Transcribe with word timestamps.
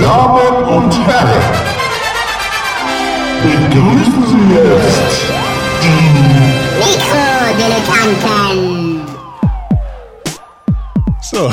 Damen 0.00 0.64
und 0.64 1.06
Herren, 1.06 1.42
begrüßen 3.42 4.26
Sie 4.26 4.54
jetzt 4.54 5.26
Mikrodilettanten. 6.78 9.06
So. 11.20 11.50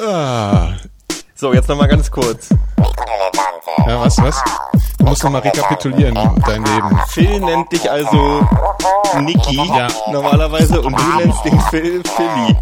ah. 0.06 0.68
So, 1.34 1.52
jetzt 1.54 1.68
nochmal 1.68 1.88
ganz 1.88 2.10
kurz. 2.10 2.48
Ja, 3.86 4.00
was, 4.00 4.18
was? 4.18 4.42
Musst 5.20 5.34
nochmal 5.34 5.42
rekapitulieren, 5.42 6.14
dein 6.46 6.64
Leben. 6.64 6.98
Phil 7.08 7.40
nennt 7.40 7.70
dich 7.70 7.90
also 7.90 8.40
Niki 9.18 9.56
Ja. 9.56 9.86
normalerweise 10.10 10.80
und 10.80 10.98
du 10.98 11.18
nennst 11.18 11.44
den 11.44 11.60
Phil 11.68 12.02
Philly. 12.16 12.56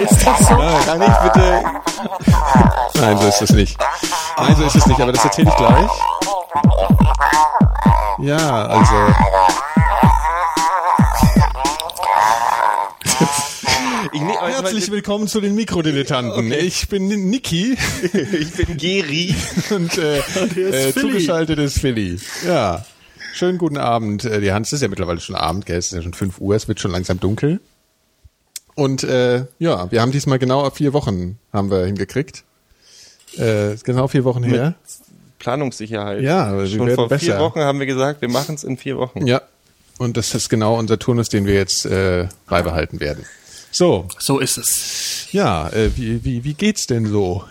Ist 0.00 0.26
das 0.26 0.38
so? 0.48 0.56
Kann 0.56 1.02
ich 1.02 1.16
bitte... 1.18 1.62
Nein, 3.00 3.16
so 3.16 3.28
ist 3.28 3.42
es 3.42 3.50
nicht. 3.50 3.78
Nein, 4.38 4.56
so 4.56 4.64
ist 4.64 4.74
es 4.74 4.86
nicht, 4.86 5.00
aber 5.00 5.12
das 5.12 5.24
erzähle 5.24 5.50
ich 5.50 5.56
gleich. 5.56 5.90
Ja, 8.18 8.66
also. 8.66 8.94
Aber 14.46 14.62
Herzlich 14.62 14.90
willkommen 14.90 15.26
zu 15.28 15.40
den 15.40 15.54
Mikrodilettanten. 15.54 16.52
Ich 16.52 16.88
bin 16.88 17.08
Niki 17.08 17.76
ich 18.02 18.52
bin 18.52 18.76
Geri. 18.76 19.34
und 19.70 19.98
äh, 19.98 20.18
äh, 20.88 20.92
zugeschaltet 20.92 21.58
ist 21.58 21.80
Philly. 21.80 22.18
Ja. 22.46 22.84
Schönen 23.34 23.58
guten 23.58 23.76
Abend. 23.76 24.24
Äh, 24.24 24.40
Die 24.40 24.52
Hans 24.52 24.68
es 24.68 24.74
ist 24.74 24.82
ja 24.82 24.88
mittlerweile 24.88 25.20
schon 25.20 25.34
Abend, 25.36 25.66
gell? 25.66 25.78
Es 25.78 25.86
ist 25.86 25.92
ja 25.92 26.02
schon 26.02 26.14
5 26.14 26.40
Uhr, 26.40 26.54
es 26.54 26.68
wird 26.68 26.80
schon 26.80 26.90
langsam 26.92 27.18
dunkel. 27.20 27.60
Und 28.74 29.04
äh, 29.04 29.46
ja, 29.58 29.90
wir 29.90 30.00
haben 30.00 30.12
diesmal 30.12 30.38
genau 30.38 30.68
vier 30.70 30.92
Wochen 30.92 31.38
haben 31.52 31.70
wir 31.70 31.84
hingekriegt. 31.86 32.44
Äh, 33.38 33.74
ist 33.74 33.84
genau 33.84 34.06
vier 34.08 34.24
Wochen 34.24 34.42
her. 34.44 34.74
Planungssicherheit. 35.38 36.22
Ja, 36.22 36.56
wir 36.56 36.66
Schon 36.66 36.90
vor 36.94 37.08
vier 37.08 37.18
besser. 37.18 37.40
Wochen 37.40 37.60
haben 37.60 37.78
wir 37.78 37.86
gesagt, 37.86 38.20
wir 38.20 38.28
machen 38.28 38.54
es 38.54 38.64
in 38.64 38.76
vier 38.76 38.96
Wochen. 38.96 39.26
Ja. 39.26 39.42
Und 39.98 40.16
das 40.18 40.34
ist 40.34 40.50
genau 40.50 40.78
unser 40.78 40.98
Turnus, 40.98 41.30
den 41.30 41.46
wir 41.46 41.54
jetzt 41.54 41.86
äh, 41.86 42.28
beibehalten 42.46 43.00
werden. 43.00 43.24
So, 43.76 44.08
So 44.18 44.38
ist 44.38 44.56
es. 44.56 45.28
ja, 45.32 45.68
äh, 45.68 45.90
wie, 45.96 46.24
wie, 46.24 46.44
wie 46.44 46.54
geht's 46.54 46.86
denn 46.86 47.04
so? 47.04 47.44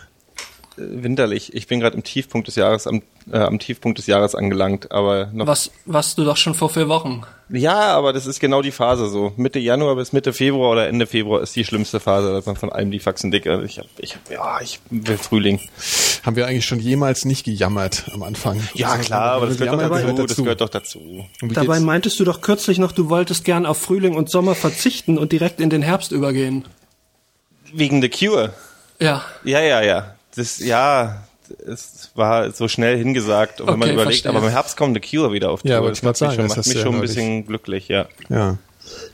Winterlich. 0.78 1.54
Ich 1.54 1.68
bin 1.68 1.80
gerade 1.80 1.95
im 1.95 2.04
Tiefpunkt 2.04 2.48
des 2.48 2.56
Jahres, 2.56 2.88
am, 2.88 3.02
äh, 3.31 3.38
am 3.38 3.59
Tiefpunkt 3.59 3.98
des 3.98 4.08
Jahres 4.08 4.36
angelangt, 4.36 4.92
aber 4.92 5.30
noch 5.34 5.48
Was 5.48 5.72
warst 5.86 6.18
du 6.18 6.23
doch 6.23 6.38
schon 6.38 6.54
vor 6.54 6.70
vier 6.70 6.90
Wochen? 6.90 7.23
Ja, 7.50 7.95
aber 7.95 8.12
das 8.12 8.26
ist 8.26 8.40
genau 8.40 8.62
die 8.62 8.72
Phase 8.72 9.08
so. 9.08 9.31
Mitte 9.38 9.59
Januar 9.59 9.96
bis 9.96 10.14
Mitte 10.14 10.34
Februar 10.34 10.72
oder 10.72 10.88
Ende 10.88 11.06
Februar 11.06 11.42
ist 11.42 11.56
die 11.56 11.64
schlimmste 11.64 12.00
Phase, 12.00 12.31
dass 12.31 12.46
man 12.46 12.56
von 12.56 12.72
allem 12.72 12.90
die 12.90 13.00
Faxen 13.00 13.30
dick. 13.30 13.46
Also 13.46 13.64
ich 13.64 13.78
hab, 13.78 13.86
ich 14.00 14.16
hab, 14.16 14.31
ja, 14.31 14.59
ich 14.62 14.80
will 14.90 15.18
Frühling. 15.18 15.59
Haben 16.23 16.36
wir 16.36 16.48
eigentlich 16.48 16.66
schon 16.66 16.80
jemals 16.80 17.23
nicht 17.23 17.46
gejammert 17.46 18.09
am 18.14 18.23
Anfang? 18.23 18.59
Ja, 18.73 18.98
klar, 18.98 19.34
aber 19.34 19.46
das 19.46 19.58
gehört, 19.58 19.80
dazu, 19.80 19.90
gehört 19.90 20.30
das 20.30 20.38
gehört 20.38 20.62
doch 20.62 20.70
dazu. 20.70 21.26
Dabei 21.42 21.76
geht's? 21.76 21.86
meintest 21.86 22.20
du 22.20 22.23
doch 22.23 22.42
kürzlich 22.42 22.80
noch, 22.80 22.92
du 22.92 23.09
wolltest 23.09 23.46
gern 23.46 23.66
auf 23.66 23.78
Frühling 23.78 24.16
und 24.16 24.30
Sommer 24.30 24.56
verzichten 24.56 25.18
und 25.20 25.31
direkt 25.31 25.62
in 25.62 25.70
den 25.70 25.84
Herbst 25.84 26.12
übergehen. 26.12 26.66
Wegen 27.72 28.02
The 28.02 28.09
Cure. 28.09 28.53
Ja. 29.00 29.23
Ja, 29.44 29.62
ja, 29.62 29.81
ja. 29.81 30.16
Das, 30.36 30.59
ja, 30.59 31.23
es 31.66 32.09
war 32.16 32.52
so 32.52 32.67
schnell 32.67 32.97
hingesagt, 32.97 33.61
und 33.61 33.67
wenn 33.67 33.80
man 33.80 33.89
Okay, 33.89 33.94
überlegt, 33.94 34.22
verstehe. 34.23 34.31
aber 34.38 34.47
im 34.47 34.52
Herbst 34.52 34.78
kommt 34.78 34.95
The 35.02 35.17
Cure 35.17 35.31
wieder 35.31 35.52
auf 35.52 35.61
Ja, 35.64 35.80
Tour. 35.80 35.91
ich 35.91 36.00
das 36.00 36.03
macht 36.03 36.22
mich 36.22 36.36
sagen, 36.36 36.38
das 36.47 36.53
schon, 36.53 36.58
macht 36.58 36.67
mich 36.67 36.75
ja 36.75 36.81
schon 36.81 36.95
ein 36.95 37.02
bisschen 37.02 37.45
glücklich, 37.47 37.88
ja. 37.88 38.08
Ja. 38.30 38.58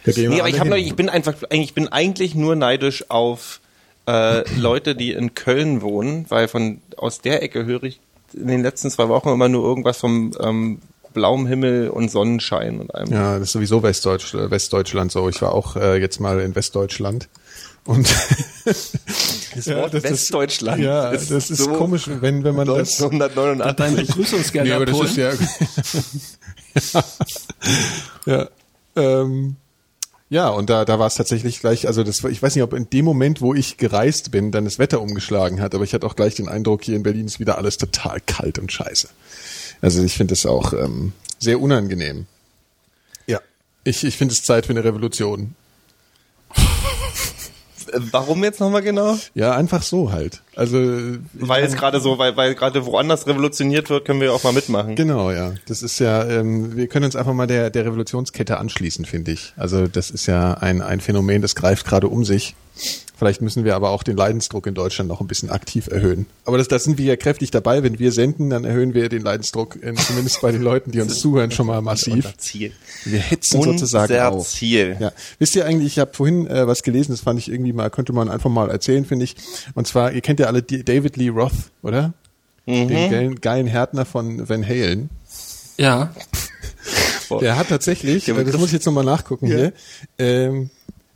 Nee, 0.06 0.40
aber 0.40 0.50
ich 0.50 0.60
habe 0.60 0.76
hin. 0.76 0.86
ich 0.86 0.96
bin 0.96 1.10
einfach, 1.10 1.34
ich 1.50 1.74
bin 1.74 1.88
eigentlich 1.88 2.36
nur 2.36 2.56
neidisch 2.56 3.06
auf 3.10 3.62
äh, 4.08 4.44
Leute, 4.58 4.96
die 4.96 5.12
in 5.12 5.34
Köln 5.36 5.82
wohnen, 5.82 6.26
weil 6.30 6.48
von 6.48 6.82
aus 6.98 7.22
der 7.22 7.42
Ecke 7.44 7.66
höre 7.66 7.84
ich 7.84 8.00
in 8.34 8.48
den 8.48 8.64
letzten 8.64 8.90
zwei 8.90 9.08
Wochen 9.10 9.30
immer 9.30 9.48
nur 9.50 9.64
irgendwas 9.66 9.98
vom 10.00 10.32
ähm, 10.42 10.80
blauem 11.14 11.46
Himmel 11.48 11.90
und 11.90 12.10
Sonnenschein 12.10 12.80
und 12.80 12.94
allem. 12.96 13.12
Ja, 13.12 13.34
das 13.34 13.44
ist 13.50 13.52
sowieso 13.54 13.84
Westdeutsch, 13.84 14.34
Westdeutschland 14.34 15.12
so. 15.12 15.28
Ich 15.30 15.42
war 15.42 15.54
auch 15.54 15.76
äh, 15.76 15.98
jetzt 16.00 16.20
mal 16.20 16.40
in 16.42 16.56
Westdeutschland. 16.56 17.28
Und 17.86 18.08
Das 18.66 19.66
Ja, 19.66 19.78
Wort 19.78 19.94
das 19.94 20.04
ist- 20.04 20.12
Westdeutschland. 20.12 20.82
ja, 20.84 21.12
das 21.12 21.30
ist 21.32 21.68
komisch, 21.74 22.04
wenn 22.08 22.44
wenn 22.44 22.56
man 22.56 22.68
das 22.68 23.02
1989. 23.02 23.76
Dein 23.76 23.96
Begrüßungsgeld 23.96 24.66
Nee, 24.68 24.72
aber 24.74 24.86
das 24.86 25.00
ist 25.02 25.18
ja. 26.96 27.04
ja. 28.26 28.50
Ähm, 28.96 29.56
ja, 30.30 30.48
und 30.48 30.70
da, 30.70 30.86
da 30.86 30.98
war 31.00 31.08
es 31.08 31.16
tatsächlich 31.16 31.60
gleich, 31.60 31.88
also 31.88 32.04
das, 32.04 32.24
war- 32.24 32.32
ich 32.32 32.42
weiß 32.42 32.56
nicht, 32.56 32.64
ob 32.64 32.74
in 32.74 32.90
dem 32.90 33.04
Moment, 33.04 33.42
wo 33.42 33.54
ich 33.54 33.78
gereist 33.78 34.32
bin, 34.32 34.52
dann 34.52 34.64
das 34.66 34.80
Wetter 34.80 35.02
umgeschlagen 35.02 35.60
hat, 35.60 35.76
aber 35.76 35.84
ich 35.84 35.94
hatte 35.94 36.06
auch 36.08 36.16
gleich 36.16 36.36
den 36.36 36.48
Eindruck, 36.48 36.84
hier 36.84 36.96
in 36.96 37.04
Berlin 37.04 37.26
ist 37.26 37.40
wieder 37.40 37.58
alles 37.58 37.78
total 37.78 38.22
kalt 38.22 38.58
und 38.60 38.72
scheiße. 38.72 39.10
Also 39.82 40.02
ich 40.04 40.14
finde 40.16 40.34
das 40.34 40.46
auch 40.46 40.72
ähm, 40.74 41.12
sehr 41.40 41.60
unangenehm. 41.60 42.28
Ja. 43.28 43.42
Ich, 43.84 44.04
ich 44.06 44.16
finde 44.16 44.34
es 44.34 44.44
Zeit 44.44 44.68
für 44.68 44.72
eine 44.72 44.84
Revolution. 44.86 45.56
Warum 48.12 48.44
jetzt 48.44 48.60
nochmal 48.60 48.82
genau? 48.82 49.18
Ja, 49.34 49.56
einfach 49.56 49.84
so 49.84 50.12
halt. 50.12 50.42
Also 50.56 50.78
Weil 51.34 51.64
es 51.64 51.76
gerade 51.76 52.00
so, 52.00 52.18
weil, 52.18 52.36
weil 52.38 52.56
gerade 52.56 52.86
woanders 52.86 53.28
revolutioniert 53.28 53.90
wird, 53.90 54.06
können 54.06 54.22
wir 54.22 54.34
auch 54.34 54.44
mal 54.44 54.54
mitmachen. 54.54 54.96
Genau, 54.96 55.32
ja. 55.32 55.54
Das 55.68 55.82
ist 55.82 56.00
ja, 56.00 56.26
ähm, 56.26 56.76
wir 56.76 56.88
können 56.88 57.06
uns 57.06 57.16
einfach 57.16 57.34
mal 57.34 57.48
der, 57.48 57.70
der 57.70 57.86
Revolutionskette 57.86 58.58
anschließen, 58.58 59.06
finde 59.06 59.32
ich. 59.32 59.54
Also 59.58 59.88
das 59.88 60.12
ist 60.12 60.26
ja 60.26 60.54
ein, 60.56 60.82
ein 60.82 61.00
Phänomen, 61.00 61.42
das 61.42 61.56
greift 61.56 61.86
gerade 61.86 62.08
um 62.08 62.26
sich. 62.26 62.56
Vielleicht 63.22 63.44
müssen 63.44 63.66
wir 63.66 63.76
aber 63.76 63.92
auch 63.92 64.02
den 64.02 64.18
Leidensdruck 64.18 64.66
in 64.66 64.74
Deutschland 64.74 65.08
noch 65.08 65.22
ein 65.22 65.28
bisschen 65.28 65.52
aktiv 65.52 65.86
erhöhen. 65.86 66.26
Aber 66.44 66.58
das, 66.58 66.68
das 66.68 66.86
sind 66.86 66.98
wir 66.98 67.06
ja 67.06 67.16
kräftig 67.16 67.52
dabei. 67.52 67.84
Wenn 67.84 68.00
wir 68.00 68.12
senden, 68.12 68.50
dann 68.50 68.66
erhöhen 68.66 68.96
wir 68.96 69.10
den 69.10 69.22
Leidensdruck, 69.22 69.76
äh, 69.76 69.94
zumindest 69.94 70.42
bei 70.42 70.52
den 70.52 70.64
Leuten, 70.64 70.90
die 70.90 71.02
uns 71.02 71.20
zuhören, 71.20 71.52
schon 71.52 71.68
mal 71.68 71.84
massiv. 71.84 72.26
Unser 72.26 72.38
Ziel. 72.40 72.72
Wir 73.06 73.20
hetzen 73.20 73.62
sozusagen 73.62 74.12
Unser 74.12 74.32
auf. 74.32 74.50
Ziel. 74.50 74.98
Ja. 75.00 75.12
Wisst 75.38 75.56
ihr 75.56 75.68
eigentlich, 75.68 75.86
ich 75.94 76.00
habe 76.00 76.12
vorhin 76.16 76.48
äh, 76.48 76.66
was 76.66 76.82
gelesen, 76.82 77.12
das 77.12 77.22
fand 77.22 77.38
ich 77.38 77.52
irgendwie 77.52 77.74
mal, 77.74 77.92
könnte 77.92 78.12
man 78.12 78.28
einfach 78.28 78.50
mal 78.50 78.72
erzählen, 78.72 79.06
finde 79.06 79.26
ich. 79.26 79.36
Und 79.76 79.86
zwar, 79.86 80.14
ihr 80.14 80.22
kennt 80.22 80.40
ja 80.40 80.48
alle 80.48 80.64
David 80.64 81.16
Lee 81.16 81.30
Roth, 81.30 81.52
oder? 81.84 82.14
Mhm. 82.66 82.88
Den 82.88 83.12
geilen, 83.12 83.36
geilen 83.40 83.68
Härtner 83.68 84.06
von 84.06 84.50
Van 84.50 84.68
Halen. 84.68 85.12
Ja. 85.78 86.12
Der 87.40 87.56
hat 87.56 87.70
tatsächlich, 87.70 88.28
äh, 88.28 88.44
das 88.44 88.58
muss 88.58 88.70
ich 88.70 88.74
jetzt 88.74 88.88
nochmal 88.88 89.06
nachgucken 89.06 89.46
hier, 89.46 89.74
ähm, 90.18 90.72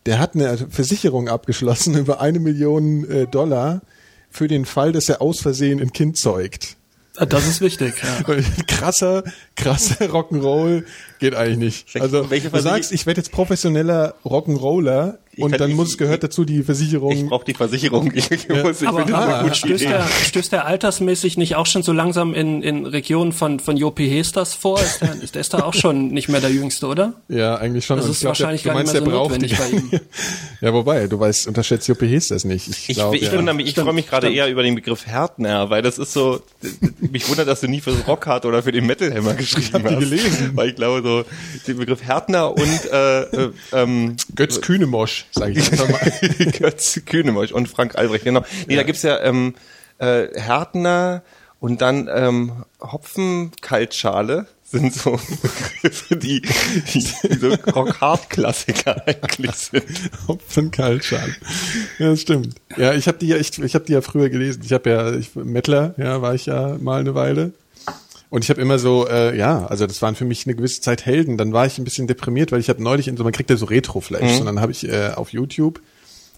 der 0.06 0.20
hat 0.20 0.36
eine 0.36 0.58
Versicherung 0.70 1.30
abgeschlossen 1.30 1.98
über 1.98 2.22
eine 2.22 2.40
Million 2.40 3.10
äh, 3.10 3.28
Dollar 3.28 3.82
für 4.30 4.48
den 4.48 4.66
Fall, 4.66 4.92
dass 4.92 5.10
er 5.10 5.22
aus 5.22 5.40
Versehen 5.40 5.82
ein 5.82 5.94
Kind 5.94 6.18
zeugt. 6.18 6.78
Das 7.16 7.48
ist 7.48 7.62
wichtig, 7.62 7.94
ja. 8.04 8.36
krasser, 8.68 9.24
krasser 9.56 10.10
Rock'n'Roll 10.10 10.84
geht 11.20 11.34
eigentlich 11.34 11.86
nicht. 11.96 12.02
Also 12.02 12.24
du 12.24 12.60
sagst, 12.60 12.92
ich 12.92 13.06
werde 13.06 13.22
jetzt 13.22 13.32
professioneller 13.32 14.16
Rock'n'Roller 14.26 15.18
und 15.38 15.60
dann 15.60 15.70
ich- 15.72 15.76
muss 15.76 15.98
gehört 15.98 16.24
dazu 16.24 16.46
die 16.46 16.64
Versicherung. 16.64 17.12
Ich 17.12 17.26
brauche 17.28 17.46
die 17.46 17.54
Versicherung. 17.54 18.12
Ich, 18.14 18.30
ich 18.32 18.48
muss, 18.50 18.82
ich 18.82 18.88
Aber, 18.88 19.54
stößt, 19.54 19.84
Idee. 19.84 19.92
der, 19.94 20.06
stößt 20.26 20.52
der 20.52 20.66
altersmäßig 20.66 21.38
nicht 21.38 21.56
auch 21.56 21.66
schon 21.66 21.84
so 21.84 21.92
langsam 21.92 22.34
in, 22.34 22.62
in 22.64 22.86
Regionen 22.86 23.32
von, 23.32 23.60
von 23.60 23.78
Jopi 23.78 24.08
Hesters 24.10 24.54
vor? 24.54 24.80
Ist 24.80 25.02
der, 25.02 25.16
ist 25.22 25.36
der 25.36 25.42
ist 25.42 25.54
da 25.54 25.64
auch 25.64 25.74
schon 25.74 26.08
nicht 26.10 26.30
mehr 26.30 26.42
der 26.42 26.52
Jüngste, 26.52 26.88
oder? 26.88 27.14
ja, 27.28 27.56
eigentlich 27.56 27.86
schon. 27.86 27.98
Das 27.98 28.06
Und 28.06 28.12
ist 28.12 28.18
ich 28.18 28.22
glaub, 28.22 28.30
wahrscheinlich 28.32 28.64
der, 28.64 28.74
gar 28.74 28.82
du 28.84 28.92
nicht 28.92 28.94
meinst, 28.94 29.06
mehr 29.08 29.14
so 29.16 29.24
notwendig 29.24 29.58
bei 29.58 29.70
ihm. 29.70 29.92
ja, 30.62 30.74
wobei, 30.74 31.08
du 31.08 31.20
weißt, 31.20 31.48
unterschätzt 31.48 31.88
Joppe 31.88 32.06
Hest 32.06 32.32
das 32.32 32.44
nicht. 32.46 32.68
Ich, 32.68 32.90
Ich, 32.90 32.96
glaube, 32.98 33.18
ich, 33.18 33.24
ja. 33.24 33.34
wundere 33.34 33.56
mich, 33.56 33.68
ich 33.68 33.76
freue 33.76 33.94
mich 33.94 34.08
gerade 34.08 34.32
eher 34.32 34.48
über 34.50 34.64
den 34.64 34.76
Begriff 34.76 35.06
Härtner, 35.06 35.70
weil 35.70 35.82
das 35.82 35.98
ist 35.98 36.14
so, 36.14 36.42
mich 37.00 37.28
wundert, 37.30 37.48
dass 37.48 37.62
du 37.62 37.68
nie 37.68 37.82
fürs 37.82 38.08
Rockhard 38.08 38.46
oder 38.46 38.64
für 38.64 38.72
den 38.72 38.86
Metal 38.86 39.14
Hammer 39.14 39.34
geschrieben 39.34 39.74
hab 39.74 39.88
die 39.88 39.96
hast. 39.96 40.00
gelesen. 40.00 40.52
Weil 40.56 40.70
ich 40.70 40.76
glaube 40.76 41.02
so, 41.04 41.24
den 41.68 41.78
Begriff 41.78 42.02
Härtner 42.04 42.52
und 42.52 42.86
äh, 42.92 43.22
äh, 43.24 43.50
ähm, 43.74 44.16
Götz 44.36 44.62
Kühnemosch, 44.62 45.25
sage 45.32 45.54
ich 45.60 45.72
einfach 45.72 45.90
mal. 45.90 46.52
Götz 46.52 47.02
Kühnemosch 47.06 47.52
und 47.52 47.68
Frank 47.68 47.96
Albrecht, 47.96 48.24
genau. 48.24 48.44
Nee, 48.68 48.76
da 48.76 48.84
gibt's 48.84 49.04
ja 49.04 49.20
ähm, 49.22 49.56
äh, 49.98 50.28
Härtner 50.40 51.24
und 51.60 51.82
dann 51.82 52.10
ähm, 52.14 52.64
Hopfenkaltschale 52.82 54.48
sind 54.64 54.94
so 54.94 55.12
Begriffe, 55.12 56.16
die, 56.16 56.42
die, 56.42 57.00
die 57.00 57.34
so 57.36 57.54
Rock-Hard-Klassiker 57.72 59.04
eigentlich 59.08 59.52
sind. 59.52 59.86
Hopfenkaltschal. 60.28 61.36
Ja, 62.00 62.10
das 62.10 62.22
stimmt. 62.22 62.56
Ja, 62.76 62.94
ich 62.94 63.08
habe 63.08 63.18
die 63.20 63.28
ja, 63.28 63.38
ich, 63.38 63.58
ich 63.58 63.76
habe 63.76 63.86
die 63.86 63.94
ja 63.94 64.02
früher 64.02 64.30
gelesen. 64.30 64.64
Ich 64.66 64.74
habe 64.74 64.90
ja, 64.90 65.14
ich, 65.14 65.36
Mettler, 65.36 65.94
ja, 65.98 66.22
war 66.22 66.34
ich 66.34 66.48
ja 66.48 66.78
mal 66.80 67.00
eine 67.00 67.16
Weile. 67.16 67.54
Und 68.30 68.44
ich 68.44 68.50
habe 68.50 68.60
immer 68.62 68.80
so, 68.80 69.08
äh, 69.08 69.38
ja, 69.38 69.66
also 69.68 69.86
das 69.88 70.02
waren 70.02 70.16
für 70.16 70.26
mich 70.26 70.46
eine 70.46 70.56
gewisse 70.56 70.82
Zeit 70.82 71.06
Helden. 71.06 71.38
Dann 71.38 71.54
war 71.54 71.66
ich 71.66 71.78
ein 71.78 71.84
bisschen 71.84 72.08
deprimiert, 72.08 72.52
weil 72.52 72.60
ich 72.60 72.70
habe 72.70 72.82
neulich 72.84 73.08
in 73.08 73.18
so, 73.18 73.24
man 73.24 73.34
kriegt 73.34 73.50
ja 73.50 73.56
so 73.58 73.66
Retro-Flash. 73.66 74.40
Und 74.40 74.46
dann 74.46 74.60
habe 74.60 74.72
ich 74.72 74.88
äh, 74.88 75.12
auf 75.16 75.32
YouTube 75.32 75.80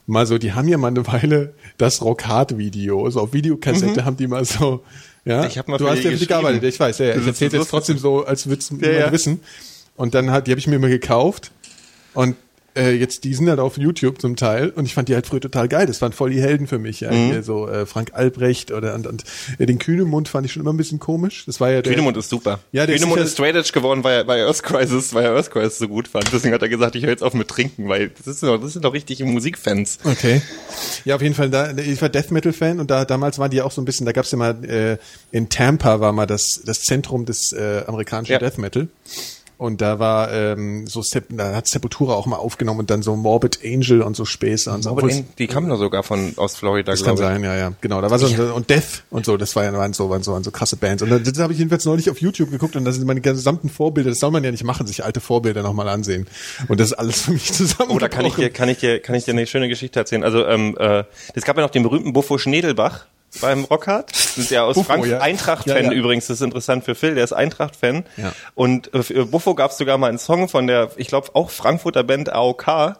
mal 0.05 0.25
so, 0.25 0.37
die 0.37 0.53
haben 0.53 0.67
ja 0.67 0.77
mal 0.77 0.87
eine 0.87 1.05
Weile 1.07 1.53
das 1.77 2.01
Rock-Hard-Video, 2.01 3.09
so 3.09 3.21
auf 3.21 3.33
Videokassette 3.33 4.05
haben 4.05 4.15
die 4.17 4.27
mal 4.27 4.45
so, 4.45 4.83
ja. 5.25 5.45
Ich 5.45 5.57
hab 5.57 5.67
mal 5.67 5.77
du 5.77 5.87
hast 5.89 6.03
ja 6.03 6.11
geschrieben. 6.11 6.29
gearbeitet, 6.29 6.63
ich 6.63 6.79
weiß, 6.79 6.99
ja, 6.99 7.07
ja. 7.07 7.15
Ich 7.17 7.27
erzähle 7.27 7.57
jetzt 7.57 7.69
trotzdem 7.69 7.97
so, 7.97 8.25
als 8.25 8.47
würdest 8.47 8.71
du 8.71 8.77
Ja, 8.77 8.91
ja. 8.91 9.11
wissen. 9.11 9.41
Und 9.97 10.13
dann 10.15 10.31
hat, 10.31 10.47
die 10.47 10.51
habe 10.51 10.59
ich 10.59 10.67
mir 10.67 10.75
immer 10.77 10.87
gekauft. 10.89 11.51
Und 12.13 12.35
äh, 12.77 12.91
jetzt, 12.91 13.23
die 13.23 13.33
sind 13.33 13.49
halt 13.49 13.59
auf 13.59 13.77
YouTube 13.77 14.21
zum 14.21 14.35
Teil 14.35 14.69
und 14.69 14.85
ich 14.85 14.93
fand 14.93 15.09
die 15.09 15.15
halt 15.15 15.27
früher 15.27 15.41
total 15.41 15.67
geil. 15.67 15.87
Das 15.87 16.01
waren 16.01 16.13
voll 16.13 16.29
die 16.29 16.41
Helden 16.41 16.67
für 16.67 16.79
mich. 16.79 17.01
Ja. 17.01 17.11
Mhm. 17.11 17.31
Hier 17.31 17.43
so 17.43 17.67
äh, 17.67 17.85
Frank 17.85 18.11
Albrecht 18.13 18.71
oder 18.71 18.95
und, 18.95 19.07
und 19.07 19.23
äh, 19.57 19.65
den 19.65 19.79
Kühnemund 19.79 20.29
fand 20.29 20.45
ich 20.45 20.53
schon 20.53 20.61
immer 20.61 20.73
ein 20.73 20.77
bisschen 20.77 20.99
komisch. 20.99 21.43
Das 21.45 21.59
war 21.59 21.71
ja 21.71 21.81
der, 21.81 21.91
Kühnemund 21.91 22.15
ist 22.17 22.29
super. 22.29 22.59
Ja, 22.71 22.85
der 22.85 22.95
ist 22.95 23.01
Kühnemund 23.01 23.21
ist 23.21 23.33
Straight 23.33 23.55
Edge 23.55 23.71
geworden, 23.73 24.03
weil 24.03 24.19
er, 24.19 24.27
weil 24.27 24.45
Earth 24.45 24.63
Crisis, 24.63 25.13
weil 25.13 25.25
er 25.25 25.31
Earth 25.35 25.51
Crisis 25.51 25.79
so 25.79 25.87
gut 25.87 26.07
fand. 26.07 26.31
Deswegen 26.31 26.53
hat 26.53 26.61
er 26.61 26.69
gesagt, 26.69 26.95
ich 26.95 27.03
höre 27.03 27.11
jetzt 27.11 27.23
auf 27.23 27.33
mit 27.33 27.47
Trinken, 27.47 27.89
weil 27.89 28.09
das 28.09 28.27
ist 28.27 28.43
doch, 28.43 28.57
das 28.57 28.73
sind 28.73 28.85
doch 28.85 28.93
richtige 28.93 29.25
Musikfans. 29.25 29.99
Okay. 30.03 30.41
Ja, 31.05 31.15
auf 31.15 31.21
jeden 31.21 31.35
Fall, 31.35 31.49
da, 31.49 31.75
ich 31.75 32.01
war 32.01 32.09
Death 32.09 32.31
Metal 32.31 32.53
Fan 32.53 32.79
und 32.79 32.91
da 32.91 33.05
damals 33.05 33.39
waren 33.39 33.51
die 33.51 33.61
auch 33.61 33.71
so 33.71 33.81
ein 33.81 33.85
bisschen, 33.85 34.05
da 34.05 34.11
gab's 34.11 34.31
ja 34.31 34.37
mal 34.37 34.63
äh, 34.65 34.97
in 35.31 35.49
Tampa 35.49 35.99
war 35.99 36.13
mal 36.13 36.25
das 36.25 36.61
das 36.65 36.81
Zentrum 36.81 37.25
des 37.25 37.51
äh, 37.53 37.83
amerikanischen 37.87 38.33
Ja. 38.33 38.39
Death 38.39 38.57
Metal. 38.57 38.87
Und 39.57 39.81
da 39.81 39.97
war 39.97 40.31
ähm, 40.31 40.85
so 40.85 41.01
Sep 41.01 41.25
da 41.29 41.55
hat 41.55 41.67
Sepultura 41.67 42.13
auch 42.13 42.27
mal 42.27 42.35
aufgenommen 42.35 42.81
und 42.81 42.91
dann 42.91 43.01
so 43.01 43.15
Morbid 43.15 43.59
Angel 43.65 44.03
und 44.03 44.15
so 44.15 44.23
Späße 44.23 44.71
und 44.71 44.83
so. 44.83 44.95
Den, 44.95 45.25
die 45.39 45.47
kamen 45.47 45.67
doch 45.67 45.79
sogar 45.79 46.03
von 46.03 46.33
aus 46.37 46.55
Florida, 46.55 46.91
das 46.91 47.03
kann 47.03 47.15
glaube 47.15 47.31
ich. 47.31 47.35
sein, 47.35 47.43
ja, 47.43 47.55
ja, 47.55 47.73
genau. 47.81 47.99
Da 48.01 48.11
war 48.11 48.19
so 48.19 48.27
und 48.27 48.69
Death 48.69 49.03
und 49.09 49.25
so, 49.25 49.35
das 49.35 49.55
war 49.55 49.63
ja 49.63 49.73
waren 49.73 49.93
so 49.93 50.11
waren 50.11 50.21
so, 50.21 50.33
waren 50.33 50.43
so 50.43 50.51
krasse 50.51 50.75
Bands. 50.75 51.01
Und 51.01 51.09
das 51.09 51.39
habe 51.39 51.53
ich 51.53 51.59
jedenfalls 51.59 51.85
neulich 51.85 52.09
auf 52.11 52.21
YouTube 52.21 52.51
geguckt 52.51 52.75
und 52.75 52.85
das 52.85 52.95
sind 52.95 53.07
meine 53.07 53.21
gesamten 53.21 53.69
Vorbilder. 53.69 54.11
Das 54.11 54.19
soll 54.19 54.29
man 54.29 54.43
ja 54.43 54.51
nicht 54.51 54.63
machen, 54.63 54.85
sich 54.85 55.03
alte 55.03 55.21
Vorbilder 55.21 55.63
nochmal 55.63 55.89
ansehen. 55.89 56.27
Und 56.67 56.79
das 56.79 56.91
ist 56.91 56.93
alles 56.93 57.21
für 57.21 57.31
mich 57.31 57.51
zusammen. 57.51 57.91
Oder 57.91 58.09
kann 58.09 58.25
ich 58.25 58.35
dir, 58.35 58.51
kann 58.51 58.69
ich 58.69 58.77
dir, 58.77 58.99
kann 58.99 59.15
ich 59.15 59.25
dir 59.25 59.31
eine 59.31 59.47
schöne 59.47 59.69
Geschichte 59.69 59.99
erzählen? 59.99 60.23
Also, 60.23 60.45
ähm, 60.45 60.77
äh, 60.79 61.03
es 61.33 61.43
gab 61.43 61.57
ja 61.57 61.63
noch 61.63 61.71
den 61.71 61.81
berühmten 61.81 62.13
Buffo 62.13 62.37
Schnedelbach 62.37 63.07
beim 63.41 63.65
Rockhard. 63.65 64.11
Das 64.11 64.37
ist 64.37 64.51
ja 64.51 64.63
aus 64.63 64.75
Buffo, 64.75 64.87
Frank 64.87 65.05
ja. 65.05 65.19
Eintracht-Fan 65.19 65.85
Ja, 65.85 65.91
ja. 65.91 65.97
übrigens. 65.97 66.27
Das 66.27 66.37
ist 66.37 66.41
interessant 66.41 66.85
für 66.85 66.95
Phil. 66.95 67.15
Der 67.15 67.23
ist 67.23 67.33
Eintracht-Fan. 67.33 68.05
Ja. 68.17 68.33
Und 68.55 68.93
äh, 68.93 69.03
für 69.03 69.25
Buffo 69.25 69.55
gab 69.55 69.71
es 69.71 69.77
sogar 69.77 69.97
mal 69.97 70.09
einen 70.09 70.19
Song 70.19 70.49
von 70.49 70.67
der, 70.67 70.91
ich 70.97 71.07
glaube 71.07 71.29
auch 71.33 71.49
Frankfurter 71.49 72.03
Band 72.03 72.31
AOK 72.31 72.97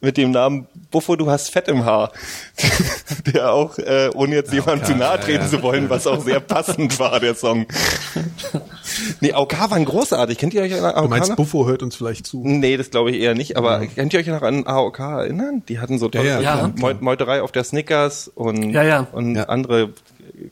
mit 0.00 0.16
dem 0.16 0.30
Namen 0.30 0.68
Buffo, 0.90 1.16
du 1.16 1.30
hast 1.30 1.50
Fett 1.50 1.66
im 1.68 1.84
Haar. 1.84 2.12
der 3.34 3.52
auch, 3.52 3.78
äh, 3.78 4.10
ohne 4.14 4.36
jetzt 4.36 4.52
jemandem 4.52 4.84
zu 4.84 4.94
nahe 4.94 5.18
treten 5.18 5.48
zu 5.48 5.62
wollen, 5.62 5.90
was 5.90 6.06
auch 6.06 6.22
sehr 6.22 6.40
passend 6.40 6.98
war, 6.98 7.18
der 7.20 7.34
Song. 7.34 7.66
nee, 9.20 9.32
AOK 9.32 9.70
waren 9.70 9.84
großartig. 9.84 10.38
Kennt 10.38 10.54
ihr 10.54 10.62
euch 10.62 10.74
an 10.74 10.84
AOK 10.84 11.02
Du 11.04 11.08
meinst, 11.08 11.28
noch? 11.30 11.36
Buffo 11.36 11.66
hört 11.66 11.82
uns 11.82 11.96
vielleicht 11.96 12.26
zu. 12.26 12.42
Nee, 12.44 12.76
das 12.76 12.90
glaube 12.90 13.10
ich 13.10 13.20
eher 13.20 13.34
nicht. 13.34 13.56
Aber 13.56 13.84
könnt 13.86 14.12
ihr 14.14 14.20
euch 14.20 14.26
noch 14.26 14.42
an 14.42 14.66
AOK 14.66 14.98
erinnern? 14.98 15.62
Die 15.68 15.78
hatten 15.80 15.98
so 15.98 16.08
tolle 16.08 16.28
Ja, 16.28 16.40
ja. 16.40 16.72
Meut 16.76 17.02
Meuterei 17.02 17.42
auf 17.42 17.52
der 17.52 17.64
Snickers 17.64 18.30
und, 18.34 18.70
Ja, 18.72 18.82
ja. 18.82 19.06
und 19.12 19.34
Ja. 19.36 19.44
andere 19.44 19.90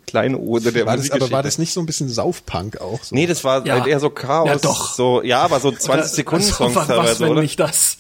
kleine 0.06 0.38
Ode 0.38 0.72
der 0.72 0.86
War 0.86 0.96
das, 0.96 1.10
aber 1.10 1.30
war 1.30 1.42
das 1.42 1.58
nicht 1.58 1.72
so 1.72 1.80
ein 1.80 1.86
bisschen 1.86 2.08
Saufpunk 2.08 2.80
auch? 2.80 3.02
So? 3.02 3.14
Nee, 3.14 3.26
das 3.26 3.42
war 3.44 3.66
Ja. 3.66 3.74
halt 3.74 3.86
eher 3.86 4.00
so 4.00 4.10
Chaos. 4.10 4.48
Ja, 4.48 4.56
doch. 4.56 4.94
So, 4.94 5.22
ja, 5.22 5.40
aber 5.42 5.60
so 5.60 5.70
20 5.72 6.12
Sekunden 6.12 6.44
Songs 6.44 6.74
was, 6.76 6.88
was, 6.88 6.96
teilweise, 6.96 7.20
wenn 7.24 7.30
oder? 7.32 7.42
nicht 7.42 7.58
das? 7.58 7.98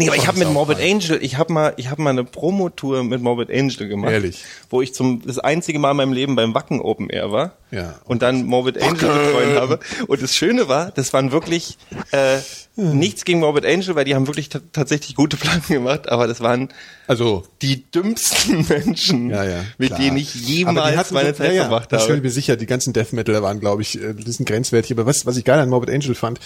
Nee, 0.00 0.08
aber 0.08 0.16
ich 0.16 0.26
habe 0.26 0.38
mit 0.38 0.50
Morbid 0.50 0.78
Angel, 0.80 1.18
ich 1.22 1.36
habe 1.38 1.52
mal, 1.52 1.74
ich 1.76 1.90
habe 1.90 2.02
mal 2.02 2.10
eine 2.10 2.24
Promotour 2.24 3.04
mit 3.04 3.22
Morbid 3.22 3.50
Angel 3.50 3.88
gemacht, 3.88 4.12
Ehrlich? 4.12 4.42
wo 4.68 4.82
ich 4.82 4.92
zum 4.94 5.22
das 5.26 5.38
einzige 5.38 5.78
Mal 5.78 5.92
in 5.92 5.96
meinem 5.98 6.12
Leben 6.12 6.36
beim 6.36 6.54
Wacken 6.54 6.80
Open 6.80 7.08
Air 7.10 7.30
war 7.32 7.52
Ja. 7.70 7.94
und 8.04 8.22
dann 8.22 8.44
Morbid 8.46 8.82
Angel 8.82 9.08
betreuen 9.08 9.54
habe. 9.56 9.78
Und 10.06 10.22
das 10.22 10.34
Schöne 10.34 10.68
war, 10.68 10.90
das 10.90 11.12
waren 11.12 11.32
wirklich 11.32 11.78
äh, 12.12 12.38
nichts 12.76 13.24
gegen 13.24 13.40
Morbid 13.40 13.66
Angel, 13.66 13.94
weil 13.94 14.04
die 14.04 14.14
haben 14.14 14.26
wirklich 14.26 14.48
ta- 14.48 14.60
tatsächlich 14.72 15.14
gute 15.14 15.36
Platten 15.36 15.72
gemacht, 15.74 16.08
aber 16.08 16.26
das 16.26 16.40
waren 16.40 16.70
Also, 17.06 17.44
die 17.62 17.90
dümmsten 17.90 18.66
Menschen, 18.68 19.30
ja, 19.30 19.44
ja. 19.44 19.64
mit 19.78 19.88
klar. 19.88 20.00
denen 20.00 20.16
ich 20.16 20.34
jemals 20.34 21.10
meine 21.10 21.30
so- 21.30 21.34
Zeit 21.42 21.52
ja, 21.54 21.62
verbracht 21.62 21.92
Das 21.92 22.02
bin 22.06 22.14
ich 22.14 22.18
habe. 22.18 22.26
mir 22.26 22.30
sicher, 22.32 22.56
die 22.56 22.66
ganzen 22.66 22.92
Death 22.92 23.12
Metaler 23.12 23.42
waren, 23.42 23.60
glaube 23.60 23.82
ich, 23.82 24.00
äh, 24.02 24.14
die 24.14 24.30
sind 24.32 24.46
grenzwertig. 24.48 24.92
Aber 24.92 25.04
was, 25.06 25.26
was 25.26 25.36
ich 25.36 25.44
geil 25.44 25.58
an 25.58 25.68
Morbid 25.68 25.90
Angel 25.90 26.14
fand, 26.14 26.40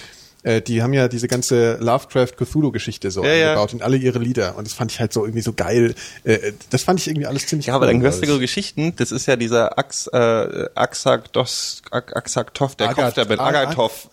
äh, 0.45 0.63
die 0.63 0.83
haben 0.83 0.93
ja 0.93 1.09
diese 1.09 1.27
ganze 1.29 1.75
Lovecraft-Cthulhu-Geschichte 1.81 3.11
so 3.11 3.25
Ja, 3.25 3.33
ja. 3.35 3.47
eingebaut 3.49 3.73
in 3.73 3.83
alle 3.83 3.97
ihre 3.97 4.19
Lieder. 4.21 4.57
Und 4.57 4.67
das 4.67 4.75
fand 4.75 4.93
ich 4.93 5.01
halt 5.01 5.13
so 5.13 5.25
irgendwie 5.25 5.43
so 5.43 5.53
geil. 5.53 5.95
Äh, 6.23 6.53
das 6.71 6.83
fand 6.85 7.01
ich 7.01 7.09
irgendwie 7.09 7.27
alles 7.27 7.47
ziemlich 7.47 7.67
Ja, 7.67 7.75
aber 7.75 7.87
cool, 7.87 7.93
dann 7.95 8.03
hörst 8.03 8.23
du 8.23 8.27
so 8.27 8.39
Geschichten, 8.39 8.95
das 8.97 9.11
ist 9.11 9.27
ja 9.27 9.35
dieser 9.37 9.77
Ax, 9.79 10.07
äh, 10.07 10.67
Axaktos, 10.75 11.83
Ak- 11.91 12.15
Axaktov, 12.17 12.77
der 12.77 12.95
Kopf 12.95 13.15
der 13.15 13.25
Band, 13.25 13.41
Agatov. 13.41 14.09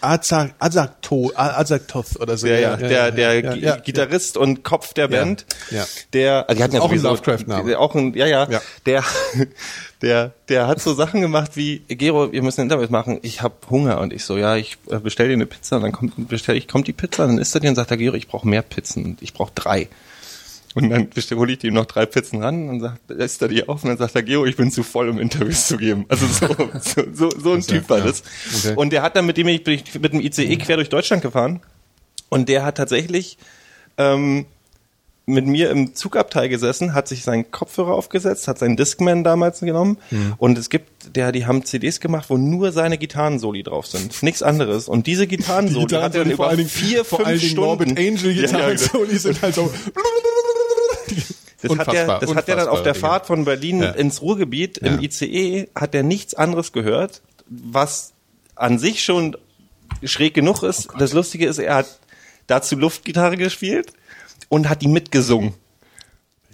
Azakto, 0.00 1.32
Azaktoth 1.34 2.20
oder 2.20 2.36
so. 2.36 2.46
Ja, 2.46 2.54
ja, 2.58 2.76
der, 2.76 3.10
der 3.12 3.40
ja, 3.40 3.52
Gi- 3.54 3.60
ja, 3.60 3.76
Gitarrist 3.76 4.36
und 4.36 4.62
Kopf 4.64 4.94
der 4.94 5.08
Band, 5.08 5.46
ja. 5.70 5.84
der, 6.12 6.48
also 6.48 6.56
die 6.58 6.62
hatten 6.64 6.74
ja 6.74 6.80
Auch 6.80 6.84
ein 6.90 6.98
sowieso, 6.98 7.08
Lovecraft-Name. 7.08 7.78
Auch 7.78 7.94
ein, 7.94 8.14
ja, 8.14 8.26
ja, 8.26 8.48
Ja. 8.50 8.60
der, 8.86 9.04
der, 10.02 10.32
der 10.48 10.66
hat 10.66 10.80
so 10.80 10.92
Sachen 10.94 11.20
gemacht 11.20 11.52
wie, 11.56 11.78
Gero, 11.88 12.32
wir 12.32 12.42
müssen 12.42 12.60
ein 12.60 12.64
Interview 12.64 12.88
machen, 12.90 13.18
ich 13.22 13.40
habe 13.40 13.54
Hunger 13.70 14.00
und 14.00 14.12
ich 14.12 14.24
so, 14.24 14.36
ja, 14.36 14.56
ich 14.56 14.76
äh, 14.90 14.98
bestell 14.98 15.28
dir 15.28 15.34
eine 15.34 15.46
Pizza 15.46 15.76
und 15.76 15.82
dann 15.82 15.92
kommt, 15.92 16.28
bestell 16.28 16.56
ich, 16.56 16.68
kommt 16.68 16.88
die 16.88 16.92
Pizza, 16.92 17.26
dann 17.26 17.38
isst 17.38 17.54
er 17.54 17.60
die 17.60 17.68
und 17.68 17.76
sagt 17.76 17.90
der 17.90 17.96
Gero, 17.96 18.14
ich 18.14 18.28
brauche 18.28 18.46
mehr 18.46 18.62
Pizzen 18.62 19.04
und 19.04 19.22
ich 19.22 19.32
brauche 19.32 19.52
drei. 19.54 19.88
Und 20.74 20.88
dann 20.88 21.08
hole 21.38 21.52
ich 21.52 21.62
ihm 21.64 21.74
noch 21.74 21.84
drei 21.84 22.06
Pizzen 22.06 22.42
ran 22.42 22.68
und 22.68 22.80
sagt, 22.80 22.98
lässt 23.08 23.42
er 23.42 23.48
die 23.48 23.68
auf 23.68 23.84
und 23.84 23.90
dann 23.90 23.98
sagt 23.98 24.14
der 24.14 24.22
Gero, 24.22 24.46
ich 24.46 24.56
bin 24.56 24.70
zu 24.70 24.82
voll, 24.82 25.08
um 25.08 25.18
Interviews 25.18 25.68
zu 25.68 25.76
geben. 25.76 26.06
Also 26.08 26.26
so, 26.26 26.46
so, 26.80 27.02
so, 27.12 27.30
so 27.38 27.52
ein 27.52 27.60
ja- 27.60 27.66
Typ 27.66 27.90
war 27.90 27.98
ja. 27.98 28.04
das. 28.04 28.22
Okay. 28.56 28.74
Und 28.74 28.92
der 28.92 29.02
hat 29.02 29.14
dann 29.14 29.26
mit 29.26 29.36
dem 29.36 29.48
ich 29.48 29.62
bin 29.62 29.82
mit 30.00 30.12
dem 30.12 30.20
ICE 30.20 30.56
quer 30.56 30.76
durch 30.76 30.88
Deutschland 30.88 31.22
gefahren 31.22 31.60
und 32.30 32.48
der 32.48 32.64
hat 32.64 32.76
tatsächlich 32.78 33.36
ähm, 33.98 34.46
mit 35.24 35.46
mir 35.46 35.70
im 35.70 35.94
Zugabteil 35.94 36.48
gesessen, 36.48 36.94
hat 36.94 37.06
sich 37.06 37.22
seinen 37.22 37.50
Kopfhörer 37.52 37.94
aufgesetzt, 37.94 38.48
hat 38.48 38.58
seinen 38.58 38.76
Discman 38.76 39.22
damals 39.22 39.60
genommen 39.60 39.98
Mhm. 40.10 40.34
und 40.38 40.58
es 40.58 40.68
gibt, 40.68 41.14
der, 41.16 41.30
die 41.30 41.46
haben 41.46 41.64
CDs 41.64 42.00
gemacht, 42.00 42.26
wo 42.28 42.36
nur 42.36 42.72
seine 42.72 42.98
Gitarrensoli 42.98 43.62
drauf 43.62 43.86
sind, 43.86 44.20
nichts 44.24 44.42
anderes. 44.42 44.88
Und 44.88 45.06
diese 45.06 45.26
Gitarrensoli 45.28 45.86
Die 45.86 45.96
hat 45.96 46.14
er 46.16 46.24
dann 46.24 46.34
vor 46.34 46.46
über 46.46 46.48
allen 46.48 46.66
vier, 46.68 47.04
vor 47.04 47.20
fünf 47.24 47.40
Stunden. 47.40 47.60
Morbid 47.60 47.98
Angel 47.98 48.32
Ja, 48.32 48.42
ja, 48.58 48.68
genau. 48.70 48.76
so, 48.92 49.04
die 49.04 49.16
sind 49.18 49.40
halt 49.42 49.54
so. 49.54 49.72
Das 51.64 51.70
hat 51.78 51.94
er, 51.94 51.94
Unfassbar, 51.94 52.18
das 52.20 52.34
hat 52.34 52.48
er 52.48 52.56
dann 52.56 52.68
auf 52.68 52.82
der 52.82 52.94
Fahrt 52.96 53.26
von 53.26 53.44
Berlin 53.44 53.82
Ja. 53.82 53.90
ins 53.90 54.20
Ruhrgebiet 54.20 54.78
im 54.78 54.96
Ja. 54.96 55.00
ICE, 55.02 55.68
hat 55.76 55.94
er 55.94 56.02
nichts 56.02 56.34
anderes 56.34 56.72
gehört, 56.72 57.22
was 57.48 58.12
an 58.56 58.80
sich 58.80 59.04
schon 59.04 59.36
schräg 60.02 60.34
genug 60.34 60.64
ist. 60.64 60.88
Oh 60.92 60.98
das 60.98 61.12
Lustige 61.12 61.46
ist, 61.46 61.58
er 61.58 61.76
hat 61.76 62.00
dazu 62.48 62.74
Luftgitarre 62.76 63.36
gespielt 63.36 63.92
und 64.52 64.68
hat 64.68 64.82
die 64.82 64.88
mitgesungen. 64.88 65.54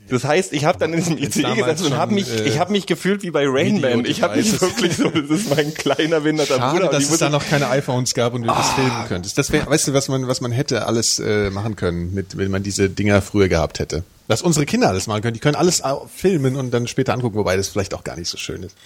Das 0.09 0.23
heißt, 0.23 0.53
ich 0.53 0.65
habe 0.65 0.79
dann 0.79 0.93
in 0.93 1.01
diesem 1.01 1.19
ICE 1.19 1.43
damals 1.43 1.59
gesessen 1.59 1.93
und 1.93 1.99
habe 1.99 2.15
mich, 2.15 2.31
äh, 2.31 2.49
ich 2.49 2.59
habe 2.61 2.71
mich 2.71 2.87
gefühlt 2.87 3.25
wie 3.25 3.31
bei 3.33 3.45
Rain 3.47 3.81
Man. 3.81 4.05
Ich 4.05 4.23
habe 4.23 4.37
mich 4.37 4.59
wirklich 4.61 4.97
so, 4.97 5.11
das 5.11 5.29
ist 5.29 5.51
mein 5.51 5.75
kleiner 5.75 6.21
behinderter 6.21 6.57
Schade, 6.57 6.79
Bruder. 6.79 6.93
dass 6.93 7.11
es 7.11 7.19
da 7.19 7.29
noch 7.29 7.45
keine 7.45 7.69
iPhones 7.69 8.15
gab 8.15 8.35
und 8.35 8.43
du 8.43 8.47
das 8.47 8.71
filmen 8.71 9.05
könntest. 9.09 9.37
Das 9.37 9.51
wäre, 9.51 9.67
weißt 9.67 9.89
du, 9.89 9.95
was 9.95 10.09
man, 10.09 10.29
was 10.29 10.41
man 10.41 10.53
hätte 10.53 10.87
alles 10.87 11.19
äh, 11.19 11.51
machen 11.51 11.75
können, 11.75 12.15
mit, 12.15 12.39
wenn 12.39 12.53
man 12.53 12.63
diese 12.63 12.89
Dinger 12.89 13.21
früher 13.21 13.49
gehabt 13.49 13.81
hätte. 13.81 14.05
Was 14.29 14.43
unsere 14.43 14.67
Kinder 14.67 14.89
alles 14.89 15.07
machen 15.07 15.23
können. 15.23 15.35
Die 15.35 15.41
können 15.41 15.57
alles 15.57 15.83
au- 15.83 16.07
filmen 16.15 16.55
und 16.57 16.71
dann 16.71 16.87
später 16.87 17.15
angucken, 17.15 17.37
wobei 17.37 17.57
das 17.57 17.69
vielleicht 17.69 17.95
auch 17.95 18.05
gar 18.05 18.15
nicht 18.17 18.29
so 18.29 18.37
schön 18.37 18.63
ist. 18.63 18.77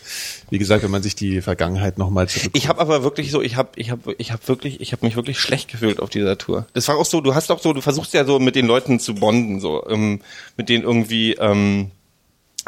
Wie 0.51 0.59
gesagt, 0.59 0.83
wenn 0.85 0.91
man 0.93 1.03
sich 1.03 1.17
die 1.17 1.41
Vergangenheit 1.43 1.99
nochmal 1.99 2.29
zurück. 2.29 2.53
Ich 2.55 2.69
habe 2.69 2.81
aber 2.81 3.03
wirklich 3.03 3.31
so, 3.33 3.43
ich 3.43 3.57
habe, 3.57 3.71
ich 3.77 3.91
habe, 3.91 4.15
ich 4.19 4.31
habe 4.33 4.47
wirklich, 4.47 4.81
ich 4.81 4.93
habe 4.93 5.05
mich 5.05 5.17
wirklich 5.17 5.39
schlecht 5.41 5.69
gefühlt 5.69 5.99
auf 6.01 6.11
dieser 6.11 6.39
Tour. 6.39 6.67
Das 6.75 6.87
war 6.89 6.97
auch 6.97 7.05
so, 7.05 7.21
du 7.21 7.35
hast 7.35 7.51
auch 7.51 7.59
so, 7.59 7.73
du 7.73 7.81
versuchst 7.81 8.15
ja 8.15 8.25
so 8.25 8.39
mit 8.39 8.55
den 8.55 8.67
Leuten 8.67 9.01
zu 9.01 9.17
bonden, 9.17 9.59
so 9.59 9.85
ähm, 9.89 10.21
mit 10.57 10.69
denen 10.69 10.85
irgendwie 10.85 11.35
ähm, 11.35 11.91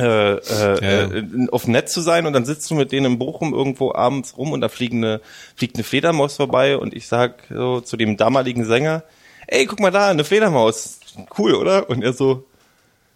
äh, 0.01 0.05
äh, 0.05 0.39
Ja. 0.41 1.13
äh, 1.17 1.25
auf 1.53 1.69
Netz 1.69 1.93
zu 1.93 2.01
sein 2.01 2.27
und 2.27 2.33
dann 2.33 2.45
sitzt 2.45 2.69
du 2.71 2.75
mit 2.75 2.91
denen 2.91 3.07
in 3.13 3.19
Bochum 3.21 3.55
irgendwo 3.55 3.95
abends 3.95 4.37
rum 4.37 4.51
und 4.51 4.61
da 4.61 4.69
fliegt 4.69 4.95
eine, 4.95 5.21
fliegt 5.55 5.77
eine 5.77 5.85
Fledermaus 5.85 6.35
vorbei 6.37 6.77
und 6.77 6.93
ich 6.93 7.07
sag 7.07 7.45
so 7.49 7.81
zu 7.81 7.97
dem 7.97 8.17
damaligen 8.17 8.65
Sänger, 8.65 9.05
ey, 9.47 9.67
guck 9.67 9.79
mal 9.79 9.93
da, 9.93 10.09
eine 10.09 10.25
Fledermaus, 10.25 10.99
cool, 11.39 11.55
oder? 11.55 11.89
Und 11.89 12.03
er 12.03 12.13
so, 12.13 12.45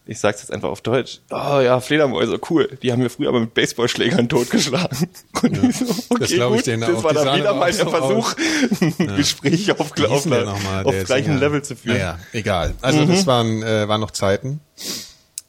ich 0.09 0.19
sag's 0.19 0.41
jetzt 0.41 0.51
einfach 0.51 0.71
auf 0.71 0.81
Deutsch. 0.81 1.21
Oh 1.31 1.61
ja, 1.61 1.81
Fledermäuse, 1.81 2.41
cool. 2.49 2.79
Die 2.83 2.93
haben 2.93 3.03
wir 3.03 3.11
früher 3.11 3.29
aber 3.29 3.41
mit 3.41 3.53
Baseballschlägern 3.53 4.29
totgeschlagen. 4.31 5.11
Und 5.43 5.65
ich 5.65 5.77
so, 5.77 5.85
okay, 6.09 6.19
Das 6.19 6.31
glaub 6.31 6.55
ich 6.57 6.63
denen 6.63 6.81
Das 6.81 6.97
auch. 6.97 7.05
war 7.05 7.13
dann 7.13 7.39
wieder 7.39 7.53
mal 7.53 7.71
der 7.71 7.85
so 7.85 7.91
Versuch, 7.91 8.35
ein 8.81 8.95
Gespräch 9.17 9.71
auf, 9.71 9.93
auf, 9.93 10.25
nochmal, 10.25 10.85
auf 10.85 11.05
gleichem 11.05 11.27
Sänger? 11.27 11.41
Level 11.41 11.63
zu 11.63 11.77
führen. 11.77 11.99
Naja, 11.99 12.19
egal. 12.33 12.75
Also 12.81 13.05
das 13.05 13.27
waren, 13.27 13.63
äh, 13.63 13.87
waren 13.87 14.01
noch 14.01 14.13
Zeiten. 14.13 14.61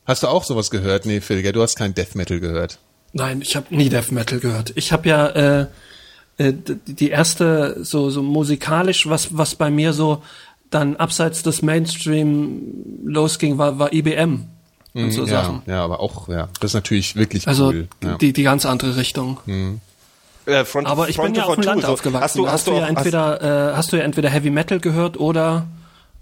Hast 0.06 0.24
du 0.24 0.28
auch 0.28 0.44
sowas 0.44 0.70
gehört? 0.70 1.06
Nee, 1.06 1.22
Phil, 1.22 1.42
du 1.54 1.62
hast 1.62 1.78
kein 1.78 1.94
Death 1.94 2.16
Metal 2.16 2.42
gehört. 2.42 2.80
Nein, 3.14 3.42
ich 3.42 3.56
habe 3.56 3.74
nie 3.74 3.88
Death 3.88 4.12
Metal 4.12 4.40
gehört. 4.40 4.74
Ich 4.76 4.92
habe 4.92 5.08
ja 5.08 5.28
äh, 5.28 5.68
äh, 6.38 6.54
die 6.86 7.10
erste 7.10 7.78
so 7.84 8.10
so 8.10 8.24
musikalisch 8.24 9.08
was 9.08 9.38
was 9.38 9.56
bei 9.56 9.70
mir 9.70 9.94
so 9.94 10.22
dann 10.70 10.96
abseits 10.98 11.44
des 11.44 11.62
Mainstream 11.62 12.62
losging 13.06 13.58
war 13.58 13.80
war 13.80 13.92
IBM 13.94 14.46
und 14.94 15.12
so 15.12 15.22
Mhm, 15.22 15.28
ja, 15.28 15.44
Sachen. 15.44 15.62
ja, 15.66 15.84
aber 15.84 16.00
auch, 16.00 16.28
ja, 16.30 16.50
das 16.60 16.72
ist 16.72 16.74
natürlich 16.76 17.16
wirklich 17.16 17.48
Also 17.48 17.68
cool. 17.70 17.88
Ja. 18.04 18.18
die 18.18 18.34
die 18.34 18.44
ganz 18.44 18.66
andere 18.66 18.96
Richtung. 18.98 19.38
Äh, 20.46 20.66
Front, 20.66 20.88
Aber 20.88 21.10
ich 21.10 21.16
Front 21.16 21.34
bin 21.34 21.36
ja 21.36 21.44
to 21.44 21.50
auf 21.50 21.56
dem 21.56 21.62
Two, 21.64 21.70
Land 21.70 21.82
so. 21.84 21.88
aufgewachsen. 21.90 22.24
Hast 22.24 22.36
du, 22.38 22.46
Da 22.46 22.52
hast 22.52 22.68
du 22.68 22.72
ja 22.72 22.78
auch, 22.78 22.82
hast, 22.82 22.90
entweder 22.98 23.72
äh, 23.72 23.76
hast 23.76 23.92
du 23.92 23.98
ja 23.98 24.04
entweder 24.04 24.30
Heavy 24.30 24.50
Metal 24.50 24.80
gehört 24.80 25.20
oder 25.20 25.68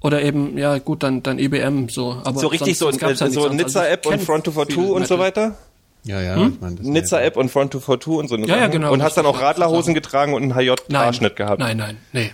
oder 0.01 0.21
eben 0.21 0.57
ja 0.57 0.77
gut 0.79 1.01
dann 1.03 1.23
dann 1.23 1.39
IBM 1.39 1.87
so. 1.89 2.21
Aber 2.23 2.39
so 2.39 2.47
richtig 2.47 2.77
sonst, 2.77 2.99
so, 2.99 3.07
sonst 3.07 3.21
äh, 3.21 3.29
so 3.31 3.45
anderes. 3.45 3.45
Also 3.45 3.79
Nizza-App 3.79 4.05
ich 4.05 4.11
und 4.11 4.21
Front 4.21 4.43
to 4.45 4.51
viel 4.51 4.67
2 4.75 4.81
und 4.81 5.07
so 5.07 5.17
weiter? 5.19 5.55
Ja, 6.03 6.21
ja, 6.21 6.35
Hm? 6.35 6.53
ich 6.55 6.61
meine, 6.61 6.75
das 6.75 6.85
Nizza-App 6.85 7.37
und 7.37 7.49
Front 7.49 7.71
to 7.71 7.79
2 7.79 8.11
und 8.13 8.27
so 8.27 8.35
eine 8.35 8.47
Ja, 8.47 8.57
ja, 8.57 8.67
genau, 8.67 8.91
Und 8.93 9.01
hast 9.01 9.17
dann 9.17 9.25
auch 9.25 9.41
Radlerhosen 9.41 9.93
getragen 9.93 10.33
und 10.33 10.43
einen 10.43 10.51
Nein, 10.51 10.67
HJ-Haarschnitt 10.89 11.35
gehabt. 11.35 11.59
Nein, 11.59 11.77
nein, 11.77 11.97
nee. 12.13 12.31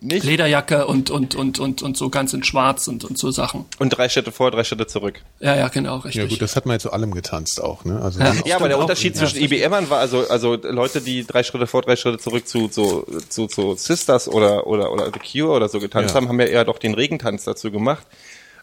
Nicht? 0.00 0.24
Lederjacke 0.24 0.86
und, 0.86 1.10
und, 1.10 1.34
und, 1.34 1.58
und, 1.58 1.82
und 1.82 1.96
so 1.96 2.10
ganz 2.10 2.32
in 2.32 2.42
schwarz 2.42 2.88
und, 2.88 3.04
und 3.04 3.16
so 3.18 3.30
Sachen. 3.30 3.64
Und 3.78 3.90
drei 3.90 4.08
Schritte 4.08 4.32
vor, 4.32 4.50
drei 4.50 4.64
Schritte 4.64 4.86
zurück. 4.86 5.22
Ja, 5.40 5.54
ja, 5.56 5.68
genau, 5.68 5.96
richtig. 5.98 6.22
Ja 6.22 6.28
gut, 6.28 6.42
das 6.42 6.56
hat 6.56 6.66
man 6.66 6.74
ja 6.74 6.78
zu 6.80 6.92
allem 6.92 7.12
getanzt 7.12 7.62
auch, 7.62 7.84
ne? 7.84 8.00
Also 8.00 8.20
Ja. 8.20 8.34
ja. 8.44 8.56
Aber 8.56 8.68
der 8.68 8.78
auch. 8.78 8.82
Unterschied 8.82 9.16
zwischen 9.16 9.38
IBMern 9.40 9.88
war 9.90 9.98
also 10.00 10.26
also 10.28 10.54
Leute, 10.54 11.00
die 11.00 11.24
drei 11.24 11.42
Schritte 11.42 11.66
vor, 11.66 11.82
drei 11.82 11.96
Schritte 11.96 12.18
zurück 12.18 12.48
zu 12.48 12.68
zu 12.68 13.06
zu, 13.28 13.46
zu 13.46 13.74
Sisters 13.74 14.28
oder 14.28 14.66
oder 14.66 14.92
oder 14.92 15.10
The 15.12 15.18
Cure 15.20 15.54
oder 15.54 15.68
so 15.68 15.78
getanzt 15.80 16.14
Ja. 16.14 16.20
haben, 16.20 16.28
haben 16.28 16.40
ja 16.40 16.46
eher 16.46 16.64
doch 16.64 16.78
den 16.78 16.94
Regentanz 16.94 17.44
dazu 17.44 17.70
gemacht, 17.70 18.06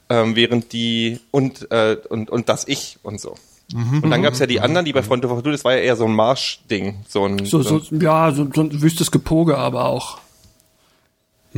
ähm, 0.10 0.36
während 0.36 0.74
die 0.74 1.20
und 1.32 1.72
äh, 1.72 1.98
und 2.10 2.30
und 2.30 2.50
das 2.50 2.68
Ich 2.68 2.98
und 3.04 3.22
so. 3.22 3.36
Und 3.74 4.12
dann 4.12 4.22
gab's 4.22 4.38
ja 4.38 4.46
die 4.46 4.62
anderen, 4.62 4.86
die 4.86 4.94
bei 4.94 5.02
Front 5.02 5.26
of 5.26 5.42
das 5.42 5.64
war 5.66 5.74
ja 5.74 5.80
eher 5.80 5.96
so 5.96 6.06
ein 6.06 6.14
Marschding, 6.14 7.04
so 7.08 7.26
ein 7.26 7.46
so, 7.46 7.64
so, 7.64 7.82
ja, 7.92 8.32
so, 8.32 8.48
so 8.54 8.62
ein 8.62 8.82
wüstes 8.82 9.10
Gepoge 9.10 9.58
aber 9.58 9.86
auch. 9.86 10.20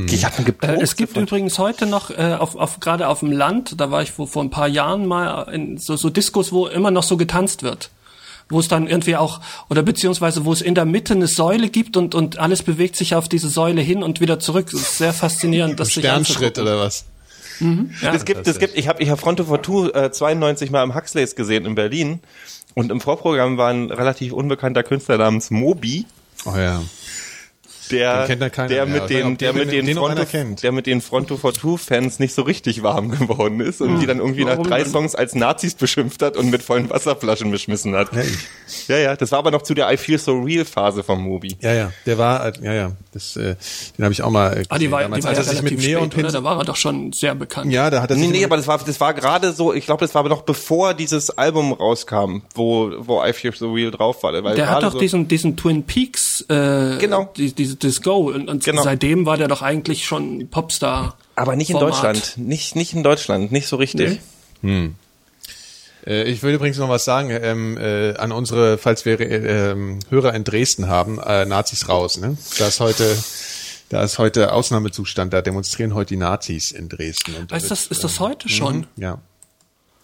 Ich 0.06 0.26
hab 0.26 0.38
einen 0.38 0.56
Äh, 0.62 0.82
es 0.82 0.96
gibt 0.96 1.18
übrigens 1.18 1.58
heute 1.58 1.88
noch 1.88 2.12
äh, 2.12 2.36
auf, 2.40 2.56
auf 2.56 2.80
gerade 2.80 3.08
auf 3.08 3.20
dem 3.22 3.32
Land, 3.32 3.80
da 3.80 3.90
war 3.90 4.02
ich 4.04 4.12
vor, 4.12 4.28
vor 4.28 4.44
ein 4.44 4.50
paar 4.50 4.68
Jahren 4.68 5.08
mal 5.08 5.52
in 5.54 5.78
so, 5.78 5.96
so 5.96 6.10
Diskos, 6.10 6.52
wo 6.52 6.68
immer 6.68 6.92
noch 6.92 7.04
so 7.04 7.18
getanzt 7.18 7.64
wird. 7.64 7.90
Wo 8.50 8.60
es 8.60 8.70
dann 8.70 8.88
irgendwie 8.88 9.18
auch, 9.18 9.42
oder 9.70 9.84
beziehungsweise 9.84 10.46
wo 10.46 10.54
es 10.54 10.62
in 10.62 10.74
der 10.74 10.86
Mitte 10.86 11.14
eine 11.14 11.28
Säule 11.28 11.68
gibt 11.68 11.98
und, 11.98 12.16
und 12.16 12.38
alles 12.40 12.64
bewegt 12.64 12.96
sich 12.96 13.14
auf 13.16 13.28
diese 13.28 13.50
Säule 13.50 13.82
hin 13.82 14.04
und 14.04 14.22
wieder 14.22 14.40
zurück. 14.40 14.70
Das 14.72 14.80
ist 14.80 14.98
sehr 15.00 15.12
faszinierend, 15.12 15.80
das 15.80 15.90
sich 15.90 16.06
Sternschritt 16.06 16.58
oder 16.58 16.80
was? 16.80 17.06
Ja. 17.60 18.14
Es 18.14 18.24
gibt, 18.24 18.48
es 18.48 18.60
gibt, 18.60 18.78
ich 18.78 18.88
habe 18.88 19.02
ich 19.02 19.10
hab 19.10 19.20
Fronto 19.20 19.44
Fortu 19.44 19.90
äh, 19.90 20.12
92 20.12 20.70
mal 20.70 20.84
im 20.84 20.94
Huxleys 20.94 21.36
gesehen 21.36 21.66
in 21.66 21.76
Berlin 21.76 22.20
und 22.76 22.92
im 22.92 23.02
Vorprogramm 23.02 23.58
war 23.58 23.72
ein 23.72 23.92
relativ 23.92 24.32
unbekannter 24.32 24.84
Künstler 24.84 25.18
namens 25.18 25.50
Moby, 25.50 26.06
Oh 26.46 26.56
ja. 26.56 26.82
Der, 27.92 28.20
Den 28.22 28.28
kennt 28.28 28.42
ja 28.42 28.50
keiner 28.50 28.68
der 28.70 28.86
mit 28.86 28.94
weiß 29.04 29.10
nicht, 29.10 29.20
den, 29.22 29.38
der 29.38 29.54
den- 29.54 29.60
mit 29.60 29.72
den 29.72 29.86
den 29.86 30.26
kennt. 30.28 30.64
der 30.64 30.72
mit 30.72 30.86
den 30.88 31.02
Fronto 31.02 31.38
Fortu 31.38 31.78
Fans 31.78 32.20
nicht 32.20 32.34
so 32.34 32.42
richtig 32.44 32.84
warm 32.84 33.12
geworden 33.18 33.60
ist 33.60 33.82
und 33.82 34.00
die 34.00 34.06
dann 34.06 34.20
irgendwie 34.20 34.44
nach 34.46 34.52
Warum 34.58 34.68
drei 34.68 34.84
denn? 34.84 34.92
Songs 34.92 35.16
als 35.16 35.36
Nazis 35.36 35.76
beschimpft 35.76 36.22
hat 36.22 36.38
und 36.38 36.50
mit 36.50 36.64
vollen 36.64 36.90
Wasserflaschen 36.90 37.52
beschmissen 37.52 37.96
hat. 37.96 38.10
Ja, 38.88 38.98
ja, 38.98 39.16
das 39.16 39.32
war 39.32 39.40
aber 39.40 39.52
noch 39.52 39.62
zu 39.62 39.74
der 39.74 39.92
I 39.92 39.98
Feel 39.98 40.18
So 40.20 40.40
Real 40.40 40.66
Phase 40.66 41.04
von 41.04 41.22
Moby. 41.22 41.58
Ja, 41.62 41.74
ja, 41.74 41.92
der 42.06 42.18
war, 42.18 42.46
äh, 42.48 42.52
ja, 42.62 42.74
ja, 42.74 42.92
das, 43.14 43.36
äh, 43.36 43.56
den 43.98 44.04
habe 44.06 44.14
ich 44.14 44.22
auch 44.22 44.30
mal 44.32 44.58
äh, 44.58 44.64
Ah, 44.70 44.78
die 44.78 44.92
war, 44.92 45.00
die 45.00 45.04
damals, 45.06 45.24
war 45.24 45.30
als 45.30 45.40
ja 45.40 45.44
er 45.44 45.50
sich 45.50 45.62
mit 45.64 45.72
relativ 45.74 45.84
spät, 45.84 45.96
Neon 46.14 46.26
oder? 46.26 46.32
Da 46.32 46.44
war 46.44 46.58
er 46.60 46.66
doch 46.66 46.76
schon 46.76 47.14
sehr 47.14 47.36
bekannt. 47.36 47.72
ja, 47.72 47.90
da 47.90 48.02
hat 48.02 48.10
er 48.12 48.16
Nee, 48.18 48.24
sich 48.24 48.32
nee, 48.32 48.46
aber 48.46 48.58
das 48.58 48.68
war, 48.68 48.78
das 48.80 49.00
war 49.00 49.14
gerade 49.14 49.54
so, 49.54 49.74
ich 49.74 49.86
glaube, 49.86 50.02
das 50.06 50.14
war 50.16 50.20
aber 50.22 50.30
noch 50.30 50.42
bevor 50.42 50.94
dieses 50.94 51.30
Album 51.32 51.74
rauskam, 51.74 52.42
wo, 52.56 52.92
wo 53.00 53.24
I 53.24 53.34
Feel 53.34 53.54
So 53.56 53.72
Real 53.74 53.92
drauf 53.92 54.24
war. 54.24 54.34
Weil 54.44 54.56
Der 54.56 54.70
hat 54.70 54.84
doch 54.84 54.92
so, 54.94 55.00
diesen, 55.00 55.28
diesen 55.28 55.56
Twin 55.58 55.84
Peaks, 55.84 56.42
äh, 56.50 56.98
Genau. 57.00 57.30
die, 57.38 57.54
diese 57.54 57.77
das 57.84 58.02
Go 58.02 58.30
und, 58.30 58.50
und 58.50 58.64
Genau. 58.64 58.84
seitdem 58.84 59.26
war 59.26 59.38
der 59.38 59.48
doch 59.48 59.62
eigentlich 59.62 60.06
schon 60.06 60.48
Popstar. 60.50 61.18
Aber 61.36 61.56
nicht 61.56 61.70
in. 61.70 61.80
Deutschland. 61.80 62.34
Nicht, 62.38 62.76
nicht 62.76 62.94
in 62.94 63.04
Deutschland. 63.04 63.52
Nicht 63.52 63.68
so 63.68 63.76
richtig. 63.76 64.20
Nee. 64.62 64.92
Äh, 66.06 66.24
ich 66.24 66.42
will 66.44 66.54
übrigens 66.54 66.78
noch 66.78 66.90
was 66.90 67.06
sagen 67.06 67.30
ähm, 67.32 67.78
äh, 67.78 68.16
an 68.16 68.32
unsere, 68.32 68.78
falls 68.78 69.06
wir 69.06 69.20
äh, 69.20 69.72
ähm, 69.72 70.00
Hörer 70.10 70.34
in 70.34 70.44
Dresden 70.44 70.88
haben, 70.88 71.20
äh, 71.20 71.46
Nazis 71.46 71.90
raus. 71.90 72.18
Ne? 72.18 72.38
Da 72.58 72.68
ist 72.68 72.80
heute, 72.80 73.18
da 73.90 74.04
ist 74.04 74.18
heute 74.18 74.54
Ausnahmezustand. 74.54 75.34
Da 75.34 75.42
demonstrieren 75.42 75.94
heute 75.94 76.10
die 76.10 76.18
Nazis 76.18 76.72
in 76.72 76.90
Dresden. 76.90 77.36
Und 77.36 77.52
Ist 77.52 77.70
das, 77.72 77.88
ist 77.88 78.04
das 78.04 78.20
heute 78.20 78.50
schon? 78.50 78.88
Ja. 78.96 79.20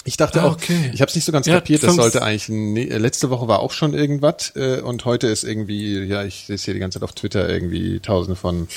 Ich 0.05 0.17
dachte 0.17 0.41
Ah, 0.41 0.47
auch, 0.47 0.53
okay. 0.53 0.91
ich 0.93 0.99
habe 1.01 1.09
es 1.09 1.15
nicht 1.15 1.23
so 1.25 1.31
ganz 1.31 1.47
Ja, 1.47 1.55
kapiert, 1.55 1.81
das 1.83 1.95
sollte 1.95 2.21
eigentlich, 2.21 2.49
nee, 2.49 2.83
letzte 2.85 3.29
Woche 3.29 3.47
war 3.47 3.59
auch 3.59 3.71
schon 3.71 3.93
irgendwas 3.93 4.51
äh, 4.55 4.81
und 4.81 5.05
heute 5.05 5.27
ist 5.27 5.43
irgendwie, 5.43 5.99
ja, 6.03 6.23
ich 6.25 6.43
sehe 6.47 6.55
es 6.55 6.63
hier 6.65 6.73
die 6.73 6.79
ganze 6.81 6.99
Zeit 6.99 7.03
auf 7.03 7.13
Twitter, 7.13 7.47
irgendwie 7.47 7.99
tausende 8.01 8.35
von 8.35 8.67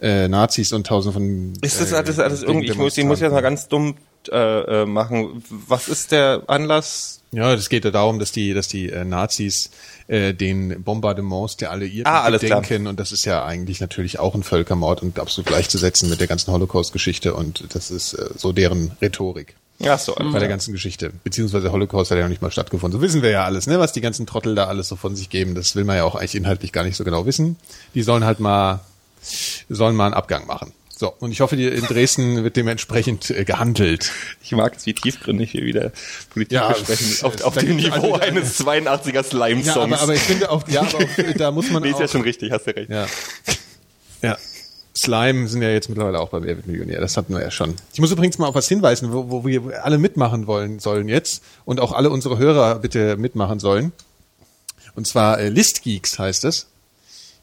äh, 0.00 0.26
Nazis 0.28 0.72
und 0.72 0.86
tausende 0.86 1.12
von 1.12 1.52
Ist 1.62 1.80
das 1.80 1.92
äh, 1.92 1.96
alles, 1.96 2.18
alles 2.18 2.42
irgendwie, 2.42 2.66
ich 2.70 2.76
muss, 2.76 2.98
ich 2.98 3.04
muss 3.04 3.20
jetzt 3.20 3.32
mal 3.32 3.42
ganz 3.42 3.68
dumm 3.68 3.94
äh, 4.30 4.82
äh, 4.82 4.86
machen. 4.86 5.44
Was 5.68 5.88
ist 5.88 6.10
der 6.10 6.42
Anlass? 6.48 7.20
Ja, 7.32 7.54
das 7.54 7.68
geht 7.68 7.84
ja 7.84 7.92
darum, 7.92 8.18
dass 8.18 8.32
die, 8.32 8.52
dass 8.52 8.66
die 8.66 8.90
äh, 8.90 9.04
Nazis 9.04 9.70
äh, 10.08 10.34
den 10.34 10.82
Bombardements 10.82 11.58
der 11.58 11.70
Alliierten 11.70 12.10
Ah, 12.12 12.22
alles 12.22 12.42
klar. 12.42 12.60
gedenken 12.60 12.88
und 12.88 12.98
das 12.98 13.12
ist 13.12 13.24
ja 13.24 13.44
eigentlich 13.44 13.80
natürlich 13.80 14.18
auch 14.18 14.34
ein 14.34 14.42
Völkermord 14.42 15.02
und 15.02 15.20
absolut 15.20 15.46
gleichzusetzen 15.46 16.10
mit 16.10 16.18
der 16.18 16.26
ganzen 16.26 16.52
Holocaust-Geschichte 16.52 17.34
und 17.34 17.64
das 17.72 17.92
ist 17.92 18.14
äh, 18.14 18.30
so 18.36 18.52
deren 18.52 18.92
Rhetorik. 19.00 19.54
Ja, 19.80 19.96
so. 19.98 20.14
bei 20.14 20.38
der 20.38 20.48
ganzen 20.48 20.72
Geschichte. 20.72 21.10
Beziehungsweise 21.24 21.64
der 21.64 21.72
Holocaust 21.72 22.10
hat 22.10 22.18
ja 22.18 22.24
noch 22.24 22.28
nicht 22.30 22.42
mal 22.42 22.50
stattgefunden. 22.50 22.98
So 23.00 23.02
wissen 23.02 23.22
wir 23.22 23.30
ja 23.30 23.44
alles, 23.44 23.66
ne, 23.66 23.78
was 23.78 23.92
die 23.92 24.00
ganzen 24.02 24.26
Trottel 24.26 24.54
da 24.54 24.66
alles 24.66 24.88
so 24.88 24.94
von 24.96 25.16
sich 25.16 25.30
geben. 25.30 25.54
Das 25.54 25.74
will 25.74 25.84
man 25.84 25.96
ja 25.96 26.04
auch 26.04 26.14
eigentlich 26.16 26.34
inhaltlich 26.34 26.70
gar 26.72 26.84
nicht 26.84 26.96
so 26.96 27.04
genau 27.04 27.24
wissen. 27.26 27.56
Die 27.94 28.02
sollen 28.02 28.24
halt 28.24 28.40
mal, 28.40 28.80
sollen 29.68 29.96
mal 29.96 30.04
einen 30.06 30.14
Abgang 30.14 30.46
machen. 30.46 30.72
So, 30.96 31.14
und 31.18 31.32
ich 31.32 31.40
hoffe, 31.40 31.56
die 31.56 31.66
in 31.66 31.86
Dresden 31.86 32.44
wird 32.44 32.56
dementsprechend 32.56 33.30
äh, 33.30 33.46
gehandelt. 33.46 34.12
Ich 34.42 34.52
mag 34.52 34.76
es, 34.76 34.84
wie 34.84 34.92
tiefgründig 34.92 35.54
wir 35.54 35.64
wieder 35.64 35.92
Politik 36.28 36.52
Ja, 36.52 36.68
besprechen. 36.68 37.06
es- 37.10 37.24
Auf, 37.24 37.40
auf 37.40 37.56
dem 37.56 37.76
Niveau 37.76 37.94
also- 37.94 38.14
eines 38.16 38.58
82er 38.60 39.22
Slime-Songs. 39.22 39.66
Ja, 39.66 39.82
aber, 39.82 40.00
aber 40.02 40.14
ich 40.14 40.20
finde 40.20 40.50
auch, 40.50 40.68
ja, 40.68 40.82
aber 40.82 40.98
auch, 40.98 41.34
da 41.38 41.50
muss 41.52 41.70
man 41.70 41.82
nee, 41.84 41.88
ist 41.88 41.94
auch, 41.94 42.00
ja 42.00 42.08
schon 42.08 42.20
richtig, 42.20 42.52
hast 42.52 42.66
du 42.66 42.76
recht. 42.76 42.90
ja. 42.90 43.06
Ja. 44.20 44.36
Slime 45.00 45.48
sind 45.48 45.62
ja 45.62 45.70
jetzt 45.70 45.88
mittlerweile 45.88 46.20
auch 46.20 46.28
bei 46.28 46.42
Wer 46.42 46.56
wird 46.56 46.66
Millionär. 46.66 47.00
Das 47.00 47.16
hatten 47.16 47.32
wir 47.32 47.40
ja 47.40 47.50
schon. 47.50 47.74
Ich 47.94 48.00
muss 48.00 48.10
übrigens 48.10 48.36
mal 48.36 48.48
auf 48.48 48.54
was 48.54 48.68
hinweisen, 48.68 49.14
wo, 49.14 49.30
wo 49.30 49.46
wir 49.46 49.82
alle 49.82 49.96
mitmachen 49.96 50.46
wollen 50.46 50.78
sollen 50.78 51.08
jetzt 51.08 51.42
und 51.64 51.80
auch 51.80 51.92
alle 51.92 52.10
unsere 52.10 52.36
Hörer 52.36 52.74
bitte 52.80 53.16
mitmachen 53.16 53.60
sollen. 53.60 53.92
Und 54.94 55.06
zwar 55.06 55.38
äh, 55.38 55.48
Listgeeks 55.48 56.18
heißt 56.18 56.44
es. 56.44 56.66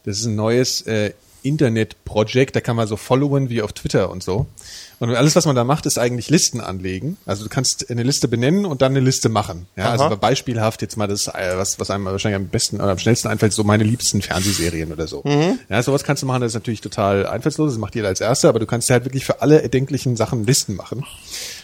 Das 0.03 0.19
ist 0.19 0.25
ein 0.25 0.35
neues 0.35 0.81
äh, 0.81 1.13
Internet-Projekt. 1.41 2.55
Da 2.55 2.61
kann 2.61 2.75
man 2.75 2.87
so 2.87 2.95
followen 2.95 3.49
wie 3.49 3.63
auf 3.63 3.73
Twitter 3.73 4.11
und 4.11 4.21
so. 4.21 4.45
Und 4.99 5.13
alles, 5.15 5.35
was 5.35 5.45
man 5.45 5.55
da 5.55 5.63
macht, 5.63 5.85
ist 5.85 5.99
eigentlich 5.99 6.29
Listen 6.29 6.59
anlegen. 6.59 7.17
Also 7.25 7.43
du 7.43 7.49
kannst 7.49 7.89
eine 7.91 8.03
Liste 8.03 8.27
benennen 8.27 8.65
und 8.65 8.81
dann 8.81 8.93
eine 8.93 8.99
Liste 8.99 9.29
machen. 9.29 9.67
Ja, 9.75 9.93
Aha. 9.93 10.05
also 10.05 10.17
beispielhaft 10.17 10.81
jetzt 10.81 10.97
mal 10.97 11.07
das, 11.07 11.27
äh, 11.27 11.53
was, 11.55 11.79
was 11.79 11.91
einem 11.91 12.05
wahrscheinlich 12.05 12.37
am 12.37 12.47
besten 12.47 12.77
oder 12.77 12.91
am 12.91 12.97
schnellsten 12.97 13.27
einfällt, 13.27 13.53
so 13.53 13.63
meine 13.63 13.83
liebsten 13.83 14.21
Fernsehserien 14.21 14.91
oder 14.91 15.07
so. 15.07 15.23
Ja, 15.69 15.83
sowas 15.83 16.03
kannst 16.03 16.23
du 16.23 16.27
machen, 16.27 16.41
das 16.41 16.51
ist 16.51 16.55
natürlich 16.55 16.81
total 16.81 17.27
einfallslos, 17.27 17.71
das 17.73 17.79
macht 17.79 17.95
jeder 17.95 18.07
als 18.07 18.21
Erster, 18.21 18.49
aber 18.49 18.59
du 18.59 18.65
kannst 18.65 18.89
halt 18.89 19.05
wirklich 19.05 19.25
für 19.25 19.41
alle 19.41 19.61
erdenklichen 19.61 20.15
Sachen 20.15 20.45
Listen 20.45 20.75
machen. 20.75 21.05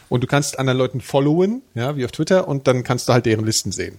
Und 0.09 0.21
du 0.21 0.27
kannst 0.27 0.59
anderen 0.59 0.77
Leuten 0.77 1.01
followen, 1.01 1.63
ja, 1.73 1.95
wie 1.95 2.05
auf 2.05 2.11
Twitter, 2.11 2.47
und 2.47 2.67
dann 2.67 2.83
kannst 2.83 3.09
du 3.09 3.13
halt 3.13 3.25
deren 3.25 3.45
Listen 3.45 3.71
sehen. 3.71 3.97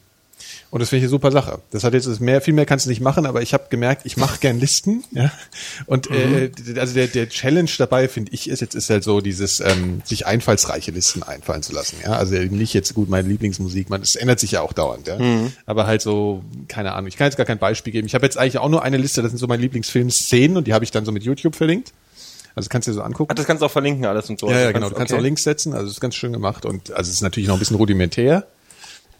Und 0.75 0.81
das 0.81 0.89
finde 0.89 0.99
ich 0.99 1.03
eine 1.05 1.11
super 1.11 1.31
Sache. 1.31 1.61
Das 1.71 1.85
hat 1.85 1.95
jetzt 1.95 2.21
mehr, 2.21 2.41
viel 2.41 2.53
mehr 2.53 2.67
kannst 2.67 2.87
du 2.87 2.91
nicht 2.91 3.01
machen, 3.01 3.27
aber 3.27 3.43
ich 3.43 3.55
habe 3.55 3.67
gemerkt, 3.71 4.05
ich 4.07 4.17
mache 4.17 4.41
gern 4.41 4.59
Listen, 4.59 5.05
ja. 5.13 5.31
Und 5.87 6.11
äh, 6.11 6.51
also 6.77 6.95
der, 6.95 7.07
der 7.07 7.29
Challenge 7.29 7.71
dabei, 7.79 8.09
finde 8.09 8.33
ich, 8.33 8.51
ist 8.51 8.59
jetzt 8.59 8.75
ist 8.75 8.91
halt 8.91 9.05
so 9.05 9.21
dieses, 9.21 9.61
ähm, 9.61 10.03
sich 10.05 10.27
einfallsreiche 10.27 10.91
Listen 10.91 11.23
einfallen 11.23 11.63
zu 11.63 11.73
lassen. 11.73 11.99
Ja, 12.03 12.15
also 12.15 12.35
nicht 12.35 12.75
jetzt 12.75 12.93
gut 12.93 13.09
meine 13.09 13.29
Lieblingsmusik, 13.29 13.89
man, 13.89 14.01
das 14.01 14.17
ändert 14.17 14.41
sich 14.41 14.51
ja 14.51 14.63
auch 14.63 14.73
dauernd, 14.73 15.07
ja. 15.07 15.17
Aber 15.65 15.87
halt 15.87 16.03
so, 16.03 16.43
keine 16.67 16.95
Ahnung, 16.95 17.07
ich 17.07 17.17
kann 17.17 17.27
jetzt 17.29 17.37
gar 17.37 17.47
kein 17.47 17.61
Beispiel 17.61 17.93
geben. 17.93 18.09
Ich 18.09 18.17
habe 18.17 18.27
jetzt 18.27 18.37
eigentlich 18.37 18.59
auch 18.59 18.69
nur 18.69 18.83
eine 18.83 18.97
Liste, 18.97 19.23
das 19.23 19.31
sind 19.31 19.39
so 19.39 19.47
meine 19.47 19.63
Lieblingsfilmszenen 19.63 20.57
und 20.57 20.67
die 20.67 20.75
habe 20.75 20.85
ich 20.85 20.91
dann 20.91 21.05
so 21.05 21.13
mit 21.13 21.23
YouTube 21.23 21.55
verlinkt. 21.55 21.93
Also 22.57 22.69
kannst 22.69 22.89
du 22.89 22.91
dir 22.91 22.97
so 22.97 23.03
angucken. 23.03 23.31
Ach, 23.31 23.37
das 23.37 23.47
kannst 23.47 23.63
du 23.63 23.67
auch 23.67 23.71
verlinken 23.71 24.07
alles 24.07 24.29
und 24.29 24.41
so. 24.41 24.49
Ja, 24.49 24.55
ja, 24.55 24.61
Also 24.63 24.73
genau. 24.75 24.89
Du 24.89 24.97
kannst 24.97 25.13
okay. 25.13 25.21
auch 25.21 25.25
Links 25.25 25.45
setzen, 25.45 25.73
also 25.73 25.87
es 25.87 25.93
ist 25.93 26.01
ganz 26.01 26.17
schön 26.17 26.33
gemacht 26.33 26.67
und 26.67 26.91
also 26.91 27.09
es 27.09 27.15
ist 27.15 27.23
natürlich 27.23 27.49
noch 27.49 27.55
ein 27.55 27.61
bisschen 27.61 27.77
rudimentär. 27.77 28.49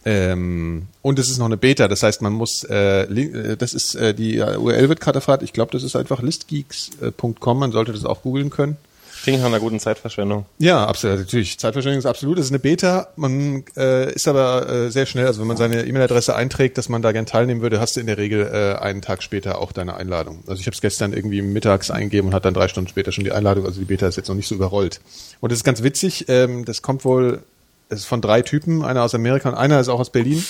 Ähm, 0.05 0.89
und 1.03 1.19
es 1.19 1.31
ist 1.31 1.39
noch 1.39 1.47
eine 1.47 1.57
Beta, 1.57 1.89
das 1.89 2.03
heißt, 2.03 2.21
man 2.21 2.33
muss, 2.33 2.65
äh, 2.65 3.03
äh, 3.03 3.57
das 3.57 3.73
ist 3.73 3.95
äh, 3.95 4.15
die 4.15 4.37
äh, 4.37 4.57
URL 4.57 4.89
wird 4.89 5.01
gerade 5.01 5.19
erfragt. 5.19 5.43
Ich 5.43 5.53
glaube, 5.53 5.73
das 5.73 5.83
ist 5.83 5.97
einfach 5.97 6.21
listgeeks.com. 6.21 7.59
Man 7.59 7.73
sollte 7.73 7.93
das 7.93 8.05
auch 8.05 8.23
googeln 8.23 8.51
können. 8.51 8.77
Klingt 9.25 9.39
nach 9.39 9.47
einer 9.47 9.59
guten 9.59 9.81
Zeitverschwendung. 9.81 10.45
Ja, 10.59 10.85
absolut, 10.85 11.21
natürlich. 11.21 11.59
Zeitverschwendung 11.59 11.99
ist 11.99 12.05
absolut. 12.05 12.39
Es 12.39 12.45
ist 12.45 12.51
eine 12.51 12.59
Beta. 12.59 13.09
Man 13.17 13.65
äh, 13.75 14.13
ist 14.13 14.29
aber 14.29 14.69
äh, 14.69 14.91
sehr 14.91 15.07
schnell. 15.07 15.27
Also 15.27 15.41
wenn 15.41 15.49
man 15.49 15.57
seine 15.57 15.87
E-Mail-Adresse 15.87 16.37
einträgt, 16.37 16.77
dass 16.77 16.91
man 16.91 17.01
da 17.01 17.11
gern 17.13 17.25
teilnehmen 17.25 17.63
würde, 17.63 17.81
hast 17.81 17.97
du 17.97 18.01
in 18.01 18.07
der 18.07 18.19
Regel 18.19 18.47
äh, 18.53 18.79
einen 18.83 19.01
Tag 19.01 19.23
später 19.23 19.63
auch 19.63 19.73
deine 19.73 19.97
Einladung. 19.97 20.45
Also 20.47 20.61
ich 20.61 20.67
habe 20.67 20.75
es 20.75 20.83
gestern 20.83 21.15
irgendwie 21.15 21.41
mittags 21.41 21.91
eingegeben 21.91 22.29
und 22.29 22.35
hat 22.35 22.45
dann 22.45 22.53
drei 22.53 22.69
Stunden 22.69 22.91
später 22.91 23.13
schon 23.13 23.25
die 23.25 23.33
Einladung. 23.33 23.65
Also 23.65 23.81
die 23.81 23.87
Beta 23.87 24.07
ist 24.07 24.17
jetzt 24.17 24.29
noch 24.29 24.35
nicht 24.35 24.47
so 24.47 24.57
überrollt. 24.57 25.01
Und 25.41 25.53
das 25.53 25.61
ist 25.61 25.65
ganz 25.65 25.83
witzig. 25.83 26.27
Ähm, 26.29 26.67
das 26.67 26.83
kommt 26.83 27.07
wohl, 27.07 27.45
es 27.89 28.01
ist 28.01 28.07
von 28.07 28.21
drei 28.21 28.43
Typen. 28.43 28.83
Einer 28.85 29.03
aus 29.03 29.15
Amerika 29.15 29.49
und 29.49 29.55
einer 29.55 29.81
ist 29.81 29.89
auch 29.89 30.01
aus 30.01 30.11
Berlin. 30.11 30.45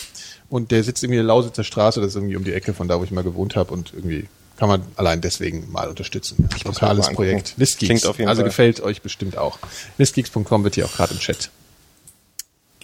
Und 0.49 0.71
der 0.71 0.85
sitzt 0.85 1.03
irgendwie 1.03 1.19
in 1.19 1.26
der 1.26 1.35
Lausitzer 1.35 1.64
Straße. 1.64 2.00
Das 2.00 2.11
ist 2.11 2.17
irgendwie 2.17 2.37
um 2.37 2.45
die 2.45 2.53
Ecke 2.53 2.75
von 2.75 2.88
da, 2.88 2.99
wo 3.00 3.05
ich 3.05 3.11
mal 3.11 3.25
gewohnt 3.25 3.57
habe. 3.57 3.73
Und 3.73 3.93
irgendwie 3.95 4.29
kann 4.57 4.69
man 4.69 4.83
allein 4.97 5.21
deswegen 5.21 5.71
mal 5.73 5.88
unterstützen. 5.88 6.49
Ja. 6.50 6.71
Lokales. 6.71 7.09
Projekt. 7.11 7.55
Listgeeks. 7.57 7.88
Klingt 7.88 8.07
auf 8.07 8.19
jeden 8.19 8.29
also 8.29 8.43
Fall. 8.43 8.49
gefällt 8.49 8.81
euch 8.81 9.03
bestimmt 9.03 9.37
auch. 9.37 9.59
Listgeeks.com 9.99 10.64
wird 10.64 10.76
hier 10.76 10.87
auch 10.87 10.93
gerade 10.93 11.14
im 11.14 11.21
Chat 11.21 11.50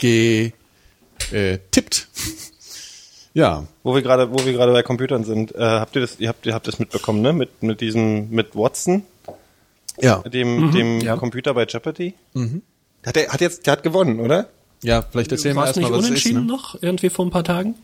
getippt. 0.01 0.55
Äh, 1.33 1.59
tippt. 1.71 2.09
ja, 3.35 3.67
Wo 3.83 3.95
wir 3.95 4.03
gerade, 4.03 4.33
wo 4.33 4.45
wir 4.45 4.53
gerade 4.53 4.73
bei 4.73 4.83
Computern 4.83 5.25
sind, 5.25 5.55
äh, 5.55 5.59
habt 5.59 5.95
ihr 5.95 6.01
das, 6.01 6.19
ihr 6.19 6.29
habt, 6.29 6.47
ihr 6.47 6.55
habt 6.55 6.67
das 6.67 6.79
mitbekommen, 6.79 7.21
ne? 7.21 7.33
Mit, 7.33 7.63
mit 7.63 7.81
diesem, 7.81 8.31
mit 8.31 8.57
Watson, 8.57 9.05
ja. 10.01 10.19
dem, 10.21 10.73
dem 10.73 11.01
ja. 11.01 11.17
Computer 11.17 11.55
bei 11.55 11.67
Jeopardy? 11.67 12.15
Hat 13.05 13.17
er, 13.17 13.33
hat 13.33 13.41
jetzt, 13.41 13.67
der 13.67 13.73
hat 13.73 13.83
gewonnen, 13.83 14.21
oder? 14.21 14.49
Ja, 14.83 15.03
vielleicht 15.11 15.31
erzählen 15.33 15.55
wir 15.57 15.61
War 15.63 15.69
es 15.71 15.77
nicht 15.77 15.83
erstmal, 15.85 15.99
was 15.99 16.05
es 16.07 16.11
ist. 16.11 16.27
unentschieden 16.27 16.47
Ne? 16.47 16.53
noch 16.53 16.77
irgendwie 16.81 17.11
vor 17.11 17.27
ein 17.27 17.31
paar 17.31 17.45
Tagen? 17.45 17.75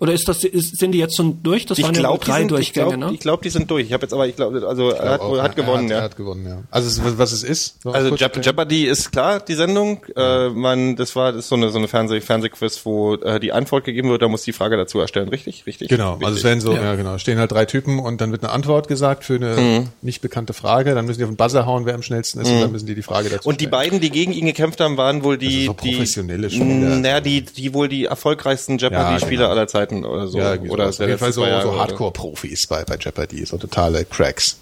Oder 0.00 0.12
ist 0.12 0.28
das 0.28 0.44
ist, 0.44 0.78
sind 0.78 0.92
die 0.92 0.98
jetzt 0.98 1.16
schon 1.16 1.42
durch? 1.42 1.64
Das 1.64 1.80
waren 1.82 1.94
ja 1.94 2.02
nur 2.02 2.18
die 2.18 2.24
drei 2.26 2.38
sind, 2.40 2.44
ich 2.44 2.48
Durchgänge, 2.72 2.88
glaube, 2.88 3.06
ne? 3.06 3.14
ich 3.14 3.20
glaub, 3.20 3.40
die 3.40 3.48
sind 3.48 3.70
durch. 3.70 3.86
Ich 3.86 3.92
habe 3.94 4.02
jetzt 4.02 4.12
aber, 4.12 4.26
ich 4.26 4.36
glaube, 4.36 4.66
also 4.68 4.90
er 4.90 5.12
hat, 5.12 5.20
Auch, 5.22 5.38
hat 5.40 5.56
gewonnen, 5.56 5.90
er 5.90 5.96
ja. 5.96 5.96
hat, 5.96 6.02
Er 6.02 6.04
hat 6.10 6.16
gewonnen, 6.18 6.46
ja. 6.46 6.62
Also 6.70 6.88
es- 6.88 7.02
was, 7.02 7.16
was 7.16 7.32
es 7.32 7.42
ist? 7.42 7.78
Also 7.86 8.10
erklären? 8.10 8.42
Jeopardy 8.42 8.84
ist 8.84 9.10
klar, 9.12 9.40
die 9.40 9.54
Sendung. 9.54 10.04
Äh, 10.14 10.50
man, 10.50 10.96
das 10.96 11.16
war 11.16 11.32
das 11.32 11.44
ist 11.44 11.48
so 11.48 11.54
eine 11.56 11.70
so 11.70 11.78
eine 11.78 11.88
Fernseh 11.88 12.20
Fernsehquiz, 12.20 12.80
wo 12.84 13.14
äh, 13.14 13.40
die 13.40 13.52
Antwort 13.52 13.84
gegeben 13.84 14.10
wird, 14.10 14.20
da 14.20 14.28
muss 14.28 14.42
die 14.42 14.52
Frage 14.52 14.76
dazu 14.76 15.00
erstellen, 15.00 15.28
richtig? 15.30 15.64
Richtig. 15.66 15.88
Genau, 15.88 16.14
also 16.14 16.24
es 16.26 16.30
Richtig. 16.32 16.44
werden 16.44 16.60
so, 16.60 16.74
ja. 16.74 16.94
genau, 16.94 17.16
stehen 17.16 17.38
halt 17.38 17.50
drei 17.52 17.64
Typen 17.64 17.98
und 17.98 18.20
dann 18.20 18.30
wird 18.30 18.44
eine 18.44 18.52
Antwort 18.52 18.88
gesagt 18.88 19.24
für 19.24 19.36
eine 19.36 19.88
nicht 20.02 20.20
bekannte 20.20 20.52
Frage, 20.52 20.94
dann 20.94 21.06
müssen 21.06 21.18
die 21.20 21.24
auf 21.24 21.30
den 21.30 21.36
Buzzer 21.36 21.64
hauen, 21.64 21.86
wer 21.86 21.94
am 21.94 22.02
schnellsten 22.02 22.40
ist 22.42 22.50
und 22.50 22.60
dann 22.60 22.72
müssen 22.72 22.86
die 22.86 22.94
die 22.94 23.02
Frage 23.02 23.30
dazu 23.30 23.48
Und 23.48 23.60
die 23.62 23.64
stellen. 23.64 23.70
beiden, 23.70 24.00
die 24.00 24.10
gegen 24.10 24.32
ihn 24.32 24.44
gekämpft 24.44 24.80
haben, 24.80 24.98
waren 24.98 25.24
wohl 25.24 25.38
die, 25.38 25.68
Also 25.68 25.72
so 25.72 25.76
die 25.82 25.94
professionelle 26.48 26.84
Spieler. 26.88 27.00
Naja, 27.00 27.20
die, 27.20 27.42
die 27.42 27.74
wohl 27.74 27.88
die 27.88 28.04
erfolgreichsten 28.06 28.78
Jeopardy-Spieler 28.78 29.42
genau. 29.44 29.50
aller 29.50 29.66
Zeiten 29.66 30.04
oder 30.04 30.28
so. 30.28 30.38
ja, 30.38 30.54
oder 30.60 30.88
auf 30.88 30.98
jeden 30.98 31.18
Fall 31.18 31.32
so, 31.32 31.42
so 31.44 31.78
Hardcore-Profis 31.78 32.66
bei, 32.66 32.84
bei 32.84 32.96
Jeopardy, 32.96 33.44
so 33.44 33.58
totale 33.58 34.04
Cracks. 34.04 34.58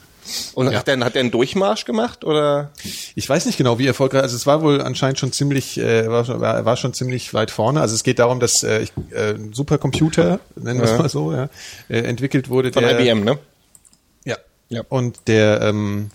Und 0.54 0.72
hat 0.74 0.86
der, 0.86 1.00
hat 1.00 1.14
der 1.14 1.20
einen 1.20 1.30
Durchmarsch 1.30 1.84
gemacht 1.84 2.24
oder? 2.24 2.70
Ich 3.14 3.28
weiß 3.28 3.46
nicht 3.46 3.56
genau, 3.58 3.78
wie 3.78 3.86
erfolgreich. 3.86 4.22
Also 4.22 4.36
es 4.36 4.46
war 4.46 4.62
wohl 4.62 4.80
anscheinend 4.80 5.18
schon 5.18 5.32
ziemlich, 5.32 5.78
äh, 5.78 6.08
war, 6.08 6.24
schon- 6.24 6.40
war, 6.40 6.64
war 6.64 6.76
schon 6.76 6.92
ziemlich 6.94 7.34
weit 7.34 7.50
vorne. 7.50 7.80
Also 7.80 7.94
es 7.94 8.04
geht 8.04 8.18
darum, 8.18 8.38
dass 8.38 8.62
äh, 8.62 8.80
ich, 8.82 8.92
äh, 9.12 9.30
ein 9.34 9.52
Supercomputer, 9.52 10.38
nennen 10.56 10.78
wir 10.80 10.84
es 10.84 10.90
Ja. 10.92 10.98
mal 10.98 11.08
so, 11.08 11.32
ja, 11.32 11.48
äh, 11.88 12.00
entwickelt 12.00 12.48
wurde. 12.48 12.72
Von 12.72 12.82
der, 12.82 13.00
IBM, 13.00 13.24
ne? 13.24 13.38
Ja. 14.24 14.36
Ja. 14.68 14.82
Und 14.88 15.20
der 15.26 15.62
ähm, 15.62 16.10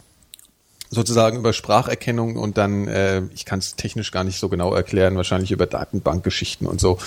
sozusagen 0.96 1.38
über 1.38 1.54
Spracherkennung 1.54 2.38
und 2.38 2.58
dann, 2.58 2.88
äh, 2.88 3.22
ich 3.36 3.46
kann 3.46 3.60
es 3.60 3.76
technisch 3.76 4.12
gar 4.12 4.24
nicht 4.24 4.40
so 4.40 4.50
genau 4.50 4.74
erklären, 4.74 5.16
wahrscheinlich 5.16 5.52
über 5.52 5.68
Datenbankgeschichten 5.68 6.66
und 6.66 6.82
so, 6.82 6.98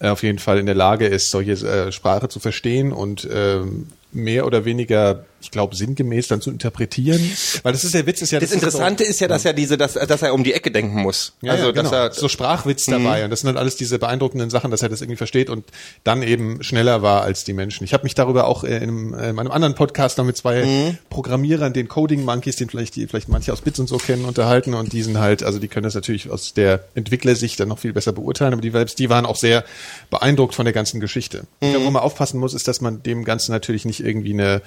äh, 0.00 0.08
auf 0.08 0.22
jeden 0.22 0.38
Fall 0.38 0.58
in 0.58 0.66
der 0.66 0.74
Lage 0.74 1.06
ist, 1.06 1.30
solche 1.30 1.52
äh, 1.52 1.92
Sprache 1.92 2.28
zu 2.28 2.40
verstehen 2.40 2.92
und 2.92 3.26
ähm, 3.32 3.86
mehr 4.12 4.46
oder 4.46 4.64
weniger, 4.64 5.24
ich 5.46 5.52
glaube, 5.52 5.76
sinngemäß 5.76 6.26
dann 6.26 6.40
zu 6.40 6.50
interpretieren. 6.50 7.20
Weil 7.62 7.72
das 7.72 7.84
ist 7.84 7.94
der 7.94 8.04
Witz, 8.04 8.20
ist 8.20 8.32
ja 8.32 8.40
Das 8.40 8.50
ist 8.50 8.56
Interessante 8.56 9.04
so, 9.04 9.10
ist 9.10 9.20
ja, 9.20 9.28
dass 9.28 9.44
er 9.44 9.52
diese, 9.52 9.78
dass, 9.78 9.94
dass 9.94 10.22
er 10.22 10.34
um 10.34 10.42
die 10.42 10.52
Ecke 10.52 10.72
denken 10.72 11.00
muss. 11.02 11.34
ja, 11.40 11.52
also, 11.52 11.66
ja, 11.66 11.72
dass 11.72 11.90
genau. 11.90 12.02
er, 12.02 12.12
so 12.12 12.28
Sprachwitz 12.28 12.86
dabei 12.86 13.24
und 13.24 13.30
das 13.30 13.40
sind 13.40 13.48
halt 13.48 13.56
alles 13.56 13.76
diese 13.76 14.00
beeindruckenden 14.00 14.50
Sachen, 14.50 14.72
dass 14.72 14.82
er 14.82 14.88
das 14.88 15.02
irgendwie 15.02 15.16
versteht 15.16 15.48
und 15.48 15.64
dann 16.02 16.22
eben 16.22 16.64
schneller 16.64 17.00
war 17.00 17.22
als 17.22 17.44
die 17.44 17.52
Menschen. 17.52 17.84
Ich 17.84 17.92
habe 17.92 18.02
mich 18.02 18.16
darüber 18.16 18.48
auch 18.48 18.64
äh, 18.64 18.76
in 18.78 18.82
einem, 18.82 19.14
äh, 19.14 19.30
in 19.30 19.38
einem 19.38 19.50
anderen 19.52 19.74
Podcast 19.76 20.18
noch 20.18 20.24
mit 20.24 20.36
zwei 20.36 20.96
Programmierern, 21.10 21.72
den 21.72 21.86
Coding 21.86 22.24
Monkeys, 22.24 22.56
den 22.56 22.68
vielleicht 22.68 22.96
die 22.96 23.06
vielleicht 23.06 23.28
manche 23.28 23.52
aus 23.52 23.60
Bits 23.60 23.78
und 23.78 23.88
so 23.88 23.98
kennen, 23.98 24.24
unterhalten 24.24 24.74
und 24.74 24.92
die 24.92 25.02
sind 25.02 25.18
halt, 25.18 25.44
also 25.44 25.60
die 25.60 25.68
können 25.68 25.84
das 25.84 25.94
natürlich 25.94 26.28
aus 26.28 26.54
der 26.54 26.84
Entwicklersicht 26.96 27.60
dann 27.60 27.68
noch 27.68 27.78
viel 27.78 27.92
besser 27.92 28.12
beurteilen, 28.12 28.52
aber 28.52 28.62
die 28.62 28.70
selbst 28.70 28.98
die 28.98 29.08
waren 29.10 29.26
auch 29.26 29.36
sehr 29.36 29.64
beeindruckt 30.10 30.54
von 30.54 30.64
der 30.64 30.74
ganzen 30.74 30.98
Geschichte. 30.98 31.46
Ich 31.60 31.70
glaube, 31.70 31.86
wo 31.86 31.90
man 31.90 32.02
aufpassen 32.02 32.40
muss, 32.40 32.54
ist, 32.54 32.66
dass 32.66 32.80
man 32.80 33.02
dem 33.02 33.24
Ganzen 33.24 33.52
natürlich 33.52 33.84
nicht 33.84 34.00
irgendwie 34.00 34.32
eine 34.32 34.62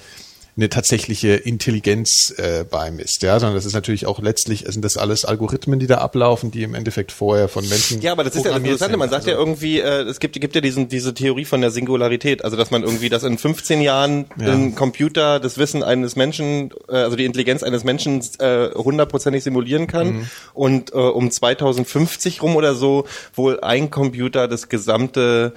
eine 0.60 0.68
tatsächliche 0.68 1.30
Intelligenz 1.34 2.34
äh, 2.36 2.64
beimisst, 2.64 3.22
ja, 3.22 3.40
sondern 3.40 3.56
das 3.56 3.64
ist 3.64 3.72
natürlich 3.72 4.06
auch 4.06 4.20
letztlich 4.20 4.64
sind 4.68 4.84
das 4.84 4.96
alles 4.98 5.24
Algorithmen, 5.24 5.78
die 5.80 5.86
da 5.86 5.98
ablaufen, 5.98 6.50
die 6.50 6.62
im 6.62 6.74
Endeffekt 6.74 7.12
vorher 7.12 7.48
von 7.48 7.66
Menschen 7.68 8.00
ja, 8.02 8.12
aber 8.12 8.24
das 8.24 8.36
ist 8.36 8.44
ja 8.44 8.50
das 8.52 8.60
Interessante. 8.60 8.96
Man 8.98 9.08
sagt 9.10 9.26
ja 9.26 9.32
Also- 9.32 9.46
irgendwie, 9.46 9.80
äh, 9.80 10.02
es 10.02 10.20
gibt, 10.20 10.38
gibt 10.40 10.54
ja 10.54 10.60
diesen, 10.60 10.88
diese 10.88 11.14
Theorie 11.14 11.44
von 11.46 11.60
der 11.62 11.70
Singularität. 11.70 12.44
Also, 12.44 12.56
dass 12.56 12.70
man 12.70 12.82
irgendwie, 12.82 13.08
dass 13.08 13.22
in 13.22 13.38
15 13.38 13.80
Jahren 13.80 14.26
Ja. 14.38 14.52
ein 14.52 14.74
Computer 14.74 15.40
das 15.40 15.56
Wissen 15.58 15.82
eines 15.82 16.14
Menschen, 16.14 16.70
äh, 16.88 16.96
also 16.96 17.16
die 17.16 17.24
Intelligenz 17.24 17.62
eines 17.62 17.82
Menschen 17.84 18.20
äh, 18.38 18.68
hundertprozentig 18.74 19.42
simulieren 19.42 19.86
kann 19.86 20.08
Mhm. 20.08 20.26
und 20.52 20.92
äh, 20.92 20.96
um 20.96 21.30
2050 21.30 22.42
rum 22.42 22.56
oder 22.56 22.74
so 22.74 23.06
wohl 23.34 23.60
ein 23.60 23.90
Computer 23.90 24.46
das 24.46 24.68
gesamte 24.68 25.54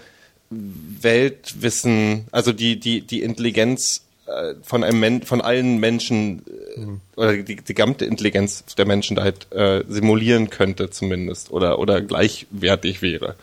Weltwissen, 1.02 2.26
also 2.32 2.54
die, 2.54 2.80
die, 2.80 3.02
die 3.02 3.22
Intelligenz 3.22 4.02
von 4.62 4.84
einem 4.84 5.00
Men 5.00 5.24
von 5.24 5.42
allen 5.42 5.80
Menschen 5.80 6.44
äh, 6.76 7.20
oder 7.20 7.38
die, 7.38 7.58
die 7.58 7.74
gesamte 7.74 8.06
Intelligenz 8.06 8.64
der 8.78 8.86
Menschen 8.86 9.16
da 9.16 9.24
halt 9.24 9.52
äh, 9.52 9.84
simulieren 9.88 10.50
könnte 10.50 10.90
zumindest 10.90 11.52
oder 11.52 11.80
oder 11.80 12.02
gleichwertig 12.02 13.02
wäre. 13.02 13.36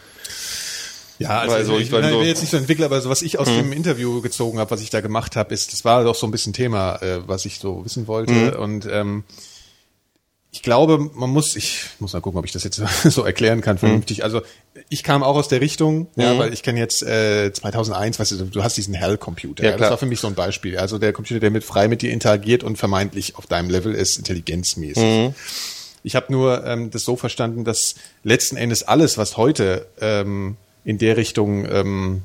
Ja, 1.18 1.40
also, 1.40 1.54
Also, 1.54 1.72
ich, 1.74 1.80
ich 1.80 1.86
ich, 1.88 1.92
meine 1.92 2.08
bin 2.08 2.22
jetzt 2.22 2.40
nicht 2.40 2.50
so 2.50 2.56
Entwickler, 2.56 2.86
aber 2.86 3.00
so 3.02 3.10
was 3.10 3.20
ich 3.20 3.38
aus 3.38 3.46
dem 3.46 3.72
Interview 3.72 4.22
gezogen 4.22 4.58
habe, 4.58 4.70
was 4.70 4.80
ich 4.80 4.88
da 4.88 5.02
gemacht 5.02 5.36
habe, 5.36 5.52
ist, 5.52 5.72
das 5.74 5.84
war 5.84 6.02
doch 6.02 6.14
so 6.14 6.26
ein 6.26 6.30
bisschen 6.30 6.54
Thema, 6.54 6.96
äh, 7.02 7.28
was 7.28 7.44
ich 7.44 7.58
so 7.58 7.84
wissen 7.84 8.06
wollte. 8.06 8.58
Und 8.58 8.88
ähm, 8.90 9.24
ich 10.52 10.62
glaube, 10.62 10.98
man 11.14 11.30
muss, 11.30 11.54
ich 11.54 11.84
muss 12.00 12.12
mal 12.12 12.20
gucken, 12.20 12.38
ob 12.38 12.44
ich 12.44 12.52
das 12.52 12.64
jetzt 12.64 12.76
so 13.04 13.22
erklären 13.22 13.60
kann 13.60 13.78
vernünftig. 13.78 14.24
Also 14.24 14.42
ich 14.88 15.04
kam 15.04 15.22
auch 15.22 15.36
aus 15.36 15.48
der 15.48 15.60
Richtung, 15.60 16.08
ja, 16.16 16.36
weil 16.38 16.52
ich 16.52 16.62
kenne 16.62 16.80
jetzt 16.80 17.02
äh, 17.02 17.52
2001, 17.52 18.18
weißt 18.18 18.32
du, 18.32 18.44
du 18.46 18.64
hast 18.64 18.76
diesen 18.76 18.94
Hell-Computer. 18.94 19.62
Ja, 19.62 19.70
Ja, 19.70 19.76
das 19.76 19.90
war 19.90 19.98
für 19.98 20.06
mich 20.06 20.18
so 20.18 20.26
ein 20.26 20.34
Beispiel. 20.34 20.76
Also 20.78 20.98
der 20.98 21.12
Computer, 21.12 21.40
der 21.40 21.50
mit 21.50 21.62
frei 21.62 21.86
mit 21.86 22.02
dir 22.02 22.10
interagiert 22.10 22.64
und 22.64 22.76
vermeintlich 22.78 23.36
auf 23.36 23.46
deinem 23.46 23.70
Level 23.70 23.94
ist, 23.94 24.18
intelligenzmäßig. 24.18 25.04
Ich 26.02 26.16
habe 26.16 26.32
nur 26.32 26.66
ähm, 26.66 26.90
das 26.90 27.04
so 27.04 27.16
verstanden, 27.16 27.64
dass 27.64 27.94
letzten 28.24 28.56
Endes 28.56 28.82
alles, 28.82 29.18
was 29.18 29.36
heute 29.36 29.86
ähm, 30.00 30.56
in 30.84 30.98
der 30.98 31.16
Richtung 31.16 31.66
ähm, 31.66 32.22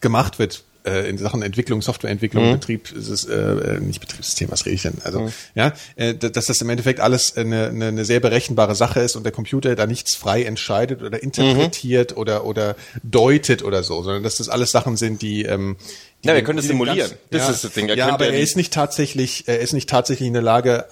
gemacht 0.00 0.38
wird, 0.38 0.64
äh, 0.84 1.08
in 1.08 1.18
Sachen 1.18 1.42
Entwicklung, 1.42 1.82
Softwareentwicklung, 1.82 2.50
Betrieb, 2.52 2.92
ist 2.92 3.08
es, 3.08 3.24
äh, 3.24 3.34
äh, 3.34 3.80
nicht 3.80 4.00
Betriebssystem, 4.00 4.50
was 4.50 4.66
rede 4.66 4.74
ich 4.74 4.82
denn? 4.82 4.94
Also, 5.04 5.30
ja, 5.54 5.72
äh, 5.96 6.14
dass 6.14 6.46
das 6.46 6.60
im 6.60 6.68
Endeffekt 6.70 7.00
alles 7.00 7.36
eine, 7.36 7.68
eine, 7.68 7.86
eine 7.86 8.04
sehr 8.04 8.20
berechenbare 8.20 8.74
Sache 8.74 9.00
ist 9.00 9.16
und 9.16 9.24
der 9.24 9.32
Computer 9.32 9.74
da 9.76 9.86
nichts 9.86 10.16
frei 10.16 10.42
entscheidet 10.44 11.02
oder 11.02 11.22
interpretiert 11.22 12.16
oder 12.16 12.44
oder 12.44 12.76
deutet 13.02 13.62
oder 13.62 13.82
so, 13.82 14.02
sondern 14.02 14.22
dass 14.22 14.36
das 14.36 14.48
alles 14.48 14.70
Sachen 14.70 14.96
sind, 14.96 15.22
die 15.22 15.42
ähm, 15.44 15.76
die 16.24 16.28
Ja, 16.28 16.34
wir 16.34 16.44
können 16.44 16.58
es 16.58 16.66
simulieren. 16.66 16.98
ganz- 16.98 17.14
Das 17.30 17.42
ja, 17.42 17.50
ist 17.50 17.64
das 17.64 17.72
Ding. 17.72 17.88
Er 17.88 17.96
ja, 17.96 18.08
aber 18.12 18.26
er 18.26 18.40
ist 18.40 18.56
nicht 18.56 18.72
tatsächlich, 18.72 19.44
er 19.48 19.60
ist 19.60 19.72
nicht 19.72 19.88
tatsächlich 19.88 20.26
in 20.26 20.34
der 20.34 20.42
Lage, 20.42 20.86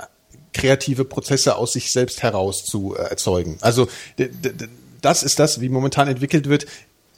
kreative 0.52 1.04
Prozesse 1.04 1.54
aus 1.56 1.72
sich 1.72 1.92
selbst 1.92 2.22
heraus 2.22 2.64
zu 2.64 2.96
äh, 2.96 3.02
erzeugen. 3.02 3.56
Also 3.60 3.88
das 5.00 5.22
ist 5.22 5.38
das, 5.38 5.60
wie 5.60 5.68
momentan 5.68 6.08
entwickelt 6.08 6.48
wird. 6.48 6.66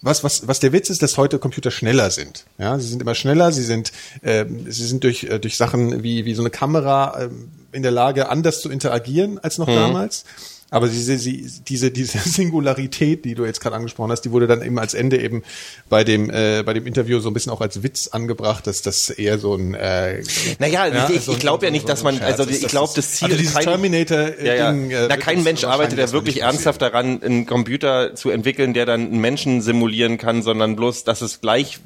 Was, 0.03 0.25
was, 0.25 0.49
was 0.49 0.59
der 0.59 0.73
Witz 0.73 0.91
ist, 0.91 1.01
dass 1.03 1.17
heute 1.17 1.39
Computer 1.39 1.71
schneller 1.71 2.11
sind. 2.11 2.45
Ja, 2.59 2.77
sie 2.79 2.89
sind 2.89 3.01
immer 3.01 3.15
schneller, 3.15 3.53
sie 3.53 3.63
sind, 3.63 3.93
ähm, 4.25 4.67
sie 4.71 4.87
sind 4.87 5.05
durch, 5.05 5.25
äh, 5.25 5.39
durch 5.39 5.57
Sachen 5.57 6.03
wie, 6.03 6.25
wie 6.25 6.35
so 6.35 6.43
eine 6.43 6.51
Kamera 6.51 7.23
ähm, 7.23 7.51
in 7.71 7.83
der 7.83 7.93
Lage, 7.93 8.29
anders 8.29 8.61
zu 8.61 8.69
interagieren 8.69 9.39
als 9.39 9.59
noch 9.59 9.69
damals. 9.69 10.25
Aber 10.73 10.89
sie, 10.89 11.51
diese, 11.69 11.91
diese 11.91 12.19
Singularität, 12.25 13.27
die 13.27 13.35
du 13.35 13.45
jetzt 13.45 13.61
gerade 13.61 13.77
angesprochen 13.77 14.11
hast, 14.11 14.23
die 14.23 14.31
wurde 14.31 14.47
dann 14.47 14.63
eben 14.63 14.79
als 14.79 14.95
Ende 14.95 15.21
eben 15.21 15.43
bei 15.91 16.03
dem, 16.03 16.31
äh, 16.31 16.63
bei 16.65 16.73
dem 16.73 16.87
Interview 16.87 17.21
so 17.21 17.29
ein 17.29 17.35
bisschen 17.35 17.53
auch 17.53 17.61
als 17.61 17.83
Witz 17.83 18.09
angebracht, 18.09 18.67
dass 18.67 18.81
das 18.81 19.11
eher 19.11 19.39
so 19.39 19.55
ein 19.55 19.75
äh, 19.75 20.23
Naja, 20.59 21.09
ich, 21.11 21.17
ich, 21.17 21.23
so 21.25 21.33
ich 21.33 21.41
glaube 21.41 21.67
ja 21.67 21.71
nicht, 21.71 21.83
so 21.83 21.89
dass 21.89 22.03
man, 22.03 22.17
Scherz 22.17 22.41
also 22.41 22.51
ist, 22.51 22.63
ich 22.63 22.69
glaube, 22.69 22.91
das- 22.97 23.13
Ziel 23.13 23.27
also 23.27 23.37
dieses 23.39 23.53
kein- 23.55 23.65
Terminator 23.65 24.31
Ja, 24.43 24.55
ja. 24.55 24.73
Ding, 24.73 24.91
äh, 24.91 25.07
Na, 25.11 25.19
kein 25.19 25.43
Mensch 25.43 25.63
arbeitet 25.65 25.99
ja 25.99 26.11
wirklich 26.11 26.41
ernsthaft 26.41 26.81
daran, 26.81 27.23
einen 27.23 27.45
Computer 27.45 28.15
zu 28.15 28.31
entwickeln, 28.31 28.73
der 28.73 28.87
dann 28.87 29.03
einen 29.09 29.21
Menschen 29.21 29.61
simulieren 29.61 30.17
kann, 30.17 30.43
sondern 30.43 30.75
bloß, 30.77 31.05
dass 31.05 31.21
es 31.21 31.43
gleich, 31.43 31.81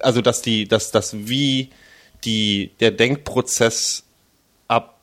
also 0.00 0.22
dass 0.22 0.40
die, 0.40 0.66
dass 0.66 0.90
das 0.90 1.14
wie 1.28 1.68
die 2.24 2.70
der 2.80 2.92
Denkprozess 2.92 4.04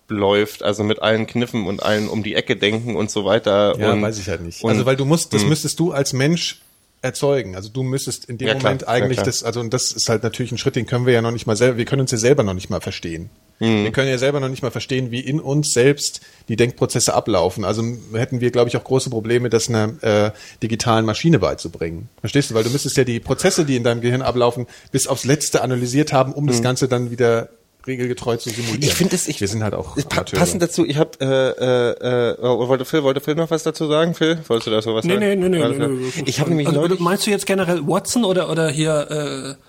abläuft, 0.07 0.63
also 0.63 0.83
mit 0.83 1.01
allen 1.01 1.27
Kniffen 1.27 1.65
und 1.67 1.83
allen 1.83 2.07
um 2.07 2.23
die 2.23 2.35
Ecke 2.35 2.55
denken 2.55 2.95
und 2.95 3.11
so 3.11 3.25
weiter. 3.25 3.77
Ja, 3.77 3.93
und, 3.93 4.01
weiß 4.01 4.17
ich 4.19 4.29
halt 4.29 4.41
nicht. 4.41 4.63
Und, 4.63 4.71
also 4.71 4.85
weil 4.85 4.95
du 4.95 5.05
musst, 5.05 5.33
das 5.33 5.45
müsstest 5.45 5.79
du 5.79 5.91
als 5.91 6.13
Mensch 6.13 6.61
erzeugen. 7.01 7.55
Also 7.55 7.69
du 7.69 7.83
müsstest 7.83 8.25
in 8.25 8.37
dem 8.37 8.47
Ja. 8.47 8.53
Moment 8.55 8.83
Ja, 8.83 8.87
eigentlich 8.87 9.17
klar. 9.17 9.25
das, 9.25 9.43
also 9.43 9.59
und 9.59 9.73
das 9.73 9.91
ist 9.91 10.09
halt 10.09 10.23
natürlich 10.23 10.51
ein 10.51 10.57
Schritt, 10.57 10.75
den 10.75 10.87
können 10.87 11.05
wir 11.05 11.13
ja 11.13 11.21
noch 11.21 11.31
nicht 11.31 11.45
mal 11.45 11.55
selber, 11.55 11.77
wir 11.77 11.85
können 11.85 12.01
uns 12.01 12.11
ja 12.11 12.17
selber 12.17 12.43
noch 12.43 12.55
nicht 12.55 12.69
mal 12.69 12.81
verstehen. 12.81 13.29
Mhm. 13.59 13.83
Wir 13.83 13.91
können 13.91 14.09
ja 14.09 14.17
selber 14.17 14.39
noch 14.39 14.49
nicht 14.49 14.63
mal 14.63 14.71
verstehen, 14.71 15.11
wie 15.11 15.19
in 15.19 15.39
uns 15.39 15.73
selbst 15.73 16.21
die 16.47 16.55
Denkprozesse 16.55 17.13
ablaufen. 17.13 17.65
Also 17.65 17.83
hätten 18.13 18.39
wir, 18.41 18.49
glaube 18.51 18.69
ich, 18.69 18.77
auch 18.77 18.83
große 18.83 19.09
Probleme, 19.09 19.49
das 19.49 19.69
einer 19.69 20.03
äh, 20.03 20.31
digitalen 20.63 21.05
Maschine 21.05 21.39
beizubringen. 21.39 22.09
Verstehst 22.19 22.49
du? 22.49 22.55
Weil 22.55 22.63
du 22.63 22.69
müsstest 22.69 22.97
ja 22.97 23.03
die 23.03 23.19
Prozesse, 23.19 23.65
die 23.65 23.75
in 23.75 23.83
deinem 23.83 24.01
Gehirn 24.01 24.21
ablaufen, 24.21 24.67
bis 24.91 25.05
aufs 25.07 25.25
Letzte 25.25 25.61
analysiert 25.61 26.13
haben, 26.13 26.33
um 26.33 26.47
das 26.47 26.61
Ganze 26.61 26.87
dann 26.87 27.11
wieder 27.11 27.49
regelgetreu 27.87 28.37
zu 28.37 28.49
simulieren. 28.49 28.79
Mhm. 28.79 28.83
Ich 28.83 28.93
finde 28.93 29.15
es, 29.15 29.27
ich, 29.27 29.41
wir 29.41 29.47
sind 29.47 29.63
halt 29.63 29.73
auch 29.73 29.95
pa 29.95 30.01
Amateure. 30.17 30.39
passend 30.39 30.61
dazu. 30.61 30.85
Ich 30.85 30.97
habe, 30.97 31.11
äh, 31.19 31.25
äh, 31.25 32.31
äh, 32.33 32.67
wollte 32.67 32.85
Phil, 32.85 33.03
wollte 33.03 33.21
Phil 33.21 33.35
noch 33.35 33.49
was 33.49 33.63
dazu 33.63 33.87
sagen? 33.87 34.13
Phil, 34.13 34.37
wolltest 34.47 34.67
du 34.67 34.71
dazu 34.71 34.93
was 34.93 35.05
Nee, 35.05 35.13
sagen? 35.15 35.39
nee, 35.39 35.49
nee, 35.49 35.59
nee, 35.59 35.67
nee, 35.77 35.87
nee. 35.87 36.23
Ich 36.25 36.39
habe 36.39 36.49
nämlich 36.49 36.67
also, 36.67 36.81
neulich 36.81 36.99
Meinst 36.99 37.25
du 37.25 37.31
jetzt 37.31 37.45
generell 37.45 37.87
Watson 37.87 38.25
oder, 38.25 38.51
oder 38.51 38.69
hier 38.69 39.55
äh, 39.57 39.63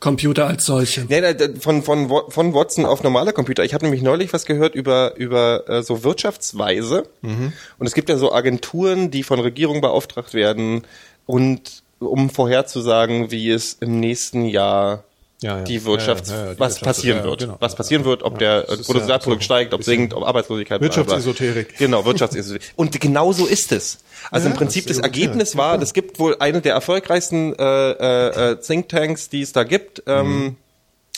Computer 0.00 0.46
als 0.46 0.64
solche? 0.64 1.04
Nee, 1.08 1.20
nee, 1.20 1.34
von, 1.60 1.82
von, 1.82 2.08
von 2.28 2.54
Watson 2.54 2.84
auf 2.86 3.02
normale 3.02 3.32
Computer. 3.32 3.64
Ich 3.64 3.74
habe 3.74 3.84
nämlich 3.84 4.02
neulich 4.02 4.32
was 4.32 4.46
gehört 4.46 4.74
über, 4.74 5.16
über 5.16 5.68
äh, 5.68 5.82
so 5.82 6.04
Wirtschaftsweise. 6.04 7.04
Und 7.22 7.86
es 7.86 7.94
gibt 7.94 8.08
ja 8.08 8.16
so 8.16 8.32
Agenturen, 8.32 9.10
die 9.10 9.22
von 9.22 9.40
Regierungen 9.40 9.80
beauftragt 9.80 10.34
werden 10.34 10.82
und 11.26 11.82
um 11.98 12.30
vorherzusagen, 12.30 13.30
wie 13.32 13.50
es 13.50 13.74
im 13.80 13.98
nächsten 13.98 14.44
Jahr 14.44 15.02
Ja, 15.40 15.58
ja. 15.58 15.64
die 15.64 15.84
Wirtschaft, 15.84 16.26
Ja, 16.28 16.52
die 16.54 16.58
was 16.58 16.72
Wirtschaft- 16.72 16.84
passieren 16.84 17.18
ja, 17.18 17.24
wird. 17.24 17.40
genau. 17.40 17.56
Was 17.60 17.76
passieren 17.76 18.04
wird, 18.04 18.24
ob 18.24 18.38
der 18.40 18.62
Das 18.62 18.80
ist 18.80 18.86
Bruttosozialprodukt 18.86 19.44
steigt, 19.44 19.72
ob 19.72 19.84
sinkt, 19.84 20.12
ob 20.14 20.24
Arbeitslosigkeit. 20.24 20.80
Wirtschaftsesoterik. 20.80 21.78
Genau, 21.78 22.04
Wirtschaftsesoterik. 22.04 22.72
Und 22.74 23.00
genau 23.00 23.32
so 23.32 23.46
ist 23.46 23.70
es. 23.70 23.98
Also 24.32 24.48
im 24.48 24.54
Prinzip 24.54 24.84
das 24.86 24.96
das 24.96 24.96
ist 24.98 25.04
Ergebnis 25.04 25.56
war, 25.56 25.76
ja. 25.76 25.82
es 25.82 25.92
gibt 25.92 26.18
wohl 26.18 26.36
eine 26.40 26.60
der 26.60 26.74
erfolgreichsten 26.74 27.54
äh, 27.56 27.90
äh, 27.90 28.50
äh, 28.52 28.56
Thinktanks, 28.56 29.28
die 29.28 29.42
es 29.42 29.52
da 29.52 29.62
gibt. 29.62 30.02
Ähm, 30.08 30.56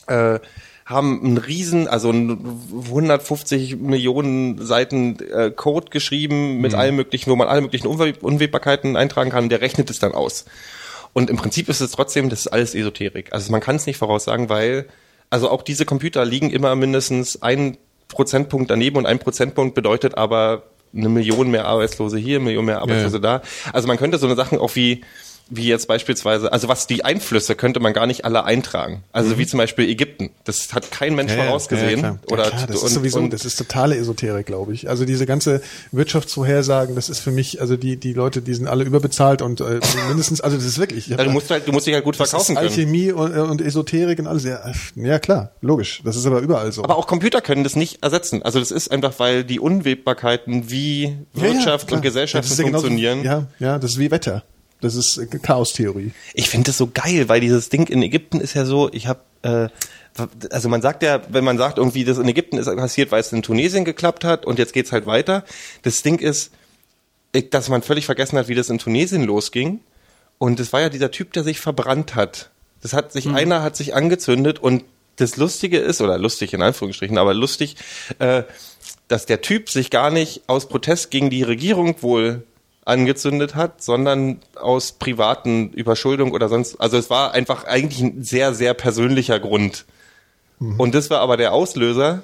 äh, 0.06 0.38
haben 0.84 1.24
einen 1.24 1.38
riesen, 1.38 1.86
also 1.88 2.10
ein 2.10 2.36
150 2.88 3.76
Millionen 3.76 4.64
Seiten 4.66 5.18
äh, 5.30 5.50
Code 5.50 5.86
geschrieben 5.90 6.60
mit 6.60 6.74
allen 6.74 6.96
möglichen, 6.96 7.30
wo 7.30 7.36
man 7.36 7.48
alle 7.48 7.60
möglichen 7.60 7.86
Unwägbarkeiten 7.86 8.96
eintragen 8.96 9.30
kann. 9.30 9.48
Der 9.48 9.60
rechnet 9.60 9.88
es 9.88 9.98
dann 10.00 10.12
aus. 10.12 10.44
Und 11.12 11.30
im 11.30 11.36
Prinzip 11.36 11.68
ist 11.68 11.80
es 11.80 11.90
trotzdem, 11.92 12.28
das 12.28 12.40
ist 12.40 12.48
alles 12.48 12.74
Esoterik. 12.74 13.32
Also 13.32 13.50
man 13.50 13.60
kann 13.60 13.76
es 13.76 13.86
nicht 13.86 13.96
voraussagen, 13.96 14.48
weil, 14.48 14.86
also 15.28 15.50
auch 15.50 15.62
diese 15.62 15.84
Computer 15.84 16.24
liegen 16.24 16.50
immer 16.50 16.74
mindestens 16.76 17.42
ein 17.42 17.76
Prozentpunkt 18.08 18.70
daneben 18.70 18.96
und 18.96 19.06
ein 19.06 19.18
Prozentpunkt 19.18 19.74
bedeutet 19.74 20.16
aber 20.16 20.64
eine 20.94 21.08
Million 21.08 21.50
mehr 21.50 21.66
Arbeitslose 21.66 22.18
hier, 22.18 22.36
eine 22.36 22.46
Million 22.46 22.64
mehr 22.64 22.80
Arbeitslose 22.80 23.20
da. 23.20 23.42
Also 23.72 23.86
man 23.88 23.96
könnte 23.96 24.18
so 24.18 24.26
eine 24.26 24.34
Sachen 24.36 24.58
auch 24.58 24.74
wie 24.74 25.04
wie 25.50 25.66
jetzt 25.66 25.88
beispielsweise, 25.88 26.52
also 26.52 26.68
was 26.68 26.86
die 26.86 27.04
Einflüsse 27.04 27.56
könnte 27.56 27.80
man 27.80 27.92
gar 27.92 28.06
nicht 28.06 28.24
alle 28.24 28.44
eintragen. 28.44 29.02
Also 29.12 29.36
wie 29.36 29.46
zum 29.46 29.58
Beispiel 29.58 29.88
Ägypten. 29.88 30.30
Das 30.44 30.72
hat 30.72 30.90
kein 30.90 31.14
Mensch 31.16 31.32
vorausgesehen. 31.32 32.00
klar. 32.00 32.18
oder 32.28 32.44
ja, 32.44 32.50
klar, 32.50 32.66
das 32.68 32.80
und, 32.80 32.86
ist 32.86 32.94
sowieso, 32.94 33.26
das 33.26 33.44
ist 33.44 33.56
totale 33.56 33.96
Esoterik, 33.96 34.46
glaube 34.46 34.72
ich. 34.72 34.88
Also 34.88 35.04
diese 35.04 35.26
ganze 35.26 35.60
Wirtschaftsvorhersagen, 35.92 36.94
das 36.94 37.08
ist 37.08 37.18
für 37.20 37.30
mich, 37.32 37.60
also 37.60 37.76
die 37.76 37.96
die 37.96 38.12
Leute, 38.12 38.42
die 38.42 38.54
sind 38.54 38.68
alle 38.68 38.84
überbezahlt 38.84 39.42
und 39.42 39.60
äh, 39.60 39.80
mindestens, 40.08 40.40
also 40.40 40.56
das 40.56 40.64
ist 40.66 40.78
wirklich. 40.78 41.10
also 41.10 41.24
du 41.24 41.30
musst 41.30 41.50
halt, 41.50 41.66
du 41.66 41.72
musst 41.72 41.86
dich 41.86 41.94
halt 41.94 42.04
gut 42.04 42.18
das 42.18 42.30
verkaufen 42.30 42.52
ist 42.52 42.58
können. 42.58 42.68
Alchemie 42.70 43.12
und, 43.12 43.34
äh, 43.36 43.40
und 43.40 43.60
Esoterik 43.60 44.18
und 44.20 44.26
alles. 44.28 44.44
Ja, 44.44 44.60
ja, 44.94 45.18
klar, 45.18 45.50
logisch. 45.60 46.00
Das 46.04 46.16
ist 46.16 46.26
aber 46.26 46.40
überall 46.40 46.70
so. 46.72 46.84
Aber 46.84 46.96
auch 46.96 47.06
Computer 47.06 47.40
können 47.40 47.64
das 47.64 47.76
nicht 47.76 48.02
ersetzen. 48.02 48.42
Also 48.42 48.60
das 48.60 48.70
ist 48.70 48.90
einfach, 48.90 49.14
weil 49.18 49.44
die 49.44 49.58
Unwägbarkeiten, 49.60 50.70
wie 50.70 51.02
Ja, 51.02 51.10
ja, 51.34 51.42
Wirtschaft 51.42 51.92
und 51.92 52.02
Gesellschaft 52.02 52.44
Ja, 52.44 52.48
das 52.48 52.50
ist 52.52 52.58
ja 52.58 52.64
genauso- 52.64 52.86
funktionieren. 52.86 53.24
Ja, 53.24 53.46
ja, 53.58 53.78
das 53.78 53.92
ist 53.92 53.98
wie 53.98 54.10
Wetter. 54.10 54.44
Das 54.80 54.94
ist 54.94 55.18
äh, 55.18 55.26
Chaostheorie. 55.26 56.12
Ich 56.34 56.48
finde 56.48 56.68
das 56.68 56.78
so 56.78 56.90
geil, 56.92 57.28
weil 57.28 57.40
dieses 57.40 57.68
Ding 57.68 57.86
in 57.88 58.02
Ägypten 58.02 58.40
ist 58.40 58.54
ja 58.54 58.64
so, 58.64 58.90
ich 58.92 59.06
habe 59.06 59.20
äh, 59.42 59.68
also 60.50 60.68
man 60.68 60.82
sagt 60.82 61.02
ja, 61.02 61.22
wenn 61.28 61.44
man 61.44 61.58
sagt 61.58 61.78
irgendwie, 61.78 62.04
das 62.04 62.18
in 62.18 62.28
Ägypten 62.28 62.58
ist 62.58 62.66
passiert, 62.66 63.12
weil 63.12 63.20
es 63.20 63.32
in 63.32 63.42
Tunesien 63.42 63.84
geklappt 63.84 64.24
hat 64.24 64.44
und 64.44 64.58
jetzt 64.58 64.72
geht's 64.72 64.92
halt 64.92 65.06
weiter. 65.06 65.44
Das 65.82 66.02
Ding 66.02 66.18
ist, 66.18 66.52
dass 67.50 67.68
man 67.68 67.82
völlig 67.82 68.06
vergessen 68.06 68.38
hat, 68.38 68.48
wie 68.48 68.54
das 68.54 68.70
in 68.70 68.78
Tunesien 68.78 69.24
losging. 69.24 69.80
Und 70.38 70.58
es 70.58 70.72
war 70.72 70.80
ja 70.80 70.88
dieser 70.88 71.10
Typ, 71.10 71.32
der 71.32 71.44
sich 71.44 71.60
verbrannt 71.60 72.14
hat. 72.14 72.50
Das 72.82 72.92
hat 72.92 73.12
sich, 73.12 73.28
einer 73.28 73.62
hat 73.62 73.76
sich 73.76 73.94
angezündet 73.94 74.58
und 74.58 74.84
das 75.16 75.36
Lustige 75.36 75.78
ist, 75.78 76.00
oder 76.00 76.16
lustig 76.16 76.54
in 76.54 76.62
Anführungsstrichen, 76.62 77.18
aber 77.18 77.34
lustig, 77.34 77.76
äh, 78.18 78.44
dass 79.06 79.26
der 79.26 79.42
Typ 79.42 79.68
sich 79.68 79.90
gar 79.90 80.10
nicht 80.10 80.42
aus 80.46 80.68
Protest 80.68 81.10
gegen 81.10 81.30
die 81.30 81.42
Regierung 81.42 81.96
wohl 82.00 82.44
angezündet 82.90 83.54
hat, 83.54 83.82
sondern 83.82 84.40
aus 84.56 84.92
privaten 84.92 85.70
Überschuldung 85.70 86.32
oder 86.32 86.48
sonst. 86.48 86.80
Also 86.80 86.98
es 86.98 87.08
war 87.08 87.32
einfach 87.32 87.64
eigentlich 87.64 88.00
ein 88.02 88.22
sehr, 88.24 88.52
sehr 88.54 88.74
persönlicher 88.74 89.40
Grund. 89.40 89.86
Und 90.76 90.94
das 90.94 91.08
war 91.08 91.20
aber 91.20 91.38
der 91.38 91.54
Auslöser 91.54 92.22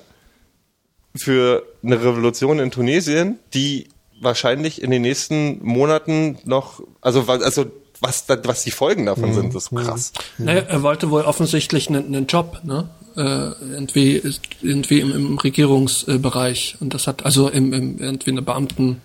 für 1.14 1.62
eine 1.82 1.98
Revolution 2.02 2.58
in 2.58 2.70
Tunesien, 2.70 3.38
die 3.54 3.88
wahrscheinlich 4.20 4.82
in 4.82 4.90
den 4.90 5.00
nächsten 5.02 5.64
Monaten 5.64 6.38
noch, 6.44 6.82
also, 7.00 7.22
also 7.22 7.66
was, 8.00 8.26
da, 8.26 8.36
was 8.44 8.62
die 8.62 8.70
Folgen 8.70 9.06
davon 9.06 9.32
sind, 9.32 9.54
ist 9.54 9.70
krass. 9.70 10.12
Naja, 10.36 10.62
er 10.68 10.82
wollte 10.82 11.10
wohl 11.10 11.22
offensichtlich 11.22 11.88
einen, 11.88 12.06
einen 12.06 12.26
Job, 12.26 12.60
ne? 12.64 12.90
Äh, 13.16 13.52
irgendwie, 13.72 14.22
irgendwie 14.60 15.00
im, 15.00 15.12
im 15.12 15.38
Regierungsbereich. 15.38 16.76
Und 16.80 16.92
das 16.92 17.06
hat, 17.06 17.24
also 17.24 17.48
im, 17.48 17.72
im 17.72 17.98
irgendwie 17.98 18.32
eine 18.32 18.42
Beamten. 18.42 19.00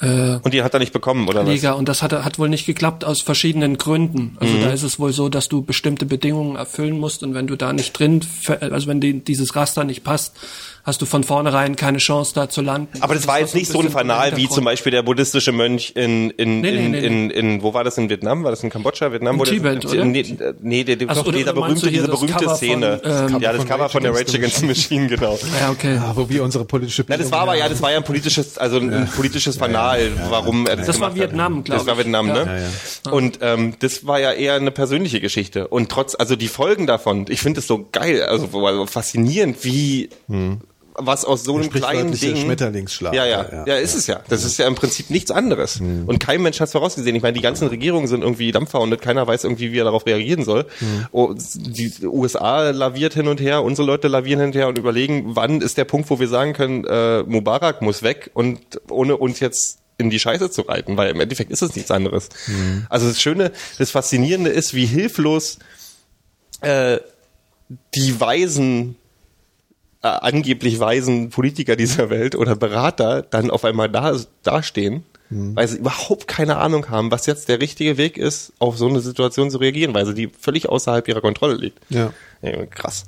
Äh, 0.00 0.38
Und 0.42 0.54
die 0.54 0.62
hat 0.62 0.72
er 0.72 0.80
nicht 0.80 0.92
bekommen, 0.92 1.28
oder 1.28 1.42
was? 1.44 1.48
Liga 1.48 1.72
und 1.72 1.88
das 1.88 2.02
hat, 2.02 2.12
hat 2.12 2.38
wohl 2.38 2.48
nicht 2.48 2.64
geklappt 2.66 3.04
aus 3.04 3.20
verschiedenen 3.20 3.76
Gründen. 3.76 4.36
Also 4.40 4.54
Mhm. 4.54 4.62
da 4.62 4.70
ist 4.70 4.82
es 4.82 4.98
wohl 4.98 5.12
so, 5.12 5.28
dass 5.28 5.48
du 5.48 5.62
bestimmte 5.62 6.06
Bedingungen 6.06 6.56
erfüllen 6.56 6.98
musst 6.98 7.22
und 7.22 7.34
wenn 7.34 7.46
du 7.46 7.56
da 7.56 7.72
nicht 7.72 7.92
drin, 7.98 8.20
also 8.60 8.86
wenn 8.86 9.00
die, 9.00 9.20
dieses 9.20 9.54
Raster 9.56 9.84
nicht 9.84 10.02
passt, 10.02 10.34
hast 10.82 11.02
du 11.02 11.06
von 11.06 11.22
vornherein 11.24 11.76
keine 11.76 11.98
Chance 11.98 12.32
da 12.34 12.48
zu 12.48 12.62
landen. 12.62 12.88
Aber 13.02 13.14
das 13.14 13.26
war 13.26 13.38
jetzt 13.38 13.54
nicht 13.54 13.70
so 13.70 13.80
ein 13.80 13.90
Fanal 13.90 14.38
wie 14.38 14.48
zum 14.48 14.64
Beispiel 14.64 14.90
der 14.90 15.02
buddhistische 15.02 15.52
Mönch 15.52 15.92
in, 15.94 16.30
in, 16.30 16.62
Nee, 16.62 16.70
nee, 16.70 16.76
in, 16.86 16.90
nee, 16.92 16.98
in, 17.00 17.30
in, 17.30 17.62
wo 17.62 17.74
war 17.74 17.84
das 17.84 17.98
in 17.98 18.08
Vietnam? 18.08 18.42
War 18.44 18.50
das 18.50 18.62
in 18.64 18.70
Kambodscha, 18.70 19.12
Vietnam? 19.12 19.34
In 19.36 19.44
der- 19.44 19.52
Tibet, 19.52 19.84
oder? 19.84 20.04
Nee, 20.06 20.24
nee, 20.62 20.84
der, 20.84 20.96
der, 20.96 21.10
Ach 21.10 21.16
so, 21.16 21.22
doch, 21.24 21.28
oder- 21.28 21.40
oder 21.40 21.60
meinst 21.60 21.82
berühmte, 21.82 21.90
diese 21.90 22.06
das 22.06 22.18
berühmte 22.20 22.44
Cover 22.44 22.56
Szene. 22.56 23.00
von, 23.02 23.34
ähm, 23.34 23.40
ja, 23.42 23.52
das 23.52 23.66
Cover 23.66 23.88
von 23.90 24.02
der 24.02 24.14
Rage 24.14 24.38
Against 24.38 24.56
the 24.60 24.66
Machine, 24.66 25.06
genau. 25.08 25.38
Ja, 25.60 25.70
okay. 25.70 25.96
Ja, 25.96 26.12
wo 26.16 26.26
wir 26.30 26.42
unsere 26.42 26.64
politische 26.64 27.04
Na, 27.06 27.18
das 27.18 27.30
war 27.30 27.40
aber 27.40 27.56
ja, 27.56 27.68
das 27.68 27.82
war 27.82 27.90
ja 27.90 27.98
ein 27.98 28.04
politisches, 28.04 28.56
also 28.56 28.78
ein 28.78 29.06
politisches 29.14 29.58
Fanal, 29.58 29.89
warum 30.28 30.66
er 30.66 30.76
das, 30.76 30.86
Das 30.86 31.00
war. 31.00 31.14
Vietnam, 31.14 31.64
glaub 31.64 31.78
Das 31.78 31.86
war 31.86 31.94
ich. 31.94 31.98
Vietnam, 32.04 32.28
Ja. 32.28 32.44
ne? 32.44 32.68
Und 33.10 33.38
ähm, 33.42 33.74
das 33.80 34.06
war 34.06 34.20
ja 34.20 34.32
eher 34.32 34.54
eine 34.54 34.70
persönliche 34.70 35.20
Geschichte. 35.20 35.68
Und 35.68 35.90
trotz, 35.90 36.14
also 36.18 36.36
die 36.36 36.48
Folgen 36.48 36.86
davon, 36.86 37.26
ich 37.28 37.40
finde 37.40 37.60
es 37.60 37.66
so 37.66 37.86
geil, 37.92 38.22
also, 38.22 38.66
also 38.66 38.86
faszinierend, 38.86 39.64
wie 39.64 40.10
was 41.02 41.24
aus 41.24 41.44
so 41.44 41.56
einem 41.56 41.70
kleinen 41.70 42.12
Ding. 42.12 42.36
Schmetterlingsschlag. 42.36 43.14
Ja, 43.14 43.24
ja, 43.24 43.64
ja, 43.64 43.76
ist 43.76 43.94
es 43.94 44.06
ja. 44.06 44.20
Das 44.28 44.44
ist 44.44 44.58
ja 44.58 44.66
im 44.66 44.74
Prinzip 44.74 45.08
nichts 45.08 45.30
anderes. 45.30 45.80
Und 45.80 46.18
kein 46.20 46.42
Mensch 46.42 46.60
hat 46.60 46.66
es 46.66 46.72
vorausgesehen. 46.72 47.16
Ich 47.16 47.22
meine, 47.22 47.32
die 47.32 47.40
ganzen 47.40 47.68
Regierungen 47.68 48.06
sind 48.06 48.22
irgendwie 48.22 48.50
dampfverundet, 48.52 49.00
keiner 49.00 49.26
weiß 49.26 49.44
irgendwie, 49.44 49.72
wie 49.72 49.78
er 49.78 49.84
darauf 49.84 50.04
reagieren 50.04 50.44
soll. 50.44 50.66
Oh, 51.12 51.32
die 51.54 51.92
USA 52.04 52.70
laviert 52.70 53.14
hin 53.14 53.28
und 53.28 53.40
her, 53.40 53.62
unsere 53.62 53.86
Leute 53.86 54.08
lavieren 54.08 54.40
hin 54.40 54.48
und 54.50 54.56
her 54.56 54.68
und 54.68 54.76
überlegen, 54.78 55.36
wann 55.36 55.60
ist 55.62 55.78
der 55.78 55.84
Punkt, 55.84 56.10
wo 56.10 56.20
wir 56.20 56.28
sagen 56.28 56.52
können, 56.52 56.84
äh, 56.84 57.22
Mubarak 57.22 57.80
muss 57.82 58.02
weg 58.02 58.30
und 58.34 58.58
ohne 58.90 59.16
uns 59.16 59.40
jetzt 59.40 59.78
in 60.00 60.10
die 60.10 60.18
Scheiße 60.18 60.50
zu 60.50 60.62
reiten, 60.62 60.96
weil 60.96 61.10
im 61.10 61.20
Endeffekt 61.20 61.50
ist 61.52 61.62
es 61.62 61.76
nichts 61.76 61.90
anderes. 61.90 62.28
Also 62.88 63.06
das 63.08 63.20
Schöne, 63.20 63.52
das 63.78 63.90
Faszinierende 63.92 64.50
ist, 64.50 64.74
wie 64.74 64.86
hilflos 64.86 65.58
äh, 66.62 66.98
die 67.94 68.20
weisen 68.20 68.96
äh, 70.02 70.08
angeblich 70.08 70.80
weisen 70.80 71.30
Politiker 71.30 71.76
dieser 71.76 72.10
Welt 72.10 72.34
oder 72.34 72.56
Berater 72.56 73.22
dann 73.22 73.50
auf 73.50 73.64
einmal 73.64 73.88
da 73.88 74.18
dastehen, 74.42 75.04
weil 75.54 75.68
sie 75.68 75.76
überhaupt 75.76 76.26
keine 76.26 76.56
Ahnung 76.56 76.88
haben, 76.88 77.12
was 77.12 77.26
jetzt 77.26 77.48
der 77.48 77.60
richtige 77.60 77.96
Weg 77.98 78.16
ist, 78.16 78.52
auf 78.58 78.76
so 78.76 78.88
eine 78.88 79.00
Situation 79.00 79.48
zu 79.50 79.58
reagieren, 79.58 79.94
weil 79.94 80.04
sie 80.06 80.14
die 80.14 80.28
völlig 80.28 80.68
außerhalb 80.68 81.06
ihrer 81.06 81.20
Kontrolle 81.20 81.54
liegt. 81.54 81.78
Ja. 81.88 82.12
Ja, 82.42 82.66
krass. 82.66 83.04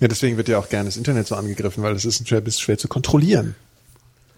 Ja, 0.00 0.06
deswegen 0.08 0.36
wird 0.36 0.48
ja 0.48 0.58
auch 0.58 0.68
gerne 0.68 0.88
das 0.88 0.96
Internet 0.96 1.26
so 1.26 1.34
angegriffen, 1.34 1.82
weil 1.82 1.94
es 1.96 2.04
ist 2.04 2.28
schwer, 2.28 2.46
ist 2.46 2.60
schwer 2.60 2.78
zu 2.78 2.86
kontrollieren. 2.86 3.56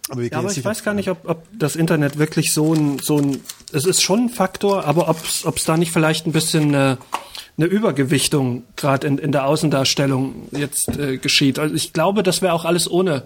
Aber, 0.08 0.22
Ja, 0.22 0.38
aber 0.38 0.50
ich 0.50 0.64
weiß 0.64 0.82
gar 0.84 0.94
nicht, 0.94 1.08
ob, 1.08 1.28
ob 1.28 1.44
das 1.56 1.76
Internet 1.76 2.18
wirklich 2.18 2.52
so 2.52 2.74
ein, 2.74 2.98
so 2.98 3.18
ein, 3.18 3.40
es 3.72 3.84
ist 3.86 4.02
schon 4.02 4.24
ein 4.26 4.28
Faktor, 4.28 4.84
aber 4.84 5.08
ob 5.08 5.56
es 5.56 5.64
da 5.64 5.76
nicht 5.76 5.92
vielleicht 5.92 6.26
ein 6.26 6.32
bisschen 6.32 6.74
äh, 6.74 6.96
eine 7.56 7.66
Übergewichtung 7.66 8.64
gerade 8.76 9.06
in, 9.06 9.18
in 9.18 9.30
der 9.32 9.46
Außendarstellung 9.46 10.48
jetzt 10.52 10.88
äh, 10.98 11.18
geschieht. 11.18 11.58
Also 11.58 11.74
ich 11.74 11.92
glaube, 11.92 12.22
das 12.22 12.42
wäre 12.42 12.52
auch 12.52 12.64
alles 12.64 12.90
ohne, 12.90 13.22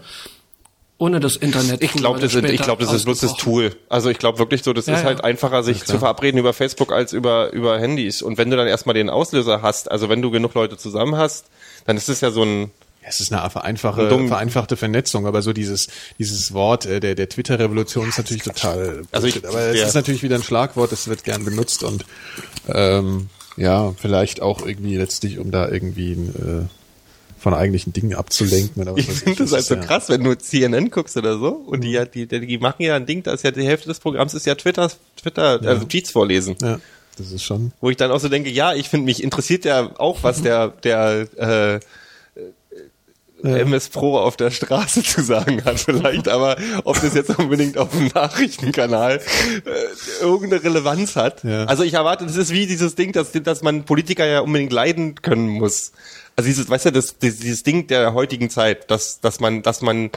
ohne 0.98 1.20
das 1.20 1.36
Internet. 1.36 1.82
Ich 1.82 1.92
glaube, 1.92 2.20
das, 2.20 2.34
ist- 2.34 2.44
ich 2.44 2.60
glaub, 2.62 2.78
das 2.78 2.92
ist 2.92 3.04
bloß 3.04 3.20
das. 3.20 3.34
Tool. 3.36 3.74
Also 3.88 4.10
ich 4.10 4.18
glaube 4.18 4.38
wirklich 4.38 4.62
so, 4.62 4.72
das 4.72 4.86
Ja, 4.86 4.94
ist 4.94 5.00
ja. 5.00 5.06
halt 5.06 5.24
einfacher, 5.24 5.62
sich 5.62 5.84
zu 5.84 5.98
verabreden 5.98 6.38
über 6.38 6.52
Facebook 6.52 6.92
als 6.92 7.12
über, 7.12 7.52
über 7.52 7.78
Handys. 7.78 8.20
Und 8.22 8.36
wenn 8.38 8.50
du 8.50 8.56
dann 8.56 8.66
erstmal 8.66 8.94
den 8.94 9.10
Auslöser 9.10 9.62
hast, 9.62 9.90
also 9.90 10.08
wenn 10.08 10.22
du 10.22 10.30
genug 10.30 10.54
Leute 10.54 10.76
zusammen 10.76 11.16
hast, 11.16 11.46
dann 11.86 11.96
ist 11.96 12.08
es 12.08 12.20
ja 12.20 12.30
so 12.30 12.42
ein, 12.42 12.70
es 13.08 13.20
ist 13.20 13.32
eine 13.32 13.48
vereinfache, 13.50 14.08
Dumm. 14.08 14.28
vereinfachte 14.28 14.76
Vernetzung, 14.76 15.26
aber 15.26 15.40
so 15.42 15.52
dieses, 15.52 15.86
dieses 16.18 16.52
Wort 16.52 16.86
äh, 16.86 16.98
der, 17.00 17.14
der 17.14 17.28
Twitter-Revolution 17.28 18.08
ist 18.08 18.18
natürlich 18.18 18.42
total 18.42 19.02
Also 19.12 19.26
ich- 19.28 19.46
aber 19.46 19.60
es 19.60 19.80
ist 19.88 19.94
natürlich 19.94 20.22
wieder 20.22 20.36
ein 20.36 20.42
Schlagwort, 20.42 20.90
das 20.92 21.06
wird 21.08 21.22
gern 21.24 21.44
benutzt 21.44 21.82
und 21.84 22.04
ähm, 22.68 23.28
ja, 23.56 23.94
vielleicht 23.96 24.42
auch 24.42 24.66
irgendwie 24.66 24.96
letztlich, 24.96 25.38
um 25.38 25.50
da 25.50 25.68
irgendwie 25.68 26.12
äh, 26.12 26.64
von 27.38 27.54
eigentlichen 27.54 27.92
Dingen 27.92 28.14
abzulenken. 28.14 28.82
Oder 28.82 28.92
was 28.94 29.00
Ich 29.00 29.06
finde 29.08 29.44
das 29.44 29.52
halt 29.52 29.64
so 29.64 29.74
ja- 29.76 29.80
krass, 29.82 30.08
wenn 30.08 30.24
du 30.24 30.36
CNN 30.36 30.90
guckst 30.90 31.16
oder 31.16 31.38
so 31.38 31.48
und 31.48 31.82
die, 31.82 31.98
die, 32.12 32.26
die, 32.26 32.46
die 32.46 32.58
machen 32.58 32.82
ja 32.82 32.96
ein 32.96 33.06
Ding, 33.06 33.22
da 33.22 33.32
ist 33.32 33.44
ja 33.44 33.50
die 33.52 33.64
Hälfte 33.64 33.88
des 33.88 34.00
Programms 34.00 34.34
ist 34.34 34.46
ja 34.46 34.54
Twitter, 34.56 34.90
Twitter, 35.16 35.60
also 35.62 35.84
Tweets 35.84 36.10
vorlesen. 36.10 36.56
Ja, 36.60 36.80
das 37.16 37.30
ist 37.30 37.44
schon. 37.44 37.72
Wo 37.80 37.88
ich 37.88 37.96
dann 37.96 38.10
auch 38.10 38.20
so 38.20 38.28
denke, 38.28 38.50
ja, 38.50 38.74
ich 38.74 38.88
finde, 38.88 39.06
mich 39.06 39.22
interessiert 39.22 39.64
ja 39.64 39.90
auch, 39.98 40.22
was 40.22 40.42
der, 40.42 40.68
der 40.68 41.28
äh, 41.36 41.80
äh, 43.44 43.60
MS 43.60 43.88
Pro 43.90 44.18
auf 44.18 44.36
der 44.36 44.50
Straße 44.50 45.02
zu 45.02 45.22
sagen 45.22 45.64
hat 45.64 45.78
vielleicht, 45.80 46.28
aber 46.28 46.56
ob 46.84 47.00
das 47.00 47.14
jetzt 47.14 47.38
unbedingt 47.38 47.78
auf 47.78 47.90
dem 47.90 48.08
Nachrichtenkanal 48.14 49.20
äh, 49.64 50.22
irgendeine 50.22 50.62
Relevanz 50.62 51.16
hat. 51.16 51.44
Ja. 51.44 51.64
Also 51.64 51.82
ich 51.82 51.94
erwarte, 51.94 52.26
das 52.26 52.36
ist 52.36 52.50
wie 52.50 52.66
dieses 52.66 52.94
Ding, 52.94 53.12
dass, 53.12 53.32
dass 53.32 53.62
man 53.62 53.84
Politiker 53.84 54.26
ja 54.26 54.40
unbedingt 54.40 54.72
leiden 54.72 55.16
können 55.16 55.48
muss. 55.48 55.92
Also 56.36 56.48
dieses, 56.48 56.68
weißt 56.68 56.86
du, 56.86 56.92
das, 56.92 57.18
dieses 57.18 57.62
Ding 57.62 57.86
der 57.86 58.14
heutigen 58.14 58.50
Zeit, 58.50 58.90
dass, 58.90 59.20
dass 59.20 59.40
man, 59.40 59.62
dass 59.62 59.80
man, 59.80 60.10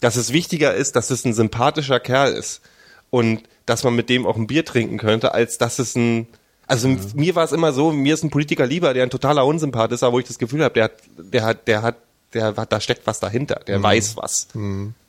dass 0.00 0.16
es 0.16 0.32
wichtiger 0.32 0.74
ist, 0.74 0.96
dass 0.96 1.10
es 1.10 1.24
ein 1.24 1.32
sympathischer 1.32 2.00
Kerl 2.00 2.32
ist 2.34 2.60
und 3.10 3.42
dass 3.66 3.84
man 3.84 3.94
mit 3.94 4.10
dem 4.10 4.26
auch 4.26 4.36
ein 4.36 4.46
Bier 4.46 4.64
trinken 4.64 4.98
könnte, 4.98 5.32
als 5.32 5.56
dass 5.56 5.78
es 5.78 5.96
ein 5.96 6.26
Also 6.66 6.88
mir 7.14 7.34
war 7.34 7.44
es 7.44 7.52
immer 7.52 7.72
so, 7.72 7.92
mir 7.92 8.12
ist 8.12 8.24
ein 8.24 8.30
Politiker 8.30 8.66
lieber, 8.66 8.92
der 8.92 9.04
ein 9.04 9.10
totaler 9.10 9.46
Unsympath 9.46 9.92
ist, 9.92 10.02
aber 10.02 10.14
wo 10.14 10.18
ich 10.18 10.26
das 10.26 10.38
Gefühl 10.38 10.62
habe, 10.62 10.74
der 10.74 10.84
hat, 10.84 10.92
der 11.16 11.44
hat, 11.44 11.68
der 11.68 11.82
hat, 11.82 11.96
der 12.34 12.56
hat, 12.56 12.72
da 12.72 12.80
steckt 12.80 13.06
was 13.06 13.20
dahinter, 13.20 13.60
der 13.66 13.82
weiß 13.82 14.16
was. 14.16 14.48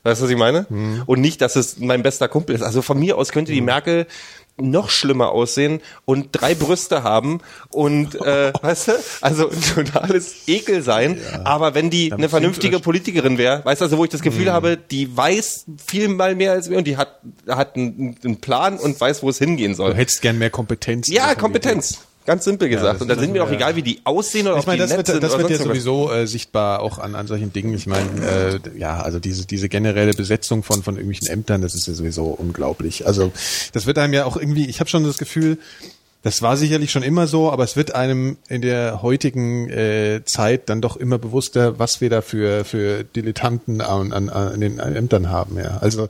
Weißt 0.03 0.21
du, 0.21 0.23
was 0.25 0.29
ich 0.29 0.37
meine? 0.37 0.65
Und 1.05 1.21
nicht, 1.21 1.41
dass 1.41 1.55
es 1.55 1.79
mein 1.79 2.03
bester 2.03 2.27
Kumpel 2.27 2.55
ist. 2.55 2.61
Also 2.61 2.81
von 2.81 2.99
mir 2.99 3.17
aus 3.17 3.31
könnte 3.31 3.51
die 3.51 3.61
Merkel 3.61 4.05
noch 4.57 4.89
schlimmer 4.89 5.31
aussehen 5.33 5.81
und 6.05 6.29
drei 6.31 6.55
Brüste 6.55 7.03
haben 7.03 7.41
und 7.71 8.15
äh, 8.15 8.53
weißt 8.61 8.87
du, 8.87 8.91
also 9.19 9.49
ein 9.49 9.61
totales 9.61 10.47
Ekel 10.47 10.81
sein. 10.81 11.19
Aber 11.43 11.73
wenn 11.75 11.89
die 11.89 12.13
eine 12.13 12.29
vernünftige 12.29 12.79
Politikerin 12.79 13.37
wäre, 13.37 13.65
weißt 13.65 13.81
du, 13.81 13.85
also 13.85 13.97
wo 13.97 14.05
ich 14.05 14.11
das 14.11 14.21
Gefühl 14.21 14.53
habe, 14.53 14.77
die 14.77 15.15
weiß 15.15 15.65
viel 15.85 16.07
mal 16.07 16.35
mehr 16.35 16.53
als 16.53 16.69
wir 16.69 16.77
und 16.77 16.85
die 16.87 16.95
hat 16.95 17.19
hat 17.49 17.75
einen, 17.75 18.15
einen 18.23 18.39
Plan 18.39 18.77
und 18.77 18.99
weiß, 18.99 19.23
wo 19.23 19.29
es 19.29 19.39
hingehen 19.39 19.71
Du 19.71 19.77
soll. 19.77 19.93
hättest 19.93 20.21
gern 20.21 20.37
mehr 20.37 20.49
Kompetenz. 20.49 21.09
Ja, 21.09 21.35
Kompetenz. 21.35 21.99
Ganz 22.25 22.43
simpel 22.43 22.69
gesagt. 22.69 22.95
das 22.95 23.01
und 23.01 23.07
dann 23.07 23.19
sind 23.19 23.33
mir 23.33 23.39
doch 23.39 23.49
ja. 23.49 23.55
egal, 23.55 23.75
wie 23.75 23.83
die 23.83 24.01
aussehen 24.03 24.47
oder 24.47 24.57
Ich 24.57 24.65
meine, 24.65 24.83
ob 24.83 24.89
das 24.89 24.91
die 24.91 24.97
nett 24.97 25.07
wird, 25.07 25.21
sind 25.21 25.23
das 25.23 25.37
wird 25.37 25.49
ja 25.51 25.57
sowieso 25.57 26.11
äh, 26.11 26.25
sichtbar 26.25 26.81
auch 26.81 26.97
an, 26.97 27.13
an 27.13 27.27
solchen 27.27 27.53
Dingen. 27.53 27.73
Ich 27.73 27.85
meine, 27.85 28.09
äh, 28.25 28.79
ja, 28.79 28.99
also 29.01 29.19
diese, 29.19 29.45
diese 29.45 29.69
generelle 29.69 30.13
Besetzung 30.13 30.63
von, 30.63 30.81
von 30.81 30.95
irgendwelchen 30.95 31.27
Ämtern, 31.27 31.61
das 31.61 31.75
ist 31.75 31.87
ja 31.87 31.93
sowieso 31.93 32.25
unglaublich. 32.25 33.05
Also 33.05 33.31
das 33.73 33.85
wird 33.85 33.99
einem 33.99 34.13
ja 34.13 34.25
auch 34.25 34.37
irgendwie, 34.37 34.67
ich 34.67 34.79
habe 34.79 34.89
schon 34.89 35.03
das 35.03 35.19
Gefühl, 35.19 35.59
das 36.23 36.41
war 36.41 36.57
sicherlich 36.57 36.91
schon 36.91 37.03
immer 37.03 37.27
so, 37.27 37.51
aber 37.51 37.63
es 37.63 37.75
wird 37.75 37.93
einem 37.93 38.37
in 38.47 38.63
der 38.63 39.03
heutigen 39.03 39.69
äh, 39.69 40.23
Zeit 40.25 40.69
dann 40.69 40.81
doch 40.81 40.97
immer 40.97 41.19
bewusster, 41.19 41.77
was 41.77 42.01
wir 42.01 42.09
da 42.09 42.21
für, 42.21 42.65
für 42.65 43.03
Dilettanten 43.03 43.81
an, 43.81 44.11
an, 44.11 44.29
an 44.29 44.59
den 44.59 44.79
Ämtern 44.79 45.29
haben. 45.29 45.59
Ja. 45.59 45.77
Also 45.81 46.09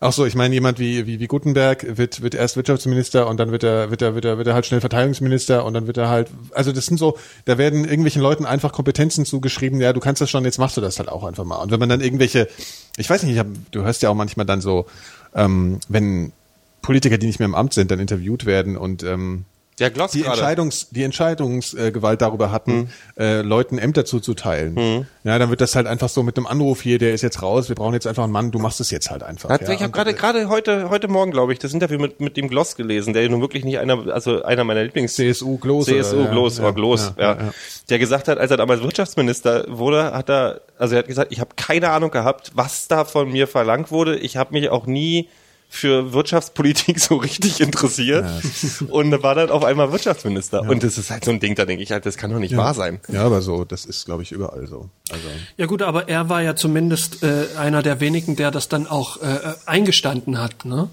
auch 0.00 0.12
so, 0.12 0.26
ich 0.26 0.34
meine, 0.34 0.54
jemand 0.54 0.78
wie, 0.78 1.06
wie, 1.06 1.20
wie 1.20 1.26
Gutenberg 1.26 1.96
wird, 1.96 2.22
wird 2.22 2.34
erst 2.34 2.56
Wirtschaftsminister 2.56 3.26
und 3.26 3.38
dann 3.38 3.50
wird 3.50 3.62
er, 3.62 3.90
wird 3.90 4.02
er, 4.02 4.14
wird 4.14 4.24
er, 4.24 4.38
wird 4.38 4.46
er 4.46 4.54
halt 4.54 4.66
schnell 4.66 4.80
Verteidigungsminister 4.80 5.64
und 5.64 5.74
dann 5.74 5.86
wird 5.86 5.96
er 5.96 6.08
halt, 6.08 6.28
also 6.52 6.72
das 6.72 6.86
sind 6.86 6.98
so, 6.98 7.16
da 7.44 7.58
werden 7.58 7.84
irgendwelchen 7.84 8.22
Leuten 8.22 8.44
einfach 8.44 8.72
Kompetenzen 8.72 9.24
zugeschrieben, 9.24 9.80
ja, 9.80 9.92
du 9.92 10.00
kannst 10.00 10.20
das 10.20 10.30
schon, 10.30 10.44
jetzt 10.44 10.58
machst 10.58 10.76
du 10.76 10.80
das 10.80 10.98
halt 10.98 11.08
auch 11.08 11.24
einfach 11.24 11.44
mal. 11.44 11.56
Und 11.56 11.70
wenn 11.70 11.80
man 11.80 11.88
dann 11.88 12.00
irgendwelche, 12.00 12.48
ich 12.96 13.08
weiß 13.08 13.22
nicht, 13.22 13.32
ich 13.32 13.38
hab, 13.38 13.46
du 13.70 13.82
hörst 13.82 14.02
ja 14.02 14.10
auch 14.10 14.14
manchmal 14.14 14.46
dann 14.46 14.60
so, 14.60 14.86
ähm, 15.34 15.78
wenn 15.88 16.32
Politiker, 16.82 17.18
die 17.18 17.26
nicht 17.26 17.38
mehr 17.38 17.46
im 17.46 17.54
Amt 17.54 17.74
sind, 17.74 17.90
dann 17.90 17.98
interviewt 17.98 18.46
werden 18.46 18.76
und 18.76 19.02
ähm, 19.02 19.44
Ja, 19.78 19.90
Gloss 19.90 20.12
die 20.12 20.20
gerade. 20.22 20.32
Entscheidungs, 20.38 20.88
die 20.90 21.02
Entscheidungsgewalt 21.02 22.22
darüber 22.22 22.50
hatten, 22.50 22.72
Hm. 22.72 22.88
äh, 23.18 23.42
Leuten 23.42 23.76
Ämter 23.78 24.04
zuzuteilen. 24.06 25.06
Ja, 25.24 25.38
dann 25.38 25.50
wird 25.50 25.60
das 25.60 25.74
halt 25.76 25.86
einfach 25.86 26.08
so 26.08 26.22
mit 26.22 26.36
einem 26.38 26.46
Anruf 26.46 26.80
hier, 26.80 26.98
der 26.98 27.12
ist 27.12 27.22
jetzt 27.22 27.42
raus, 27.42 27.68
wir 27.68 27.76
brauchen 27.76 27.92
jetzt 27.94 28.06
einfach 28.06 28.24
einen 28.24 28.32
Mann, 28.32 28.50
du 28.50 28.58
machst 28.58 28.80
es 28.80 28.90
jetzt 28.90 29.10
halt 29.10 29.22
einfach. 29.22 29.50
Hat, 29.50 29.62
ja. 29.62 29.74
ich 29.74 29.82
habe 29.82 29.92
gerade 29.92 30.10
äh, 30.10 30.14
gerade 30.14 30.48
heute 30.48 30.88
heute 30.88 31.08
Morgen 31.08 31.30
glaube 31.30 31.52
ich 31.52 31.58
das 31.58 31.74
Interview 31.74 31.98
mit 31.98 32.20
mit 32.20 32.36
dem 32.38 32.48
Gloss 32.48 32.76
gelesen, 32.76 33.12
der 33.12 33.28
nun 33.28 33.40
wirklich 33.42 33.64
nicht 33.64 33.78
einer 33.78 34.10
also 34.12 34.42
einer 34.42 34.64
meiner 34.64 34.82
Lieblings 34.82 35.14
CSU 35.14 35.58
Gloss 35.58 35.86
CSU 35.86 36.16
oder- 36.16 36.24
ja, 36.24 36.30
Gloss 36.30 36.56
ja, 36.58 36.64
oder 36.64 36.72
Gloss, 36.72 37.12
ja, 37.18 37.22
ja, 37.22 37.34
ja, 37.34 37.42
ja. 37.46 37.54
der 37.90 37.98
gesagt 37.98 38.28
hat, 38.28 38.38
als 38.38 38.50
er 38.50 38.56
damals 38.56 38.82
Wirtschaftsminister 38.82 39.66
wurde, 39.68 40.12
hat 40.12 40.30
er 40.30 40.60
also 40.78 40.94
er 40.94 41.00
hat 41.00 41.06
gesagt, 41.08 41.32
ich 41.32 41.40
habe 41.40 41.50
keine 41.56 41.90
Ahnung 41.90 42.10
gehabt, 42.10 42.52
was 42.54 42.88
da 42.88 43.04
von 43.04 43.30
mir 43.30 43.46
verlangt 43.46 43.90
wurde. 43.90 44.16
Ich 44.16 44.36
habe 44.38 44.52
mich 44.54 44.70
auch 44.70 44.86
nie 44.86 45.28
für 45.68 46.12
Wirtschaftspolitik 46.12 47.00
so 47.00 47.16
richtig 47.16 47.60
interessiert 47.60 48.24
und 48.88 49.22
war 49.22 49.34
dann 49.34 49.50
auf 49.50 49.64
einmal 49.64 49.92
Wirtschaftsminister. 49.92 50.62
Und 50.62 50.82
das 50.82 50.96
ist 50.98 51.10
halt 51.10 51.24
so 51.24 51.30
ein 51.30 51.40
Ding, 51.40 51.54
da 51.54 51.64
denke 51.64 51.82
ich 51.82 51.90
halt, 51.92 52.06
das 52.06 52.16
kann 52.16 52.30
doch 52.30 52.38
nicht 52.38 52.56
wahr 52.56 52.72
sein. 52.74 53.00
Ja, 53.08 53.24
aber 53.24 53.42
so, 53.42 53.64
das 53.64 53.84
ist, 53.84 54.06
glaube 54.06 54.22
ich, 54.22 54.32
überall 54.32 54.66
so. 54.66 54.88
Also, 55.10 55.24
Ja 55.56 55.66
gut, 55.66 55.82
aber 55.82 56.08
er 56.08 56.28
war 56.28 56.42
ja 56.42 56.56
zumindest 56.56 57.22
äh, 57.22 57.46
einer 57.58 57.82
der 57.82 58.00
wenigen, 58.00 58.36
der 58.36 58.50
das 58.50 58.68
dann 58.68 58.86
auch 58.86 59.20
äh, 59.22 59.26
äh, 59.26 59.54
eingestanden 59.66 60.40
hat, 60.40 60.64
ne? 60.64 60.88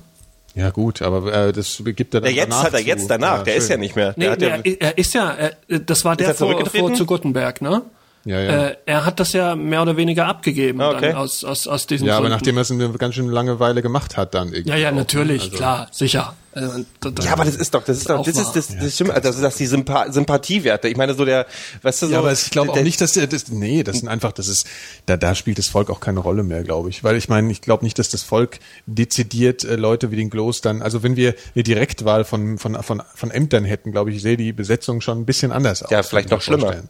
ja 0.56 0.70
gut, 0.70 1.02
aber 1.02 1.34
äh, 1.34 1.52
das 1.52 1.82
gibt 1.84 2.14
er 2.14 2.22
dann 2.22 2.24
Der 2.26 2.34
jetzt 2.34 2.52
danach 2.52 2.64
hat 2.66 2.74
er 2.74 2.82
jetzt 2.82 3.10
danach, 3.10 3.38
Ja, 3.40 3.44
der 3.44 3.56
ist 3.56 3.64
schön. 3.64 3.72
ja 3.72 3.78
nicht 3.78 3.96
mehr. 3.96 4.14
Nee, 4.18 4.26
Der 4.26 4.32
hat 4.34 4.42
ja, 4.66 4.76
er, 4.80 4.98
ist 5.00 5.14
ja, 5.16 5.32
er, 5.32 5.80
das 5.80 6.06
war 6.06 6.16
der 6.16 6.28
er 6.28 6.36
vor, 6.36 6.48
zurückgetreten? 6.50 6.88
vor 6.90 6.96
zu 6.96 7.06
Gutenberg, 7.08 7.62
ne? 7.62 7.82
Ja, 8.26 8.40
ja. 8.40 8.68
Äh, 8.68 8.78
er 8.86 9.06
hat 9.06 9.20
das 9.20 9.34
ja 9.34 9.56
mehr 9.56 9.82
oder 9.82 9.98
weniger 9.98 10.28
abgegeben 10.28 10.80
Ah, 10.80 10.92
okay. 10.92 11.10
dann 11.10 11.16
aus, 11.18 11.44
aus, 11.44 11.68
aus 11.68 11.88
diesen 11.88 12.08
ja, 12.08 12.14
aber 12.14 12.24
Gründen. 12.24 12.38
nachdem 12.38 12.58
er 12.58 12.62
es 12.62 12.72
eine 12.72 12.90
ganz 12.94 13.16
schön 13.16 13.28
lange 13.28 13.60
Weile 13.60 13.82
gemacht 13.82 14.16
hat, 14.16 14.34
dann 14.34 14.54
irgendwie. 14.54 14.70
Ja, 14.70 14.78
ja, 14.78 14.90
auch, 14.90 14.94
ne? 14.94 15.00
natürlich, 15.00 15.44
Also- 15.44 15.58
klar, 15.58 15.88
sicher. 15.92 16.34
Da- 16.56 17.12
Ja, 17.24 17.34
aber 17.34 17.46
das 17.46 17.56
ist 17.56 17.74
doch, 17.74 17.84
das 17.84 17.98
ist 17.98 18.08
doch, 18.12 18.24
das 18.24 18.38
ist 18.38 18.56
das, 18.56 18.68
das 18.78 18.94
stimmt, 18.94 19.10
also 19.10 19.42
das 19.42 19.54
ist 19.54 19.60
die 19.60 19.66
Sympa 19.66 20.12
Sympathiewerte. 20.12 20.88
Ich 20.88 20.96
meine 20.96 21.16
so 21.16 21.26
der, 21.26 21.48
weißt 21.82 22.04
du 22.04 22.06
so. 22.06 22.12
Ja, 22.14 22.20
aber 22.20 22.32
ich 22.32 22.52
glaube 22.52 22.72
auch 22.74 22.80
nicht, 22.82 23.02
dass 23.02 23.14
der, 23.14 23.26
das, 23.26 23.48
nee, 23.48 23.82
das 23.82 23.98
sind 23.98 24.08
einfach, 24.08 24.32
das 24.34 24.48
ist, 24.48 24.68
da, 25.08 25.18
da 25.18 25.34
spielt 25.34 25.58
das 25.58 25.68
Volk 25.68 25.90
auch 25.90 26.00
keine 26.00 26.20
Rolle 26.20 26.44
mehr, 26.44 26.62
glaube 26.64 26.90
ich. 26.90 27.04
Weil 27.04 27.18
ich 27.18 27.28
meine, 27.28 27.52
ich 27.52 27.62
glaube 27.62 27.84
nicht, 27.84 27.98
dass 27.98 28.10
das 28.10 28.22
Volk 28.22 28.60
dezidiert 28.86 29.64
äh, 29.64 29.78
Leute 29.78 30.12
wie 30.12 30.16
den 30.16 30.30
Gloß 30.30 30.62
dann, 30.62 30.84
also 30.84 31.02
wenn 31.02 31.16
wir 31.16 31.34
eine 31.56 31.64
Direktwahl 31.64 32.24
von, 32.24 32.60
von, 32.60 32.82
von, 32.84 33.02
von 33.16 33.32
Ämtern 33.32 33.66
hätten, 33.66 33.92
glaube 33.92 34.12
ich, 34.12 34.22
sehe 34.22 34.38
die 34.38 34.54
Besetzung 34.54 35.02
schon 35.02 35.22
ein 35.22 35.26
bisschen 35.26 35.52
anders 35.52 35.82
aus. 35.82 35.90
Ja, 35.90 36.04
vielleicht 36.04 36.30
noch 36.30 36.42
schlimmer. 36.42 36.62
vorstellen. 36.68 36.90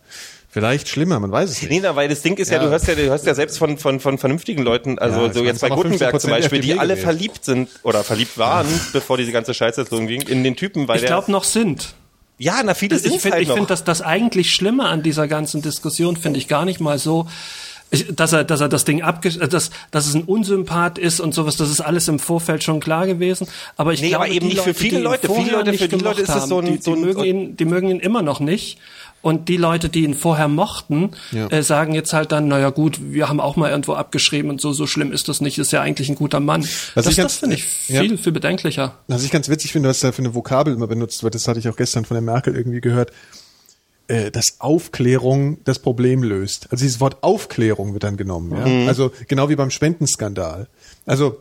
Vielleicht 0.53 0.87
schlimmer, 0.87 1.19
man 1.19 1.31
weiß 1.31 1.49
es 1.49 1.61
nicht. 1.63 1.71
Nee, 1.71 1.79
na, 1.81 1.95
weil 1.95 2.07
das 2.07 2.21
Ding 2.21 2.37
ist 2.37 2.49
ja, 2.51 2.57
Ja. 2.57 2.63
du 2.65 2.69
hörst 2.69 2.87
ja, 2.87 2.93
du 2.93 3.01
hörst 3.09 3.25
ja 3.25 3.33
selbst 3.33 3.57
von, 3.57 3.79
von, 3.79 3.99
von 3.99 4.19
vernünftigen 4.19 4.61
Leuten, 4.61 4.99
also 4.99 5.21
Ja, 5.21 5.27
ich 5.27 5.33
so 5.33 5.43
jetzt 5.43 5.61
bei 5.61 5.69
Gutenberg 5.69 6.21
zum 6.21 6.29
15% 6.29 6.33
Beispiel, 6.33 6.61
die 6.61 6.77
alle 6.77 6.89
gewählt. 6.93 7.03
verliebt 7.03 7.43
sind 7.43 7.69
oder 7.81 8.03
verliebt 8.03 8.37
waren, 8.37 8.67
bevor 8.93 9.17
diese 9.17 9.31
ganze 9.31 9.55
Scheiße 9.55 9.81
jetzt 9.81 9.89
losging, 9.91 10.21
in 10.21 10.43
den 10.43 10.55
Typen, 10.55 10.87
weil 10.87 10.99
ich 10.99 11.05
glaube 11.07 11.31
noch 11.31 11.43
sind. 11.43 11.95
ja, 12.37 12.61
na, 12.63 12.75
viele 12.75 12.95
Ich 12.97 13.01
sind 13.01 13.19
finde, 13.19 13.37
halt 13.37 13.47
ich 13.47 13.51
finde, 13.51 13.67
dass 13.67 13.83
das 13.83 14.03
eigentlich 14.03 14.53
Schlimme 14.53 14.85
an 14.85 15.01
dieser 15.01 15.27
ganzen 15.27 15.63
Diskussion 15.63 16.17
finde 16.17 16.37
ich 16.37 16.47
gar 16.47 16.65
nicht 16.65 16.79
mal 16.79 16.99
so, 16.99 17.27
ich, 17.89 18.07
dass 18.15 18.33
er, 18.33 18.43
dass 18.43 18.59
er 18.61 18.69
das 18.69 18.85
Ding 18.85 19.01
abge, 19.01 19.29
äh, 19.29 19.47
dass, 19.47 19.71
dass 19.89 20.05
es 20.07 20.13
ein 20.13 20.23
Unsympath 20.23 20.97
ist 20.99 21.19
und 21.19 21.33
sowas, 21.33 21.57
das 21.57 21.69
ist 21.71 21.81
alles 21.81 22.07
im 22.07 22.19
Vorfeld 22.19 22.63
schon 22.63 22.79
klar 22.79 23.05
gewesen. 23.07 23.47
Aber 23.75 23.93
ich 23.93 24.01
Nee, 24.01 24.09
glaube, 24.09 24.25
aber 24.25 24.33
eben 24.33 24.49
die 24.49 24.55
nicht 24.55 24.63
für 24.63 24.69
Leute, 24.69 24.79
viele 24.79 24.89
die 24.91 24.97
ihn 24.97 25.03
Leute. 25.03 25.27
Viele 25.33 25.51
Leute- 25.51 25.73
für 25.73 25.87
die 25.87 25.95
Leute 25.97 26.21
ist 26.21 26.29
es 26.29 26.45
so 26.47 26.59
ein- 26.59 26.65
haben, 26.67 26.77
die, 26.77 26.81
so 26.83 26.91
ein- 26.93 26.97
die 26.97 27.01
mögen 27.05 27.23
ihn, 27.23 27.57
die 27.57 27.65
mögen 27.65 27.89
ihn 27.89 27.99
immer 27.99 28.21
noch 28.21 28.39
nicht. 28.39 28.77
Und 29.23 29.47
die 29.47 29.57
Leute, 29.57 29.87
die 29.89 30.03
ihn 30.03 30.13
vorher 30.13 30.49
mochten, 30.49 31.11
Ja. 31.31 31.47
äh, 31.47 31.63
sagen 31.63 31.95
jetzt 31.95 32.11
halt 32.13 32.31
dann, 32.33 32.49
naja 32.49 32.69
gut, 32.69 32.99
wir 33.01 33.29
haben 33.29 33.39
auch 33.39 33.55
mal 33.55 33.71
irgendwo 33.71 33.93
abgeschrieben 33.93 34.51
und 34.51 34.59
so, 34.59 34.73
so 34.73 34.85
schlimm 34.85 35.11
ist 35.13 35.29
das 35.29 35.39
nicht, 35.39 35.57
ist 35.57 35.71
ja 35.71 35.81
eigentlich 35.81 36.09
ein 36.09 36.15
guter 36.15 36.41
Mann. 36.41 36.61
Was 36.93 37.05
das 37.05 37.07
ich 37.07 37.17
ganz- 37.17 37.31
das 37.33 37.39
finde 37.39 37.55
ich 37.55 37.65
ja. 37.89 38.01
viel, 38.01 38.17
viel 38.17 38.33
bedenklicher. 38.33 38.99
Was 39.07 39.23
ich 39.23 39.31
ganz 39.31 39.47
witzig 39.47 39.71
finde, 39.71 39.87
was 39.89 40.01
da 40.01 40.11
für 40.11 40.21
eine 40.21 40.35
Vokabel 40.35 40.73
immer 40.73 40.87
benutzt 40.87 41.23
wird, 41.23 41.35
das 41.35 41.47
hatte 41.47 41.57
ich 41.57 41.69
auch 41.69 41.77
gestern 41.77 42.03
von 42.05 42.15
der 42.15 42.21
Merkel 42.21 42.53
irgendwie 42.55 42.81
gehört, 42.81 43.11
äh, 44.09 44.29
dass 44.29 44.57
Aufklärung 44.59 45.59
das 45.63 45.79
Problem 45.79 46.21
löst. 46.21 46.67
Also 46.69 46.83
dieses 46.83 46.99
Wort 46.99 47.23
Aufklärung 47.23 47.93
wird 47.93 48.03
dann 48.03 48.17
genommen. 48.17 48.51
Ja? 48.83 48.87
Also 48.89 49.13
genau 49.29 49.47
wie 49.47 49.55
beim 49.55 49.71
Spendenskandal. 49.71 50.67
Also 51.05 51.37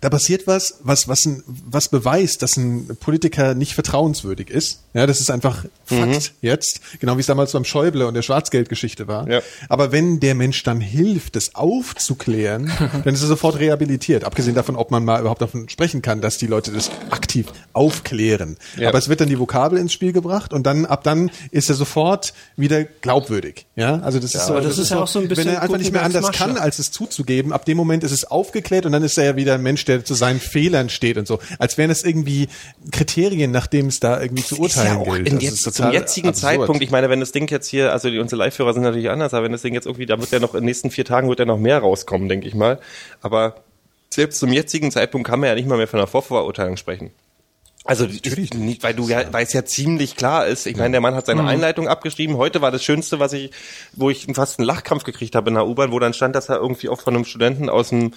da 0.00 0.08
passiert 0.08 0.46
was, 0.46 0.78
was, 0.82 1.08
was, 1.08 1.28
was 1.46 1.88
beweist, 1.88 2.42
dass 2.42 2.56
ein 2.56 2.96
Politiker 2.98 3.54
nicht 3.54 3.74
vertrauenswürdig 3.74 4.50
ist. 4.50 4.80
Ja, 4.94 5.06
das 5.06 5.20
ist 5.20 5.30
einfach 5.30 5.64
Fakt 5.84 6.32
jetzt. 6.40 6.80
Genau 7.00 7.16
wie 7.16 7.20
es 7.20 7.26
damals 7.26 7.52
beim 7.52 7.64
Schäuble 7.64 8.06
und 8.06 8.14
der 8.14 8.22
Schwarzgeldgeschichte 8.22 9.08
war. 9.08 9.28
Ja. 9.28 9.40
Aber 9.68 9.92
wenn 9.92 10.20
der 10.20 10.34
Mensch 10.34 10.62
dann 10.62 10.80
hilft, 10.80 11.36
das 11.36 11.54
aufzuklären, 11.54 12.72
dann 13.04 13.14
ist 13.14 13.22
er 13.22 13.28
sofort 13.28 13.58
rehabilitiert. 13.58 14.24
Abgesehen 14.24 14.54
davon, 14.54 14.76
ob 14.76 14.90
man 14.90 15.04
mal 15.04 15.20
überhaupt 15.20 15.42
davon 15.42 15.68
sprechen 15.68 16.02
kann, 16.02 16.20
dass 16.20 16.38
die 16.38 16.46
Leute 16.46 16.72
das 16.72 16.90
aktiv 17.10 17.46
aufklären. 17.72 18.56
Ja. 18.76 18.88
Aber 18.88 18.98
es 18.98 19.08
wird 19.08 19.20
dann 19.20 19.28
die 19.28 19.38
Vokabel 19.38 19.78
ins 19.78 19.92
Spiel 19.92 20.12
gebracht 20.12 20.52
und 20.52 20.66
dann, 20.66 20.86
ab 20.86 21.04
dann 21.04 21.30
ist 21.50 21.68
er 21.68 21.74
sofort 21.74 22.32
wieder 22.56 22.84
glaubwürdig. 22.84 23.66
Ja, 23.76 24.00
also 24.00 24.18
das 24.18 24.34
ist 24.34 24.46
so, 24.46 24.54
aber 24.54 24.62
das 24.62 24.78
ist 24.78 24.90
ja 24.90 25.02
auch 25.02 25.08
so 25.08 25.18
ein 25.18 25.28
bisschen 25.28 25.46
wenn 25.46 25.54
er 25.54 25.62
einfach 25.62 25.78
nicht 25.78 25.92
mehr 25.92 26.02
anders 26.02 26.22
Gutenbergs 26.22 26.38
kann, 26.38 26.52
Masche. 26.54 26.62
als 26.62 26.78
es 26.78 26.90
zuzugeben, 26.90 27.52
ab 27.52 27.64
dem 27.64 27.76
Moment 27.76 28.04
ist 28.04 28.12
es 28.12 28.24
aufgeklärt 28.24 28.86
und 28.86 28.92
dann 28.92 29.02
ist 29.02 29.18
er 29.18 29.24
ja 29.24 29.36
wieder 29.36 29.54
ein 29.54 29.62
Mensch, 29.62 29.84
der 29.90 30.04
zu 30.04 30.14
seinen 30.14 30.40
Fehlern 30.40 30.88
steht 30.88 31.18
und 31.18 31.26
so. 31.26 31.38
Als 31.58 31.76
wären 31.76 31.90
es 31.90 32.04
irgendwie 32.04 32.48
Kriterien, 32.90 33.50
nach 33.50 33.66
dem 33.66 33.88
es 33.88 34.00
da 34.00 34.20
irgendwie 34.20 34.42
zu 34.42 34.54
ist 34.54 34.76
ja 34.76 34.94
urteilen 34.94 34.96
auch 34.96 35.14
gilt. 35.14 35.28
in 35.28 35.40
jetzt, 35.40 35.72
zum 35.74 35.92
jetzigen 35.92 36.28
absurd. 36.28 36.42
Zeitpunkt, 36.42 36.82
ich 36.82 36.90
meine, 36.90 37.10
wenn 37.10 37.20
das 37.20 37.32
Ding 37.32 37.48
jetzt 37.50 37.68
hier, 37.68 37.92
also 37.92 38.08
die, 38.10 38.18
unsere 38.18 38.38
Live-Hörer 38.38 38.72
sind 38.72 38.82
natürlich 38.82 39.10
anders, 39.10 39.34
aber 39.34 39.44
wenn 39.44 39.52
das 39.52 39.62
Ding 39.62 39.74
jetzt 39.74 39.86
irgendwie, 39.86 40.06
da 40.06 40.18
wird 40.18 40.30
ja 40.30 40.38
noch 40.38 40.54
in 40.54 40.60
den 40.60 40.66
nächsten 40.66 40.90
vier 40.90 41.04
Tagen 41.04 41.28
wird 41.28 41.38
ja 41.38 41.44
noch 41.44 41.58
mehr 41.58 41.78
rauskommen, 41.78 42.28
denke 42.28 42.48
ich 42.48 42.54
mal. 42.54 42.78
Aber 43.20 43.56
selbst 44.08 44.38
zum 44.38 44.52
jetzigen 44.52 44.90
Zeitpunkt 44.90 45.28
kann 45.28 45.40
man 45.40 45.48
ja 45.48 45.54
nicht 45.54 45.68
mal 45.68 45.76
mehr 45.76 45.88
von 45.88 46.00
einer 46.00 46.06
Vorverurteilung 46.06 46.76
sprechen. 46.76 47.10
Also 47.84 48.04
natürlich 48.04 48.52
nicht, 48.52 48.82
weil 48.82 48.92
du 48.92 49.08
ja, 49.08 49.32
weil 49.32 49.44
es 49.44 49.54
ja 49.54 49.64
ziemlich 49.64 50.14
klar 50.14 50.46
ist. 50.46 50.66
Ich 50.66 50.76
meine, 50.76 50.92
der 50.92 51.00
Mann 51.00 51.14
hat 51.14 51.26
seine 51.26 51.46
Einleitung 51.46 51.88
abgeschrieben. 51.88 52.36
Heute 52.36 52.60
war 52.60 52.70
das 52.70 52.84
Schönste, 52.84 53.20
was 53.20 53.32
ich, 53.32 53.52
wo 53.94 54.10
ich 54.10 54.26
fast 54.34 54.58
einen 54.58 54.66
Lachkampf 54.66 55.04
gekriegt 55.04 55.34
habe 55.34 55.48
in 55.48 55.54
der 55.54 55.66
U-Bahn, 55.66 55.90
wo 55.90 55.98
dann 55.98 56.12
stand, 56.12 56.36
dass 56.36 56.50
er 56.50 56.56
irgendwie 56.56 56.90
auch 56.90 57.00
von 57.00 57.14
einem 57.14 57.24
Studenten 57.24 57.70
aus 57.70 57.88
dem 57.88 58.12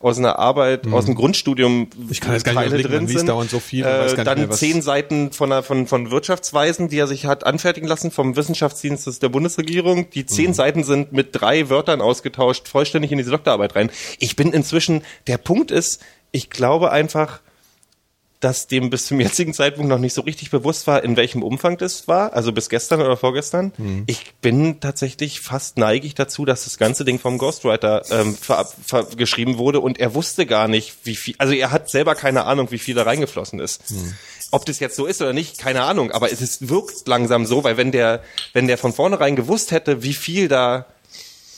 aus 0.00 0.16
einer 0.18 0.38
Arbeit, 0.38 0.86
aus 0.92 1.06
dem 1.06 1.16
Grundstudium 1.16 1.88
Ich 2.08 2.20
kann 2.20 2.32
jetzt 2.32 2.44
gar 2.44 2.52
nicht 2.52 2.60
Teile 2.70 2.80
überblicken, 2.80 2.90
man 2.92 3.06
drin 3.06 3.18
sind. 3.18 3.50
so 3.50 3.58
viel 3.58 3.84
und 3.84 3.90
weiß 3.90 4.14
gar 4.14 4.18
nicht 4.18 4.26
dann 4.28 4.38
mehr, 4.40 4.50
zehn 4.50 4.80
Seiten 4.80 5.32
von, 5.32 5.50
einer, 5.50 5.62
von, 5.64 5.86
von 5.88 6.10
Wirtschaftsweisen, 6.12 6.88
die 6.88 6.98
er 6.98 7.08
sich 7.08 7.26
hat 7.26 7.44
anfertigen 7.44 7.88
lassen 7.88 8.10
vom 8.12 8.36
Wissenschaftsdienst 8.36 9.22
der 9.22 9.28
Bundesregierung. 9.28 10.08
Die 10.10 10.20
Mhm. 10.22 10.28
zehn 10.28 10.54
Seiten 10.54 10.84
sind 10.84 11.12
mit 11.12 11.30
drei 11.32 11.68
Wörtern 11.68 12.00
ausgetauscht, 12.00 12.68
vollständig 12.68 13.10
in 13.10 13.18
diese 13.18 13.30
Doktorarbeit 13.32 13.74
rein. 13.74 13.90
Ich 14.20 14.36
bin 14.36 14.52
inzwischen, 14.52 15.02
der 15.26 15.38
Punkt 15.38 15.70
ist, 15.72 16.00
ich 16.30 16.48
glaube 16.50 16.92
einfach, 16.92 17.40
dass 18.40 18.68
dem 18.68 18.88
bis 18.90 19.06
zum 19.06 19.18
jetzigen 19.20 19.52
Zeitpunkt 19.52 19.88
noch 19.88 19.98
nicht 19.98 20.14
so 20.14 20.20
richtig 20.20 20.50
bewusst 20.50 20.86
war, 20.86 21.02
in 21.02 21.16
welchem 21.16 21.42
Umfang 21.42 21.76
das 21.76 22.06
war, 22.06 22.34
also 22.34 22.52
bis 22.52 22.68
gestern 22.68 23.00
oder 23.00 23.16
vorgestern. 23.16 23.72
Mhm. 23.78 24.04
Ich 24.06 24.34
bin 24.40 24.78
tatsächlich 24.78 25.40
fast 25.40 25.76
neigig 25.76 26.14
dazu, 26.14 26.44
dass 26.44 26.64
das 26.64 26.78
ganze 26.78 27.04
Ding 27.04 27.18
vom 27.18 27.38
Ghostwriter 27.38 28.02
ähm, 28.10 28.36
ver, 28.36 28.68
ver, 28.86 29.04
geschrieben 29.16 29.58
wurde 29.58 29.80
und 29.80 29.98
er 29.98 30.14
wusste 30.14 30.46
gar 30.46 30.68
nicht, 30.68 30.94
wie 31.02 31.16
viel, 31.16 31.34
also 31.38 31.52
er 31.52 31.72
hat 31.72 31.90
selber 31.90 32.14
keine 32.14 32.44
Ahnung, 32.44 32.70
wie 32.70 32.78
viel 32.78 32.94
da 32.94 33.02
reingeflossen 33.02 33.58
ist. 33.58 33.90
Mhm. 33.90 34.14
Ob 34.52 34.64
das 34.66 34.78
jetzt 34.78 34.96
so 34.96 35.06
ist 35.06 35.20
oder 35.20 35.32
nicht, 35.32 35.58
keine 35.58 35.82
Ahnung, 35.82 36.10
aber 36.12 36.32
es 36.32 36.40
ist, 36.40 36.68
wirkt 36.68 37.08
langsam 37.08 37.44
so, 37.44 37.64
weil 37.64 37.76
wenn 37.76 37.90
der, 37.92 38.22
wenn 38.52 38.66
der 38.68 38.78
von 38.78 38.92
vornherein 38.92 39.34
gewusst 39.36 39.72
hätte, 39.72 40.02
wie 40.04 40.14
viel 40.14 40.46
da 40.48 40.86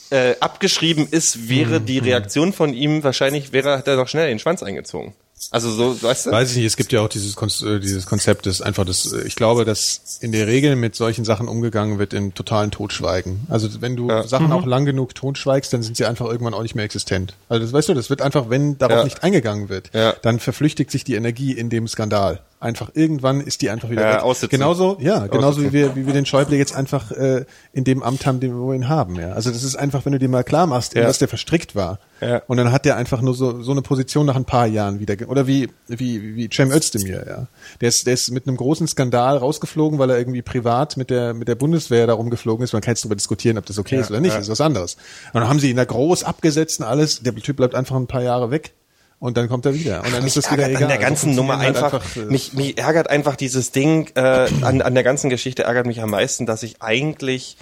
äh, 0.09 0.35
abgeschrieben 0.39 1.07
ist, 1.09 1.47
wäre 1.47 1.79
Mhm. 1.79 1.85
die 1.85 1.99
Reaktion 1.99 2.53
von 2.53 2.73
ihm 2.73 3.03
wahrscheinlich, 3.03 3.53
wäre, 3.53 3.77
hat 3.77 3.87
er 3.87 3.95
noch 3.95 4.07
schnell 4.09 4.27
den 4.27 4.39
Schwanz 4.39 4.61
eingezogen. 4.63 5.13
Also 5.49 5.71
so, 5.71 6.01
weißt 6.01 6.27
du? 6.27 6.31
Weiß 6.31 6.51
ich 6.51 6.57
nicht, 6.57 6.65
es 6.65 6.77
gibt 6.77 6.91
ja 6.91 7.01
auch 7.01 7.09
dieses, 7.09 7.35
äh, 7.63 7.79
dieses 7.79 8.05
Konzept, 8.05 8.45
das 8.45 8.61
einfach 8.61 8.85
das, 8.85 9.11
äh, 9.11 9.23
ich 9.27 9.35
glaube, 9.35 9.65
dass 9.65 10.19
in 10.21 10.31
der 10.31 10.47
Regel 10.47 10.75
mit 10.75 10.95
solchen 10.95 11.25
Sachen 11.25 11.47
umgegangen 11.47 11.97
wird 11.99 12.13
in 12.13 12.33
totalen 12.33 12.69
Totschweigen. 12.71 13.41
Also 13.49 13.81
wenn 13.81 13.95
du 13.95 14.07
Ja. 14.09 14.27
Sachen 14.27 14.51
auch 14.51 14.65
lang 14.65 14.85
genug 14.85 15.15
totschweigst, 15.15 15.73
dann 15.73 15.81
sind 15.83 15.97
sie 15.97 16.05
einfach 16.05 16.27
irgendwann 16.27 16.53
auch 16.53 16.61
nicht 16.63 16.75
mehr 16.75 16.85
existent. 16.85 17.33
Also 17.49 17.63
das 17.65 17.73
weißt 17.73 17.89
du, 17.89 17.93
das 17.93 18.09
wird 18.09 18.21
einfach, 18.21 18.49
wenn 18.49 18.77
darauf 18.77 18.97
Ja. 18.99 19.03
nicht 19.03 19.23
eingegangen 19.23 19.67
wird, 19.69 19.89
Ja. 19.93 20.13
dann 20.21 20.39
verflüchtigt 20.39 20.91
sich 20.91 21.03
die 21.03 21.15
Energie 21.15 21.53
in 21.53 21.69
dem 21.69 21.87
Skandal. 21.87 22.39
Einfach 22.61 22.91
irgendwann 22.93 23.41
ist 23.41 23.63
die 23.63 23.71
einfach 23.71 23.89
wieder 23.89 24.03
Ja, 24.07 24.13
weg. 24.17 24.21
aussitzen. 24.23 24.49
Genauso, 24.59 24.95
ja, 24.99 25.25
genauso 25.25 25.47
Aussitzen. 25.47 25.69
wie 25.69 25.73
wir, 25.73 25.95
wie 25.95 26.05
wir 26.05 26.13
den 26.13 26.27
Schäuble 26.27 26.55
jetzt 26.57 26.75
einfach 26.75 27.11
äh, 27.11 27.45
in 27.73 27.83
dem 27.83 28.03
Amt 28.03 28.25
haben, 28.27 28.39
den 28.39 28.53
wir 28.53 28.73
ihn 28.75 28.87
haben. 28.87 29.15
Ja. 29.15 29.31
Also 29.31 29.49
das 29.49 29.63
ist 29.63 29.75
einfach, 29.75 30.05
wenn 30.05 30.11
du 30.13 30.19
dir 30.19 30.29
mal 30.29 30.43
klar 30.43 30.67
machst, 30.67 30.93
in 30.93 31.01
Ja. 31.01 31.07
was 31.09 31.17
der 31.17 31.27
verstrickt 31.27 31.75
war. 31.75 31.97
Ja. 32.21 32.43
Und 32.47 32.57
dann 32.57 32.71
hat 32.71 32.85
der 32.85 32.97
einfach 32.97 33.21
nur 33.23 33.33
so, 33.33 33.63
so 33.63 33.71
eine 33.71 33.81
Position 33.81 34.27
nach 34.27 34.35
ein 34.35 34.45
paar 34.45 34.67
Jahren 34.67 34.99
wieder, 34.99 35.15
oder 35.27 35.47
wie, 35.47 35.69
wie, 35.87 36.35
wie 36.35 36.49
Cem 36.53 36.71
Özdemir, 36.71 37.25
ja. 37.27 37.47
Der 37.81 37.89
ist, 37.89 38.05
der 38.05 38.13
ist 38.13 38.29
mit 38.29 38.47
einem 38.47 38.57
großen 38.57 38.87
Skandal 38.87 39.37
rausgeflogen, 39.37 39.97
weil 39.97 40.11
er 40.11 40.19
irgendwie 40.19 40.43
privat 40.43 40.97
mit 40.97 41.09
der, 41.09 41.33
mit 41.33 41.47
der 41.47 41.55
Bundeswehr 41.55 42.05
da 42.05 42.13
rumgeflogen 42.13 42.63
ist. 42.63 42.73
Man 42.73 42.83
kann 42.83 42.91
jetzt 42.91 43.03
darüber 43.03 43.15
diskutieren, 43.15 43.57
ob 43.57 43.65
das 43.65 43.79
okay 43.79 43.99
ist 43.99 44.11
oder 44.11 44.19
nicht, 44.19 44.35
das 44.35 44.43
ist 44.43 44.49
was 44.49 44.61
anderes. 44.61 44.97
Und 45.33 45.41
dann 45.41 45.49
haben 45.49 45.59
sie 45.59 45.71
ihn 45.71 45.77
da 45.77 45.83
groß 45.85 46.23
abgesetzt 46.23 46.79
und 46.79 46.85
alles. 46.85 47.21
Der 47.23 47.33
Typ 47.35 47.55
bleibt 47.57 47.73
einfach 47.73 47.95
ein 47.95 48.05
paar 48.05 48.21
Jahre 48.21 48.51
weg. 48.51 48.73
Und 49.21 49.37
dann 49.37 49.49
kommt 49.49 49.67
er 49.67 49.75
wieder. 49.75 50.03
Und 50.03 50.15
dann 50.15 50.17
ist 50.17 50.23
mich 50.23 50.33
das 50.33 50.51
wieder 50.51 50.67
egal. 50.67 50.81
an 50.81 50.89
der 50.89 50.97
So 50.97 51.03
ganzen 51.03 51.35
Nummer 51.35 51.59
halt 51.59 51.77
einfach, 51.77 52.03
äh, 52.15 52.21
mich, 52.21 52.53
mich 52.53 52.79
ärgert 52.79 53.07
einfach 53.07 53.35
dieses 53.35 53.71
Ding, 53.71 54.09
äh, 54.15 54.49
an, 54.63 54.81
an 54.81 54.95
der 54.95 55.03
ganzen 55.03 55.29
Geschichte 55.29 55.61
ärgert 55.63 55.85
mich 55.85 56.01
am 56.01 56.09
meisten, 56.09 56.47
dass 56.47 56.63
ich 56.63 56.81
eigentlich 56.81 57.55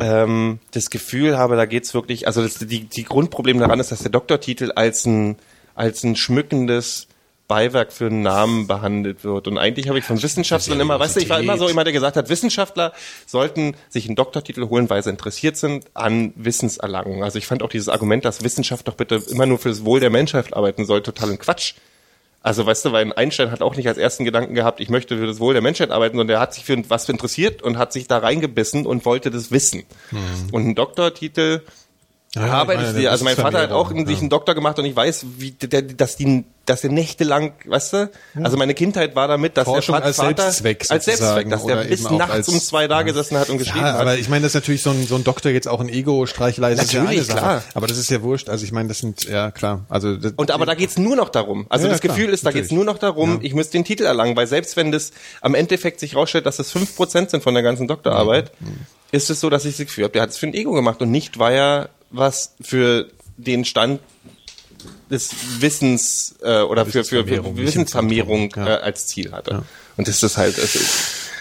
ähm, 0.00 0.60
das 0.70 0.88
Gefühl 0.88 1.36
habe, 1.36 1.56
da 1.56 1.66
geht's 1.66 1.92
wirklich, 1.92 2.26
also 2.26 2.42
das, 2.42 2.54
die, 2.54 2.84
die 2.84 3.04
Grundproblem 3.04 3.58
daran 3.58 3.80
ist, 3.80 3.92
dass 3.92 3.98
der 3.98 4.10
Doktortitel 4.10 4.72
als 4.76 5.04
ein, 5.04 5.36
als 5.74 6.04
ein 6.04 6.16
schmückendes 6.16 7.06
Beiwerk 7.48 7.92
für 7.92 8.06
einen 8.06 8.20
Namen 8.20 8.66
behandelt 8.66 9.24
wird. 9.24 9.48
Und 9.48 9.56
eigentlich 9.56 9.88
habe 9.88 9.98
ich 9.98 10.04
von 10.04 10.22
Wissenschaftlern 10.22 10.78
immer, 10.78 11.00
weißt 11.00 11.16
du, 11.16 11.20
ich 11.20 11.30
war 11.30 11.40
immer 11.40 11.56
so 11.56 11.66
jemand, 11.66 11.86
der 11.86 11.94
gesagt 11.94 12.16
hat, 12.16 12.28
Wissenschaftler 12.28 12.92
sollten 13.26 13.74
sich 13.88 14.06
einen 14.06 14.16
Doktortitel 14.16 14.68
holen, 14.68 14.90
weil 14.90 15.02
sie 15.02 15.10
interessiert 15.10 15.56
sind 15.56 15.86
an 15.94 16.32
Wissenserlangung. 16.36 17.24
Also 17.24 17.38
ich 17.38 17.46
fand 17.46 17.62
auch 17.62 17.70
dieses 17.70 17.88
Argument, 17.88 18.24
dass 18.26 18.44
Wissenschaft 18.44 18.86
doch 18.86 18.94
bitte 18.94 19.22
immer 19.30 19.46
nur 19.46 19.58
für 19.58 19.70
das 19.70 19.84
Wohl 19.84 19.98
der 19.98 20.10
Menschheit 20.10 20.54
arbeiten 20.54 20.84
soll, 20.84 21.02
total 21.02 21.30
ein 21.30 21.38
Quatsch. 21.38 21.74
Also 22.42 22.66
weißt 22.66 22.84
du, 22.84 22.92
weil 22.92 23.04
ein 23.04 23.12
Einstein 23.12 23.50
hat 23.50 23.62
auch 23.62 23.76
nicht 23.76 23.88
als 23.88 23.98
ersten 23.98 24.24
Gedanken 24.24 24.54
gehabt, 24.54 24.80
ich 24.80 24.90
möchte 24.90 25.16
für 25.16 25.26
das 25.26 25.40
Wohl 25.40 25.54
der 25.54 25.62
Menschheit 25.62 25.90
arbeiten, 25.90 26.16
sondern 26.16 26.36
er 26.36 26.40
hat 26.40 26.54
sich 26.54 26.64
für 26.64 26.78
was 26.88 27.08
interessiert 27.08 27.62
und 27.62 27.78
hat 27.78 27.92
sich 27.92 28.06
da 28.06 28.18
reingebissen 28.18 28.86
und 28.86 29.04
wollte 29.06 29.30
das 29.30 29.50
wissen. 29.50 29.84
Und 30.52 30.66
ein 30.68 30.74
Doktortitel 30.74 31.62
Ja, 32.34 32.42
arbeitet 32.42 32.88
meine, 32.92 33.02
das 33.04 33.10
Also 33.12 33.24
mein 33.24 33.36
Vater 33.36 33.58
hat 33.62 33.70
auch 33.72 33.86
Vermehrung, 33.86 34.06
sich 34.06 34.16
ja. 34.16 34.20
einen 34.20 34.28
Doktor 34.30 34.54
gemacht 34.54 34.78
und 34.78 34.84
ich 34.84 34.94
weiß, 34.94 35.24
wie 35.38 35.50
der, 35.52 35.80
dass 35.80 36.16
die, 36.16 36.44
dass 36.66 36.82
der 36.82 36.90
nächtelang, 36.90 37.54
weißt 37.64 37.92
du? 37.94 38.10
Also 38.42 38.58
meine 38.58 38.74
Kindheit 38.74 39.16
war 39.16 39.28
damit, 39.28 39.56
dass 39.56 39.64
Forschung 39.64 39.94
der 39.96 40.04
als 40.04 40.16
Vater 40.18 40.42
Selbstzweck 40.42 40.84
als 40.90 41.06
Selbstzweck, 41.06 41.48
dass 41.48 41.64
der 41.64 41.76
bis 41.84 42.02
nachts 42.10 42.30
als- 42.34 42.48
um 42.48 42.60
zwei 42.60 42.86
da 42.86 43.00
gesessen 43.00 43.38
hat 43.38 43.48
und 43.48 43.56
geschrieben 43.56 43.86
Ja, 43.86 43.94
aber 43.96 44.10
hat. 44.10 44.18
ich 44.18 44.28
meine, 44.28 44.42
das 44.42 44.50
ist 44.50 44.56
natürlich 44.56 44.82
so 44.82 44.90
ein, 44.90 45.06
so 45.06 45.14
ein 45.14 45.24
Doktor 45.24 45.50
jetzt 45.50 45.68
auch 45.68 45.80
ein 45.80 45.88
Ego-Streichelei. 45.88 46.74
das 46.74 46.84
ist 46.84 46.92
ja 46.92 47.02
Natürlich, 47.02 47.28
klar. 47.28 47.62
Aber 47.72 47.86
das 47.86 47.96
ist 47.96 48.10
ja 48.10 48.20
wurscht. 48.20 48.50
Also 48.50 48.62
ich 48.64 48.72
meine, 48.72 48.88
das 48.88 48.98
sind, 48.98 49.24
ja 49.24 49.50
klar. 49.50 49.86
Also 49.88 50.14
das, 50.16 50.32
Und 50.36 50.50
aber 50.50 50.66
da 50.66 50.74
geht's 50.74 50.98
nur 50.98 51.16
noch 51.16 51.30
darum. 51.30 51.64
Also 51.70 51.86
Ja, 51.86 51.92
das 51.92 52.02
klar, 52.02 52.14
Gefühl 52.14 52.34
ist, 52.34 52.44
da 52.44 52.48
natürlich. 52.50 52.64
geht's 52.68 52.74
nur 52.74 52.84
noch 52.84 52.98
darum, 52.98 53.36
Ja. 53.36 53.38
ich 53.40 53.54
muss 53.54 53.70
den 53.70 53.84
Titel 53.86 54.04
erlangen, 54.04 54.36
weil 54.36 54.46
selbst 54.46 54.76
wenn 54.76 54.92
das 54.92 55.12
am 55.40 55.54
Endeffekt 55.54 55.98
sich 56.00 56.14
rausstellt, 56.14 56.44
dass 56.44 56.58
es 56.58 56.70
fünf 56.70 56.94
Prozent 56.94 57.30
sind 57.30 57.42
von 57.42 57.54
der 57.54 57.62
ganzen 57.62 57.88
Doktorarbeit, 57.88 58.52
ist 59.12 59.30
es 59.30 59.40
so, 59.40 59.48
dass 59.48 59.64
ich 59.64 59.78
das 59.78 59.86
Gefühl 59.86 60.04
habe, 60.04 60.12
der 60.12 60.20
hat 60.20 60.28
es 60.28 60.36
für 60.36 60.46
ein 60.46 60.52
Ego 60.52 60.72
gemacht 60.72 61.00
und 61.00 61.10
nicht, 61.10 61.38
weil 61.38 61.54
er 61.54 61.88
was 62.10 62.54
für 62.60 63.08
den 63.36 63.64
Stand 63.64 64.00
des 65.10 65.30
Wissens 65.60 66.36
äh, 66.42 66.60
oder 66.60 66.86
für, 66.86 67.04
für, 67.04 67.26
für 67.26 67.56
Wissensvermehrung, 67.56 68.50
Zentrum, 68.50 68.66
ja. 68.66 68.76
äh, 68.76 68.82
als 68.82 69.06
Ziel 69.06 69.32
hatte. 69.32 69.64
Und 69.96 70.08
das 70.08 70.22
ist 70.22 70.36
halt, 70.36 70.58
ist, 70.58 70.78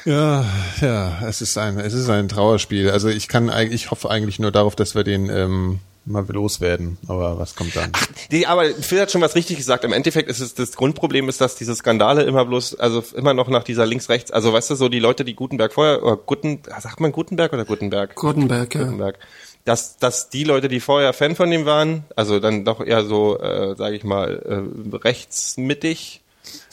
Ja, 0.06 0.46
ja, 0.82 1.28
es 1.28 1.42
ist 1.42 1.58
ein, 1.58 1.80
es 1.80 1.94
ist 1.94 2.10
ein 2.10 2.30
Trauerspiel. 2.30 2.90
Also 2.90 3.10
ich 3.10 3.28
kann 3.28 3.50
eigentlich, 3.50 3.84
ich 3.84 3.92
hoffe 3.92 4.10
eigentlich 4.10 4.40
nur 4.40 4.52
darauf, 4.52 4.76
dass 4.76 4.96
wir 4.96 5.04
den 5.04 5.30
ähm, 5.30 5.80
mal 6.06 6.26
loswerden. 6.28 6.98
Aber 7.08 7.38
was 7.38 7.56
kommt 7.56 7.76
dann? 7.76 7.92
Die, 8.32 8.48
aber 8.48 8.66
Phil 8.70 9.02
hat 9.02 9.12
schon 9.12 9.22
was 9.22 9.36
richtig 9.36 9.58
gesagt. 9.58 9.84
Im 9.84 9.94
Endeffekt 9.94 10.30
ist 10.30 10.40
es 10.40 10.54
das 10.54 10.72
Grundproblem 10.74 11.28
ist, 11.30 11.42
dass 11.42 11.56
diese 11.56 11.76
Skandale 11.76 12.24
immer 12.24 12.46
bloß, 12.46 12.76
also 12.76 13.04
immer 13.16 13.34
noch 13.34 13.50
nach 13.50 13.64
dieser 13.64 13.86
links-rechts, 13.86 14.32
also 14.32 14.54
weißt 14.54 14.70
du, 14.70 14.76
so 14.76 14.90
die 14.90 15.00
Leute, 15.00 15.26
die 15.26 15.36
Gutenberg 15.36 15.74
vorher, 15.74 16.04
oder 16.04 16.16
Guten, 16.16 16.62
sagt 16.80 17.00
man 17.00 17.12
Gutenberg 17.12 17.52
oder 17.54 17.66
Gutenberg? 17.66 18.16
Gutenberg, 18.16 18.74
ja. 18.74 18.84
Gutenberg. 18.84 19.20
Dass, 19.68 19.98
dass 19.98 20.30
die 20.30 20.46
Leute, 20.46 20.70
die 20.70 20.80
vorher 20.80 21.12
Fan 21.12 21.36
von 21.36 21.52
ihm 21.52 21.66
waren, 21.66 22.06
also 22.16 22.40
dann 22.40 22.64
doch 22.64 22.80
eher 22.80 23.04
so, 23.04 23.38
äh, 23.38 23.76
sage 23.76 23.98
ich 23.98 24.06
mal, 24.06 24.42
äh, 24.48 24.96
rechtsmittig, 24.96 26.22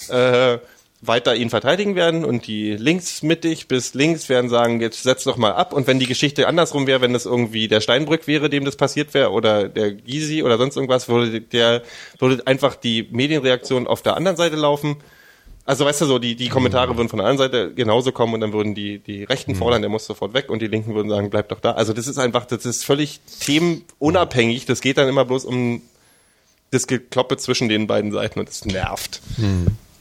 äh, 0.08 0.58
weiter 1.06 1.34
ihn 1.34 1.50
verteidigen 1.50 1.96
werden 1.96 2.24
und 2.24 2.46
die 2.46 2.76
linksmittig 2.76 3.66
bis 3.66 3.94
links 3.94 4.28
werden 4.28 4.48
sagen, 4.48 4.80
jetzt 4.80 5.02
setz 5.02 5.24
doch 5.24 5.36
mal 5.36 5.52
ab. 5.52 5.72
Und 5.72 5.88
wenn 5.88 5.98
die 5.98 6.06
Geschichte 6.06 6.46
andersrum 6.46 6.86
wäre, 6.86 7.00
wenn 7.00 7.16
es 7.16 7.26
irgendwie 7.26 7.66
der 7.66 7.80
Steinbrück 7.80 8.28
wäre, 8.28 8.48
dem 8.48 8.64
das 8.64 8.76
passiert 8.76 9.12
wäre, 9.12 9.32
oder 9.32 9.68
der 9.68 9.90
Gysi 9.90 10.44
oder 10.44 10.56
sonst 10.56 10.76
irgendwas, 10.76 11.08
würde 11.08 11.40
der, 11.40 11.82
würde 12.20 12.46
einfach 12.46 12.76
die 12.76 13.08
Medienreaktion 13.10 13.88
auf 13.88 14.02
der 14.02 14.16
anderen 14.16 14.36
Seite 14.36 14.54
laufen. 14.54 14.98
Also 15.66 15.86
weißt 15.86 16.02
du 16.02 16.06
so, 16.06 16.18
die, 16.18 16.36
die 16.36 16.50
Kommentare 16.50 16.94
würden 16.96 17.08
von 17.08 17.18
der 17.18 17.26
anderen 17.26 17.50
Seite 17.50 17.72
genauso 17.74 18.12
kommen 18.12 18.34
und 18.34 18.40
dann 18.40 18.52
würden 18.52 18.74
die, 18.74 18.98
die 18.98 19.24
Rechten 19.24 19.54
fordern, 19.54 19.80
der 19.80 19.88
muss 19.88 20.04
sofort 20.04 20.34
weg 20.34 20.50
und 20.50 20.60
die 20.60 20.66
Linken 20.66 20.94
würden 20.94 21.08
sagen, 21.08 21.30
bleib 21.30 21.48
doch 21.48 21.60
da. 21.60 21.72
Also 21.72 21.94
das 21.94 22.06
ist 22.06 22.18
einfach, 22.18 22.44
das 22.44 22.66
ist 22.66 22.84
völlig 22.84 23.20
themenunabhängig. 23.40 24.66
Das 24.66 24.82
geht 24.82 24.98
dann 24.98 25.08
immer 25.08 25.24
bloß 25.24 25.46
um 25.46 25.80
das 26.70 26.86
Gekloppe 26.86 27.38
zwischen 27.38 27.68
den 27.70 27.86
beiden 27.86 28.12
Seiten 28.12 28.40
und 28.40 28.48
das 28.48 28.64
nervt. 28.66 29.22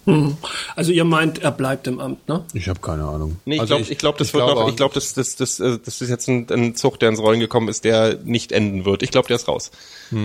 Also 0.76 0.92
ihr 0.92 1.04
meint, 1.04 1.42
er 1.42 1.52
bleibt 1.52 1.88
im 1.88 2.00
Amt, 2.00 2.28
ne? 2.28 2.44
Ich 2.54 2.68
habe 2.68 2.80
keine 2.80 3.04
Ahnung. 3.06 3.38
Nee, 3.46 3.56
ich 3.56 3.62
Also 3.62 3.76
glaube, 3.76 3.92
ich, 3.92 3.98
glaub, 3.98 4.18
das 4.18 4.28
ich 4.30 4.34
wird 4.34 4.46
glaube 4.46 4.62
noch, 4.62 4.70
ich 4.70 4.76
glaube, 4.76 4.94
das, 4.96 5.14
das, 5.14 5.36
das, 5.36 5.60
äh, 5.60 5.78
das 5.84 6.02
ist 6.02 6.10
jetzt 6.10 6.28
ein, 6.28 6.48
ein 6.50 6.76
Zug, 6.76 7.00
der 7.00 7.10
ins 7.10 7.20
Rollen 7.20 7.40
gekommen 7.40 7.68
ist, 7.70 7.84
der 7.84 8.18
nicht 8.24 8.52
enden 8.52 8.86
wird. 8.86 9.04
Ich 9.04 9.12
glaube, 9.12 9.28
der 9.28 9.36
ist 9.36 9.48
raus. 9.48 9.72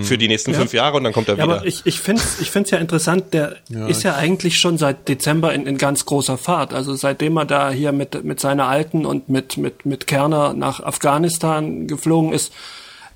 Für 0.03 0.19
die 0.19 0.29
nächsten 0.29 0.53
fünf 0.53 0.75
Jahre 0.75 0.97
und 0.99 1.05
dann 1.05 1.13
kommt 1.15 1.29
er 1.29 1.37
Ja, 1.39 1.45
wieder. 1.45 1.57
aber 1.57 1.67
ich, 1.67 1.83
ich 1.87 1.99
finde 2.01 2.21
es 2.23 2.41
ich 2.41 2.51
find's 2.51 2.71
ja 2.71 2.79
interessant, 2.79 3.33
der 3.33 3.57
ist 3.89 4.03
ja 4.03 4.17
eigentlich 4.17 4.59
schon 4.61 4.77
seit 4.77 5.09
Dezember 5.09 5.55
in, 5.55 5.67
in 5.67 5.79
ganz 5.79 6.05
großer 6.05 6.37
Fahrt. 6.37 6.75
Also 6.75 6.95
seitdem 6.95 7.37
er 7.39 7.47
da 7.47 7.71
hier 7.71 7.93
mit, 7.93 8.23
mit 8.25 8.39
seiner 8.41 8.67
Alten 8.69 9.07
und 9.07 9.29
mit, 9.31 9.57
mit, 9.57 9.87
mit 9.87 10.07
Kerner 10.07 10.53
nach 10.53 10.81
Afghanistan 10.81 11.87
geflogen 11.87 12.33
ist, 12.33 12.53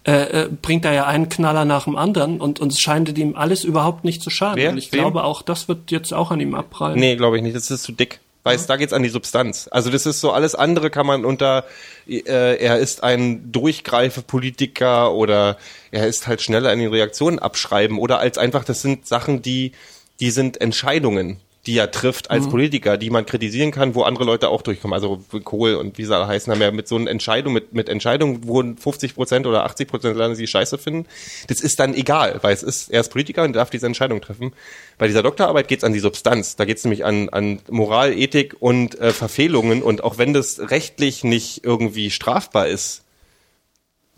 äh, 0.05 0.43
äh, 0.45 0.49
bringt 0.51 0.85
er 0.85 0.93
ja 0.93 1.07
einen 1.07 1.29
Knaller 1.29 1.65
nach 1.65 1.85
dem 1.85 1.97
anderen 1.97 2.41
und, 2.41 2.61
es 2.61 2.81
scheint 2.81 3.17
ihm 3.17 3.37
alles 3.37 3.63
überhaupt 3.63 4.05
nicht 4.05 4.21
zu 4.21 4.31
schaden. 4.31 4.57
Wer? 4.57 4.71
Und 4.71 4.79
ich 4.79 4.93
Wem? 4.93 5.01
glaube 5.01 5.23
auch, 5.23 5.43
das 5.43 5.69
wird 5.69 5.91
jetzt 5.93 6.13
auch 6.13 6.31
an 6.33 6.41
ihm 6.41 6.55
abprallen. 6.55 6.99
Nee, 6.99 7.15
glaube 7.17 7.37
ich 7.37 7.43
nicht. 7.43 7.55
Das 7.55 7.71
ist 7.71 7.85
zu 7.85 7.93
dick. 7.93 8.21
Weißt, 8.45 8.69
da 8.69 8.77
geht's 8.77 8.93
an 8.93 9.05
die 9.05 9.09
Substanz. 9.09 9.69
Also 9.71 9.91
das 9.91 10.05
ist 10.05 10.21
so, 10.21 10.33
alles 10.33 10.57
andere 10.57 10.91
kann 10.91 11.07
man 11.07 11.25
unter, 11.25 11.65
äh, 12.09 12.25
er 12.25 12.79
ist 12.79 13.05
ein 13.05 13.53
Durchgreife-Politiker 13.53 15.13
oder 15.13 15.57
er 15.93 16.09
ist 16.09 16.27
halt 16.27 16.43
schneller 16.43 16.73
in 16.73 16.81
den 16.81 16.91
Reaktionen 16.91 17.39
abschreiben 17.39 17.99
oder 17.99 18.19
als 18.19 18.39
einfach, 18.39 18.65
das 18.65 18.83
sind 18.83 19.07
Sachen, 19.07 19.43
die, 19.43 19.71
die 20.19 20.33
sind 20.33 20.61
Entscheidungen, 20.61 21.39
die 21.67 21.79
er 21.79 21.93
trifft 21.93 22.29
als 22.29 22.49
Politiker, 22.49 22.97
die 22.97 23.11
man 23.11 23.25
kritisieren 23.25 23.71
kann, 23.71 23.95
wo 23.95 24.03
andere 24.03 24.25
Leute 24.25 24.49
auch 24.49 24.63
durchkommen. 24.63 24.95
Also 24.95 25.23
Kohl 25.45 25.77
und 25.77 25.97
wie 25.97 26.05
sie 26.05 26.15
alle 26.15 26.27
heißen, 26.27 26.53
haben 26.53 26.61
ja 26.61 26.73
mit 26.73 26.89
so 26.89 26.97
einer 26.97 27.09
Entscheidung, 27.09 27.53
mit, 27.53 27.73
mit 27.73 27.89
Entscheidungen, 27.89 28.41
wo 28.49 28.63
50 28.63 29.15
Prozent 29.15 29.47
oder 29.47 29.65
80 29.65 29.87
Prozent 29.87 30.17
Länder 30.17 30.35
sie 30.35 30.49
scheiße 30.49 30.77
finden. 30.77 31.07
Das 31.47 31.61
ist 31.61 31.79
dann 31.79 31.95
egal, 31.95 32.41
weil 32.43 32.53
es 32.53 32.65
ist, 32.65 32.91
er 32.91 33.01
ist 33.01 33.11
Politiker 33.11 33.45
und 33.45 33.53
darf 33.53 33.71
diese 33.71 33.87
Entscheidung 33.87 34.21
treffen. 34.21 34.53
Bei 34.99 35.07
dieser 35.07 35.23
Doktorarbeit 35.23 35.69
geht's 35.69 35.85
an 35.85 35.93
die 35.93 36.01
Substanz. 36.01 36.57
Da 36.57 36.65
geht's 36.65 36.83
nämlich 36.83 37.05
an, 37.05 37.29
an 37.29 37.61
Moral, 37.71 38.13
Ethik 38.13 38.57
und 38.59 38.99
äh, 38.99 39.13
Verfehlungen. 39.13 39.85
Und 39.85 40.03
auch 40.03 40.19
wenn 40.19 40.35
das 40.35 40.71
rechtlich 40.71 41.23
nicht 41.23 41.65
irgendwie 41.65 42.11
strafbar 42.11 42.67
ist, 42.67 43.02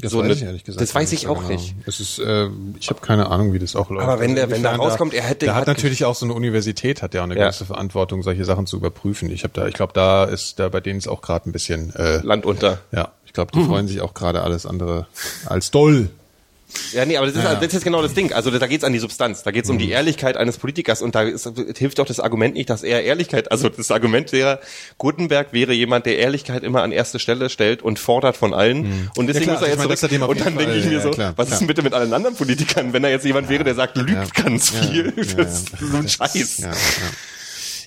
Das 0.01 0.11
so 0.11 0.19
weiß 0.19 0.25
eine- 0.25 0.35
ich 0.35 0.43
ehrlich 0.43 0.65
gesagt. 0.65 0.83
das 0.83 0.95
weiß 0.95 1.13
ich 1.13 1.29
auch 1.29 1.49
nicht. 1.49 1.77
Es 1.87 2.01
ist, 2.01 2.19
äh, 2.19 2.49
ich 2.81 2.91
habe 2.91 3.01
keine 3.01 3.31
Ahnung, 3.31 3.53
wie 3.53 3.61
das 3.61 3.77
auch 3.77 3.91
läuft. 3.91 4.03
Aber 4.09 4.19
wenn 4.21 4.35
der- 4.35 4.51
wenn 4.51 4.63
da 4.63 4.75
rauskommt, 4.75 5.15
er 5.15 5.23
hätte- 5.23 5.47
der 5.47 5.55
hat 5.55 5.63
hat- 5.63 5.69
natürlich 5.69 6.05
auch 6.05 6.17
so 6.17 6.27
eine 6.27 6.35
Universität, 6.35 7.01
hat 7.01 7.15
ja 7.15 7.21
auch 7.21 7.25
eine 7.25 7.37
Ja. 7.37 7.45
gewisse 7.45 7.65
Verantwortung, 7.65 8.23
solche 8.25 8.45
Sachen 8.45 8.67
zu 8.67 8.77
überprüfen. 8.77 9.31
Ich 9.31 9.45
habe 9.45 9.55
da, 9.55 9.67
ich 9.69 9.75
glaube, 9.75 9.93
da 9.93 10.25
ist 10.25 10.59
da 10.59 10.69
bei 10.69 10.81
denen 10.81 10.99
ist 10.99 11.07
auch 11.09 11.23
gerade 11.23 11.49
ein 11.49 11.53
bisschen, 11.53 11.95
äh, 11.95 12.19
Land 12.19 12.45
unter. 12.45 12.81
ja, 12.91 13.13
ich 13.25 13.33
glaube, 13.33 13.53
die 13.53 13.63
freuen 13.65 13.87
sich 13.87 14.01
auch 14.01 14.15
gerade 14.15 14.43
alles 14.43 14.67
andere 14.67 15.07
als 15.47 15.71
doll. 15.71 16.11
Ja, 16.93 17.05
nee, 17.05 17.17
aber 17.17 17.27
das 17.27 17.37
ist, 17.37 17.43
Ja. 17.45 17.55
das 17.55 17.75
ist 17.75 17.85
genau 17.85 18.03
das 18.03 18.15
Ding. 18.15 18.33
Also 18.33 18.51
da 18.51 18.67
geht's 18.67 18.85
an 18.85 18.93
die 18.93 18.99
Substanz. 18.99 19.43
Da 19.43 19.51
geht's 19.51 19.71
um 19.71 19.79
die 19.79 19.91
Ehrlichkeit 19.91 20.37
eines 20.37 20.59
Politikers 20.59 21.03
und 21.03 21.15
da 21.15 21.23
ist, 21.23 21.49
hilft 21.77 21.99
doch 21.99 22.07
das 22.07 22.21
Argument 22.21 22.55
nicht, 22.55 22.71
dass 22.71 22.83
er 22.83 23.03
Ehrlichkeit, 23.05 23.51
also 23.53 23.69
das 23.69 23.91
Argument 23.91 24.33
wäre, 24.33 24.61
Gutenberg 24.99 25.53
wäre 25.53 25.73
jemand, 25.73 26.07
der 26.07 26.19
Ehrlichkeit 26.19 26.63
immer 26.63 26.83
an 26.83 26.91
erste 26.93 27.19
Stelle 27.19 27.49
stellt 27.51 27.83
und 27.83 27.99
fordert 27.99 28.37
von 28.37 28.55
allen. 28.55 29.11
Und 29.17 29.27
deswegen 29.29 29.51
Ja, 29.51 29.57
klar, 29.57 29.61
muss 29.61 29.63
er 29.63 29.69
jetzt 29.69 30.13
meine, 30.13 30.27
Und 30.27 30.41
dann 30.45 30.57
denke 30.57 30.75
ich 30.77 30.85
mir 30.87 30.93
ja, 30.95 31.01
so, 31.01 31.11
klar, 31.11 31.33
was 31.37 31.51
ist 31.51 31.59
denn 31.61 31.67
bitte 31.69 31.83
mit 31.83 31.93
allen 31.95 32.13
anderen 32.13 32.35
Politikern, 32.37 32.93
wenn 32.93 33.05
er 33.05 33.11
jetzt 33.11 33.25
jemand 33.25 33.49
wäre, 33.49 33.65
der 33.65 33.75
sagt, 33.75 33.97
lügt 33.97 34.35
ganz 34.35 34.71
viel? 34.71 35.13
Das 35.37 35.61
ist 35.63 35.79
so 35.81 35.97
ein 35.97 36.09
Scheiß. 36.09 36.63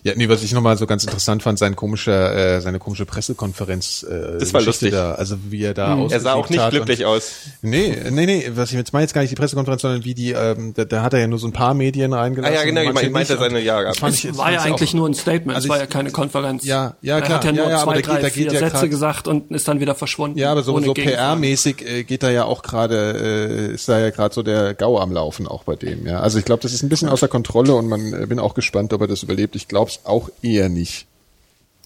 Ja, 0.08 0.14
ja. 0.14 0.18
Ja, 0.18 0.18
nee, 0.18 0.30
was 0.30 0.42
ich 0.44 0.54
nochmal 0.54 0.78
so 0.78 0.86
ganz 0.88 1.04
interessant 1.04 1.44
fand, 1.44 1.60
sein 1.60 1.76
komischer, 1.76 2.56
äh, 2.58 2.62
seine 2.62 2.80
komische 2.80 3.06
Pressekonferenz. 3.06 4.04
Äh, 4.04 4.40
Das 4.40 4.54
war 4.54 4.62
Geschichte 4.62 4.66
lustig. 4.66 4.92
Da, 4.92 5.12
also 5.16 5.36
wie 5.50 5.64
er 5.64 5.74
da 5.74 5.98
Er 6.10 6.20
sah 6.20 6.34
auch 6.34 6.50
nicht 6.50 6.70
glücklich 6.70 7.06
aus. 7.06 7.32
Nee, 7.62 7.96
nee, 8.10 8.26
nee, 8.26 8.52
was 8.56 8.72
ich 8.72 8.78
jetzt 8.78 8.94
meine 8.94 9.04
jetzt 9.04 9.14
gar 9.14 9.22
nicht 9.22 9.32
die 9.32 9.36
Pressekonferenz, 9.36 9.82
sondern 9.82 10.06
wie 10.06 10.14
die, 10.14 10.32
ähm, 10.32 10.74
da, 10.76 10.86
da 10.86 11.02
hat 11.04 11.14
er 11.14 11.20
ja 11.20 11.28
nur 11.28 11.40
so 11.40 11.48
ein 11.48 11.52
paar 11.54 11.74
Medien 11.74 12.14
reingelassen. 12.14 12.56
Ah 12.56 12.60
ja, 12.60 12.66
genau, 12.66 12.82
ich 13.02 13.10
meinte. 13.12 13.34
Und 13.34 13.40
seine- 13.40 13.60
ja, 13.62 13.84
das 13.84 13.98
fand 13.98 14.14
Es 14.14 14.24
ich, 14.24 14.30
das 14.30 14.38
war 14.38 14.52
ja 14.52 14.56
ich 14.56 14.62
auch- 14.62 14.66
eigentlich 14.68 14.94
nur 14.94 15.08
ein 15.10 15.14
Statement, 15.14 15.56
Also 15.56 15.66
es 15.66 15.70
war 15.70 15.80
ja 15.80 15.86
keine 15.88 16.12
Konferenz. 16.12 16.64
Ja, 16.66 16.96
ja, 17.02 17.16
Er 17.18 17.22
klar. 17.22 17.38
hat 17.40 17.44
ja 17.46 17.52
Ja, 17.52 17.56
nur 17.62 17.70
ja, 17.70 17.78
aber 17.82 17.94
zwei, 17.94 18.02
drei, 18.02 18.22
geht 18.22 18.32
vier 18.34 18.46
ja 18.54 18.60
Sätze 18.60 18.72
grad- 18.72 18.90
gesagt 18.90 19.28
und 19.28 19.52
ist 19.52 19.68
dann 19.68 19.80
wieder 19.80 19.96
verschwunden. 19.96 20.38
Ja, 20.38 20.52
aber 20.52 20.64
so, 20.64 20.80
so. 20.80 20.94
PR-mäßig 20.94 21.82
äh, 21.86 22.04
geht 22.04 22.24
da 22.24 22.30
ja 22.30 22.46
auch 22.46 22.62
gerade, 22.64 23.68
äh, 23.70 23.74
ist 23.74 23.90
da 23.90 24.00
ja 24.00 24.10
gerade 24.12 24.34
so 24.34 24.44
der 24.44 24.74
GAU 24.74 25.00
am 25.00 25.12
Laufen 25.12 25.48
auch 25.48 25.64
bei 25.64 25.76
dem. 25.76 26.06
Ja, 26.08 26.20
also 26.22 26.40
ich 26.40 26.46
glaube, 26.46 26.62
das 26.64 26.74
ist 26.74 26.84
ein 26.84 26.90
bisschen 26.90 27.10
außer 27.10 27.28
Kontrolle 27.28 27.74
und 27.76 27.88
man 27.88 28.14
äh, 28.14 28.26
bin 28.26 28.40
auch 28.40 28.54
gespannt, 28.54 28.94
ob 28.94 29.02
er 29.02 29.08
das 29.08 29.24
überlebt. 29.24 29.56
Ich 29.56 29.68
glaube 29.68 29.92
auch 30.04 30.30
eher 30.42 30.70
nicht. 30.70 31.06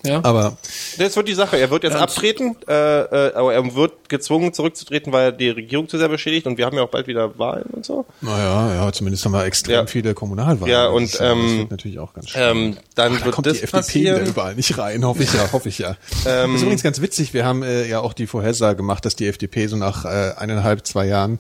Ja. 0.04 0.20
Aber 0.24 0.58
Das 0.98 1.16
wird 1.16 1.28
die 1.28 1.34
Sache. 1.34 1.58
Er 1.58 1.70
wird 1.70 1.84
jetzt 1.84 1.94
Ja. 1.94 2.00
abtreten, 2.02 2.56
äh, 2.68 2.72
äh, 3.02 3.34
aber 3.36 3.54
er 3.54 3.76
wird 3.76 4.10
gezwungen 4.10 4.54
zurückzutreten, 4.54 5.14
weil 5.14 5.32
die 5.34 5.50
Regierung 5.50 5.88
zu 5.88 5.98
sehr 5.98 6.10
beschädigt 6.10 6.48
und 6.48 6.58
wir 6.58 6.66
haben 6.66 6.76
ja 6.76 6.84
auch 6.84 6.90
bald 6.90 7.08
wieder 7.08 7.38
Wahlen 7.38 7.66
und 7.72 7.86
so. 7.86 8.06
naja, 8.22 8.74
ja, 8.76 8.92
zumindest 8.92 9.24
haben 9.26 9.32
wir 9.34 9.46
extrem 9.46 9.74
Ja. 9.76 9.86
viele 9.86 10.14
Kommunalwahlen. 10.14 10.72
Ja, 10.72 10.86
Das 10.86 10.94
und, 10.96 11.14
das 11.14 11.22
ähm, 11.22 11.58
wird 11.60 11.72
natürlich 11.72 12.00
auch 12.00 12.14
ganz 12.14 12.30
schön. 12.30 12.42
Ähm, 12.42 12.78
dann 12.96 13.14
Da 13.20 13.26
wird 13.26 13.36
kommt 13.36 13.48
das 13.48 13.58
die 13.60 13.64
FDP 13.64 13.78
passieren. 13.78 14.26
überall 14.26 14.56
nicht 14.56 14.78
rein, 14.78 15.06
hoffe 15.06 15.24
ich 15.24 15.34
ja, 15.34 15.52
hoffe 15.52 15.70
ich 15.70 15.78
ja. 15.78 15.96
das 16.24 16.50
ist 16.50 16.62
übrigens 16.62 16.84
ganz 16.84 17.02
witzig, 17.02 17.34
wir 17.34 17.46
haben 17.46 17.64
äh, 17.64 17.88
ja 17.88 18.00
auch 18.00 18.14
die 18.14 18.28
Vorhersage 18.28 18.76
gemacht, 18.78 19.06
dass 19.06 19.16
die 19.16 19.28
FDP 19.28 19.68
so 19.68 19.78
nach 19.78 20.06
äh, 20.06 20.34
eineinhalb, 20.38 20.86
zwei 20.86 21.06
Jahren 21.08 21.40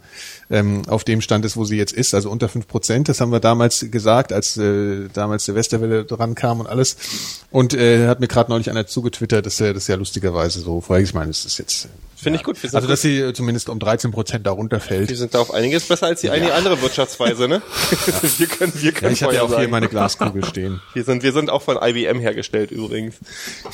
ähm, 0.49 0.83
auf 0.87 1.03
dem 1.03 1.21
Stand 1.21 1.45
ist, 1.45 1.57
wo 1.57 1.65
sie 1.65 1.77
jetzt 1.77 1.93
ist, 1.93 2.13
also 2.13 2.29
unter 2.29 2.47
fünf 2.49 2.67
Prozent. 2.67 3.09
Das 3.09 3.21
haben 3.21 3.31
wir 3.31 3.39
damals 3.39 3.85
gesagt, 3.89 4.31
als 4.33 4.57
äh, 4.57 5.07
damals 5.13 5.45
der 5.45 5.55
Westerwelle 5.55 6.05
dran 6.05 6.35
kam 6.35 6.59
und 6.59 6.67
alles. 6.67 6.95
Und 7.51 7.73
äh, 7.73 8.07
hat 8.07 8.19
mir 8.19 8.27
gerade 8.27 8.49
neulich 8.51 8.69
einer 8.69 8.85
zugetwittert, 8.85 9.45
dass 9.45 9.59
er 9.59 9.73
das 9.73 9.87
ja 9.87 9.95
lustigerweise 9.95 10.59
so 10.59 10.81
vorher, 10.81 11.03
ich 11.03 11.13
meine, 11.13 11.31
es 11.31 11.45
ist 11.45 11.57
jetzt... 11.57 11.87
Finde 12.15 12.37
ich 12.37 12.43
gut. 12.43 12.61
Wir 12.61 12.69
sind, 12.69 12.75
Also, 12.77 12.87
dass 12.87 13.01
sie 13.01 13.17
äh, 13.19 13.33
zumindest 13.33 13.67
um 13.67 13.79
13 13.79 14.11
Prozent 14.11 14.45
darunter 14.45 14.75
wir 14.77 14.81
fällt. 14.81 15.17
sind 15.17 15.33
da 15.33 15.39
auf 15.39 15.51
einiges 15.51 15.87
besser 15.87 16.05
als 16.05 16.21
die 16.21 16.29
eine 16.29 16.53
andere 16.53 16.79
Wirtschaftsweise, 16.81 17.47
ne? 17.47 17.63
wir 18.37 18.45
können, 18.47 18.73
wir 18.75 18.91
Ja, 18.91 18.99
können 18.99 19.13
ich 19.13 19.23
habe 19.23 19.33
ja 19.33 19.41
auch 19.41 19.47
hier 19.47 19.55
sagen. 19.57 19.71
meine 19.71 19.87
Glaskugel 19.87 20.45
stehen. 20.45 20.79
Wir 20.93 21.03
sind, 21.03 21.23
wir 21.23 21.33
sind 21.33 21.49
auch 21.49 21.63
von 21.63 21.77
IBM 21.81 22.19
hergestellt 22.19 22.69
übrigens. 22.69 23.15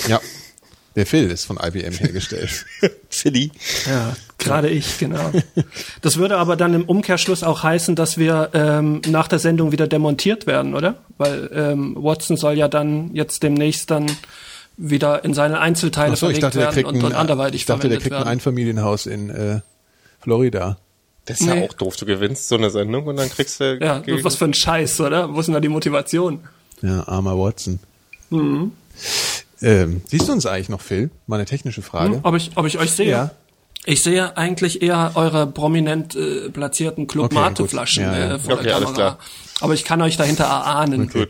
Ja. 0.07 0.21
Der 0.95 1.05
Phil 1.05 1.30
ist 1.30 1.43
von 1.45 1.59
IBM 1.61 1.91
hergestellt. 1.93 2.65
Philly. 3.09 3.51
Ja, 3.86 4.15
gerade 4.39 4.69
ich, 4.69 4.97
genau. 4.97 5.32
Das 6.01 6.15
würde 6.17 6.38
aber 6.38 6.55
dann 6.55 6.73
im 6.73 6.86
Umkehrschluss 6.86 7.43
auch 7.43 7.61
heißen, 7.63 7.95
dass 7.95 8.17
wir 8.17 8.49
ähm, 8.53 9.01
nach 9.07 9.28
der 9.28 9.38
Sendung 9.39 9.71
wieder 9.73 9.88
demontiert 9.88 10.47
werden, 10.47 10.73
oder? 10.73 10.95
Weil 11.17 11.51
ähm, 11.53 11.95
Watson 11.99 12.36
soll 12.38 12.57
ja 12.57 12.67
dann 12.69 13.13
jetzt 13.13 13.43
demnächst 13.43 13.91
dann 13.91 14.07
wieder 14.78 15.25
in 15.25 15.34
seine 15.34 15.59
Einzelteile 15.59 16.13
Ach 16.13 16.17
so, 16.17 16.30
ich 16.30 16.39
verlegt 16.39 16.43
dachte, 16.43 16.57
der 16.59 16.65
werden 16.67 16.73
kriegt 16.75 16.88
und, 16.89 17.03
und 17.03 17.11
ein, 17.13 17.17
anderweitig 17.19 17.61
ich 17.61 17.65
dachte, 17.65 17.89
der 17.89 17.97
kriegt 17.97 18.11
ein 18.13 18.19
werden. 18.19 18.28
Einfamilienhaus 18.30 19.05
in 19.07 19.30
äh, 19.30 19.59
Florida. 20.19 20.78
Das 21.25 21.41
ist 21.41 21.47
ja 21.47 21.55
Nee. 21.55 21.65
auch 21.67 21.73
doof. 21.73 21.95
Du 21.97 22.05
gewinnst 22.05 22.47
so 22.47 22.55
eine 22.55 22.69
Sendung 22.69 23.05
und 23.07 23.17
dann 23.17 23.30
kriegst 23.30 23.59
du. 23.59 23.78
Ja, 23.82 24.01
was 24.23 24.36
für 24.36 24.45
ein 24.45 24.53
Scheiß, 24.53 25.01
oder? 25.01 25.34
Wo 25.34 25.39
ist 25.39 25.47
denn 25.47 25.53
da 25.53 25.59
die 25.59 25.67
Motivation? 25.67 26.39
Ja, 26.82 27.07
armer 27.07 27.38
Watson. 27.38 27.80
Mhm. 28.30 28.71
Ähm, 29.61 30.01
siehst 30.07 30.28
du 30.30 30.34
uns 30.34 30.45
eigentlich 30.45 30.69
noch, 30.69 30.82
Phil? 30.82 31.09
Mal 31.25 31.38
eine 31.38 31.45
technische 31.45 31.82
Frage. 31.82 32.19
Ob 32.23 32.36
ich, 32.36 32.51
ob 32.55 32.65
ich 32.65 32.78
euch 32.78 32.91
sehe? 32.91 33.09
Ja. 33.09 33.32
Ich 33.86 34.03
sehe 34.03 34.38
eigentlich 34.38 34.82
eher 34.82 35.11
eure 35.15 35.47
prominent 35.47 36.15
äh, 36.15 36.49
platzierten 36.49 37.07
Club 37.07 37.25
Okay, 37.28 37.36
Mate 37.36 37.63
gut. 37.63 37.71
Flaschen 37.71 38.03
Ja, 38.03 38.17
ja. 38.17 38.36
äh, 38.36 38.39
vor 38.39 38.53
Okay, 38.55 38.63
der 38.63 38.75
alles 38.75 38.86
Kamera. 38.93 39.11
klar. 39.15 39.19
Aber 39.61 39.73
ich 39.73 39.84
kann 39.86 40.01
euch 40.01 40.17
dahinter 40.17 40.43
erahnen. 40.43 41.09
Gut. 41.09 41.30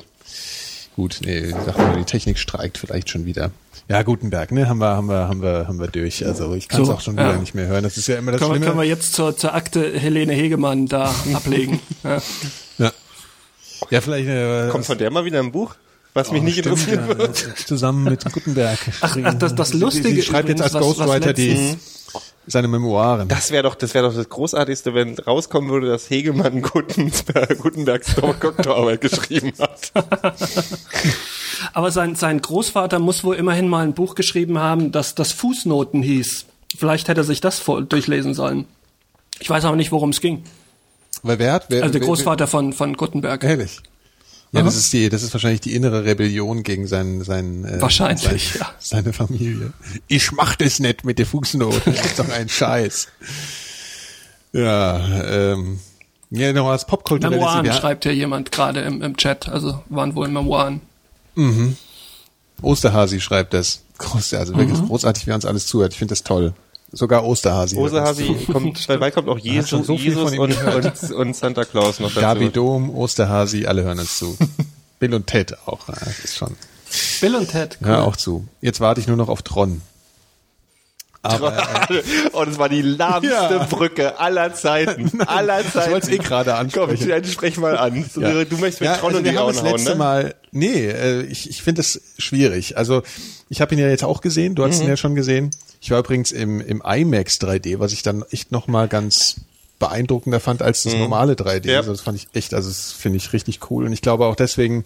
Gut, 0.98 1.20
nee, 1.24 1.52
dachte 1.52 1.80
mal, 1.80 1.96
die 1.96 2.06
Technik 2.06 2.40
streikt 2.40 2.80
vielleicht 2.80 3.12
schon 3.12 3.26
wieder. 3.26 3.52
Ja, 3.88 4.02
Gutenberg, 4.02 4.52
ne, 4.52 4.68
haben 4.68 4.80
wir, 4.80 4.88
haben 4.88 5.08
wir, 5.08 5.28
haben 5.28 5.44
wir, 5.44 5.68
haben 5.68 5.80
wir 5.80 5.88
durch. 5.90 6.26
Also 6.26 6.56
ich 6.56 6.68
kann 6.68 6.82
es 6.82 6.88
So, 6.88 6.94
auch 6.96 7.02
schon 7.02 7.14
wieder 7.14 7.34
ja. 7.34 7.38
nicht 7.38 7.54
mehr 7.54 7.68
hören. 7.68 7.84
Das 7.84 7.98
ist 7.98 8.08
ja 8.08 8.18
immer 8.18 8.32
das 8.32 8.42
Können 8.42 8.50
wir, 8.50 8.56
Schlimme. 8.56 8.66
können 8.66 8.80
wir 8.80 8.88
jetzt 8.88 9.14
zur, 9.14 9.38
zur 9.38 9.54
Akte 9.54 9.98
Helene 9.98 10.34
Hegemann 10.34 10.88
da 10.88 11.14
ablegen. 11.36 11.80
Ja. 12.04 12.20
ja. 12.80 12.92
ja, 13.92 14.02
vielleicht 14.02 14.28
äh, 14.28 14.70
Kommt 14.72 14.88
von 14.88 14.98
der 14.98 15.12
mal 15.12 15.24
wieder 15.24 15.40
ein 15.40 15.52
Buch, 15.52 15.76
was 16.16 16.32
mich 16.32 16.42
nicht 16.42 16.58
stimmt, 16.58 16.80
interessieren 16.80 17.10
ja, 17.10 17.18
wird. 17.20 17.38
zusammen 17.68 18.06
mit 18.06 18.26
Gutenberg. 18.34 18.80
Ach, 19.02 19.16
ach, 19.24 19.34
das, 19.36 19.54
das 19.54 19.74
Lustige 19.76 20.10
Sie, 20.10 20.16
sie 20.16 20.24
schreibt 20.24 20.50
jetzt 20.50 20.64
als 20.64 20.74
Ghostwriter 20.74 21.34
die 21.34 21.78
seine 22.48 22.68
Memoiren. 22.68 23.28
Das 23.28 23.52
wäre 23.52 23.64
doch, 23.64 23.76
das 23.76 23.94
wäre 23.94 24.08
doch 24.08 24.16
das 24.16 24.30
Großartigste, 24.30 24.94
wenn 24.94 25.18
rauskommen 25.20 25.70
würde, 25.70 25.88
dass 25.88 26.10
Hegemann 26.10 26.62
Gutenberg, 26.64 27.60
Gutenbergs 27.60 28.16
Doktorarbeit 28.16 29.02
geschrieben 29.02 29.54
hat. 29.60 29.92
Aber 31.74 31.92
sein, 31.92 32.16
sein 32.16 32.42
Großvater 32.42 33.00
muss 33.00 33.24
wohl 33.24 33.36
immerhin 33.36 33.68
mal 33.68 33.84
ein 33.84 33.94
Buch 33.94 34.16
geschrieben 34.16 34.60
haben, 34.60 34.92
das 34.92 35.16
das 35.16 35.32
Fußnoten 35.34 36.02
hieß. 36.02 36.46
Vielleicht 36.78 37.08
hätte 37.08 37.22
er 37.22 37.24
sich 37.26 37.42
das 37.42 37.60
vor, 37.60 37.82
durchlesen 37.82 38.34
sollen. 38.34 38.66
Ich 39.40 39.50
weiß 39.50 39.66
aber 39.66 39.76
nicht, 39.76 39.92
worum 39.92 40.10
es 40.12 40.22
ging. 40.22 40.44
Weil 41.24 41.40
wer 41.40 41.54
hat, 41.54 41.66
wer, 41.70 41.82
Also 41.84 41.94
der 41.94 42.02
wer- 42.02 42.08
Großvater 42.08 42.48
von, 42.48 42.74
von 42.74 42.96
Gutenberg. 42.96 43.44
Ehrlich. 43.44 43.80
Ja, 44.54 44.62
das 44.64 44.76
ist 44.78 44.94
die, 44.94 45.10
das 45.10 45.24
ist 45.24 45.34
wahrscheinlich 45.34 45.60
die 45.62 45.76
innere 45.76 46.06
Rebellion 46.06 46.64
gegen 46.64 46.88
seinen, 46.88 47.24
seinen, 47.24 47.66
äh, 47.66 47.82
Wahrscheinlich, 47.82 48.22
sein, 48.24 48.60
ja. 48.62 48.70
seine 48.80 49.12
Familie. 49.14 49.74
Ich 50.08 50.32
mach 50.32 50.56
das 50.56 50.80
nicht 50.80 51.04
mit 51.04 51.20
der 51.20 51.26
Fußnote. 51.26 51.82
Das 51.92 52.06
ist 52.06 52.20
doch 52.20 52.30
ein 52.30 52.48
Scheiß. 52.48 53.08
Ja, 54.54 55.54
ähm, 55.54 55.80
ja, 56.30 56.54
noch 56.54 56.70
als 56.70 56.86
popkulturelles 56.86 57.38
Memoiren 57.40 57.66
wir- 57.66 57.74
schreibt 57.74 58.04
hier 58.06 58.16
jemand 58.16 58.52
gerade 58.52 58.82
im, 58.82 59.02
im 59.02 59.18
Chat. 59.18 59.50
Also 59.50 59.84
waren 59.90 60.16
wohl 60.16 60.28
Memoiren. 60.30 60.82
Osterhasi 62.62 63.20
schreibt 63.20 63.54
das. 63.54 63.82
Groß, 63.98 64.34
also 64.36 64.56
wirklich 64.56 64.80
Mhm. 64.80 64.88
großartig, 64.88 65.26
wer 65.28 65.36
uns 65.36 65.46
alles 65.46 65.66
zuhört. 65.68 65.94
Ich 65.94 66.00
finde 66.00 66.12
das 66.12 66.24
toll. 66.24 66.54
Sogar 66.92 67.26
Osterhasi. 67.26 67.76
Osterhasi 67.78 68.48
kommt, 68.52 68.88
dabei 68.90 69.12
kommt 69.12 69.28
auch 69.28 69.38
Jesus, 69.40 69.86
so 69.88 69.94
Jesus 69.94 70.38
und, 70.38 70.58
und, 70.64 71.12
und 71.12 71.36
Santa 71.36 71.66
Claus 71.66 72.00
noch 72.00 72.10
dazu. 72.10 72.22
Gabi 72.22 72.50
Dom, 72.50 72.90
Osterhasi, 72.96 73.66
alle 73.66 73.84
hören 73.84 74.00
uns 74.00 74.18
zu. 74.18 74.38
Bill 75.00 75.14
und 75.14 75.28
Ted 75.28 75.56
auch. 75.66 75.86
Das 75.88 76.20
ist 76.24 76.38
schon. 76.38 76.56
Bill 77.20 77.36
und 77.36 77.50
Ted. 77.52 77.78
cool. 77.82 77.88
Hör 77.88 78.04
auch 78.06 78.16
zu. 78.16 78.48
Jetzt 78.62 78.80
warte 78.80 79.02
ich 79.02 79.08
nur 79.08 79.18
noch 79.18 79.28
auf 79.30 79.42
Tron. 79.42 79.82
Aber, 81.24 81.58
äh, 81.90 82.04
oh, 82.32 82.46
das 82.46 82.58
war 82.58 82.70
die 82.70 82.82
lahmste 82.82 83.30
Ja. 83.34 83.66
Brücke 83.70 84.18
aller 84.20 84.54
Zeiten. 84.54 85.20
aller 85.28 85.62
Zeiten. 85.70 85.92
wollte 85.92 86.08
es 86.08 86.14
eh 86.14 86.18
gerade 86.20 86.56
ansprechen. 86.56 86.88
Komm, 87.10 87.22
ich, 87.24 87.32
sprech 87.34 87.58
mal 87.58 87.78
an. 87.78 88.06
Ja. 88.16 88.46
Du 88.46 88.58
möchtest 88.58 88.82
mit 88.82 88.90
ja, 88.90 88.96
Tron 88.98 89.08
also 89.10 89.18
und 89.18 89.24
wir 89.26 89.32
die 89.32 89.38
haben 89.38 89.46
Augen 89.48 89.56
das 89.56 89.64
letzte 89.64 89.90
ne? 89.90 89.96
Mal, 89.96 90.36
nee, 90.52 90.86
äh, 90.88 91.24
ich, 91.24 91.50
ich 91.50 91.62
finde 91.62 91.82
das 91.82 92.00
schwierig. 92.18 92.78
Also 92.78 93.04
ich 93.50 93.60
habe 93.60 93.76
ihn 93.76 93.80
ja 93.80 93.90
jetzt 93.90 94.06
auch 94.06 94.22
gesehen, 94.22 94.56
du 94.56 94.64
Mhm. 94.64 94.70
hast 94.70 94.82
ihn 94.82 94.88
ja 94.88 94.96
schon 94.96 95.16
gesehen. 95.16 95.52
Ich 95.82 95.92
war 95.92 96.00
übrigens 96.00 96.32
im, 96.32 96.60
im 96.62 96.82
IMAX 96.86 97.40
3D, 97.40 97.80
was 97.80 97.94
ich 97.94 98.02
dann 98.04 98.24
echt 98.32 98.52
nochmal 98.52 98.88
ganz 98.88 99.36
beeindruckender 99.80 100.40
fand 100.40 100.62
als 100.64 100.84
das 100.84 100.96
normale 100.96 101.34
3D. 101.34 101.66
Mhm. 101.66 101.70
Ja. 101.70 101.78
Also 101.80 101.92
das 101.92 102.02
fand 102.02 102.18
ich 102.18 102.28
echt, 102.34 102.54
also 102.54 102.68
das 102.70 102.92
finde 102.92 103.18
ich 103.18 103.32
richtig 103.34 103.60
cool. 103.70 103.86
Und 103.86 103.94
ich 103.94 104.02
glaube 104.02 104.26
auch 104.26 104.36
deswegen 104.36 104.86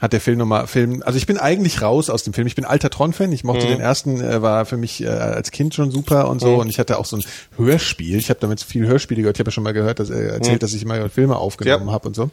hat 0.00 0.12
der 0.12 0.20
Film 0.20 0.38
nochmal 0.38 0.66
Film. 0.68 1.02
Also 1.04 1.18
ich 1.18 1.26
bin 1.26 1.38
eigentlich 1.38 1.82
raus 1.82 2.08
aus 2.08 2.22
dem 2.22 2.32
Film. 2.32 2.46
Ich 2.46 2.54
bin 2.54 2.64
alter 2.64 2.88
Tron-Fan. 2.90 3.32
Ich 3.32 3.42
mochte 3.42 3.66
den 3.66 3.80
ersten, 3.80 4.20
äh, 4.20 4.42
war 4.42 4.64
für 4.64 4.76
mich 4.76 5.02
äh, 5.02 5.08
als 5.08 5.50
Kind 5.50 5.74
schon 5.74 5.90
super 5.90 6.28
und 6.30 6.40
so. 6.40 6.56
Und 6.56 6.68
ich 6.68 6.78
hatte 6.78 6.98
auch 6.98 7.04
so 7.04 7.16
ein 7.16 7.24
Hörspiel. 7.56 8.16
Ich 8.16 8.30
habe 8.30 8.38
damit 8.40 8.60
viel 8.62 8.86
Hörspiele 8.86 9.22
gehört. 9.22 9.36
Ich 9.36 9.40
habe 9.40 9.48
ja 9.48 9.52
schon 9.52 9.64
mal 9.64 9.72
gehört, 9.72 9.98
dass 9.98 10.10
er 10.10 10.34
erzählt, 10.34 10.62
dass 10.62 10.72
ich 10.72 10.82
immer 10.82 11.08
Filme 11.10 11.36
aufgenommen 11.36 11.86
Ja. 11.88 11.92
habe 11.92 12.06
und 12.08 12.14
so 12.14 12.30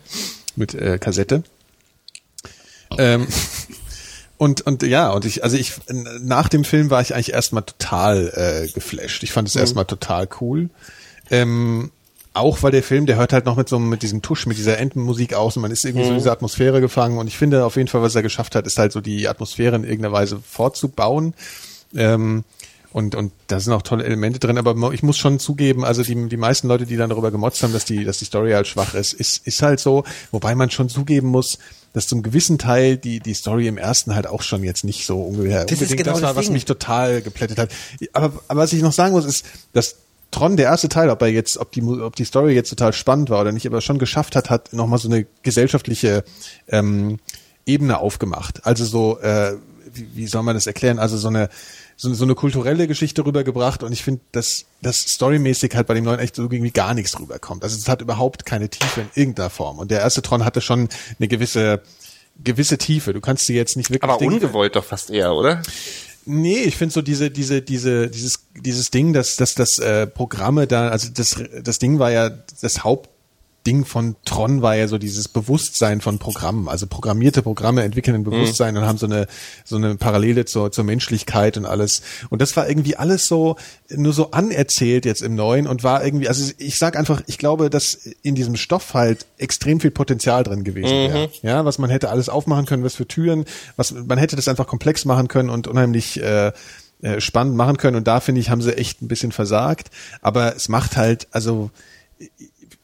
mit 0.55 0.75
äh, 0.75 0.99
Kassette. 0.99 1.43
Ähm, 2.97 3.27
und 4.37 4.61
und 4.61 4.83
ja 4.83 5.11
und 5.11 5.25
ich 5.25 5.43
also 5.43 5.57
ich 5.57 5.73
nach 6.21 6.49
dem 6.49 6.63
Film 6.63 6.89
war 6.89 7.01
ich 7.01 7.13
eigentlich 7.13 7.33
erstmal 7.33 7.63
total 7.63 8.31
äh, 8.35 8.67
geflasht. 8.71 9.23
Ich 9.23 9.31
fand 9.31 9.47
es 9.47 9.55
erstmal 9.55 9.85
total 9.85 10.27
cool. 10.41 10.69
Ähm, 11.31 11.91
auch 12.33 12.61
weil 12.63 12.71
der 12.71 12.83
Film, 12.83 13.05
der 13.05 13.15
hört 13.15 13.31
halt 13.31 13.45
noch 13.45 13.55
mit 13.55 13.69
so 13.69 13.77
einem- 13.77 13.87
mit 13.87 14.01
diesem 14.03 14.21
Tusch, 14.21 14.45
mit 14.45 14.57
dieser 14.57 14.77
Entenmusik 14.77 15.33
aus 15.33 15.55
und 15.55 15.61
man 15.61 15.71
ist 15.71 15.85
irgendwie 15.85 16.03
so 16.05 16.11
in 16.11 16.17
diese 16.17 16.31
Atmosphäre 16.33 16.81
gefangen 16.81 17.17
und 17.17 17.27
ich 17.27 17.37
finde 17.37 17.63
auf 17.65 17.77
jeden 17.77 17.87
Fall, 17.87 18.01
was 18.01 18.13
er 18.13 18.23
geschafft 18.23 18.55
hat, 18.55 18.67
ist 18.67 18.77
halt 18.77 18.91
so 18.91 18.99
die 18.99 19.29
Atmosphäre 19.29 19.75
in 19.77 19.83
irgendeiner 19.85 20.11
Weise 20.13 20.39
fortzubauen. 20.45 21.33
Ähm, 21.95 22.43
und, 22.95 23.13
und 23.13 23.33
da 23.47 23.59
sind 23.59 23.73
auch 23.73 23.81
tolle 23.81 24.05
Elemente 24.05 24.39
drin, 24.39 24.57
aber 24.57 24.93
ich 24.93 25.03
muss 25.03 25.17
schon 25.17 25.37
zugeben, 25.37 25.83
also 25.83 26.01
die, 26.01 26.29
die 26.29 26.37
meisten 26.37 26.69
Leute, 26.69 26.85
die 26.85 26.95
dann 26.95 27.09
darüber 27.09 27.29
gemotzt 27.29 27.61
haben, 27.61 27.73
dass 27.73 27.83
die, 27.83 28.05
dass 28.05 28.19
die 28.19 28.23
Story 28.23 28.53
halt 28.53 28.67
schwach 28.67 28.93
ist, 28.93 29.11
ist, 29.11 29.45
ist 29.45 29.61
halt 29.61 29.81
so, 29.81 30.05
wobei 30.31 30.55
man 30.55 30.71
schon 30.71 30.87
zugeben 30.87 31.27
muss, 31.27 31.59
dass 31.91 32.07
zum 32.07 32.23
gewissen 32.23 32.57
Teil 32.57 32.95
die, 32.95 33.19
die 33.19 33.33
Story 33.33 33.67
im 33.67 33.77
ersten 33.77 34.15
halt 34.15 34.27
auch 34.27 34.41
schon 34.41 34.63
jetzt 34.63 34.85
nicht 34.85 35.05
so 35.05 35.19
ungefähr 35.21 35.65
ist 35.65 35.73
unbedingt 35.73 35.97
genau 35.97 36.13
das 36.13 36.21
war, 36.21 36.33
das 36.35 36.45
was 36.45 36.49
mich 36.49 36.63
total 36.63 37.21
geplättet 37.21 37.57
hat. 37.57 37.69
Aber, 38.13 38.31
aber 38.47 38.61
was 38.61 38.71
ich 38.71 38.81
noch 38.81 38.93
sagen 38.93 39.11
muss, 39.11 39.25
ist, 39.25 39.45
dass 39.73 39.97
Tron, 40.31 40.55
der 40.55 40.67
erste 40.67 40.87
Teil, 40.87 41.09
ob 41.09 41.21
er 41.21 41.27
jetzt, 41.27 41.57
ob 41.57 41.73
die, 41.73 41.83
ob 41.83 42.15
die 42.15 42.23
Story 42.23 42.53
jetzt 42.53 42.69
total 42.69 42.93
spannend 42.93 43.29
war 43.29 43.41
oder 43.41 43.51
nicht, 43.51 43.67
aber 43.67 43.81
schon 43.81 43.99
geschafft 43.99 44.37
hat, 44.37 44.49
hat 44.49 44.71
nochmal 44.71 44.99
so 44.99 45.09
eine 45.09 45.27
gesellschaftliche 45.43 46.23
ähm, 46.69 47.19
Ebene 47.65 47.97
aufgemacht. 47.99 48.65
Also 48.65 48.85
so, 48.85 49.19
äh, 49.19 49.57
wie, 49.93 50.07
wie 50.15 50.27
soll 50.27 50.43
man 50.43 50.55
das 50.55 50.65
erklären? 50.65 50.97
Also 50.97 51.17
so 51.17 51.27
eine 51.27 51.49
so, 51.97 52.13
so 52.13 52.23
eine 52.23 52.35
kulturelle 52.35 52.87
Geschichte 52.87 53.25
rübergebracht 53.25 53.83
und 53.83 53.91
ich 53.91 54.03
finde, 54.03 54.21
dass 54.31 54.65
das 54.81 54.97
storymäßig 54.97 55.75
halt 55.75 55.87
bei 55.87 55.93
dem 55.93 56.03
neuen 56.03 56.19
echt 56.19 56.35
so 56.35 56.43
irgendwie 56.43 56.71
gar 56.71 56.93
nichts 56.93 57.19
rüberkommt. 57.19 57.63
Also 57.63 57.77
es 57.77 57.87
hat 57.87 58.01
überhaupt 58.01 58.45
keine 58.45 58.69
Tiefe 58.69 59.01
in 59.01 59.09
irgendeiner 59.15 59.49
Form. 59.49 59.79
Und 59.79 59.91
der 59.91 60.01
erste 60.01 60.21
Tron 60.21 60.43
hatte 60.43 60.61
schon 60.61 60.89
eine 61.19 61.27
gewisse 61.27 61.81
gewisse 62.43 62.77
Tiefe. 62.77 63.13
Du 63.13 63.21
kannst 63.21 63.45
sie 63.45 63.55
jetzt 63.55 63.77
nicht 63.77 63.89
wirklich 63.89 64.03
Aber 64.09 64.21
ungewollt 64.21 64.75
doch 64.75 64.83
fast 64.83 65.09
eher, 65.09 65.33
oder? 65.33 65.61
Nee, 66.25 66.63
ich 66.63 66.75
finde 66.75 66.93
so 66.93 67.01
diese, 67.01 67.29
diese, 67.29 67.61
diese, 67.61 68.09
dieses, 68.09 68.47
dieses 68.55 68.89
Ding, 68.89 69.13
dass, 69.13 69.35
dass 69.35 69.53
das 69.53 69.77
äh, 69.77 70.07
Programme 70.07 70.65
da, 70.65 70.89
also 70.89 71.09
das, 71.13 71.35
das 71.61 71.77
Ding 71.77 71.99
war 71.99 72.11
ja, 72.11 72.31
das 72.61 72.83
Hauptding 73.65 73.85
von 73.85 74.15
Tron 74.25 74.61
war 74.61 74.75
ja 74.75 74.87
so 74.87 74.99
dieses 74.99 75.27
Bewusstsein 75.27 75.99
von 75.99 76.19
Programmen. 76.19 76.69
Also 76.69 76.85
programmierte 76.85 77.41
Programme 77.41 77.81
entwickeln 77.81 78.13
ein 78.13 78.23
Bewusstsein 78.23 78.77
und 78.77 78.85
haben 78.85 78.99
so 78.99 79.07
eine, 79.07 79.25
so 79.63 79.75
eine 79.77 79.95
Parallele 79.95 80.45
zur, 80.45 80.71
zur 80.71 80.83
Menschlichkeit 80.83 81.57
und 81.57 81.65
alles. 81.65 82.03
Und 82.29 82.43
das 82.43 82.55
war 82.55 82.69
irgendwie 82.69 82.95
alles 82.95 83.25
so, 83.25 83.55
nur 83.89 84.13
so 84.13 84.29
anerzählt 84.29 85.05
jetzt 85.05 85.23
im 85.23 85.33
Neuen 85.33 85.65
und 85.65 85.83
war 85.83 86.05
irgendwie, 86.05 86.27
also 86.27 86.51
ich 86.59 86.77
sag 86.77 86.95
einfach, 86.95 87.23
ich 87.25 87.39
glaube, 87.39 87.71
dass 87.71 87.95
in 88.21 88.35
diesem 88.35 88.55
Stoff 88.55 88.93
halt 88.93 89.25
extrem 89.39 89.79
viel 89.79 89.89
Potenzial 89.89 90.43
drin 90.43 90.63
gewesen 90.63 90.91
wäre. 90.91 91.31
Ja, 91.41 91.65
was 91.65 91.79
man 91.79 91.89
hätte 91.89 92.09
alles 92.09 92.29
aufmachen 92.29 92.67
können, 92.67 92.83
was 92.83 92.93
für 92.93 93.07
Türen, 93.07 93.45
was, 93.77 93.93
man 93.93 94.19
hätte 94.19 94.35
das 94.35 94.47
einfach 94.47 94.67
komplex 94.67 95.05
machen 95.05 95.27
können 95.27 95.49
und 95.49 95.67
unheimlich, 95.67 96.21
äh, 96.21 96.51
äh, 97.01 97.19
spannend 97.19 97.55
machen 97.55 97.77
können 97.77 97.97
und 97.97 98.07
da 98.07 98.19
finde 98.19 98.41
ich, 98.41 98.51
haben 98.51 98.61
sie 98.61 98.77
echt 98.77 99.01
ein 99.01 99.07
bisschen 99.07 99.31
versagt. 99.31 99.89
Aber 100.21 100.55
es 100.55 100.69
macht 100.69 100.97
halt, 100.97 101.27
also 101.31 101.71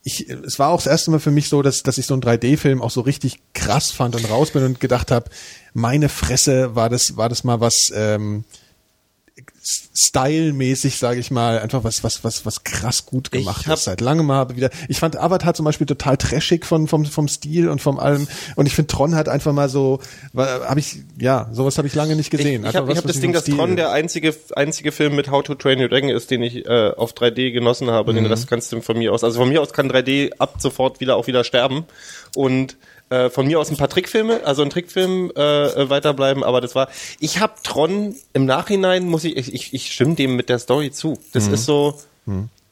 ich, 0.04 0.30
es 0.30 0.58
war 0.58 0.70
auch 0.70 0.78
das 0.78 0.88
erste 0.88 1.12
Mal 1.12 1.20
für 1.20 1.32
mich 1.32 1.50
so, 1.50 1.62
dass, 1.62 1.84
dass 1.84 1.98
ich 1.98 2.08
so 2.08 2.16
einen 2.16 2.24
3D-Film 2.24 2.82
auch 2.82 2.90
so 2.90 3.02
richtig 3.02 3.40
krass 3.54 3.92
fand 3.92 4.16
und 4.16 4.30
raus 4.30 4.52
bin 4.52 4.64
und 4.64 4.80
gedacht 4.80 5.12
habe, 5.12 5.30
meine 5.74 6.10
Fresse, 6.10 6.76
war 6.76 6.90
das, 6.90 7.18
war 7.18 7.30
das 7.30 7.44
mal 7.44 7.60
was 7.60 7.92
ähm, 7.94 8.44
stylmäßig, 9.64 10.98
sage 10.98 11.20
ich 11.20 11.32
mal, 11.32 11.60
einfach 11.60 11.84
was, 11.84 12.04
was, 12.04 12.24
was, 12.24 12.46
was 12.46 12.64
krass 12.64 13.06
gut 13.06 13.32
gemacht 13.32 13.68
hab- 13.68 13.76
ist. 13.76 13.84
Seit 13.84 14.02
langem 14.02 14.26
mal 14.26 14.56
wieder. 14.56 14.70
Ich 14.88 15.00
fand 15.00 15.18
Avatar 15.18 15.54
zum 15.54 15.66
Beispiel 15.66 15.86
total 15.88 16.18
trashig 16.18 16.66
von, 16.66 16.88
vom, 16.88 17.06
vom 17.06 17.28
Stil 17.28 17.70
und 17.70 17.82
vom 17.82 18.00
allem. 18.00 18.28
Und 18.56 18.66
ich 18.66 18.74
finde 18.74 18.88
Tron 18.88 19.16
hat 19.16 19.30
einfach 19.30 19.54
mal 19.54 19.70
so, 19.70 20.00
habe 20.36 20.80
ich, 20.80 20.98
ja, 21.20 21.50
sowas 21.52 21.78
habe 21.78 21.88
ich 21.88 21.96
lange 21.96 22.16
nicht 22.16 22.32
gesehen. 22.32 22.64
Ich, 22.64 22.70
ich 22.70 22.76
habe 22.76 22.92
ich 22.92 22.98
hab 22.98 23.06
das 23.06 23.16
ich 23.18 23.22
Ding, 23.22 23.34
dass 23.34 23.44
Stil- 23.44 23.56
Tron 23.58 23.76
der 23.76 23.92
einzige, 23.92 24.36
einzige 24.56 24.92
Film 24.92 25.16
mit 25.16 25.30
How 25.30 25.44
to 25.44 25.56
Train 25.56 25.80
Your 25.80 25.90
Dragon 25.90 26.10
ist, 26.10 26.32
den 26.32 26.42
ich 26.42 26.66
äh, 26.66 26.92
auf 26.96 27.14
3D 27.14 27.52
genossen 27.52 27.90
habe. 27.92 28.12
Mhm. 28.14 28.18
Den 28.18 28.26
Rest 28.28 28.48
kannst 28.48 28.72
du 28.72 28.82
von 28.82 28.98
mir 28.98 29.14
aus, 29.14 29.24
also 29.24 29.40
von 29.40 29.50
mir 29.50 29.62
aus 29.62 29.74
kann 29.74 29.90
3D 29.92 30.32
ab 30.40 30.56
sofort 30.60 31.00
wieder 31.00 31.16
auch 31.16 31.28
wieder 31.28 31.44
sterben. 31.44 31.86
Und 32.36 32.78
äh, 33.12 33.30
von 33.30 33.46
mir 33.46 33.60
aus 33.60 33.70
ein 33.70 33.78
paar 33.78 33.90
Trickfilme, 33.90 34.42
also 34.46 34.64
ein 34.64 34.70
Trickfilm 34.72 35.32
äh, 35.36 35.42
äh, 35.68 35.90
weiterbleiben, 35.90 36.44
aber 36.44 36.62
das 36.62 36.74
war, 36.74 36.88
ich 37.20 37.40
habe 37.40 37.54
Tron 37.62 38.16
im 38.34 38.46
Nachhinein, 38.46 39.04
muss 39.08 39.24
ich, 39.24 39.36
ich, 39.38 39.54
ich, 39.54 39.74
ich 39.74 39.92
stimme 39.94 40.16
dem 40.16 40.36
mit 40.36 40.50
der 40.50 40.58
Story 40.58 40.92
zu. 40.92 41.20
Das 41.34 41.48
ist 41.48 41.66
so, 41.66 42.00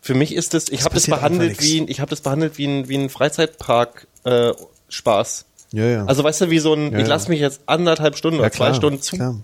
für 0.01 0.13
mich 0.15 0.33
ist 0.33 0.53
das, 0.53 0.69
ich 0.69 0.83
habe 0.83 0.95
das 0.95 1.07
Mhm. 1.07 1.11
behandelt 1.11 1.61
wie, 1.61 1.81
ein- 1.81 1.87
ich 1.89 1.99
habe 1.99 2.09
das 2.09 2.21
behandelt 2.21 2.57
wie 2.57 2.65
ein, 2.65 2.87
wie 2.89 2.95
ein 2.97 3.09
Freizeitpark 3.09 4.07
äh, 4.23 4.53
Spaß. 4.87 5.45
Ja, 5.71 5.85
ja. 5.85 6.05
Also 6.05 6.23
weißt 6.23 6.41
du, 6.41 6.49
wie 6.49 6.57
so 6.59 6.73
ein, 6.73 6.93
Ja, 6.93 6.99
ich 6.99 7.07
lasse 7.07 7.29
mich 7.29 7.39
jetzt 7.41 7.61
anderthalb 7.67 8.17
Stunden 8.17 8.39
oder 8.39 8.49
klar, 8.49 8.69
zwei 8.71 8.75
Stunden 8.77 9.01
klar. 9.01 9.35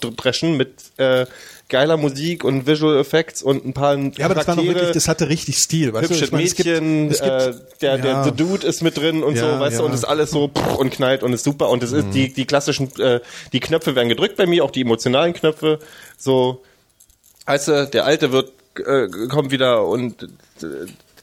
zudreschen 0.00 0.56
mit 0.56 0.74
äh, 0.98 1.24
geiler 1.70 1.96
Musik 1.96 2.44
und 2.44 2.66
Visual 2.66 2.98
Effects 2.98 3.42
und 3.42 3.64
ein 3.64 3.72
paar 3.72 3.96
ja, 3.96 4.26
aber 4.26 4.34
das 4.34 4.46
war 4.46 4.56
noch 4.56 4.64
wirklich, 4.64 4.90
das 4.90 5.08
hatte 5.08 5.28
richtig 5.30 5.56
Stil, 5.56 5.94
weißt 5.94 6.10
du? 6.10 6.14
hübsche 6.14 6.24
Ich 6.26 6.32
meine, 6.32 6.44
es 6.44 6.54
gibt- 6.54 6.68
Mädchen, 6.68 7.10
es 7.10 7.20
gibt, 7.22 7.30
äh, 7.32 7.54
der, 7.80 7.98
der 7.98 8.10
ja. 8.10 8.24
The 8.24 8.32
Dude 8.32 8.66
ist 8.66 8.82
mit 8.82 8.98
drin 8.98 9.22
und 9.22 9.36
Ja, 9.36 9.54
so, 9.54 9.60
weißt 9.60 9.72
ja. 9.76 9.78
du, 9.80 9.86
und 9.86 9.94
ist 9.94 10.04
alles 10.04 10.30
so 10.30 10.50
und 10.76 10.90
knallt 10.90 11.22
und 11.22 11.32
ist 11.32 11.44
super 11.44 11.70
und 11.70 11.82
es 11.82 11.92
ist 11.92 12.08
die 12.12 12.30
die 12.32 12.44
klassischen 12.44 12.90
äh, 13.00 13.20
die 13.52 13.60
Knöpfe 13.60 13.94
werden 13.94 14.08
gedrückt 14.10 14.36
bei 14.36 14.46
mir, 14.46 14.64
auch 14.64 14.70
die 14.70 14.82
emotionalen 14.82 15.32
Knöpfe, 15.32 15.78
so 16.18 16.62
weißt 17.46 17.68
du, 17.68 17.86
der 17.86 18.04
alte 18.04 18.32
wird 18.32 18.52
äh, 18.84 19.08
kommt 19.28 19.50
wieder 19.50 19.86
und 19.86 20.22
äh, 20.62 20.66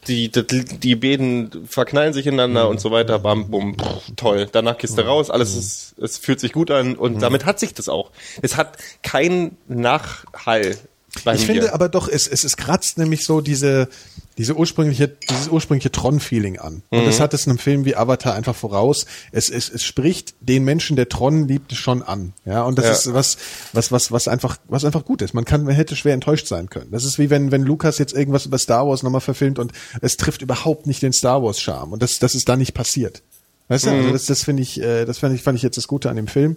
die, 0.07 0.31
die, 0.31 0.63
die 0.65 0.95
beiden 0.95 1.67
verknallen 1.67 2.13
sich 2.13 2.25
ineinander 2.27 2.69
und 2.69 2.79
so 2.79 2.91
weiter, 2.91 3.19
bam, 3.19 3.49
bum, 3.49 3.77
pff, 3.77 4.11
toll. 4.15 4.47
Danach 4.51 4.77
gehst 4.77 4.97
du 4.97 5.01
raus, 5.01 5.29
alles 5.29 5.55
ist, 5.55 5.95
es 5.99 6.17
fühlt 6.17 6.39
sich 6.39 6.53
gut 6.53 6.71
an 6.71 6.95
und 6.95 7.21
damit 7.21 7.45
hat 7.45 7.59
sich 7.59 7.73
das 7.73 7.89
auch. 7.89 8.11
Es 8.41 8.57
hat 8.57 8.77
keinen 9.03 9.57
Nachhall 9.67 10.77
Ich 11.15 11.25
mir. 11.25 11.37
finde 11.37 11.73
aber 11.73 11.89
doch, 11.89 12.07
es, 12.07 12.27
es, 12.27 12.43
es 12.43 12.57
kratzt 12.57 12.97
nämlich 12.97 13.25
so 13.25 13.41
diese, 13.41 13.89
diese 14.37 14.55
ursprüngliche, 14.55 15.07
dieses 15.07 15.47
ursprüngliche 15.47 15.91
Tron-Feeling 15.91 16.59
an. 16.59 16.83
Und 16.89 17.01
Mhm. 17.01 17.05
das 17.05 17.19
hat 17.19 17.33
es 17.33 17.47
einem 17.47 17.57
Film 17.57 17.85
wie 17.85 17.95
Avatar 17.95 18.33
einfach 18.35 18.55
voraus. 18.55 19.05
Es, 19.31 19.49
es, 19.49 19.69
es 19.69 19.83
spricht 19.83 20.35
den 20.41 20.63
Menschen, 20.63 20.95
der 20.95 21.09
Tron 21.09 21.47
liebt, 21.47 21.73
schon 21.73 22.03
an. 22.03 22.33
Ja, 22.45 22.63
und 22.63 22.77
das 22.77 22.85
Ja. 22.85 22.91
ist 22.91 23.13
was, 23.13 23.37
was, 23.73 23.91
was, 23.91 24.11
was 24.11 24.27
einfach, 24.27 24.57
was 24.67 24.85
einfach 24.85 25.03
gut 25.05 25.21
ist. 25.21 25.33
Man 25.33 25.45
kann, 25.45 25.63
man 25.63 25.73
hätte 25.73 25.95
schwer 25.95 26.13
enttäuscht 26.13 26.47
sein 26.47 26.69
können. 26.69 26.91
Das 26.91 27.03
ist 27.03 27.17
wie 27.19 27.29
wenn, 27.29 27.51
wenn 27.51 27.63
Lukas 27.63 27.97
jetzt 27.97 28.13
irgendwas 28.13 28.45
über 28.45 28.57
Star 28.57 28.87
Wars 28.87 29.01
nochmal 29.03 29.21
verfilmt 29.21 29.59
und 29.59 29.71
es 30.01 30.17
trifft 30.17 30.41
überhaupt 30.41 30.85
nicht 30.87 31.01
den 31.01 31.13
Star 31.13 31.41
Wars 31.41 31.59
Charme. 31.59 31.93
Und 31.93 32.03
das, 32.03 32.19
das 32.19 32.35
ist 32.35 32.47
da 32.47 32.55
nicht 32.55 32.73
passiert. 32.73 33.23
Weißt 33.69 33.85
du, 33.85 33.89
Mhm. 33.89 33.95
also 33.97 34.11
das, 34.13 34.25
das 34.27 34.43
finde 34.43 34.63
ich, 34.63 34.79
äh, 34.81 35.03
das 35.05 35.17
fand 35.17 35.35
ich, 35.35 35.41
fand 35.41 35.57
ich 35.57 35.63
jetzt 35.63 35.77
das 35.77 35.87
Gute 35.87 36.09
an 36.09 36.15
dem 36.15 36.27
Film. 36.27 36.55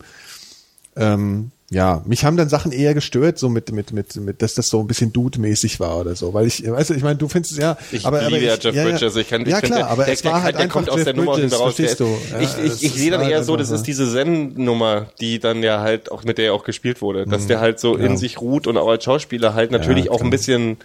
Ähm, 0.97 1.51
ja, 1.73 2.03
mich 2.05 2.25
haben 2.25 2.37
dann 2.37 2.49
Sachen 2.49 2.73
eher 2.73 2.95
gestört, 2.95 3.39
so 3.39 3.49
mit, 3.49 3.71
mit, 3.71 3.93
mit, 3.93 4.17
mit, 4.17 4.43
dass 4.43 4.55
das 4.55 4.67
so 4.67 4.81
ein 4.81 4.89
bisschen 4.89 5.13
Dude-mäßig 5.13 5.79
war 5.79 5.99
oder 6.01 6.17
so, 6.17 6.35
weil 6.35 6.49
ich, 6.49 6.69
weißt 6.69 6.91
du, 6.91 6.95
ich 6.95 7.03
meine, 7.05 7.15
du 7.17 7.29
findest 7.29 7.53
es 7.53 7.59
ja, 7.59 7.79
Ich 7.93 8.05
aber, 8.05 8.19
aber 8.19 8.29
liebe 8.29 8.45
ja 8.45 8.57
ich, 8.57 8.65
Jeff 8.65 8.75
Bridges. 8.75 9.15
Ich 9.15 9.29
kann, 9.29 9.43
ich 9.43 9.49
ja 9.49 9.61
klar, 9.61 9.79
der, 9.79 9.87
aber 9.89 10.05
der, 10.05 10.15
es 10.15 10.25
war 10.25 10.33
der, 10.33 10.43
halt 10.43 10.59
der 10.59 10.67
kommt 10.67 10.91
aus 10.91 10.97
Jeff 10.97 11.05
der 11.05 11.15
Nummer 11.15 11.35
Bridges, 11.35 11.53
hinten 11.53 11.65
raus. 11.65 11.77
Der, 11.77 11.95
du? 11.95 12.19
Ja, 12.33 12.41
ich 12.41 12.59
ich, 12.65 12.83
ich 12.83 12.93
sehe 12.95 13.13
dann 13.13 13.21
war 13.21 13.29
eher 13.31 13.37
halt 13.37 13.47
so, 13.47 13.57
das 13.57 13.71
ist 13.71 13.85
diese 13.85 14.11
Zen-Nummer, 14.13 15.07
die 15.21 15.39
dann 15.39 15.63
ja 15.63 15.79
halt 15.79 16.11
auch 16.11 16.25
mit 16.25 16.39
der 16.39 16.47
ja 16.47 16.53
auch 16.55 16.65
gespielt 16.65 17.01
wurde, 17.03 17.25
dass 17.25 17.47
der 17.47 17.61
halt 17.61 17.79
so 17.79 17.95
in 17.95 18.17
sich 18.17 18.41
ruht 18.41 18.67
und 18.67 18.77
auch 18.77 18.89
als 18.89 19.05
Schauspieler 19.05 19.55
halt 19.55 19.71
natürlich 19.71 20.07
Ja, 20.07 20.11
auch 20.11 20.23
ein 20.23 20.31
bisschen 20.31 20.77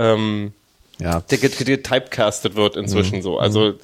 ähm, 0.00 0.52
ja. 0.98 1.20
der 1.30 1.38
get- 1.38 1.64
get- 1.64 1.84
typecastet 1.86 2.56
wird 2.56 2.74
inzwischen 2.76 3.22
so. 3.22 3.38
Also 3.38 3.74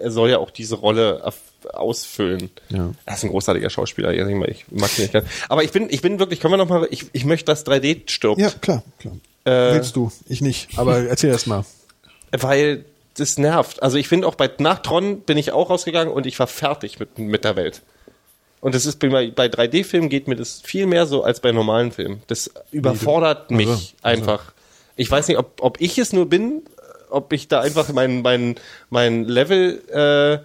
er 0.00 0.12
soll 0.12 0.30
ja 0.30 0.38
auch 0.38 0.52
diese 0.52 0.76
Rolle 0.76 1.24
erf- 1.26 1.32
ausfüllen. 1.72 2.50
Ja. 2.68 2.92
Er 3.04 3.14
ist 3.14 3.24
ein 3.24 3.30
großartiger 3.30 3.70
Schauspieler, 3.70 4.12
ich, 4.12 4.20
ich 4.20 4.64
mag 4.70 4.90
ihn 4.98 5.02
nicht 5.02 5.12
gern. 5.12 5.26
Aber 5.48 5.62
ich 5.64 5.72
bin, 5.72 5.88
ich 5.90 6.02
bin 6.02 6.18
wirklich, 6.18 6.40
können 6.40 6.52
wir 6.52 6.58
noch 6.58 6.68
mal, 6.68 6.86
ich, 6.90 7.06
ich 7.12 7.24
möchte, 7.24 7.46
dass 7.46 7.66
3D 7.66 8.08
stirbt. 8.10 8.40
Ja, 8.40 8.50
klar, 8.50 8.82
klar. 8.98 9.14
Äh, 9.44 9.74
Willst 9.74 9.96
du, 9.96 10.10
ich 10.28 10.40
nicht, 10.40 10.78
aber 10.78 10.98
erzähl 11.04 11.30
erst 11.30 11.46
mal. 11.46 11.64
weil 12.32 12.84
das 13.16 13.38
nervt. 13.38 13.82
Also 13.82 13.96
ich 13.98 14.08
finde 14.08 14.26
auch 14.26 14.34
bei 14.36 14.50
nach 14.58 14.80
Tron 14.80 15.20
bin 15.20 15.38
ich 15.38 15.52
auch 15.52 15.70
rausgegangen 15.70 16.12
und 16.12 16.26
ich 16.26 16.38
war 16.38 16.46
fertig 16.46 16.98
mit, 17.00 17.18
mit 17.18 17.44
der 17.44 17.56
Welt. 17.56 17.82
Und 18.60 18.74
das 18.74 18.86
ist 18.86 18.98
bei, 18.98 19.30
bei 19.30 19.46
3D-Filmen 19.46 20.08
geht 20.08 20.26
mir 20.28 20.36
das 20.36 20.60
viel 20.60 20.86
mehr 20.86 21.06
so 21.06 21.22
als 21.22 21.40
bei 21.40 21.52
normalen 21.52 21.92
Filmen. 21.92 22.22
Das 22.26 22.50
überfordert 22.72 23.50
mich 23.50 23.68
Also, 23.68 24.22
einfach. 24.22 24.52
Ich 24.96 25.10
weiß 25.10 25.28
nicht, 25.28 25.38
ob, 25.38 25.60
ob 25.60 25.80
ich 25.80 25.96
es 25.98 26.12
nur 26.12 26.28
bin, 26.28 26.62
ob 27.08 27.32
ich 27.32 27.46
da 27.48 27.60
einfach 27.60 27.92
mein, 27.92 28.22
mein, 28.22 28.56
mein 28.90 29.24
Level 29.24 29.80
äh, 29.88 30.44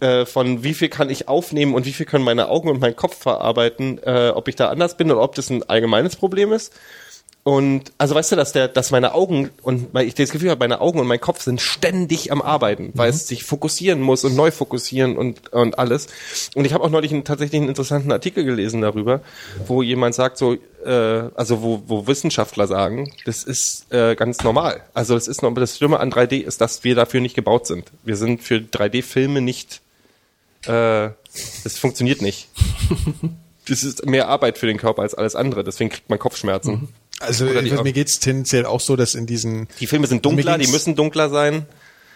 äh, 0.00 0.26
von 0.26 0.64
wie 0.64 0.74
viel 0.74 0.88
kann 0.88 1.10
ich 1.10 1.28
aufnehmen 1.28 1.74
und 1.74 1.86
wie 1.86 1.92
viel 1.92 2.06
können 2.06 2.24
meine 2.24 2.48
Augen 2.48 2.68
und 2.68 2.80
mein 2.80 2.96
Kopf 2.96 3.18
verarbeiten, 3.18 4.00
äh, 4.04 4.30
ob 4.34 4.48
ich 4.48 4.56
da 4.56 4.68
anders 4.68 4.96
bin 4.96 5.10
oder 5.10 5.22
ob 5.22 5.34
das 5.34 5.50
ein 5.50 5.68
allgemeines 5.68 6.16
Problem 6.16 6.52
ist. 6.52 6.72
Und 7.42 7.92
also 7.96 8.14
weißt 8.14 8.32
du, 8.32 8.36
dass 8.36 8.52
der, 8.52 8.68
dass 8.68 8.90
meine 8.90 9.14
Augen 9.14 9.50
und 9.62 9.94
weil 9.94 10.06
ich 10.06 10.14
das 10.14 10.30
Gefühl 10.30 10.50
habe, 10.50 10.58
meine 10.58 10.82
Augen 10.82 11.00
und 11.00 11.06
mein 11.06 11.20
Kopf 11.20 11.40
sind 11.40 11.60
ständig 11.62 12.30
am 12.30 12.42
Arbeiten, 12.42 12.90
weil 12.94 13.08
es 13.08 13.26
sich 13.26 13.44
fokussieren 13.44 14.02
muss 14.02 14.24
und 14.24 14.36
neu 14.36 14.50
fokussieren 14.50 15.16
und 15.16 15.50
und 15.52 15.78
alles. 15.78 16.08
Und 16.54 16.66
ich 16.66 16.74
habe 16.74 16.84
auch 16.84 16.90
neulich 16.90 17.12
einen, 17.12 17.24
tatsächlich 17.24 17.58
einen 17.60 17.70
interessanten 17.70 18.12
Artikel 18.12 18.44
gelesen 18.44 18.82
darüber, 18.82 19.22
wo 19.66 19.82
jemand 19.82 20.14
sagt 20.14 20.36
so, 20.36 20.58
äh, 20.84 21.30
also 21.34 21.62
wo 21.62 21.82
wo 21.86 22.06
Wissenschaftler 22.06 22.66
sagen, 22.66 23.10
das 23.24 23.42
ist 23.42 23.86
äh, 23.90 24.16
ganz 24.16 24.44
normal. 24.44 24.82
Also 24.92 25.14
das 25.14 25.26
ist 25.26 25.42
noch 25.42 25.54
das 25.54 25.78
Schlimme 25.78 25.98
an 25.98 26.12
3D 26.12 26.42
ist, 26.42 26.60
dass 26.60 26.84
wir 26.84 26.94
dafür 26.94 27.22
nicht 27.22 27.34
gebaut 27.34 27.66
sind. 27.66 27.90
Wir 28.04 28.16
sind 28.16 28.42
für 28.42 28.56
3D-Filme 28.56 29.40
nicht, 29.40 29.80
äh, 30.66 31.10
das 31.64 31.78
funktioniert 31.78 32.22
nicht. 32.22 32.48
Das 33.68 33.84
ist 33.84 34.04
mehr 34.06 34.26
Arbeit 34.26 34.58
für 34.58 34.66
den 34.66 34.78
Körper 34.78 35.02
als 35.02 35.14
alles 35.14 35.36
andere, 35.36 35.62
deswegen 35.62 35.90
kriegt 35.90 36.08
man 36.10 36.18
Kopfschmerzen. 36.18 36.88
Also 37.20 37.46
die- 37.46 37.70
mir 37.70 37.92
geht's 37.92 38.18
tendenziell 38.18 38.64
auch 38.66 38.80
so, 38.80 38.96
dass 38.96 39.14
in 39.14 39.26
diesen 39.26 39.68
Die 39.78 39.86
Filme 39.86 40.08
sind 40.08 40.24
dunkler, 40.24 40.58
die 40.58 40.66
müssen 40.66 40.96
dunkler 40.96 41.28
sein. 41.28 41.66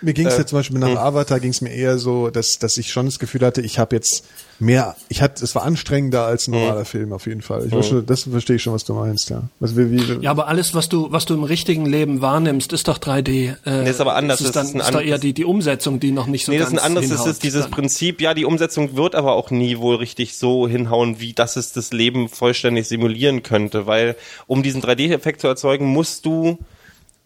Mir 0.04 0.12
ging 0.14 0.26
es 0.26 0.34
Äh, 0.34 0.38
jetzt 0.40 0.50
zum 0.50 0.58
Beispiel 0.58 0.78
nach 0.78 0.96
Avatar 0.96 1.40
ging 1.40 1.50
es 1.50 1.60
mir 1.60 1.70
eher 1.70 1.98
so, 1.98 2.30
dass, 2.30 2.58
dass 2.58 2.76
ich 2.76 2.92
schon 2.92 3.06
das 3.06 3.18
Gefühl 3.18 3.40
hatte, 3.44 3.60
ich 3.60 3.78
habe 3.78 3.96
jetzt 3.96 4.24
mehr, 4.60 4.94
ich 5.08 5.20
hatte, 5.22 5.42
es 5.42 5.54
war 5.54 5.64
anstrengender 5.64 6.24
als 6.26 6.46
ein 6.46 6.52
normaler 6.52 6.84
Film 6.84 7.12
auf 7.12 7.26
jeden 7.26 7.42
Fall. 7.42 7.66
Ich 7.66 7.72
war 7.72 7.82
schon, 7.82 8.06
das 8.06 8.22
verstehe 8.24 8.56
ich 8.56 8.62
schon, 8.62 8.72
was 8.72 8.84
du 8.84 8.94
meinst, 8.94 9.30
ja. 9.30 9.42
Was, 9.60 9.76
wie, 9.76 9.90
wie, 9.90 10.22
Ja, 10.22 10.30
aber 10.30 10.46
alles, 10.48 10.74
was 10.74 10.88
du, 10.88 11.10
was 11.10 11.24
du 11.24 11.34
im 11.34 11.42
richtigen 11.42 11.86
Leben 11.86 12.20
wahrnimmst, 12.20 12.72
ist 12.72 12.86
doch 12.88 12.98
3D. 12.98 13.56
Äh, 13.66 13.82
Nee, 13.82 13.90
ist 13.90 14.00
aber 14.00 14.14
anders. 14.14 14.40
Es 14.40 14.46
ist, 14.46 14.56
Das 14.56 14.66
dann, 14.66 14.66
ist 14.66 14.74
ein 14.74 14.80
ist 14.88 14.94
doch 14.94 15.02
eher 15.02 15.18
die, 15.18 15.32
die 15.32 15.44
Umsetzung, 15.44 15.98
die 16.00 16.12
noch 16.12 16.26
nicht 16.26 16.44
so 16.46 16.52
Nee, 16.52 16.58
das 16.58 16.68
ganz 16.68 16.78
ist 16.78 16.82
ein 16.84 16.86
anderes, 16.86 17.08
das 17.08 17.18
hinhaut 17.18 17.32
ist 17.32 17.42
dieses 17.42 17.62
dann. 17.62 17.70
Prinzip, 17.72 18.20
ja, 18.20 18.34
die 18.34 18.44
Umsetzung 18.44 18.96
wird 18.96 19.14
aber 19.14 19.32
auch 19.32 19.50
nie 19.50 19.78
wohl 19.78 19.96
richtig 19.96 20.36
so 20.36 20.68
hinhauen, 20.68 21.18
wie 21.20 21.32
das 21.32 21.56
es 21.56 21.72
das 21.72 21.92
Leben 21.92 22.28
vollständig 22.28 22.86
simulieren 22.88 23.42
könnte, 23.42 23.86
weil 23.86 24.16
um 24.46 24.62
diesen 24.62 24.82
3D-Effekt 24.82 25.40
zu 25.40 25.48
erzeugen, 25.48 25.86
musst 25.86 26.24
du 26.26 26.58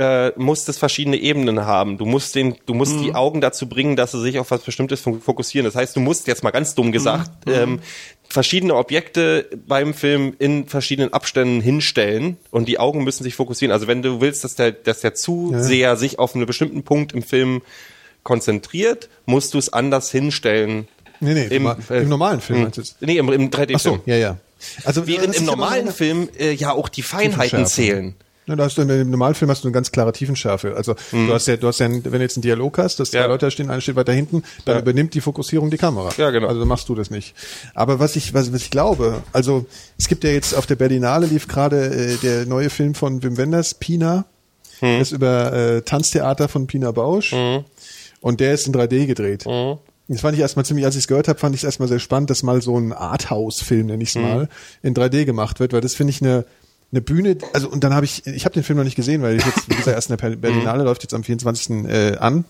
äh, 0.01 0.31
musst 0.37 0.69
es 0.69 0.79
verschiedene 0.79 1.17
Ebenen 1.17 1.65
haben. 1.67 1.99
Du 1.99 2.07
musst 2.07 2.35
den, 2.37 2.55
du 2.67 2.75
musst 2.75 2.97
Mhm. 2.97 3.03
die 3.03 3.15
Augen 3.17 3.41
dazu 3.41 3.69
bringen, 3.69 3.97
dass 3.97 4.13
sie 4.13 4.21
sich 4.21 4.39
auf 4.39 4.51
was 4.53 4.63
Bestimmtes 4.63 5.05
fo- 5.05 5.19
fokussieren. 5.21 5.65
Das 5.65 5.75
heißt, 5.75 5.97
du 5.97 6.01
musst 6.01 6.27
jetzt 6.29 6.45
mal 6.45 6.51
ganz 6.53 6.75
dumm 6.77 6.93
gesagt 6.93 7.47
Mhm. 7.47 7.53
ähm, 7.53 7.81
verschiedene 8.29 8.75
Objekte 8.77 9.49
beim 9.67 9.95
Film 9.95 10.35
in 10.39 10.69
verschiedenen 10.69 11.13
Abständen 11.13 11.61
hinstellen 11.61 12.37
und 12.51 12.69
die 12.69 12.79
Augen 12.79 13.03
müssen 13.03 13.25
sich 13.25 13.35
fokussieren. 13.35 13.73
Also 13.73 13.87
wenn 13.89 14.03
du 14.03 14.21
willst, 14.21 14.45
dass 14.45 14.55
der, 14.55 14.71
dass 14.73 15.01
der 15.01 15.15
Zuseher 15.15 15.97
sich 15.97 16.19
auf 16.21 16.35
einen 16.35 16.47
bestimmten 16.47 16.85
Punkt 16.85 17.13
im 17.13 17.23
Film 17.23 17.63
konzentriert, 18.23 19.09
musst 19.27 19.55
du 19.55 19.59
es 19.59 19.73
anders 19.73 20.11
hinstellen 20.11 20.87
Nee, 21.21 21.35
nee, 21.35 21.47
Im, 21.57 21.67
äh, 21.67 22.03
im 22.03 22.09
normalen 22.09 22.41
Film 22.41 22.71
du 22.71 22.81
jetzt? 22.81 23.03
Nee, 23.03 23.17
im, 23.19 23.29
im 23.33 23.51
3D-Film. 23.51 23.75
Ach 23.75 23.81
so, 23.81 24.01
ja, 24.07 24.15
ja. 24.17 24.37
Also 24.85 25.09
Während 25.09 25.31
das 25.31 25.39
im 25.39 25.47
ja 25.47 25.51
normalen 25.51 25.91
Film 25.91 26.29
äh, 26.39 26.53
ja 26.53 26.71
auch 26.71 26.89
die 26.89 27.03
Feinheiten 27.03 27.67
zählen. 27.67 28.15
Ja, 28.49 28.57
da 28.57 28.65
hast 28.65 28.77
du 28.79 28.83
im 28.83 29.11
normalen 29.11 29.35
Film 29.35 29.51
hast 29.51 29.63
du 29.63 29.69
eine 29.69 29.73
ganz 29.73 29.93
klare 29.93 30.13
Tiefenschärfe. 30.13 30.75
Also 30.77 30.95
du 31.13 31.33
hast 31.33 31.47
ja, 31.47 31.57
du 31.57 31.69
hast 31.69 31.79
ja, 31.81 31.89
wenn 31.89 32.03
du 32.03 32.19
jetzt 32.19 32.37
einen 32.37 32.43
Dialog 32.43 32.79
hast, 32.79 32.99
dass 32.99 33.11
zwei 33.11 33.19
Mhm. 33.19 33.23
Ja. 33.23 33.27
Leute 33.29 33.47
da 33.47 33.51
stehen, 33.51 33.71
einer 33.71 33.81
steht 33.81 33.97
weiter 33.97 34.13
hinten, 34.13 34.43
dann 34.65 34.77
Ja. 34.77 34.81
übernimmt 34.83 35.15
die 35.15 35.21
Fokussierung 35.21 35.71
die 35.71 35.77
Kamera. 35.77 36.11
Ja, 36.17 36.31
genau. 36.31 36.49
Also 36.49 36.65
machst 36.65 36.89
du 36.89 36.95
das 36.95 37.11
nicht. 37.11 37.35
Aber 37.75 37.99
was 38.01 38.17
ich, 38.17 38.33
was, 38.35 38.53
was 38.53 38.63
ich 38.63 38.71
glaube, 38.71 39.23
also 39.33 39.67
es 39.99 40.09
gibt 40.09 40.25
ja 40.25 40.31
jetzt 40.31 40.55
auf 40.55 40.67
der 40.67 40.77
Berlinale 40.77 41.27
lief 41.27 41.47
gerade 41.47 41.87
äh, 41.95 42.17
der 42.17 42.47
neue 42.47 42.71
Film 42.71 42.95
von 42.95 43.23
Wim 43.23 43.37
Wenders, 43.37 43.75
Pina, 43.75 44.25
Mhm. 44.81 44.99
das 45.01 45.09
ist 45.09 45.13
über 45.13 45.53
äh, 45.53 45.83
Tanztheater 45.83 46.49
von 46.49 46.67
Pina 46.69 46.93
Bausch 46.93 47.35
und 48.21 48.41
der 48.41 48.55
ist 48.55 48.67
in 48.67 48.73
3D 48.73 49.07
gedreht. 49.07 49.45
Mhm. 49.47 49.79
Das 50.11 50.23
fand 50.23 50.35
ich 50.35 50.41
erstmal 50.41 50.65
ziemlich, 50.65 50.87
als 50.87 50.95
ich 50.95 51.01
es 51.03 51.09
gehört 51.09 51.29
habe, 51.29 51.39
fand 51.39 51.55
ich 51.55 51.61
es 51.61 51.65
erstmal 51.65 51.89
sehr 51.89 51.99
spannend, 51.99 52.31
dass 52.31 52.43
mal 52.43 52.63
so 52.63 52.79
ein 52.79 52.93
Arthouse-Film, 52.95 53.87
nenne 53.89 54.03
ich 54.03 54.11
es 54.11 54.15
Mhm. 54.15 54.23
mal, 54.23 54.49
in 54.83 54.95
3D 54.95 55.25
gemacht 55.27 55.61
wird, 55.61 55.73
weil 55.75 55.81
das 55.83 55.95
finde 55.95 56.13
ich 56.13 56.23
eine 56.23 56.45
eine 56.91 57.01
Bühne, 57.01 57.37
also 57.53 57.69
und 57.69 57.85
dann 57.85 57.95
habe 57.95 58.07
ich, 58.07 58.27
ich 58.27 58.45
habe 58.45 58.55
den 58.55 58.63
Film 58.63 58.79
noch 58.79 58.85
nicht 58.85 58.97
gesehen, 58.97 59.23
weil 59.23 59.37
ich 59.37 59.45
jetzt, 59.45 59.69
wie 59.69 59.75
gesagt, 59.75 59.95
erst 59.95 60.11
in 60.11 60.17
der 60.17 60.31
Mhm. 60.31 60.41
Berlinale 60.41 60.85
läuft 60.85 61.03
jetzt 61.03 61.15
am 61.15 61.23
24. 61.25 61.85
Äh, 61.87 62.17
an. 62.17 62.45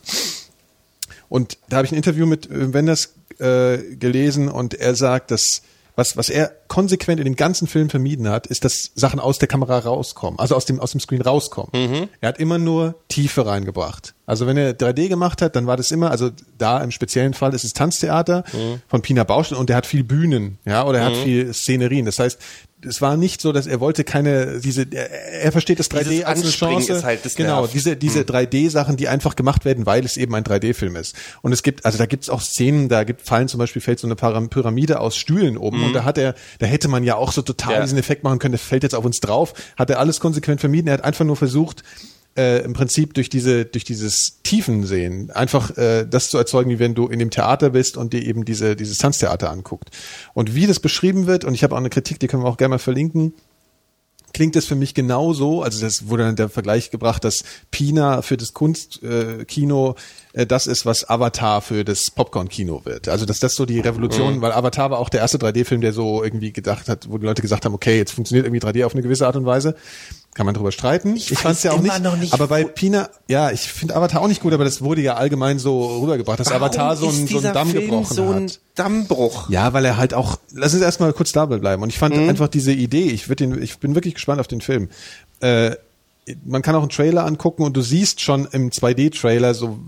Und 1.28 1.58
da 1.68 1.78
habe 1.78 1.86
ich 1.86 1.92
ein 1.92 1.96
Interview 1.96 2.26
mit 2.26 2.50
äh, 2.50 2.72
Wenders 2.72 3.14
äh, 3.38 3.78
gelesen 3.96 4.48
und 4.48 4.74
er 4.74 4.94
sagt, 4.94 5.30
dass 5.30 5.62
was, 5.96 6.16
was 6.16 6.28
er 6.28 6.52
konsequent 6.68 7.18
in 7.18 7.24
dem 7.24 7.34
ganzen 7.34 7.66
Film 7.66 7.90
vermieden 7.90 8.28
hat, 8.28 8.46
ist, 8.46 8.64
dass 8.64 8.92
Sachen 8.94 9.18
aus 9.18 9.38
der 9.38 9.48
Kamera 9.48 9.80
rauskommen, 9.80 10.38
also 10.38 10.54
aus 10.54 10.64
dem, 10.64 10.78
aus 10.78 10.92
dem 10.92 11.00
Screen 11.00 11.22
rauskommen. 11.22 11.70
Mhm. 11.74 12.08
Er 12.20 12.28
hat 12.28 12.38
immer 12.38 12.58
nur 12.58 12.94
Tiefe 13.08 13.44
reingebracht. 13.44 14.14
Also 14.28 14.46
wenn 14.46 14.56
er 14.58 14.74
3D 14.78 15.08
gemacht 15.08 15.40
hat, 15.40 15.56
dann 15.56 15.66
war 15.66 15.76
das 15.78 15.90
immer, 15.90 16.10
also 16.10 16.30
da 16.58 16.82
im 16.84 16.90
speziellen 16.90 17.32
Fall 17.34 17.54
ist 17.54 17.64
es 17.64 17.72
Tanztheater 17.72 18.44
Mhm. 18.52 18.82
von 18.86 19.00
Pina 19.02 19.24
Bausch 19.24 19.50
und 19.52 19.70
der 19.70 19.76
hat 19.76 19.86
viel 19.86 20.04
Bühnen, 20.04 20.58
ja, 20.66 20.84
oder 20.84 20.98
er 20.98 21.04
hat 21.06 21.16
viel 21.16 21.52
Szenerien. 21.54 22.04
Das 22.04 22.18
heißt, 22.18 22.38
es 22.86 23.00
war 23.00 23.16
nicht 23.16 23.40
so, 23.40 23.50
dass 23.52 23.66
er 23.66 23.80
wollte 23.80 24.04
keine, 24.04 24.60
diese, 24.60 24.86
er, 24.92 25.10
er 25.44 25.50
versteht 25.50 25.80
das 25.80 25.90
3D 25.90 26.04
Dieses 26.10 26.24
als 26.26 26.42
eine 26.42 26.50
Chance. 26.50 26.92
ist 26.92 27.04
halt 27.04 27.24
das 27.24 27.34
genau, 27.34 27.62
nervt. 27.62 27.74
diese, 27.74 27.96
diese 27.96 28.20
3D-Sachen, 28.20 28.96
die 28.96 29.08
einfach 29.08 29.34
gemacht 29.34 29.64
werden, 29.64 29.86
weil 29.86 30.04
es 30.04 30.16
eben 30.16 30.34
ein 30.34 30.44
3D-Film 30.44 30.94
ist. 30.96 31.16
Und 31.42 31.52
es 31.52 31.62
gibt, 31.64 31.84
also 31.86 31.96
da 31.98 32.06
gibt 32.06 32.22
es 32.24 32.30
auch 32.30 32.40
Szenen, 32.42 32.88
da 32.88 33.02
gibt 33.04 33.22
fallen 33.22 33.48
zum 33.48 33.58
Beispiel 33.58 33.82
fällt 33.82 33.98
so 33.98 34.06
eine 34.06 34.14
Pyramide 34.14 35.00
aus 35.00 35.16
Stühlen 35.16 35.56
oben 35.56 35.82
und 35.84 35.92
da 35.94 36.04
hat 36.04 36.18
er, 36.18 36.34
da 36.60 36.66
hätte 36.66 36.86
man 36.88 37.02
ja 37.02 37.16
auch 37.16 37.32
so 37.32 37.42
total 37.42 37.74
Ja. 37.76 37.82
diesen 37.82 37.98
Effekt 37.98 38.22
machen 38.24 38.38
können, 38.38 38.52
der 38.52 38.58
fällt 38.60 38.82
jetzt 38.84 38.94
auf 38.94 39.04
uns 39.04 39.18
drauf, 39.20 39.54
hat 39.76 39.90
er 39.90 39.98
alles 39.98 40.20
konsequent 40.20 40.60
vermieden. 40.60 40.86
Er 40.88 40.94
hat 40.94 41.04
einfach 41.04 41.24
nur 41.24 41.36
versucht, 41.36 41.82
äh, 42.36 42.62
im 42.64 42.72
Prinzip 42.72 43.14
durch 43.14 43.28
diese 43.28 43.64
durch 43.64 43.84
dieses 43.84 44.40
Tiefensehen 44.42 45.30
einfach 45.30 45.76
äh, 45.76 46.06
das 46.06 46.28
zu 46.28 46.38
erzeugen, 46.38 46.70
wie 46.70 46.78
wenn 46.78 46.94
du 46.94 47.06
in 47.06 47.18
dem 47.18 47.30
Theater 47.30 47.70
bist 47.70 47.96
und 47.96 48.12
dir 48.12 48.22
eben 48.22 48.44
diese 48.44 48.76
dieses 48.76 48.98
Tanztheater 48.98 49.50
anguckt. 49.50 49.90
Und 50.34 50.54
wie 50.54 50.66
das 50.66 50.80
beschrieben 50.80 51.26
wird 51.26 51.44
und 51.44 51.54
ich 51.54 51.62
habe 51.62 51.74
auch 51.74 51.78
eine 51.78 51.90
Kritik, 51.90 52.18
die 52.20 52.26
können 52.26 52.42
wir 52.42 52.48
auch 52.48 52.56
gerne 52.56 52.74
mal 52.74 52.78
verlinken 52.78 53.34
klingt 54.32 54.56
es 54.56 54.66
für 54.66 54.74
mich 54.74 54.94
genauso, 54.94 55.62
also 55.62 55.80
das 55.80 56.08
wurde 56.08 56.24
dann 56.24 56.36
der 56.36 56.48
Vergleich 56.48 56.90
gebracht, 56.90 57.24
dass 57.24 57.44
Pina 57.70 58.22
für 58.22 58.36
das 58.36 58.52
Kunstkino 58.52 59.90
äh, 59.90 59.94
äh, 60.38 60.46
das 60.46 60.66
ist, 60.68 60.86
was 60.86 61.08
Avatar 61.10 61.60
für 61.60 61.84
das 61.84 62.10
Popcorn-Kino 62.12 62.82
wird. 62.84 63.08
Also 63.08 63.26
dass 63.26 63.40
das 63.40 63.54
so 63.54 63.66
die 63.66 63.80
Revolution, 63.80 64.40
weil 64.40 64.52
Avatar 64.52 64.90
war 64.92 64.98
auch 64.98 65.08
der 65.08 65.20
erste 65.20 65.36
3D-Film, 65.38 65.80
der 65.80 65.92
so 65.92 66.22
irgendwie 66.22 66.52
gedacht 66.52 66.88
hat, 66.88 67.10
wo 67.10 67.18
die 67.18 67.26
Leute 67.26 67.42
gesagt 67.42 67.64
haben, 67.64 67.74
okay, 67.74 67.98
jetzt 67.98 68.12
funktioniert 68.12 68.46
irgendwie 68.46 68.64
3D 68.64 68.86
auf 68.86 68.92
eine 68.94 69.02
gewisse 69.02 69.26
Art 69.26 69.34
und 69.36 69.46
Weise. 69.46 69.74
Kann 70.34 70.46
man 70.46 70.54
drüber 70.54 70.70
streiten. 70.70 71.16
Ich, 71.16 71.32
weiß 71.32 71.40
fand's 71.40 71.62
ja 71.64 71.72
auch 71.72 71.80
nicht, 71.80 72.20
nicht, 72.20 72.32
aber 72.32 72.46
bei 72.46 72.62
Pina, 72.62 73.08
ja, 73.26 73.50
ich 73.50 73.62
finde 73.62 73.96
Avatar 73.96 74.22
auch 74.22 74.28
nicht 74.28 74.40
gut, 74.40 74.52
aber 74.52 74.62
das 74.62 74.80
wurde 74.82 75.00
ja 75.00 75.14
allgemein 75.14 75.58
so 75.58 76.00
rübergebracht, 76.02 76.38
dass 76.38 76.52
Avatar 76.52 76.94
so, 76.94 77.06
Warum 77.06 77.16
einen, 77.16 77.24
ist 77.24 77.32
so 77.32 77.38
einen 77.38 77.54
Damm 77.54 77.70
Film 77.70 77.82
gebrochen 77.86 78.14
so 78.14 78.22
ein 78.30 78.44
hat. 78.44 78.60
Dammbruch. 78.76 79.50
Ja, 79.50 79.72
weil 79.72 79.84
er 79.84 79.96
halt 79.96 80.14
auch, 80.14 80.38
lass 80.52 80.74
uns 80.74 80.82
erstmal 80.82 81.12
kurz 81.12 81.32
dabei 81.32 81.56
bleiben. 81.58 81.82
Und 81.82 81.88
ich 81.88 81.98
fand 81.98 82.14
Mhm. 82.16 82.28
einfach 82.28 82.46
diese 82.46 82.72
Idee, 82.72 83.10
ich 83.10 83.28
würd 83.28 83.40
den, 83.40 83.60
ich 83.60 83.78
bin 83.78 83.96
wirklich 83.96 84.14
gespannt 84.14 84.38
auf 84.38 84.46
den 84.46 84.60
Film. 84.60 84.88
Äh, 85.40 85.74
man 86.44 86.62
kann 86.62 86.76
auch 86.76 86.82
einen 86.82 86.90
Trailer 86.90 87.24
angucken 87.24 87.62
und 87.64 87.76
du 87.76 87.80
siehst 87.80 88.20
schon 88.20 88.46
im 88.52 88.70
2D-Trailer 88.70 89.54
so, 89.54 89.78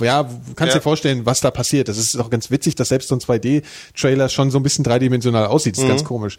ja, 0.00 0.22
du 0.24 0.54
kannst 0.56 0.74
Ja. 0.74 0.78
dir 0.78 0.82
vorstellen, 0.82 1.26
was 1.26 1.40
da 1.40 1.50
passiert. 1.50 1.88
Das 1.88 1.98
ist 1.98 2.16
auch 2.18 2.30
ganz 2.30 2.50
witzig, 2.50 2.74
dass 2.74 2.88
selbst 2.88 3.08
so 3.08 3.14
ein 3.16 3.20
2D-Trailer 3.20 4.28
schon 4.28 4.50
so 4.50 4.58
ein 4.58 4.62
bisschen 4.62 4.84
dreidimensional 4.84 5.46
aussieht. 5.46 5.74
Das 5.76 5.80
ist 5.82 5.84
Mhm. 5.84 5.88
ganz 5.90 6.04
komisch. 6.04 6.36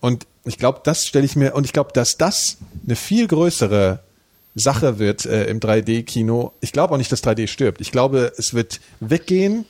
Und 0.00 0.26
ich 0.44 0.58
glaube, 0.58 0.80
das 0.84 1.04
stelle 1.06 1.24
ich 1.24 1.36
mir, 1.36 1.54
und 1.54 1.64
ich 1.64 1.72
glaube, 1.72 1.90
dass 1.92 2.16
das 2.16 2.56
eine 2.84 2.96
viel 2.96 3.26
größere 3.28 4.00
Sache 4.54 4.98
wird 4.98 5.26
äh, 5.26 5.44
im 5.46 5.60
3D-Kino. 5.60 6.52
Ich 6.60 6.72
glaube 6.72 6.94
auch 6.94 6.98
nicht, 6.98 7.12
dass 7.12 7.22
3D 7.22 7.46
stirbt. 7.46 7.80
Ich 7.80 7.92
glaube, 7.92 8.32
es 8.38 8.54
wird 8.54 8.80
weggehen 9.00 9.66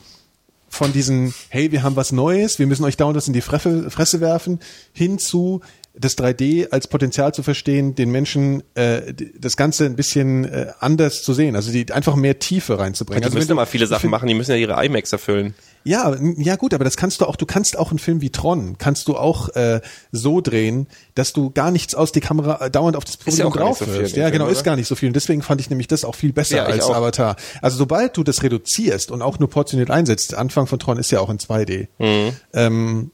von 0.68 0.92
diesen, 0.92 1.34
hey, 1.48 1.72
wir 1.72 1.82
haben 1.82 1.96
was 1.96 2.12
Neues, 2.12 2.58
wir 2.58 2.66
müssen 2.66 2.84
euch 2.84 2.96
dauernd 2.96 3.16
das 3.16 3.26
in 3.26 3.32
die 3.32 3.40
Fresse, 3.40 3.90
Fresse 3.90 4.20
werfen, 4.20 4.60
hin 4.92 5.18
zu 5.18 5.60
das 5.98 6.16
3D 6.18 6.70
als 6.70 6.88
Potenzial 6.88 7.32
zu 7.32 7.42
verstehen, 7.42 7.94
den 7.94 8.10
Menschen 8.10 8.62
äh, 8.74 9.14
das 9.38 9.56
Ganze 9.56 9.86
ein 9.86 9.96
bisschen 9.96 10.44
äh, 10.44 10.66
anders 10.78 11.22
zu 11.22 11.32
sehen, 11.32 11.56
also 11.56 11.72
die 11.72 11.90
einfach 11.92 12.16
mehr 12.16 12.38
Tiefe 12.38 12.78
reinzubringen. 12.78 13.22
Die 13.22 13.24
also 13.26 13.34
müssen 13.36 13.48
wenn 13.48 13.56
ja 13.56 13.62
mal 13.62 13.66
viele 13.66 13.86
Sachen 13.86 14.02
find- 14.02 14.10
machen, 14.10 14.28
die 14.28 14.34
müssen 14.34 14.50
ja 14.50 14.56
ihre 14.58 14.84
IMAX 14.84 15.12
erfüllen. 15.12 15.54
Ja, 15.84 16.16
ja 16.36 16.56
gut, 16.56 16.74
aber 16.74 16.82
das 16.82 16.96
kannst 16.96 17.20
du 17.20 17.26
auch, 17.26 17.36
du 17.36 17.46
kannst 17.46 17.78
auch 17.78 17.90
einen 17.90 18.00
Film 18.00 18.20
wie 18.20 18.30
Tron, 18.30 18.76
kannst 18.76 19.06
du 19.06 19.16
auch 19.16 19.50
äh, 19.50 19.80
so 20.10 20.40
drehen, 20.40 20.88
dass 21.14 21.32
du 21.32 21.50
gar 21.50 21.70
nichts 21.70 21.94
aus 21.94 22.10
die 22.10 22.18
Kamera 22.20 22.66
äh, 22.66 22.70
dauernd 22.72 22.96
auf 22.96 23.04
das 23.04 23.18
ja 23.38 23.44
gar 23.44 23.50
nicht 23.50 23.56
drauf 23.60 23.78
so 23.78 23.84
dem 23.84 23.94
Ja, 24.02 24.08
Film, 24.08 24.32
genau, 24.32 24.46
ist 24.48 24.56
oder? 24.58 24.64
gar 24.64 24.76
nicht 24.76 24.88
so 24.88 24.96
viel. 24.96 25.08
Und 25.10 25.14
deswegen 25.14 25.42
fand 25.42 25.60
ich 25.60 25.70
nämlich 25.70 25.86
das 25.86 26.04
auch 26.04 26.16
viel 26.16 26.32
besser 26.32 26.56
Ja, 26.56 26.64
als 26.64 26.82
auch. 26.82 26.96
Avatar. 26.96 27.36
Also 27.62 27.76
sobald 27.78 28.16
du 28.16 28.24
das 28.24 28.42
reduzierst 28.42 29.12
und 29.12 29.22
auch 29.22 29.38
nur 29.38 29.48
portioniert 29.48 29.90
einsetzt, 29.92 30.34
Anfang 30.34 30.66
von 30.66 30.80
Tron 30.80 30.98
ist 30.98 31.12
ja 31.12 31.20
auch 31.20 31.30
in 31.30 31.38
2D. 31.38 31.86
Mhm. 31.98 32.32
Ähm, 32.52 33.10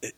äh, 0.00 0.10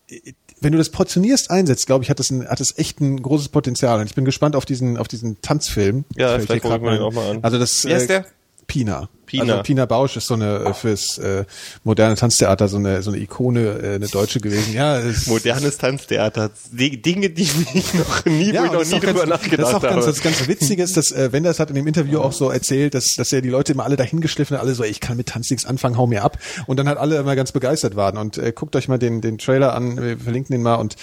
wenn 0.62 0.72
du 0.72 0.78
das 0.78 0.90
portionierst 0.90 1.50
einsetzt, 1.50 1.86
glaube 1.86 2.04
ich, 2.04 2.10
hat 2.10 2.18
das, 2.18 2.30
ein, 2.30 2.48
hat 2.48 2.60
das 2.60 2.78
echt 2.78 3.00
ein 3.00 3.20
großes 3.20 3.48
Potenzial. 3.48 4.00
Und 4.00 4.06
ich 4.06 4.14
bin 4.14 4.24
gespannt 4.24 4.56
auf 4.56 4.64
diesen, 4.64 4.96
auf 4.96 5.08
diesen 5.08 5.40
Tanzfilm. 5.42 6.04
Ja, 6.16 6.38
vielleicht 6.38 6.62
gucken 6.62 6.82
wir 6.82 6.92
den 6.92 7.02
auch 7.02 7.12
mal 7.12 7.30
an. 7.32 7.38
Also 7.42 7.58
das, 7.58 7.84
Wie 7.84 7.94
heißt 7.94 8.08
der? 8.08 8.26
Pina. 8.72 9.06
Pina. 9.26 9.42
Also 9.42 9.62
Pina 9.64 9.84
Bausch 9.84 10.16
ist 10.16 10.28
so 10.28 10.34
eine 10.34 10.60
äh, 10.60 10.72
fürs 10.72 11.18
äh, 11.18 11.44
moderne 11.84 12.16
Tanztheater 12.16 12.68
so 12.68 12.78
eine 12.78 13.02
so 13.02 13.10
eine 13.10 13.20
Ikone, 13.20 13.60
äh, 13.60 13.94
eine 13.96 14.08
Deutsche 14.08 14.40
gewesen. 14.40 14.72
Ja, 14.72 14.98
es, 14.98 15.26
Modernes 15.26 15.76
Tanztheater. 15.76 16.50
Die 16.70 17.02
Dinge, 17.02 17.28
die 17.28 17.42
ich 17.74 17.92
noch 17.92 18.24
nie, 18.24 18.50
ja, 18.50 18.62
wo 18.62 18.64
ich 18.64 18.72
noch 18.72 18.78
das 18.78 18.88
ist 18.88 18.92
nie 18.92 18.96
auch 18.96 19.00
drüber 19.02 19.26
ganz, 19.26 19.28
nachgedacht 19.28 19.60
das 19.60 19.68
ist 19.68 19.74
auch 19.74 19.82
ganz, 19.82 19.96
habe. 19.96 20.06
das 20.06 20.22
ganz 20.22 20.48
Witzige 20.48 20.82
ist, 20.82 20.96
dass 20.96 21.12
äh, 21.12 21.32
Wenders 21.32 21.60
hat 21.60 21.68
in 21.68 21.74
dem 21.74 21.86
Interview 21.86 22.20
auch 22.20 22.32
so 22.32 22.48
erzählt, 22.48 22.94
dass, 22.94 23.10
dass 23.14 23.30
er 23.30 23.42
die 23.42 23.50
Leute 23.50 23.72
immer 23.72 23.84
alle 23.84 23.96
dahin 23.96 24.22
geschliffen 24.22 24.56
hat, 24.56 24.62
alle 24.62 24.74
so, 24.74 24.84
ey, 24.84 24.90
ich 24.90 25.00
kann 25.00 25.18
mit 25.18 25.28
Tanz 25.28 25.50
nichts 25.50 25.66
anfangen, 25.66 25.98
hau 25.98 26.06
mir 26.06 26.24
ab. 26.24 26.38
Und 26.66 26.78
dann 26.78 26.88
hat 26.88 26.96
alle 26.96 27.16
immer 27.18 27.36
ganz 27.36 27.52
begeistert 27.52 27.94
waren. 27.94 28.16
Und 28.16 28.38
äh, 28.38 28.52
guckt 28.52 28.74
euch 28.74 28.88
mal 28.88 28.98
den, 28.98 29.20
den 29.20 29.36
Trailer 29.36 29.74
an, 29.74 30.00
wir 30.00 30.18
verlinken 30.18 30.54
den 30.54 30.62
mal 30.62 30.76
und 30.76 30.96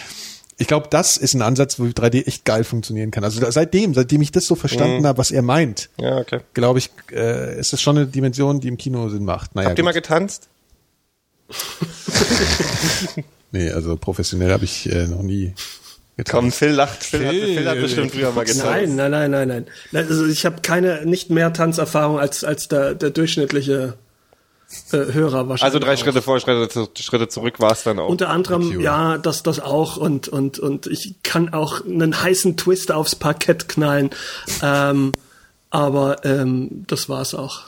ich 0.59 0.67
glaube, 0.67 0.87
das 0.89 1.15
ist 1.17 1.33
ein 1.33 1.41
Ansatz, 1.41 1.79
wo 1.79 1.85
3D 1.85 2.27
echt 2.27 2.43
geil 2.43 2.65
funktionieren 2.65 3.11
kann. 3.11 3.23
Also 3.23 3.49
seitdem, 3.49 3.93
seitdem 3.93 4.21
ich 4.21 4.31
das 4.31 4.45
so 4.45 4.55
verstanden 4.55 5.07
habe, 5.07 5.17
was 5.17 5.31
er 5.31 5.41
meint, 5.41 5.89
ja, 5.97 6.17
okay. 6.17 6.41
glaube 6.53 6.79
ich, 6.79 6.91
äh, 7.11 7.57
ist 7.57 7.71
das 7.71 7.81
schon 7.81 7.97
eine 7.97 8.07
Dimension, 8.07 8.59
die 8.59 8.67
im 8.67 8.77
Kino 8.77 9.07
Sinn 9.07 9.23
macht. 9.23 9.55
Naja, 9.55 9.69
Habt 9.69 9.77
ihr 9.77 9.85
mal 9.85 9.93
gut. 9.93 10.03
getanzt? 10.03 10.49
nee, 13.51 13.71
also 13.71 13.95
professionell 13.95 14.51
habe 14.51 14.65
ich 14.65 14.91
äh, 14.91 15.07
noch 15.07 15.23
nie 15.23 15.53
getan. 16.17 16.41
Komm, 16.41 16.51
Phil 16.51 16.71
lacht. 16.71 17.03
Phil, 17.03 17.25
hat, 17.25 17.31
Phil, 17.31 17.55
Phil 17.55 17.69
hat 17.69 17.79
bestimmt 17.79 18.11
früher 18.11 18.31
mal 18.31 18.43
getanzt. 18.43 18.65
Nein, 18.65 18.95
nein, 18.97 19.11
nein, 19.11 19.31
nein, 19.31 19.47
nein. 19.47 19.65
Nein, 19.91 20.07
Also 20.07 20.25
ich 20.27 20.45
habe 20.45 20.61
keine, 20.61 21.05
nicht 21.05 21.29
mehr 21.29 21.53
Tanzerfahrung 21.53 22.19
als, 22.19 22.43
als 22.43 22.67
der, 22.67 22.95
der 22.95 23.11
durchschnittliche 23.11 23.93
äh, 24.91 24.97
Hörer 25.13 25.49
wahrscheinlich. 25.49 25.63
Also 25.63 25.79
drei 25.79 25.93
auch. 25.93 25.97
Schritte 25.97 26.21
vor, 26.21 26.39
Schritte, 26.39 26.89
Schritte 27.01 27.27
zurück 27.27 27.59
war 27.59 27.71
es 27.71 27.83
dann 27.83 27.99
auch. 27.99 28.09
Unter 28.09 28.29
anderem, 28.29 28.79
ja, 28.79 29.17
das, 29.17 29.43
das 29.43 29.59
auch 29.59 29.97
und, 29.97 30.27
und, 30.27 30.59
und 30.59 30.87
ich 30.87 31.15
kann 31.23 31.53
auch 31.53 31.83
einen 31.85 32.21
heißen 32.21 32.57
Twist 32.57 32.91
aufs 32.91 33.15
Parkett 33.15 33.67
knallen. 33.67 34.11
Ähm, 34.61 35.13
aber 35.69 36.25
ähm, 36.25 36.85
das 36.87 37.09
war's 37.09 37.33
auch. 37.33 37.63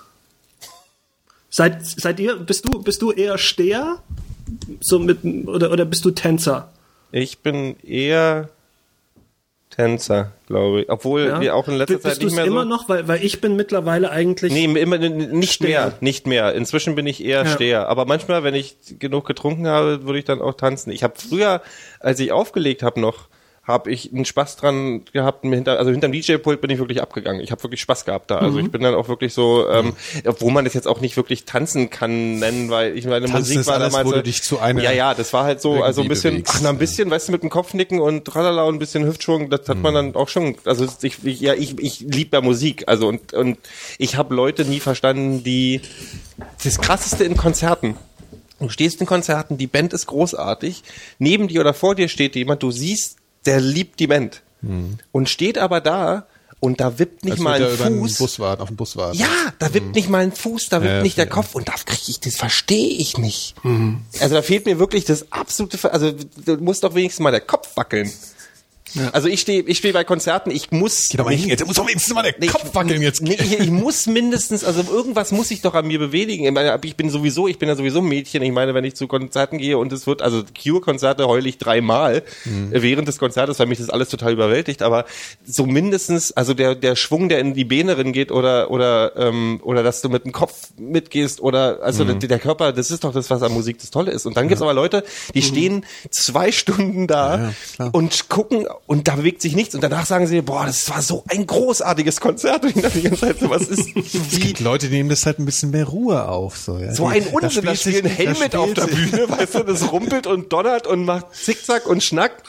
Seid, 1.49 1.85
seid 1.85 2.19
ihr, 2.19 2.35
bist 2.37 2.65
du, 2.67 2.81
bist 2.81 3.01
du 3.01 3.11
eher 3.11 3.37
Steher? 3.37 3.99
So 4.79 4.99
mit, 4.99 5.23
oder, 5.47 5.71
oder 5.71 5.85
bist 5.85 6.05
du 6.05 6.11
Tänzer? 6.11 6.71
Ich 7.11 7.39
bin 7.39 7.77
eher 7.81 8.49
Tänzer, 9.71 10.33
glaube 10.47 10.81
ich. 10.81 10.89
Obwohl 10.89 11.25
Ja? 11.25 11.41
wir 11.41 11.55
auch 11.55 11.67
in 11.67 11.75
letzter 11.75 11.95
Bist 11.95 12.05
Zeit 12.05 12.23
nicht 12.23 12.35
mehr 12.35 12.45
immer 12.45 12.63
so. 12.63 12.69
noch? 12.69 12.89
Weil, 12.89 13.07
weil 13.07 13.23
ich 13.23 13.41
bin 13.41 13.55
mittlerweile 13.55 14.11
eigentlich. 14.11 14.53
Nee, 14.53 14.65
immer 14.65 14.97
nicht 14.97 15.53
Steher. 15.53 15.85
mehr, 15.87 15.93
nicht 16.01 16.27
mehr. 16.27 16.53
Inzwischen 16.53 16.93
bin 16.95 17.07
ich 17.07 17.23
eher 17.23 17.45
Ja. 17.45 17.47
Steher. 17.47 17.87
Aber 17.89 18.05
manchmal, 18.05 18.43
wenn 18.43 18.53
ich 18.53 18.75
genug 18.99 19.25
getrunken 19.25 19.67
habe, 19.67 20.03
würde 20.03 20.19
ich 20.19 20.25
dann 20.25 20.41
auch 20.41 20.53
tanzen. 20.53 20.91
Ich 20.91 21.03
habe 21.03 21.13
früher, 21.17 21.61
als 21.99 22.19
ich 22.19 22.31
aufgelegt 22.31 22.83
habe 22.83 22.99
noch, 22.99 23.27
habe 23.63 23.91
ich 23.91 24.11
einen 24.11 24.25
Spaß 24.25 24.55
dran 24.57 25.05
gehabt. 25.13 25.43
Hinter, 25.45 25.77
also 25.77 25.91
hinterm 25.91 26.11
DJ-Pult 26.11 26.61
bin 26.61 26.71
ich 26.71 26.79
wirklich 26.79 26.99
abgegangen. 27.01 27.41
Ich 27.41 27.51
habe 27.51 27.61
wirklich 27.63 27.79
Spaß 27.81 28.05
gehabt 28.05 28.31
da. 28.31 28.39
Also 28.39 28.57
Mhm. 28.57 28.65
ich 28.65 28.71
bin 28.71 28.81
dann 28.81 28.95
auch 28.95 29.07
wirklich 29.07 29.35
so, 29.35 29.69
ähm, 29.69 29.93
obwohl 30.25 30.51
man 30.51 30.65
das 30.65 30.73
jetzt 30.73 30.87
auch 30.87 30.99
nicht 30.99 31.15
wirklich 31.15 31.45
tanzen 31.45 31.91
kann 31.91 32.39
nennen, 32.39 32.69
weil 32.71 32.97
ich 32.97 33.05
meine 33.05 33.27
Tanzen 33.27 33.53
Musik 33.55 33.67
war 33.67 33.75
alles, 33.75 33.93
damals 33.93 34.09
du 34.15 34.23
dich 34.23 34.41
zu 34.41 34.57
einer 34.59 34.81
Ja, 34.81 34.91
ja, 34.91 35.13
das 35.13 35.31
war 35.31 35.43
halt 35.43 35.61
so, 35.61 35.83
also 35.83 36.01
ein 36.01 36.07
bisschen, 36.07 36.33
bewegst. 36.35 36.53
ach, 36.55 36.61
na, 36.63 36.69
ein 36.69 36.79
bisschen, 36.79 37.11
weißt 37.11 37.27
du, 37.27 37.31
mit 37.33 37.43
dem 37.43 37.51
Kopfnicken 37.51 37.99
und 37.99 38.25
tralala 38.25 38.63
und 38.63 38.75
ein 38.75 38.79
bisschen 38.79 39.05
Hüftschwung, 39.05 39.51
das 39.51 39.69
hat 39.69 39.77
Mhm. 39.77 39.83
man 39.83 39.93
dann 39.93 40.15
auch 40.15 40.27
schon, 40.27 40.55
also 40.65 40.87
ich, 41.03 41.23
ich 41.23 41.39
ja, 41.39 41.53
ich, 41.53 41.77
ich 41.79 41.99
liebe 41.99 42.37
ja 42.37 42.41
Musik, 42.41 42.85
also 42.87 43.07
und, 43.07 43.33
und 43.33 43.59
ich 43.99 44.15
habe 44.17 44.33
Leute 44.33 44.65
nie 44.65 44.79
verstanden, 44.79 45.43
die, 45.43 45.81
das 46.63 46.79
krasseste 46.79 47.23
in 47.25 47.37
Konzerten, 47.37 47.95
Du 48.59 48.69
stehst 48.69 49.01
in 49.01 49.07
Konzerten, 49.07 49.57
die 49.57 49.65
Band 49.65 49.91
ist 49.91 50.05
großartig, 50.05 50.83
neben 51.17 51.47
dir 51.47 51.61
oder 51.61 51.73
vor 51.73 51.95
dir 51.95 52.07
steht 52.09 52.35
jemand, 52.35 52.61
du 52.61 52.69
siehst, 52.69 53.17
der 53.45 53.59
liebt 53.59 53.99
die 53.99 54.07
Band. 54.07 54.41
Und 55.11 55.27
steht 55.27 55.57
aber 55.57 55.81
da 55.81 56.27
und 56.59 56.79
da 56.79 56.99
wippt 56.99 57.25
nicht 57.25 57.33
Als 57.33 57.41
mal 57.41 57.63
ein 57.63 57.97
Fuß. 57.97 58.17
Bus 58.19 58.39
warten, 58.39 58.61
auf 58.61 58.67
den 58.67 58.77
Bus 58.77 58.95
warten. 58.95 59.17
Ja, 59.17 59.27
da 59.57 59.73
wippt 59.73 59.95
nicht 59.95 60.07
mal 60.07 60.19
ein 60.19 60.31
Fuß, 60.31 60.69
da 60.69 60.81
wippt 60.83 60.91
Ja, 60.91 61.01
nicht 61.01 61.17
der 61.17 61.25
ja. 61.25 61.31
Kopf 61.31 61.55
und 61.55 61.67
da 61.67 61.73
krieg 61.83 62.07
ich, 62.07 62.19
das 62.19 62.35
verstehe 62.35 62.89
ich 62.99 63.17
nicht. 63.17 63.55
Also 64.19 64.35
da 64.35 64.43
fehlt 64.43 64.67
mir 64.67 64.77
wirklich 64.77 65.05
das 65.05 65.31
absolute, 65.31 65.91
also 65.91 66.11
du 66.45 66.57
musst 66.57 66.83
doch 66.83 66.93
wenigstens 66.93 67.23
mal 67.23 67.31
der 67.31 67.41
Kopf 67.41 67.75
wackeln. 67.75 68.11
Also 69.13 69.27
ich 69.27 69.41
stehe 69.41 69.61
ich 69.63 69.77
stehe 69.77 69.93
bei 69.93 70.03
Konzerten, 70.03 70.51
ich 70.51 70.71
muss 70.71 71.09
Geh 71.09 71.17
doch 71.17 71.25
mal 71.25 71.33
hin, 71.33 71.49
jetzt 71.49 71.65
muss 71.65 71.75
doch 71.75 71.87
wenigstens 71.87 72.13
mal 72.13 72.23
der 72.23 72.33
Nee, 72.39 72.47
Kopf 72.47 72.73
wackeln 72.73 73.01
jetzt. 73.01 73.21
Nee, 73.21 73.35
ich, 73.39 73.59
ich 73.59 73.69
muss 73.69 74.05
mindestens, 74.07 74.63
also 74.63 74.83
irgendwas 74.91 75.31
muss 75.31 75.49
ich 75.51 75.61
doch 75.61 75.73
an 75.75 75.87
mir 75.87 75.99
bewegen. 75.99 76.45
Ich, 76.45 76.51
meine, 76.51 76.79
ich 76.83 76.95
bin 76.95 77.09
sowieso, 77.09 77.47
ich 77.47 77.57
bin 77.59 77.69
ja 77.69 77.75
sowieso 77.75 77.99
ein 77.99 78.05
Mädchen. 78.05 78.41
Ich 78.43 78.51
meine, 78.51 78.73
wenn 78.73 78.83
ich 78.83 78.95
zu 78.95 79.07
Konzerten 79.07 79.57
gehe 79.57 79.77
und 79.77 79.91
es 79.93 80.07
wird, 80.07 80.21
also 80.21 80.43
Cure-Konzerte 80.61 81.27
heule 81.27 81.47
ich 81.47 81.57
dreimal 81.57 82.23
Mhm. 82.45 82.73
äh, 82.73 82.81
während 82.81 83.07
des 83.07 83.17
Konzertes, 83.19 83.59
weil 83.59 83.67
mich 83.67 83.77
das 83.79 83.89
alles 83.89 84.09
total 84.09 84.33
überwältigt. 84.33 84.81
Aber 84.81 85.05
so 85.45 85.65
mindestens, 85.65 86.31
also 86.31 86.53
der 86.53 86.75
der 86.75 86.95
Schwung, 86.95 87.29
der 87.29 87.39
in 87.39 87.53
die 87.53 87.65
Beine 87.65 87.95
geht 88.11 88.31
oder 88.31 88.71
oder 88.71 89.15
ähm, 89.15 89.59
oder 89.63 89.83
dass 89.83 90.01
du 90.01 90.09
mit 90.09 90.25
dem 90.25 90.31
Kopf 90.31 90.53
mitgehst 90.77 91.39
oder 91.41 91.79
also 91.83 92.03
Mhm. 92.05 92.19
der, 92.19 92.29
der 92.29 92.39
Körper, 92.39 92.71
das 92.73 92.91
ist 92.91 93.03
doch 93.03 93.13
das, 93.13 93.29
was 93.29 93.41
an 93.43 93.51
Musik 93.53 93.79
das 93.79 93.91
Tolle 93.91 94.11
ist. 94.11 94.25
Und 94.25 94.37
dann 94.37 94.47
gibt's 94.47 94.61
aber 94.61 94.73
Leute, 94.73 95.03
die 95.35 95.41
stehen 95.41 95.85
zwei 96.09 96.51
Stunden 96.51 97.07
da 97.07 97.37
Mhm. 97.37 97.49
Ja, 97.79 97.85
und 97.91 98.29
gucken 98.29 98.67
und 98.87 99.07
da 99.07 99.15
bewegt 99.15 99.41
sich 99.41 99.55
nichts 99.55 99.73
und 99.73 99.81
danach 99.81 100.05
sagen 100.05 100.27
sie, 100.27 100.41
boah, 100.41 100.65
das 100.65 100.89
war 100.89 101.01
so 101.01 101.23
ein 101.29 101.47
großartiges 101.47 102.19
Konzert 102.19 102.63
und 102.65 102.75
ich 102.75 102.81
dachte 102.81 102.97
die 102.99 103.03
ganze 103.03 103.21
Zeit 103.21 103.39
so, 103.39 103.49
was 103.49 103.63
ist 103.63 103.79
Es 103.95 104.31
wie 104.35 104.39
gibt 104.39 104.59
Leute, 104.59 104.89
die 104.89 104.95
nehmen 104.95 105.09
das 105.09 105.25
halt 105.25 105.39
ein 105.39 105.45
bisschen 105.45 105.71
mehr 105.71 105.85
Ruhe 105.85 106.27
auf. 106.27 106.57
So, 106.57 106.77
ja. 106.77 106.93
so 106.93 107.07
ein 107.07 107.25
Unsinn, 107.27 107.63
da 107.65 107.73
da 107.73 108.09
Helmet 108.09 108.55
auf 108.55 108.73
der 108.73 108.87
sich- 108.87 109.11
Bühne, 109.11 109.29
weißt 109.29 109.55
du, 109.55 109.63
das 109.63 109.91
rumpelt 109.91 110.27
und 110.27 110.51
donnert 110.51 110.87
und 110.87 111.05
macht 111.05 111.33
Zickzack 111.35 111.85
und 111.87 112.03
Schnack. 112.03 112.43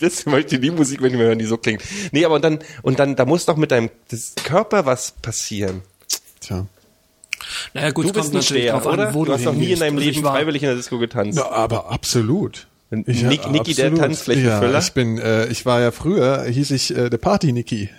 Das 0.00 0.24
möchte 0.26 0.58
die 0.58 0.70
Musik, 0.70 1.02
wenn 1.02 1.12
ich 1.12 1.18
mir 1.18 1.24
hören, 1.24 1.38
die 1.38 1.44
so 1.46 1.56
klingt. 1.58 1.82
Nee, 2.12 2.24
aber 2.24 2.36
und 2.36 2.44
dann, 2.44 2.58
und 2.82 2.98
dann, 2.98 3.16
da 3.16 3.24
muss 3.26 3.44
doch 3.44 3.56
mit 3.56 3.70
deinem 3.70 3.90
das 4.10 4.32
Körper 4.42 4.86
was 4.86 5.12
passieren. 5.20 5.82
Tja. 6.40 6.66
Naja, 7.74 7.90
gut, 7.90 8.06
Du 8.06 8.12
bist 8.12 8.34
ein 8.34 8.42
Steher, 8.42 8.72
drauf 8.72 8.86
oder? 8.86 9.08
an, 9.08 9.14
wo 9.14 9.24
du 9.24 9.32
hast 9.32 9.44
noch 9.44 9.52
nie 9.52 9.72
in 9.72 9.78
deinem 9.78 9.96
Also 9.98 10.08
Leben 10.08 10.22
freiwillig 10.22 10.62
in 10.62 10.68
der 10.68 10.76
Disco 10.76 10.98
getanzt. 10.98 11.38
Ja, 11.38 11.50
aber 11.50 11.90
absolut. 11.90 12.66
Ich, 13.06 13.22
Nick- 13.24 13.50
Niki 13.50 13.74
der 13.74 13.92
Tanzflächenfüller? 13.94 14.72
Ja, 14.72 14.78
ich 14.78 14.92
bin, 14.92 15.18
äh, 15.18 15.46
ich 15.46 15.66
war 15.66 15.80
ja 15.80 15.90
früher, 15.90 16.44
hieß 16.44 16.70
ich 16.70 16.96
äh, 16.96 17.10
der 17.10 17.18
Party 17.18 17.52
Niki. 17.52 17.90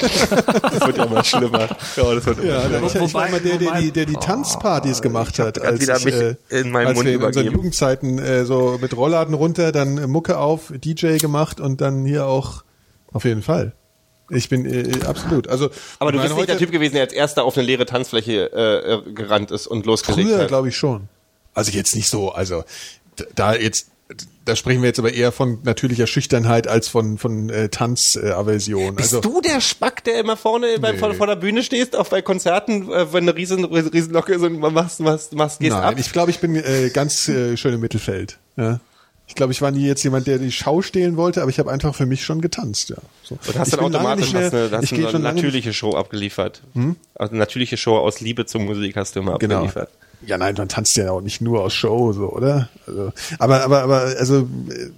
Das 0.00 0.86
wird 0.86 0.96
ja 0.96 1.04
immer 1.04 1.22
schlimmer. 1.22 1.68
Ja, 1.96 2.14
das 2.14 2.26
wird 2.26 2.38
immer 2.40 2.48
Ja, 2.52 2.62
schlimmer. 2.62 2.86
ich, 2.88 2.94
ich 2.96 3.14
war 3.14 3.28
immer 3.28 3.38
der, 3.38 3.58
der 3.58 3.80
die, 3.80 3.92
der 3.92 4.06
die 4.06 4.14
Tanzpartys 4.14 5.00
gemacht 5.00 5.38
hat. 5.38 5.60
Als, 5.60 5.80
wieder 5.80 5.96
ich, 5.98 6.04
mich 6.06 6.14
äh, 6.14 6.34
in 6.50 6.70
meinen 6.72 6.88
als 6.88 6.96
Mund 6.96 7.06
wir 7.06 7.14
in 7.14 7.22
unseren 7.22 7.30
übergeben. 7.44 7.54
Jugendzeiten 7.56 8.18
äh, 8.18 8.44
so 8.44 8.78
mit 8.80 8.96
Rollladen 8.96 9.34
runter, 9.34 9.70
dann 9.70 9.96
äh, 9.98 10.06
Mucke 10.08 10.38
auf, 10.38 10.72
DJ 10.74 11.18
gemacht 11.18 11.60
und 11.60 11.80
dann 11.80 12.04
hier 12.04 12.26
auch 12.26 12.64
auf 13.12 13.24
jeden 13.24 13.42
Fall. 13.42 13.74
Ich 14.28 14.48
bin 14.48 14.66
äh, 14.66 15.04
absolut. 15.06 15.46
Also 15.46 15.70
Aber 16.00 16.10
du 16.10 16.20
bist 16.20 16.34
nicht 16.34 16.48
der 16.48 16.58
Typ 16.58 16.72
gewesen, 16.72 16.94
der 16.94 17.02
als 17.04 17.12
erster 17.12 17.44
auf 17.44 17.56
eine 17.56 17.64
leere 17.64 17.86
Tanzfläche 17.86 18.50
äh, 18.52 18.94
äh, 18.94 19.12
gerannt 19.12 19.52
ist 19.52 19.68
und 19.68 19.86
losgelegt 19.86 20.28
Früher 20.30 20.38
hat. 20.40 20.48
glaube 20.48 20.68
ich 20.70 20.76
schon. 20.76 21.08
Also 21.54 21.70
jetzt 21.70 21.94
nicht 21.94 22.08
so, 22.08 22.32
also 22.32 22.64
da 23.36 23.54
jetzt, 23.54 23.88
da 24.44 24.56
sprechen 24.56 24.82
wir 24.82 24.88
jetzt 24.88 24.98
aber 24.98 25.12
eher 25.12 25.32
von 25.32 25.58
natürlicher 25.62 26.06
Schüchternheit 26.06 26.66
als 26.68 26.88
von 26.88 27.18
von 27.18 27.48
äh, 27.50 27.68
Tanzaversion. 27.68 28.94
Bist 28.96 29.14
also 29.14 29.20
du 29.28 29.40
der 29.40 29.60
Spack, 29.60 30.04
der 30.04 30.18
immer 30.20 30.36
vorne 30.36 30.78
bei, 30.80 30.92
Nee. 30.92 30.98
vor, 30.98 31.14
vor 31.14 31.26
der 31.26 31.36
Bühne 31.36 31.62
stehst, 31.62 31.96
auch 31.96 32.08
bei 32.08 32.22
Konzerten, 32.22 32.90
äh, 32.90 33.12
wenn 33.12 33.24
eine 33.24 33.36
riesen, 33.36 33.64
riesen 33.64 34.12
Locke 34.12 34.34
ist 34.34 34.42
und 34.42 34.58
machst, 34.58 35.00
machst, 35.00 35.32
machst 35.34 35.60
gehst 35.60 35.72
nein, 35.72 35.82
ab? 35.82 35.94
ich 35.98 36.12
glaube, 36.12 36.30
ich 36.30 36.40
bin 36.40 36.56
äh, 36.56 36.90
ganz 36.92 37.28
äh, 37.28 37.56
schön 37.56 37.74
im 37.74 37.80
Mittelfeld. 37.80 38.38
Ja. 38.56 38.80
Ich 39.28 39.36
glaube, 39.36 39.52
ich 39.52 39.62
war 39.62 39.70
nie 39.70 39.86
jetzt 39.86 40.02
jemand, 40.02 40.26
der 40.26 40.38
die 40.38 40.52
Schau 40.52 40.82
stehlen 40.82 41.16
wollte, 41.16 41.40
aber 41.40 41.50
ich 41.50 41.58
habe 41.58 41.70
einfach 41.70 41.94
für 41.94 42.04
mich 42.06 42.24
schon 42.24 42.40
getanzt. 42.40 42.90
Ja. 42.90 42.96
So. 43.22 43.38
und 43.46 43.58
hast 43.58 43.68
ich 43.68 43.74
dann 43.76 43.84
automatisch 43.86 44.24
nicht 44.26 44.34
mehr- 44.34 44.44
hast 44.46 44.54
eine, 44.54 44.70
hast 44.76 44.92
ich 44.92 44.98
eine 45.06 45.12
Hm? 45.12 45.22
natürliche 45.22 45.72
Show 45.72 45.92
abgeliefert. 45.94 46.62
Also 47.14 47.30
eine 47.30 47.38
natürliche 47.38 47.76
Show 47.76 47.96
aus 47.96 48.20
Liebe 48.20 48.44
zur 48.46 48.60
Musik 48.60 48.96
hast 48.96 49.14
du 49.16 49.20
immer 49.20 49.38
Genau. 49.38 49.54
abgeliefert. 49.56 49.90
Ja, 50.26 50.38
nein, 50.38 50.54
man 50.56 50.68
tanzt 50.68 50.96
ja 50.96 51.10
auch 51.10 51.20
nicht 51.20 51.40
nur 51.40 51.62
aus 51.62 51.74
Show, 51.74 52.12
so, 52.12 52.30
oder? 52.30 52.68
Also, 52.86 53.12
aber, 53.38 53.62
aber, 53.64 53.82
aber, 53.82 54.00
also, 54.18 54.40
äh, 54.70 54.90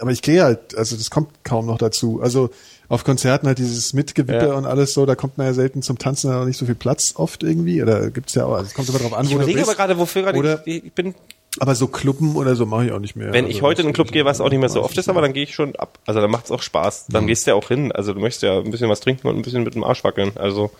aber 0.00 0.10
ich 0.12 0.22
gehe 0.22 0.42
halt, 0.42 0.76
also 0.76 0.96
das 0.96 1.10
kommt 1.10 1.28
kaum 1.44 1.66
noch 1.66 1.78
dazu. 1.78 2.20
Also 2.22 2.50
auf 2.88 3.04
Konzerten 3.04 3.46
halt 3.46 3.58
dieses 3.58 3.92
Mitgewippe 3.92 4.46
Ja. 4.48 4.54
und 4.54 4.66
alles 4.66 4.92
so, 4.94 5.06
da 5.06 5.14
kommt 5.14 5.38
man 5.38 5.46
ja 5.46 5.54
selten 5.54 5.80
zum 5.82 5.98
Tanzen, 5.98 6.30
da 6.30 6.42
auch 6.42 6.44
nicht 6.46 6.56
so 6.58 6.66
viel 6.66 6.74
Platz 6.74 7.12
oft 7.16 7.42
irgendwie. 7.42 7.82
Oder 7.82 8.10
gibt's 8.10 8.34
ja 8.34 8.44
auch, 8.46 8.52
also 8.54 8.66
es 8.66 8.74
kommt 8.74 8.88
immer 8.88 8.98
drauf 8.98 9.14
an, 9.14 9.24
Ich 9.26 9.30
wo 9.30 9.34
du 9.36 9.42
überlege 9.42 9.58
bist. 9.60 9.68
aber 9.70 9.76
gerade, 9.76 9.98
wofür 9.98 10.22
gerade 10.22 10.38
Oder, 10.38 10.66
ich, 10.66 10.84
ich 10.86 10.92
bin, 10.92 11.14
aber 11.58 11.74
so 11.74 11.86
Clubben 11.88 12.36
oder 12.36 12.54
so 12.56 12.66
mache 12.66 12.86
ich 12.86 12.92
auch 12.92 12.98
nicht 12.98 13.16
mehr. 13.16 13.32
wenn 13.32 13.44
also, 13.44 13.56
ich 13.56 13.62
heute 13.62 13.82
in 13.82 13.88
den 13.88 13.94
Club 13.94 14.10
gehe, 14.12 14.24
was 14.24 14.40
auch 14.40 14.48
nicht 14.50 14.58
mehr 14.60 14.68
so 14.68 14.82
oft 14.82 14.96
ist, 14.98 15.08
aber 15.08 15.20
dann 15.20 15.32
gehe 15.32 15.42
ich 15.44 15.54
schon 15.54 15.74
ab. 15.76 15.98
Also 16.06 16.20
dann 16.20 16.30
macht's 16.30 16.50
auch 16.50 16.62
Spaß. 16.62 17.06
Mhm. 17.08 17.12
Dann 17.12 17.26
gehst 17.26 17.46
du 17.46 17.50
ja 17.52 17.54
auch 17.56 17.68
hin. 17.68 17.92
Also 17.92 18.12
du 18.12 18.20
möchtest 18.20 18.42
ja 18.42 18.58
ein 18.58 18.70
bisschen 18.70 18.88
was 18.88 19.00
trinken 19.00 19.26
und 19.28 19.36
ein 19.36 19.42
bisschen 19.42 19.62
mit 19.64 19.74
dem 19.74 19.84
Arsch 19.84 20.02
wackeln. 20.04 20.32
Also 20.36 20.70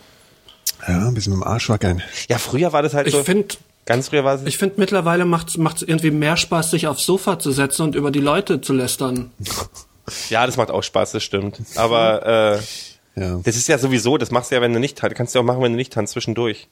Ja, 0.87 1.07
ein 1.07 1.13
bisschen 1.13 1.33
mit 1.33 1.41
dem 1.43 1.47
Arsch 1.47 1.69
wackeln. 1.69 2.01
ja, 2.29 2.37
früher 2.37 2.73
war 2.73 2.81
das 2.81 2.93
halt 2.93 3.07
Ich 3.07 3.13
so. 3.13 3.23
finde, 3.23 3.55
ganz 3.85 4.09
früher 4.09 4.23
war 4.23 4.35
es. 4.35 4.41
ich 4.45 4.57
finde 4.57 4.75
mittlerweile 4.77 5.25
macht 5.25 5.49
es 5.49 5.81
irgendwie 5.81 6.11
mehr 6.11 6.37
Spaß, 6.37 6.71
sich 6.71 6.87
aufs 6.87 7.05
Sofa 7.05 7.39
zu 7.39 7.51
setzen 7.51 7.83
und 7.83 7.95
über 7.95 8.11
die 8.11 8.19
Leute 8.19 8.61
zu 8.61 8.73
lästern. 8.73 9.31
Ja, 10.29 10.45
das 10.45 10.57
macht 10.57 10.71
auch 10.71 10.81
Spaß, 10.81 11.11
das 11.11 11.23
stimmt. 11.23 11.59
Aber 11.75 12.57
äh, 13.15 13.21
Ja. 13.21 13.39
das 13.43 13.55
ist 13.55 13.67
ja 13.69 13.77
sowieso, 13.77 14.17
das 14.17 14.31
machst 14.31 14.51
du 14.51 14.55
ja, 14.55 14.61
wenn 14.61 14.73
du 14.73 14.79
nicht 14.79 14.97
tanzt. 14.97 15.15
Kannst 15.15 15.33
du 15.33 15.39
ja 15.39 15.41
auch 15.43 15.45
machen, 15.45 15.61
wenn 15.61 15.71
du 15.71 15.77
nicht 15.77 15.93
tanzt, 15.93 16.13
zwischendurch. 16.13 16.67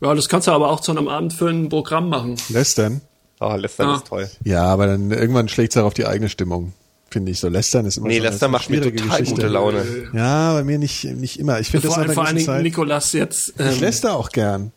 Ja, 0.00 0.12
das 0.14 0.28
kannst 0.28 0.48
du 0.48 0.52
aber 0.52 0.70
auch 0.70 0.80
zu 0.80 0.90
einem 0.90 1.06
abendfüllenden 1.08 1.68
Programm 1.68 2.08
machen. 2.08 2.36
Lästern? 2.48 3.02
Oh, 3.38 3.54
Lästern 3.54 3.90
Ah. 3.90 3.96
ist 3.96 4.06
toll. 4.08 4.30
Ja, 4.44 4.64
aber 4.64 4.86
dann 4.86 5.10
irgendwann 5.10 5.48
schlägt's 5.48 5.76
auch 5.76 5.84
auf 5.84 5.94
die 5.94 6.06
eigene 6.06 6.28
Stimmung. 6.30 6.72
Finde 7.10 7.30
ich 7.32 7.38
so. 7.38 7.48
Lästern 7.48 7.86
ist 7.86 7.98
immer 7.98 8.08
Nee, 8.08 8.18
so 8.18 8.24
Lästern 8.24 8.50
macht 8.50 8.70
mir 8.70 8.80
total 8.82 8.92
Geschichte. 9.20 9.34
gute 9.34 9.46
Laune. 9.48 9.84
Ja, 10.14 10.54
bei 10.54 10.64
mir 10.64 10.78
nicht, 10.78 11.04
nicht 11.04 11.38
immer. 11.38 11.60
Ich 11.60 11.68
finde 11.70 11.86
das 11.88 11.96
Vor, 11.96 12.08
vor 12.12 12.24
allen 12.26 12.36
Dingen 12.36 12.46
Zeit. 12.46 12.62
Nikolas 12.62 13.12
jetzt. 13.12 13.50
Ich 13.50 13.60
Ähm, 13.60 13.80
läster 13.80 14.16
auch 14.16 14.30
gern. 14.30 14.72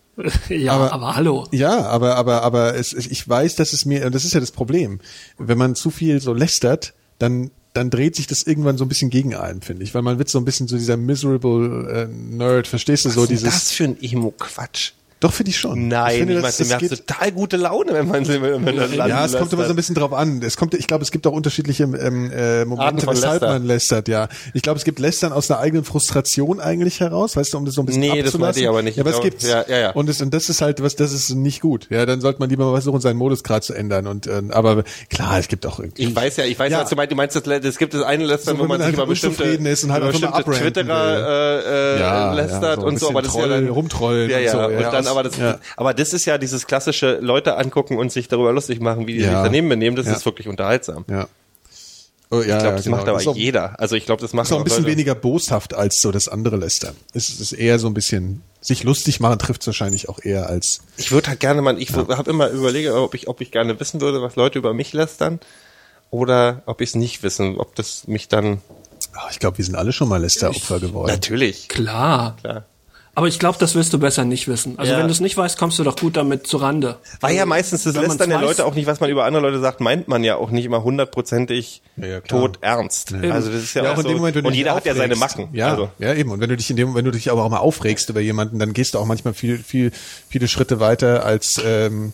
Ja, 0.49 0.73
aber- 0.73 0.91
aber, 0.93 1.15
hallo. 1.15 1.47
Ja, 1.51 1.85
aber, 1.87 2.15
aber, 2.15 2.43
aber 2.43 2.75
es, 2.75 2.93
ich 2.93 3.27
weiß, 3.27 3.55
dass 3.55 3.73
es 3.73 3.85
mir, 3.85 4.05
und 4.05 4.13
das 4.15 4.25
ist 4.25 4.33
ja 4.33 4.39
das 4.39 4.51
Problem. 4.51 4.99
Wenn 5.37 5.57
man 5.57 5.75
zu 5.75 5.89
viel 5.89 6.21
so 6.21 6.33
lästert, 6.33 6.93
dann, 7.19 7.51
dann 7.73 7.89
dreht 7.89 8.15
sich 8.15 8.27
das 8.27 8.43
irgendwann 8.43 8.77
so 8.77 8.85
ein 8.85 8.89
bisschen 8.89 9.09
gegen 9.09 9.35
einen, 9.35 9.61
finde 9.61 9.83
ich. 9.83 9.93
Weil 9.93 10.01
man 10.01 10.17
wird 10.17 10.29
so 10.29 10.37
ein 10.37 10.45
bisschen 10.45 10.67
so 10.67 10.77
dieser 10.77 10.97
miserable 10.97 12.09
äh, 12.11 12.13
Nerd, 12.35 12.67
verstehst 12.67 13.05
du, 13.05 13.09
so 13.09 13.17
Was 13.21 13.23
ist 13.23 13.29
dieses. 13.29 13.53
das 13.53 13.71
für 13.71 13.85
ein 13.85 13.97
Emo-Quatsch? 14.01 14.91
Doch, 15.21 15.31
finde 15.31 15.51
ich 15.51 15.57
schon. 15.59 15.87
Nein, 15.87 16.11
ich 16.11 16.17
finde, 16.17 16.33
ich 16.33 16.41
das, 16.41 16.59
meine, 16.59 16.69
das 16.71 16.81
mir 16.81 16.89
geht, 16.89 17.07
total 17.07 17.31
gute 17.31 17.57
Laune, 17.57 17.93
wenn 17.93 18.07
man, 18.07 18.27
wenn 18.27 18.63
man 18.63 18.75
das 18.75 18.93
ja, 18.93 19.23
es 19.25 19.37
kommt 19.37 19.53
immer 19.53 19.63
so 19.65 19.69
ein 19.69 19.75
bisschen 19.75 19.95
drauf 19.95 20.11
an. 20.13 20.41
Es 20.43 20.57
kommt, 20.57 20.73
ich 20.73 20.87
glaube, 20.87 21.03
es 21.03 21.11
gibt 21.11 21.25
auch 21.27 21.31
unterschiedliche 21.31 21.83
ähm, 21.83 22.31
äh, 22.31 22.65
Momente, 22.65 23.07
weshalb 23.07 23.41
man 23.43 23.63
lästert. 23.65 24.07
Ja, 24.07 24.27
ich 24.53 24.61
glaube, 24.63 24.79
es 24.79 24.83
gibt 24.83 24.99
Lästern 24.99 25.31
aus 25.31 25.49
einer 25.49 25.59
eigenen 25.59 25.85
Frustration 25.85 26.59
eigentlich 26.59 26.99
heraus, 26.99 27.35
weißt 27.37 27.53
du, 27.53 27.57
um 27.59 27.65
das 27.65 27.75
so 27.75 27.83
ein 27.83 27.85
bisschen 27.85 28.01
Nee, 28.01 28.07
das 28.23 28.33
abzulassen. 28.33 28.41
meinte 28.41 28.59
ich 28.61 28.67
aber 28.67 28.81
nicht. 28.81 28.97
Ja, 28.97 29.03
aber 29.03 29.11
es 29.11 29.21
gibt's. 29.21 29.47
ja, 29.47 29.63
ja, 29.67 29.77
ja. 29.77 29.91
Und 29.91 30.09
das, 30.09 30.21
und 30.21 30.33
das 30.33 30.49
ist 30.49 30.61
halt 30.61 30.81
was, 30.81 30.95
das 30.95 31.13
ist 31.13 31.29
nicht 31.35 31.61
gut. 31.61 31.87
Ja, 31.91 32.05
dann 32.05 32.19
sollte 32.19 32.39
man 32.39 32.49
lieber 32.49 32.65
mal 32.65 32.71
versuchen, 32.73 32.99
seinen 32.99 33.17
Modus 33.17 33.43
gerade 33.43 33.61
zu 33.61 33.73
ändern. 33.73 34.07
Und 34.07 34.25
äh, 34.27 34.41
aber 34.49 34.83
klar, 35.09 35.37
es 35.37 35.47
gibt 35.47 35.65
auch 35.67 35.79
irgendwie. 35.79 36.03
Ich 36.03 36.15
weiß 36.15 36.37
ja, 36.37 36.45
ich 36.45 36.57
weiß, 36.57 36.71
Ja. 36.71 36.81
was 36.81 36.89
du 36.89 36.95
meinst. 36.95 37.11
Du 37.11 37.15
meinst, 37.15 37.35
das, 37.35 37.43
es 37.45 37.77
gibt 37.77 37.93
das 37.93 38.01
eine 38.03 38.25
Lästern, 38.25 38.55
So, 38.57 38.63
wo 38.63 38.67
man 38.67 38.79
man 38.79 38.87
sich 38.87 38.93
über 38.93 39.03
einfach 39.03 39.09
bestimmte, 39.11 39.43
ist 39.43 39.83
und 39.83 39.91
halt 39.91 40.01
über 40.03 40.11
bestimmte 40.11 40.43
Twitterer 40.43 41.27
äh, 41.27 41.95
äh, 41.97 41.99
Ja, 41.99 42.33
lästert 42.33 42.79
ja, 42.79 42.83
und 42.85 42.99
so, 42.99 43.09
aber 43.09 43.21
das 43.21 43.31
ist 43.33 43.37
ja 43.39 43.47
dann, 43.47 43.65
Troll, 43.65 43.69
rumtrollen 43.73 44.29
ja, 44.29 44.37
und 44.37 44.43
ja, 44.43 44.51
so, 44.51 44.59
und 44.59 44.79
ja, 44.79 44.91
dann 44.91 45.07
aber 45.11 45.23
das, 45.23 45.37
ja. 45.37 45.59
aber 45.77 45.93
das 45.93 46.13
ist 46.13 46.25
ja 46.25 46.37
dieses 46.37 46.65
klassische 46.67 47.19
Leute 47.21 47.57
angucken 47.57 47.97
und 47.97 48.11
sich 48.11 48.27
darüber 48.27 48.51
lustig 48.53 48.79
machen, 48.79 49.05
wie 49.07 49.13
die 49.13 49.19
Ja. 49.19 49.27
sich 49.27 49.37
daneben 49.43 49.69
benehmen, 49.69 49.95
das 49.95 50.07
Ja. 50.07 50.13
ist 50.13 50.25
wirklich 50.25 50.47
unterhaltsam. 50.47 51.05
ja. 51.09 51.27
Oh, 52.33 52.37
ja, 52.37 52.41
Ich 52.41 52.45
glaube, 52.47 52.63
ja, 52.63 52.71
das 52.71 52.83
genau. 52.85 52.95
macht 52.95 53.07
aber 53.09 53.19
ist 53.19 53.27
auch, 53.27 53.35
jeder. 53.35 53.77
Also 53.77 53.97
ich 53.97 54.05
glaube, 54.05 54.21
das 54.21 54.31
macht 54.31 54.45
ist 54.47 54.53
auch 54.53 54.59
ein 54.59 54.63
bisschen 54.63 54.83
Leute. 54.83 54.93
weniger 54.93 55.15
boshaft 55.15 55.73
als 55.73 55.99
so 55.99 56.13
das 56.13 56.29
andere 56.29 56.55
Lästern. 56.55 56.95
Es 57.13 57.27
ist 57.41 57.51
eher 57.51 57.77
so 57.77 57.87
ein 57.87 57.93
bisschen 57.93 58.41
sich 58.61 58.83
lustig 58.85 59.19
machen 59.19 59.37
trifft 59.37 59.65
wahrscheinlich 59.67 60.07
auch 60.07 60.19
eher 60.23 60.47
als 60.47 60.79
Ich 60.95 61.11
würde 61.11 61.27
halt 61.27 61.41
gerne 61.41 61.61
mal, 61.61 61.77
ich 61.81 61.91
habe 61.93 62.29
immer 62.29 62.47
überlege, 62.49 62.93
ob 62.95 63.15
ich, 63.15 63.27
ob 63.27 63.41
ich 63.41 63.51
gerne 63.51 63.77
wissen 63.81 63.99
würde, 63.99 64.21
was 64.21 64.37
Leute 64.37 64.59
über 64.59 64.73
mich 64.73 64.93
lästern 64.93 65.41
oder 66.09 66.61
ob 66.67 66.79
ich 66.79 66.89
es 66.91 66.95
nicht 66.95 67.21
wissen, 67.21 67.57
ob 67.57 67.75
das 67.75 68.07
mich 68.07 68.29
dann 68.29 68.61
ich 69.29 69.39
glaube, 69.39 69.57
wir 69.57 69.65
sind 69.65 69.75
alle 69.75 69.91
schon 69.91 70.07
mal 70.07 70.21
Lästeropfer 70.21 70.79
geworden. 70.79 71.07
natürlich 71.11 71.67
Klar. 71.67 72.37
klar. 72.39 72.65
Aber 73.13 73.27
ich 73.27 73.39
glaube, 73.39 73.57
das 73.59 73.75
wirst 73.75 73.91
du 73.91 73.99
besser 73.99 74.23
nicht 74.23 74.47
wissen. 74.47 74.79
Also 74.79 74.93
Ja. 74.93 74.99
wenn 74.99 75.07
du 75.07 75.11
es 75.11 75.19
nicht 75.19 75.35
weißt, 75.35 75.57
kommst 75.57 75.77
du 75.77 75.83
doch 75.83 75.97
gut 75.97 76.15
damit 76.15 76.47
zu 76.47 76.55
Rande. 76.57 76.97
War 77.19 77.29
ja 77.29 77.45
meistens 77.45 77.83
das 77.83 77.93
man's 77.95 78.07
Lästern 78.07 78.29
der 78.29 78.39
weiß- 78.39 78.41
Leute 78.41 78.65
auch 78.65 78.73
nicht, 78.73 78.85
was 78.87 79.01
man 79.01 79.09
über 79.09 79.25
andere 79.25 79.43
Leute 79.43 79.59
sagt, 79.59 79.81
meint 79.81 80.07
man 80.07 80.23
ja 80.23 80.37
auch 80.37 80.49
nicht 80.49 80.63
immer 80.63 80.83
hundertprozentig 80.83 81.81
Ja, 81.97 82.07
ja, 82.07 82.19
tot 82.21 82.59
ernst. 82.61 83.13
Also 83.13 83.51
das 83.51 83.63
ist 83.63 83.73
ja, 83.73 83.83
Ja, 83.83 83.91
auch 83.93 83.97
in 83.97 84.03
so, 84.03 84.07
dem 84.09 84.17
Moment, 84.17 84.35
wenn 84.37 84.43
du 84.43 84.47
und 84.47 84.53
dich 84.53 84.59
jeder 84.59 84.75
hat 84.75 84.85
ja 84.85 84.95
seine 84.95 85.13
aufregst. 85.15 85.37
Macken. 85.39 85.53
Ja, 85.55 85.71
Also, 85.71 85.89
ja, 85.99 86.13
eben. 86.13 86.31
Und 86.31 86.39
wenn 86.39 86.49
du 86.49 86.55
dich 86.55 86.69
in 86.69 86.77
dem, 86.77 86.95
wenn 86.95 87.03
du 87.03 87.11
dich 87.11 87.29
aber 87.29 87.43
auch 87.43 87.49
mal 87.49 87.57
aufregst 87.57 88.09
über 88.09 88.21
jemanden, 88.21 88.59
dann 88.59 88.71
gehst 88.71 88.93
du 88.93 88.99
auch 88.99 89.05
manchmal 89.05 89.33
viel, 89.33 89.57
viel, 89.57 89.91
viele 90.29 90.47
Schritte 90.47 90.79
weiter 90.79 91.25
als 91.25 91.61
ähm, 91.65 92.13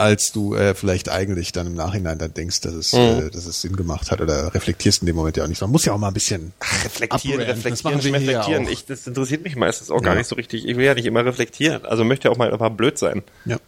als 0.00 0.32
du 0.32 0.54
äh, 0.54 0.74
vielleicht 0.74 1.08
eigentlich 1.10 1.52
dann 1.52 1.66
im 1.66 1.74
Nachhinein 1.74 2.18
dann 2.18 2.32
denkst, 2.34 2.62
dass 2.62 2.72
es, 2.72 2.92
Mhm. 2.94 2.98
äh, 2.98 3.30
dass 3.30 3.44
es 3.46 3.60
Sinn 3.60 3.76
gemacht 3.76 4.10
hat 4.10 4.20
oder 4.20 4.54
reflektierst 4.54 5.02
in 5.02 5.06
dem 5.06 5.14
Moment 5.16 5.36
ja 5.36 5.44
auch 5.44 5.48
nicht. 5.48 5.60
Man 5.60 5.70
muss 5.70 5.84
ja 5.84 5.92
auch 5.92 5.98
mal 5.98 6.08
ein 6.08 6.14
bisschen 6.14 6.52
reflektieren, 6.84 7.40
abranten. 7.42 7.62
Das 7.70 7.84
reflektieren, 7.84 8.14
reflektieren. 8.14 8.68
Ich, 8.68 8.86
das 8.86 9.06
interessiert 9.06 9.44
mich 9.44 9.56
meistens 9.56 9.90
auch 9.90 10.00
gar 10.02 10.14
Ja. 10.14 10.18
nicht 10.18 10.28
so 10.28 10.34
richtig. 10.36 10.66
Ich 10.66 10.76
will 10.76 10.84
ja 10.86 10.94
nicht 10.94 11.04
immer 11.06 11.24
reflektieren. 11.24 11.84
Also 11.84 12.04
möchte 12.04 12.30
auch 12.30 12.36
mal 12.38 12.50
einfach 12.52 12.70
blöd 12.70 12.98
sein. 12.98 13.22
Ja. 13.44 13.58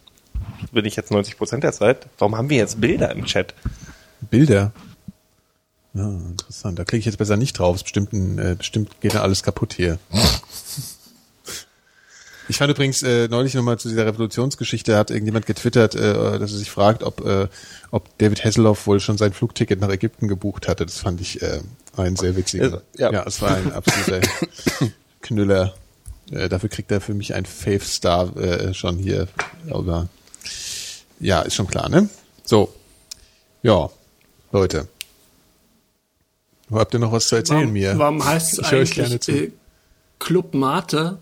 bin 0.71 0.85
ich 0.85 0.95
jetzt 0.95 1.11
90 1.11 1.37
Prozent 1.37 1.63
der 1.63 1.71
Zeit. 1.73 2.07
Warum 2.17 2.35
haben 2.35 2.49
wir 2.49 2.57
jetzt 2.57 2.81
Bilder 2.81 3.11
im 3.11 3.25
Chat? 3.25 3.53
Bilder. 4.21 4.71
Ja, 5.93 6.07
interessant. 6.09 6.79
Da 6.79 6.83
klicke 6.85 7.01
ich 7.01 7.05
jetzt 7.05 7.17
besser 7.19 7.37
nicht 7.37 7.59
drauf. 7.59 7.75
Ist 7.75 7.83
bestimmt, 7.83 8.11
ein, 8.13 8.39
äh, 8.39 8.55
bestimmt 8.57 8.99
geht 9.01 9.13
da 9.13 9.21
alles 9.21 9.43
kaputt 9.43 9.73
hier. 9.73 9.99
Ich 12.53 12.59
fand 12.59 12.69
übrigens 12.69 13.01
äh, 13.01 13.27
neulich 13.29 13.55
nochmal 13.55 13.79
zu 13.79 13.89
dieser 13.89 14.05
Revolutionsgeschichte, 14.05 14.95
hat 14.95 15.09
irgendjemand 15.09 15.47
getwittert, 15.47 15.95
äh, 15.95 16.37
dass 16.37 16.51
er 16.51 16.59
sich 16.59 16.69
fragt, 16.69 17.01
ob, 17.01 17.25
äh, 17.25 17.47
ob 17.89 18.15
David 18.19 18.45
Hasselhoff 18.45 18.85
wohl 18.85 18.99
schon 18.99 19.17
sein 19.17 19.33
Flugticket 19.33 19.81
nach 19.81 19.89
Ägypten 19.89 20.27
gebucht 20.27 20.67
hatte. 20.67 20.85
Das 20.85 20.99
fand 20.99 21.19
ich 21.19 21.41
äh, 21.41 21.61
ein 21.97 22.15
sehr 22.15 22.35
witziger. 22.35 22.83
Ja. 22.95 23.11
ja, 23.11 23.23
es 23.25 23.41
war 23.41 23.55
ein 23.55 23.71
absoluter 23.73 24.21
Knüller. 25.21 25.73
Äh, 26.29 26.47
dafür 26.47 26.69
kriegt 26.69 26.91
er 26.91 27.01
für 27.01 27.15
mich 27.15 27.33
ein 27.33 27.47
Fave 27.47 27.79
Star 27.79 28.37
äh, 28.37 28.71
schon 28.75 28.99
hier. 28.99 29.27
Aber 29.71 30.07
ja, 31.19 31.41
ist 31.41 31.55
schon 31.55 31.65
klar, 31.65 31.89
ne? 31.89 32.07
So. 32.45 32.71
Ja, 33.63 33.89
Leute. 34.51 34.87
Habt 36.71 36.93
ihr 36.93 36.99
noch 36.99 37.13
was 37.13 37.29
zu 37.29 37.35
erzählen 37.35 37.61
warum, 37.61 37.73
mir? 37.73 37.97
Warum 37.97 38.23
heißt 38.23 38.53
es 38.53 38.59
Ich 38.59 38.71
höre 38.71 38.81
euch 38.81 38.91
gerne 38.91 39.09
eigentlich 39.09 39.21
zu. 39.21 39.31
äh, 39.31 39.51
Club 40.19 40.53
Mate? 40.53 41.17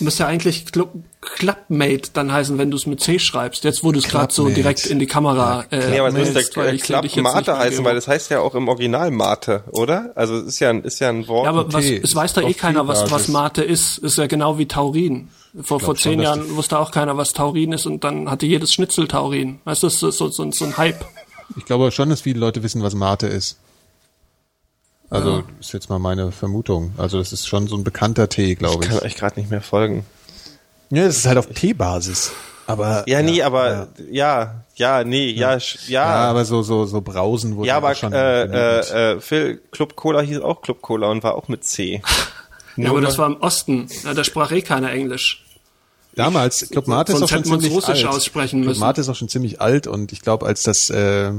Müsste 0.00 0.24
ja 0.24 0.28
eigentlich 0.28 0.66
Club, 0.66 0.92
Clubmate 1.20 2.10
dann 2.12 2.32
heißen, 2.32 2.58
wenn 2.58 2.70
du 2.70 2.76
es 2.76 2.86
mit 2.86 3.00
C 3.00 3.18
schreibst. 3.18 3.64
Jetzt, 3.64 3.84
wo 3.84 3.92
du 3.92 3.98
es 3.98 4.08
gerade 4.08 4.32
so 4.32 4.44
Clubmate. 4.44 4.62
direkt 4.62 4.86
in 4.86 4.98
die 4.98 5.06
Kamera 5.06 5.64
äh, 5.70 5.90
Nee, 5.90 5.98
aber 5.98 6.08
es 6.08 6.14
müsste 6.14 6.34
hältst, 6.34 6.56
weil 6.56 6.74
ich 6.74 6.82
seh 6.82 6.86
Club 6.94 7.02
dich 7.02 7.14
jetzt 7.14 7.22
Mate 7.22 7.38
nicht 7.38 7.48
im 7.48 7.56
heißen, 7.56 7.84
weil 7.84 7.94
das 7.94 8.08
heißt 8.08 8.30
ja 8.30 8.40
auch 8.40 8.54
im 8.54 8.68
Original 8.68 9.10
Mate, 9.10 9.64
oder? 9.72 10.12
Also 10.14 10.36
es 10.36 10.46
ist 10.46 10.60
ja 10.60 10.70
ein, 10.70 10.82
ist 10.82 11.00
ja 11.00 11.08
ein 11.08 11.28
Wort. 11.28 11.44
Ja, 11.44 11.50
aber 11.50 11.72
was, 11.72 11.84
es 11.84 12.14
weiß 12.14 12.32
doch 12.34 12.42
eh 12.42 12.54
keiner, 12.54 12.88
was, 12.88 13.10
was. 13.10 13.28
Mate 13.28 13.62
ist. 13.62 13.98
Ist 13.98 14.18
ja 14.18 14.26
genau 14.26 14.58
wie 14.58 14.66
Taurin. 14.66 15.28
Vor, 15.54 15.80
vor 15.80 15.94
schon, 15.94 15.96
zehn 15.96 16.18
dass 16.18 16.24
Jahren 16.24 16.56
wusste 16.56 16.78
auch 16.78 16.90
keiner, 16.90 17.16
was 17.16 17.32
Taurin 17.32 17.72
ist 17.72 17.86
und 17.86 18.04
dann 18.04 18.30
hatte 18.30 18.46
jedes 18.46 18.72
Schnitzel 18.72 19.06
Taurin. 19.06 19.60
Weißt 19.64 19.82
du, 19.82 19.86
das 19.86 19.94
ist 19.94 20.00
so, 20.00 20.28
so, 20.28 20.50
so 20.50 20.64
ein 20.64 20.76
Hype. 20.76 21.04
Ich 21.56 21.66
glaube 21.66 21.90
schon, 21.92 22.08
dass 22.08 22.22
viele 22.22 22.40
Leute 22.40 22.62
wissen, 22.62 22.82
was 22.82 22.94
Mate 22.94 23.26
ist. 23.26 23.58
Also 25.12 25.42
ist 25.60 25.72
jetzt 25.72 25.90
mal 25.90 25.98
meine 25.98 26.32
Vermutung. 26.32 26.92
Also 26.96 27.18
das 27.18 27.32
ist 27.32 27.46
schon 27.46 27.66
so 27.66 27.76
ein 27.76 27.84
bekannter 27.84 28.28
Tee, 28.28 28.52
ich 28.52 28.58
glaube 28.58 28.86
kann 28.86 28.96
ich. 28.98 29.02
euch 29.02 29.14
gerade 29.16 29.38
nicht 29.38 29.50
mehr 29.50 29.60
folgen. 29.60 30.04
Ja, 30.90 31.04
das 31.06 31.16
ist 31.18 31.26
halt 31.26 31.38
auf 31.38 31.46
Teebasis. 31.48 32.32
Aber 32.66 33.04
Ja, 33.08 33.22
nee, 33.22 33.42
aber 33.42 33.88
ja, 34.10 34.62
ja, 34.76 35.04
nee, 35.04 35.30
ja, 35.30 35.56
ja, 35.56 35.60
ja. 35.88 36.04
aber 36.04 36.44
so 36.44 36.62
so 36.62 36.86
so 36.86 37.00
Brausen 37.00 37.56
wurde 37.56 37.68
Ja, 37.68 37.76
aber 37.76 37.90
auch 37.90 37.96
schon 37.96 38.12
äh, 38.12 38.44
äh, 38.44 39.12
äh, 39.14 39.20
Phil, 39.20 39.60
Club 39.72 39.96
Cola 39.96 40.20
hieß 40.20 40.40
auch 40.40 40.62
Club 40.62 40.80
Cola 40.80 41.08
und 41.10 41.22
war 41.22 41.34
auch 41.34 41.48
mit 41.48 41.64
C. 41.64 42.02
Ja, 42.76 42.88
aber 42.88 43.02
das 43.02 43.18
war 43.18 43.26
im 43.26 43.36
Osten. 43.36 43.86
Ja, 44.02 44.14
da 44.14 44.24
sprach 44.24 44.50
eh 44.50 44.62
keiner 44.62 44.90
Englisch. 44.92 45.44
Damals, 46.14 46.68
Club 46.70 46.86
Mate 46.88 47.12
ist 47.12 47.22
auch 47.22 47.28
schon 47.28 47.44
ziemlich 47.44 47.70
Russisch 47.70 48.04
alt. 48.06 48.14
aussprechen 48.14 48.62
Club 48.62 48.68
müssen. 48.70 48.80
Mate 48.80 49.02
ist 49.02 49.10
auch 49.10 49.14
schon 49.14 49.28
ziemlich 49.28 49.60
alt 49.60 49.86
und 49.86 50.10
ich 50.12 50.22
glaube, 50.22 50.46
als 50.46 50.62
das 50.62 50.88
äh, 50.88 51.32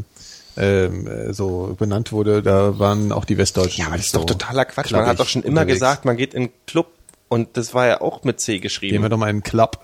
ähm, 0.58 1.08
äh, 1.08 1.34
so 1.34 1.76
benannt 1.78 2.12
wurde, 2.12 2.41
da 2.43 2.78
waren 2.80 3.12
auch 3.12 3.26
die 3.26 3.38
Westdeutschen. 3.38 3.82
Ja, 3.82 3.88
aber 3.88 3.97
das 3.97 4.06
ist 4.08 4.16
doch 4.16 4.22
so 4.22 4.26
totaler 4.28 4.66
Quatsch. 4.66 4.91
Man 4.91 5.06
hat 5.06 5.20
doch 5.20 5.28
schon 5.28 5.41
immer 5.43 5.62
unterwegs. 5.62 5.80
gesagt, 5.80 6.06
man 6.06 6.16
geht 6.18 6.34
in 6.34 6.43
einen 6.43 6.51
Club 6.68 6.88
und 7.30 7.58
das 7.58 7.74
war 7.74 7.88
ja 7.88 8.01
auch 8.01 8.24
mit 8.24 8.39
C 8.39 8.54
Gehen 8.54 8.62
wir 8.62 8.62
geschrieben. 8.62 9.10
doch 9.10 9.18
mal 9.18 9.26
in 9.28 9.38
einen 9.38 9.43
Club. 9.43 9.80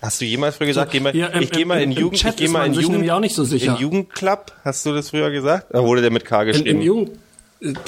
Hast 0.00 0.20
du 0.20 0.24
jemals 0.26 0.56
früher 0.56 0.68
gesagt, 0.68 0.92
geh 0.92 1.00
mal, 1.00 1.12
Hier, 1.12 1.32
im- 1.32 1.42
ich 1.42 1.50
gehe 1.50 1.66
mal 1.66 1.78
im- 1.82 1.90
in 1.90 1.96
im 1.96 2.02
Jugend, 2.02 2.20
Chat 2.20 2.30
ich 2.32 2.36
gehe 2.36 2.46
ist 2.46 2.52
mal 2.52 2.66
in 2.66 2.72
Jugend, 2.74 3.10
auch 3.10 3.18
nicht 3.20 3.34
so 3.34 3.42
sicher. 3.44 3.72
in 3.74 3.80
Jugendclub? 3.80 4.52
Hast 4.64 4.86
du 4.86 4.92
das 4.94 5.10
früher 5.10 5.30
gesagt? 5.30 5.68
Da 5.72 5.82
wurde 5.82 6.02
der 6.02 6.10
mit 6.12 6.24
K 6.24 6.42
In, 6.42 6.46
geschrieben. 6.48 6.68
Im 6.68 6.80
Jugend, 6.82 7.10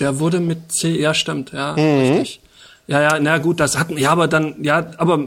der 0.01 0.19
wurde 0.19 0.41
mit 0.41 0.73
C, 0.73 0.99
ja 0.99 1.15
stimmt, 1.15 1.53
ja, 1.53 1.73
Mhm. 1.77 2.01
richtig. 2.01 2.41
Ja, 2.89 3.01
ja, 3.03 3.21
na 3.21 3.39
gut, 3.39 3.61
das 3.61 3.79
hatten, 3.79 3.97
ja, 3.97 4.11
aber 4.11 4.27
dann, 4.27 4.57
ja, 4.65 4.91
aber 4.97 5.21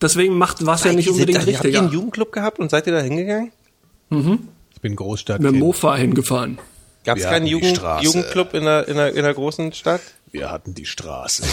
deswegen 0.00 0.38
macht 0.38 0.64
was 0.64 0.84
ja 0.84 0.92
nicht 0.94 1.10
unbedingt 1.10 1.38
Habt 1.38 1.64
ihr 1.66 1.78
einen 1.80 1.92
Jugendclub 1.92 2.32
gehabt 2.32 2.58
und 2.58 2.70
seid 2.70 2.86
ihr 2.86 2.94
da 2.94 3.00
hingegangen? 3.00 3.52
Ich 4.76 4.82
bin 4.82 4.94
Großstadt. 4.94 5.40
Mit 5.40 5.52
dem 5.52 5.58
Mofa 5.58 5.96
hingefahren. 5.96 6.58
Gab 7.04 7.16
es 7.16 7.24
keinen 7.24 7.46
Jugend. 7.46 7.80
Jugendclub 8.02 8.52
in 8.52 8.64
der, 8.64 8.86
in, 8.88 8.96
der, 8.96 9.14
in 9.14 9.22
der 9.22 9.32
großen 9.32 9.72
Stadt? 9.72 10.02
Wir 10.30 10.50
hatten 10.50 10.74
die 10.74 10.84
Straße. 10.84 11.44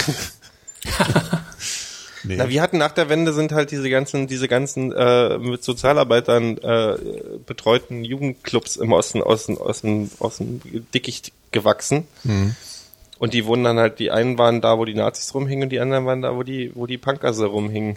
nee. 2.24 2.36
Na, 2.36 2.50
wir 2.50 2.62
hatten 2.62 2.78
nach 2.78 2.92
der 2.92 3.08
Wende 3.08 3.32
sind 3.32 3.54
halt 3.54 3.72
diese 3.72 3.90
ganzen, 3.90 4.28
diese 4.28 4.50
ganzen 4.50 4.92
äh, 4.92 5.38
mit 5.38 5.64
Sozialarbeitern 5.64 6.58
äh, 6.58 6.98
betreuten 7.46 8.04
Jugendclubs 8.04 8.76
im 8.76 8.92
Osten 8.92 9.22
aus 9.22 9.46
dem, 9.46 9.58
aus 9.58 9.82
dem, 9.82 10.12
aus 10.20 10.38
dem 10.38 10.62
Dickicht 10.94 11.32
gewachsen. 11.52 12.08
Mhm. 12.24 12.56
Und 13.20 13.34
die 13.34 13.46
wurden 13.46 13.64
dann 13.64 13.78
halt, 13.80 14.00
die 14.00 14.12
einen 14.12 14.38
waren 14.38 14.60
da, 14.60 14.78
wo 14.78 14.84
die 14.84 14.96
Nazis 14.96 15.34
rumhingen 15.34 15.64
und 15.64 15.70
die 15.70 15.80
anderen 15.80 16.06
waren 16.06 16.22
da, 16.22 16.36
wo 16.36 16.44
die, 16.44 16.72
wo 16.76 16.88
die 16.88 16.98
Punkerse 16.98 17.46
rumhingen. 17.46 17.96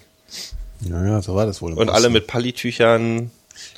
Naja, 0.81 1.21
so 1.21 1.35
war 1.35 1.47
das 1.47 1.63
wohl. 1.63 1.73
im 1.73 1.79
Und 1.79 1.89
Osten. 1.89 1.97
alle 1.97 2.11
mit 2.11 2.29
Pallitüchern, 2.29 3.33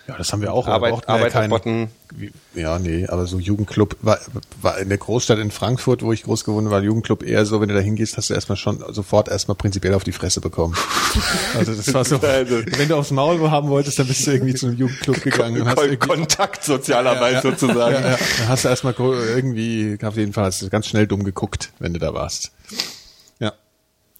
Ja, 0.09 0.17
das 0.17 0.33
haben 0.33 0.41
wir 0.41 0.55
auch. 0.55 0.67
Arbeit, 0.67 0.93
wir 0.93 0.99
ja 1.01 1.05
keinen- 1.29 1.53
Arbeiterbotten. 1.53 1.89
Wie- 2.17 2.33
Ja, 2.55 2.79
nee, 2.79 3.07
aber 3.07 3.27
so 3.27 3.39
Jugendclub 3.39 3.97
war, 4.01 4.19
war 4.63 4.79
in 4.79 4.89
der 4.89 4.97
Großstadt 4.97 5.39
in 5.39 5.51
Frankfurt, 5.51 6.03
wo 6.03 6.15
ich 6.15 6.23
groß 6.23 6.45
geworden 6.45 6.71
war, 6.71 6.83
Jugendclub 6.83 7.23
eher 7.23 7.45
so, 7.45 7.61
wenn 7.61 7.69
du 7.69 7.75
da 7.75 7.81
hingehst, 7.81 8.17
hast 8.17 8.31
du 8.31 8.35
erstmal 8.35 8.57
schon 8.57 8.83
sofort 8.95 9.29
erstmal 9.29 9.55
prinzipiell 9.57 9.93
auf 9.93 10.05
die 10.05 10.13
Fresse 10.13 10.41
bekommen. 10.41 10.75
Also 11.59 11.75
das 11.75 11.93
war 11.93 12.05
so, 12.07 12.17
Also- 12.23 12.63
wenn 12.79 12.89
du 12.89 12.97
aufs 12.97 13.11
Maul 13.11 13.51
haben 13.51 13.69
wolltest, 13.69 13.99
dann 13.99 14.07
bist 14.07 14.27
du 14.27 14.31
irgendwie 14.33 14.55
zu 14.55 14.67
einem 14.69 14.77
Jugendclub 14.79 15.21
gegangen 15.23 15.61
und 15.61 15.69
hast 15.69 15.77
Kon 15.77 15.85
irgendwie, 15.85 16.07
Kontaktsozialarbeit 16.09 17.33
Ja, 17.33 17.39
ja. 17.39 17.43
sozusagen. 17.43 17.95
ja, 17.95 18.11
ja, 18.13 18.17
dann 18.39 18.49
hast 18.49 18.65
du 18.65 18.69
erstmal 18.69 18.95
irgendwie, 18.99 19.99
auf 20.03 20.17
jeden 20.17 20.33
Fall 20.33 20.45
hast 20.47 20.63
du 20.63 20.71
ganz 20.71 20.87
schnell 20.87 21.07
dumm 21.07 21.23
geguckt, 21.25 21.71
wenn 21.81 21.93
du 21.93 21.99
da 21.99 22.15
warst. 22.15 22.51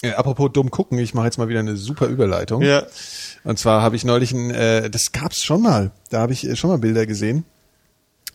Äh, 0.03 0.13
apropos 0.13 0.51
dumm 0.53 0.71
gucken, 0.71 0.99
ich 0.99 1.15
mache 1.15 1.27
jetzt 1.27 1.39
mal 1.39 1.49
wieder 1.49 1.61
eine 1.61 1.77
super 1.77 2.07
Überleitung. 2.07 2.63
Ja. 2.63 2.85
Und 3.45 3.59
zwar 3.59 3.83
habe 3.83 3.97
ich 3.97 4.05
neulich 4.05 4.33
ein, 4.33 4.51
äh, 4.51 4.91
das 4.91 5.13
gab's 5.13 5.43
schon 5.43 5.63
mal, 5.63 5.91
da 6.11 6.21
habe 6.21 6.33
ich 6.33 6.47
äh, 6.49 6.55
schon 6.57 6.71
mal 6.71 6.79
Bilder 6.79 7.07
gesehen. 7.07 7.45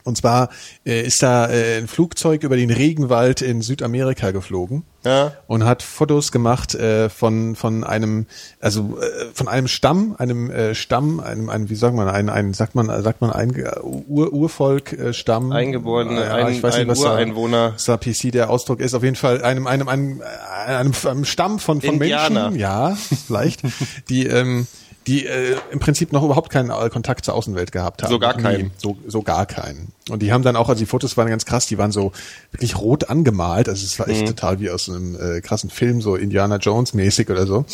Und 0.04 0.18
zwar 0.18 0.50
äh, 0.84 1.00
ist 1.02 1.22
da 1.22 1.48
äh, 1.48 1.78
ein 1.78 1.88
Flugzeug 1.88 2.42
über 2.42 2.56
den 2.56 2.70
Regenwald 2.70 3.40
in 3.40 3.62
Südamerika 3.62 4.32
geflogen 4.32 4.82
Ja. 5.02 5.32
und 5.46 5.64
hat 5.64 5.82
Fotos 5.82 6.30
gemacht 6.30 6.74
äh, 6.74 7.08
von 7.08 7.56
von 7.56 7.84
einem 7.84 8.26
also 8.60 8.98
äh, 9.00 9.26
von 9.32 9.48
einem 9.48 9.66
Stamm, 9.66 10.14
einem 10.18 10.50
äh, 10.50 10.74
Stamm, 10.74 11.20
einem, 11.20 11.48
einem 11.48 11.70
wie 11.70 11.74
sagt 11.74 11.96
man, 11.96 12.06
ein, 12.08 12.28
ein 12.28 12.52
sagt 12.52 12.74
man 12.74 12.88
sagt 13.02 13.22
man 13.22 13.30
ein 13.30 13.54
äh, 13.56 13.80
Ur, 13.82 14.30
Urvolk 14.32 14.92
äh, 14.92 15.14
Stamm, 15.14 15.52
Eingeborene, 15.52 16.20
Ja, 16.22 16.34
ein- 16.34 16.52
ich 16.52 16.62
weiß 16.62 16.74
nicht, 16.74 16.82
ein 16.82 16.88
was 16.88 17.00
da- 17.00 17.12
Ureinwohner. 17.12 17.72
was 17.74 17.84
da 17.86 17.96
PC 17.96 18.30
der 18.30 18.50
Ausdruck 18.50 18.80
ist. 18.80 18.92
Auf 18.92 19.02
jeden 19.04 19.16
Fall 19.16 19.42
einem 19.42 19.66
einem 19.66 19.88
einem, 19.88 20.22
einem, 20.66 20.92
einem 21.06 21.24
Stamm 21.24 21.58
von 21.58 21.80
von 21.80 21.94
Indianer. 21.94 22.50
Menschen, 22.50 22.60
ja, 22.60 22.94
vielleicht, 23.26 23.62
die 24.10 24.26
ähm, 24.26 24.66
die 25.06 25.26
äh, 25.26 25.56
im 25.70 25.80
Prinzip 25.80 26.12
noch 26.12 26.22
überhaupt 26.24 26.50
keinen 26.50 26.70
äh, 26.70 26.88
Kontakt 26.88 27.24
zur 27.24 27.34
Außenwelt 27.34 27.72
gehabt 27.72 28.02
haben. 28.02 28.10
So 28.10 28.18
gar 28.18 28.34
keinen. 28.34 28.70
So, 28.78 28.96
so 29.06 29.22
gar 29.22 29.44
keinen. 29.46 29.88
Und 30.08 30.22
die 30.22 30.32
haben 30.32 30.42
dann 30.42 30.56
auch, 30.56 30.68
also 30.68 30.78
die 30.78 30.86
Fotos 30.86 31.16
waren 31.16 31.28
ganz 31.28 31.44
krass, 31.44 31.66
die 31.66 31.76
waren 31.78 31.92
so 31.92 32.12
wirklich 32.52 32.78
rot 32.78 33.10
angemalt. 33.10 33.68
Also 33.68 33.84
es 33.84 33.98
war 33.98 34.06
Mhm. 34.08 34.12
echt 34.14 34.26
total 34.28 34.60
wie 34.60 34.70
aus 34.70 34.88
einem 34.88 35.14
äh, 35.18 35.40
krassen 35.40 35.70
Film, 35.70 36.00
so 36.02 36.16
Indiana 36.16 36.56
Jones 36.56 36.94
mäßig 36.94 37.28
oder 37.30 37.46
so. 37.46 37.64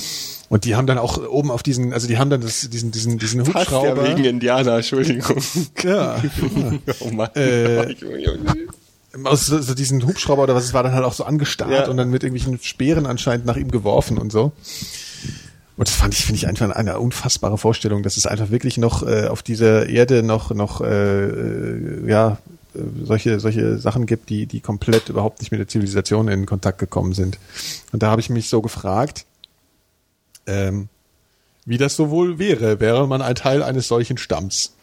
Und 0.48 0.64
die 0.64 0.74
haben 0.74 0.86
dann 0.88 0.98
auch 0.98 1.18
oben 1.28 1.50
auf 1.52 1.62
diesen, 1.62 1.92
also 1.92 2.08
die 2.08 2.18
haben 2.18 2.30
dann 2.30 2.40
das, 2.40 2.68
diesen, 2.68 2.90
diesen, 2.90 3.18
diesen 3.18 3.44
Passt 3.44 3.70
ja 3.70 3.78
Hubschrauber. 3.80 4.08
wegen 4.08 4.24
Indianer, 4.24 4.76
Entschuldigung. 4.76 5.36
ja, 5.84 6.20
oh 7.00 7.10
Mann. 7.10 7.30
Äh, 7.36 7.94
aus 9.24 9.46
so, 9.46 9.60
so 9.60 9.74
diesen 9.74 10.06
Hubschrauber 10.06 10.44
oder 10.44 10.54
was 10.54 10.64
es 10.64 10.72
war 10.74 10.82
dann 10.82 10.92
halt 10.92 11.04
auch 11.04 11.12
so 11.12 11.24
angestarrt 11.24 11.72
Ja. 11.72 11.88
und 11.88 11.96
dann 11.96 12.10
mit 12.10 12.22
irgendwelchen 12.22 12.60
Speeren 12.62 13.06
anscheinend 13.06 13.46
nach 13.46 13.56
ihm 13.56 13.70
geworfen 13.70 14.18
und 14.18 14.30
so. 14.32 14.52
Und 15.80 15.88
das 15.88 15.96
fand 15.96 16.12
ich, 16.12 16.26
finde 16.26 16.36
ich 16.36 16.46
einfach 16.46 16.68
eine 16.68 16.98
unfassbare 16.98 17.56
Vorstellung, 17.56 18.02
dass 18.02 18.18
es 18.18 18.26
einfach 18.26 18.50
wirklich 18.50 18.76
noch 18.76 19.02
äh, 19.02 19.28
auf 19.28 19.42
dieser 19.42 19.88
Erde 19.88 20.22
noch, 20.22 20.50
noch 20.50 20.82
äh, 20.82 21.24
äh, 21.24 22.06
ja, 22.06 22.36
äh, 22.74 22.80
solche, 23.02 23.40
solche 23.40 23.78
Sachen 23.78 24.04
gibt, 24.04 24.28
die, 24.28 24.44
die 24.44 24.60
komplett 24.60 25.08
überhaupt 25.08 25.40
nicht 25.40 25.52
mit 25.52 25.58
der 25.58 25.68
Zivilisation 25.68 26.28
in 26.28 26.44
Kontakt 26.44 26.80
gekommen 26.80 27.14
sind. 27.14 27.38
Und 27.92 28.02
da 28.02 28.10
habe 28.10 28.20
ich 28.20 28.28
mich 28.28 28.50
so 28.50 28.60
gefragt, 28.60 29.24
ähm, 30.46 30.90
wie 31.64 31.78
das 31.78 31.96
so 31.96 32.10
wohl 32.10 32.38
wäre, 32.38 32.78
wäre 32.78 33.08
man 33.08 33.22
ein 33.22 33.34
Teil 33.34 33.62
eines 33.62 33.88
solchen 33.88 34.18
Stamms. 34.18 34.74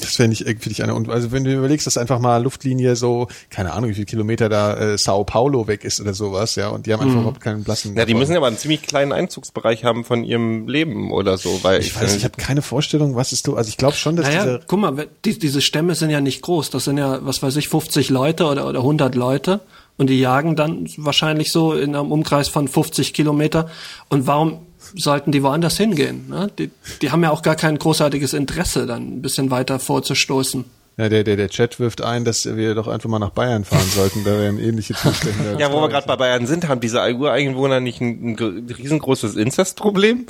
Das 0.00 0.16
fände 0.16 0.34
ich 0.34 0.46
irgendwie 0.46 0.68
nicht 0.68 0.82
eine, 0.82 0.94
und 0.94 1.08
also 1.08 1.32
wenn 1.32 1.44
du 1.44 1.52
überlegst, 1.52 1.86
dass 1.86 1.98
einfach 1.98 2.18
mal 2.18 2.42
Luftlinie 2.42 2.96
so, 2.96 3.28
keine 3.50 3.72
Ahnung, 3.72 3.90
wie 3.90 3.94
viele 3.94 4.06
Kilometer 4.06 4.48
da 4.48 4.76
äh, 4.76 4.98
Sao 4.98 5.24
Paulo 5.24 5.66
weg 5.66 5.84
ist 5.84 6.00
oder 6.00 6.14
sowas, 6.14 6.54
ja, 6.54 6.68
und 6.68 6.86
die 6.86 6.92
haben 6.92 7.00
einfach 7.00 7.16
überhaupt 7.16 7.40
keinen 7.40 7.64
blassen. 7.64 7.96
Ja, 7.96 8.04
die 8.04 8.14
müssen 8.14 8.32
ja 8.32 8.38
aber 8.38 8.46
einen 8.46 8.58
ziemlich 8.58 8.82
kleinen 8.82 9.12
Einzugsbereich 9.12 9.84
haben 9.84 10.04
von 10.04 10.24
ihrem 10.24 10.68
Leben 10.68 11.10
oder 11.12 11.38
so, 11.38 11.60
weil 11.62 11.80
ich 11.80 11.94
weiß, 11.94 12.14
ich 12.16 12.24
habe 12.24 12.36
keine 12.36 12.62
Vorstellung, 12.62 13.16
was 13.16 13.32
ist 13.32 13.46
du, 13.46 13.56
also 13.56 13.68
ich 13.68 13.76
glaube 13.76 13.96
schon, 13.96 14.16
dass 14.16 14.26
Naja, 14.26 14.44
diese, 14.44 14.60
guck 14.66 14.78
mal, 14.78 15.08
die, 15.24 15.38
diese 15.38 15.60
Stämme 15.60 15.94
sind 15.94 16.10
ja 16.10 16.20
nicht 16.20 16.42
groß. 16.42 16.70
Das 16.70 16.84
sind 16.84 16.98
ja, 16.98 17.18
was 17.24 17.42
weiß 17.42 17.56
ich, 17.56 17.68
50 17.68 18.10
Leute 18.10 18.46
oder, 18.46 18.66
oder 18.66 18.80
100 18.80 19.14
Leute. 19.14 19.60
Und 19.96 20.08
die 20.10 20.20
jagen 20.20 20.54
dann 20.54 20.88
wahrscheinlich 20.96 21.50
so 21.50 21.72
in 21.72 21.96
einem 21.96 22.12
Umkreis 22.12 22.48
von 22.48 22.68
50 22.68 23.12
Kilometer. 23.14 23.68
Und 24.08 24.26
warum 24.28 24.60
sollten 24.94 25.32
die 25.32 25.42
woanders 25.42 25.76
hingehen? 25.76 26.28
Ne? 26.28 26.50
Die, 26.58 26.70
die 27.02 27.10
haben 27.10 27.22
ja 27.22 27.30
auch 27.30 27.42
gar 27.42 27.56
kein 27.56 27.78
großartiges 27.78 28.32
Interesse, 28.32 28.86
dann 28.86 29.18
ein 29.18 29.22
bisschen 29.22 29.50
weiter 29.50 29.78
vorzustoßen. 29.78 30.64
ja, 30.96 31.08
der, 31.08 31.24
der, 31.24 31.36
der 31.36 31.48
Chat 31.48 31.78
wirft 31.80 32.02
ein, 32.02 32.24
dass 32.24 32.44
wir 32.44 32.74
doch 32.74 32.88
einfach 32.88 33.08
mal 33.08 33.18
nach 33.18 33.30
Bayern 33.30 33.64
fahren 33.64 33.86
sollten, 33.94 34.24
da 34.24 34.32
wären 34.32 34.58
ähnliche 34.58 34.94
Zustände. 34.94 35.56
Ja, 35.58 35.72
wo 35.72 35.80
wir 35.80 35.88
gerade 35.88 36.06
bei 36.06 36.16
Bayern 36.16 36.46
sind, 36.46 36.66
haben 36.68 36.80
diese 36.80 36.98
Ureinwohner 37.14 37.80
nicht 37.80 38.00
ein, 38.00 38.30
ein 38.32 38.36
gr- 38.36 38.52
riesengroßes 38.78 39.36
Inzestproblem? 39.36 40.26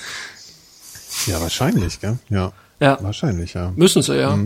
Ja, 1.27 1.41
wahrscheinlich, 1.41 2.01
gell? 2.01 2.19
Ja. 2.29 2.53
Ja. 2.81 2.99
Wahrscheinlich, 3.01 3.55
ja. 3.55 3.73
Müssen 3.77 4.03
sie, 4.03 4.17
ja. 4.19 4.39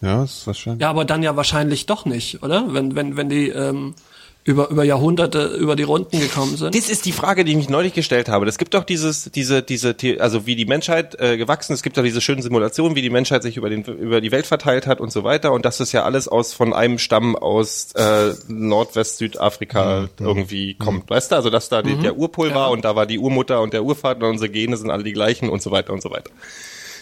Ja, 0.00 0.24
ist 0.24 0.46
wahrscheinlich. 0.46 0.82
Ja, 0.82 0.90
aber 0.90 1.04
dann 1.04 1.22
ja 1.22 1.36
wahrscheinlich 1.36 1.86
doch 1.86 2.04
nicht, 2.04 2.42
oder? 2.42 2.72
Wenn, 2.74 2.94
wenn, 2.96 3.16
wenn 3.16 3.28
die 3.28 3.48
ähm, 3.48 3.94
über, 4.46 4.68
über 4.68 4.84
Jahrhunderte 4.84 5.46
über 5.46 5.74
die 5.74 5.84
Runden 5.84 6.20
gekommen 6.20 6.56
sind. 6.58 6.74
Das 6.74 6.90
ist 6.90 7.06
die 7.06 7.12
Frage, 7.12 7.44
die 7.44 7.52
ich 7.52 7.56
mich 7.56 7.70
neulich 7.70 7.94
gestellt 7.94 8.28
habe. 8.28 8.46
Es 8.46 8.58
gibt 8.58 8.74
doch 8.74 8.84
dieses, 8.84 9.30
diese, 9.32 9.62
diese, 9.62 9.96
also 10.18 10.44
wie 10.44 10.54
die 10.54 10.66
Menschheit 10.66 11.18
äh, 11.18 11.38
gewachsen 11.38 11.72
ist. 11.72 11.78
Es 11.78 11.82
gibt 11.82 11.96
doch 11.96 12.02
diese 12.02 12.20
schönen 12.20 12.42
Simulationen, 12.42 12.94
wie 12.94 13.00
die 13.00 13.08
Menschheit 13.08 13.42
sich 13.42 13.56
über, 13.56 13.70
den, 13.70 13.84
über 13.84 14.20
die 14.20 14.32
Welt 14.32 14.46
verteilt 14.46 14.86
hat 14.86 15.00
und 15.00 15.10
so 15.10 15.24
weiter. 15.24 15.52
Und 15.52 15.64
das 15.64 15.80
ist 15.80 15.92
ja 15.92 16.04
alles 16.04 16.28
aus 16.28 16.52
von 16.52 16.74
einem 16.74 16.98
Stamm 16.98 17.36
aus 17.36 17.92
äh, 17.94 18.34
Nordwest-Südafrika 18.48 20.10
irgendwie 20.20 20.74
kommt. 20.74 21.08
Weißt 21.08 21.32
du, 21.32 21.36
also 21.36 21.48
dass 21.48 21.70
da 21.70 21.80
die, 21.80 21.96
der 21.96 22.18
Urpol 22.18 22.54
war 22.54 22.70
und 22.70 22.84
da 22.84 22.94
war 22.94 23.06
die 23.06 23.18
Urmutter 23.18 23.62
und 23.62 23.72
der 23.72 23.82
Urvater 23.82 24.26
und 24.26 24.32
unsere 24.32 24.50
Gene 24.50 24.76
sind 24.76 24.90
alle 24.90 25.04
die 25.04 25.14
gleichen 25.14 25.48
und 25.48 25.62
so 25.62 25.70
weiter 25.70 25.94
und 25.94 26.02
so 26.02 26.10
weiter. 26.10 26.30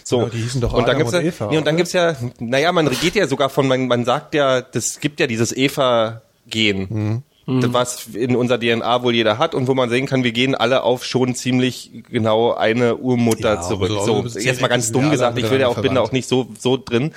So. 0.05 0.19
Genau, 0.19 0.29
die 0.29 0.37
hießen 0.37 0.61
doch 0.61 0.73
und 0.73 0.87
dann 0.87 0.97
gibt's 0.97 1.13
ja, 1.13 1.19
und 1.19 1.25
Eva, 1.25 1.47
nee, 1.49 1.57
und 1.57 1.67
dann 1.67 1.75
oder? 1.75 1.77
gibt's 1.77 1.93
ja, 1.93 2.15
naja, 2.39 2.71
man 2.71 2.89
geht 2.89 3.15
ja 3.15 3.27
sogar 3.27 3.49
von, 3.49 3.67
man, 3.67 3.87
man 3.87 4.05
sagt 4.05 4.33
ja, 4.33 4.61
das 4.61 5.01
gibt 5.01 5.19
ja 5.19 5.27
dieses 5.27 5.55
Eva-Gen. 5.55 7.23
Mhm. 7.45 7.73
Was 7.73 8.07
in 8.13 8.35
unserer 8.37 8.57
DNA 8.59 9.03
wohl 9.03 9.13
jeder 9.13 9.37
hat 9.37 9.53
und 9.53 9.67
wo 9.67 9.73
man 9.73 9.89
sehen 9.89 10.05
kann, 10.05 10.23
wir 10.23 10.31
gehen 10.31 10.55
alle 10.55 10.83
auf 10.83 11.03
schon 11.03 11.35
ziemlich 11.35 11.91
genau 12.09 12.53
eine 12.53 12.95
Urmutter 12.95 13.55
Ja, 13.55 13.61
zurück. 13.61 13.89
so- 13.89 14.25
So, 14.27 14.39
jetzt 14.39 14.61
mal 14.61 14.67
ganz 14.69 14.91
dumm 14.91 15.11
gesagt, 15.11 15.37
ich 15.37 15.49
will 15.51 15.59
ja 15.59 15.67
auch, 15.67 15.81
bin 15.81 15.95
da 15.95 16.01
auch 16.01 16.11
nicht 16.13 16.27
so, 16.29 16.47
so 16.57 16.77
drin. 16.77 17.13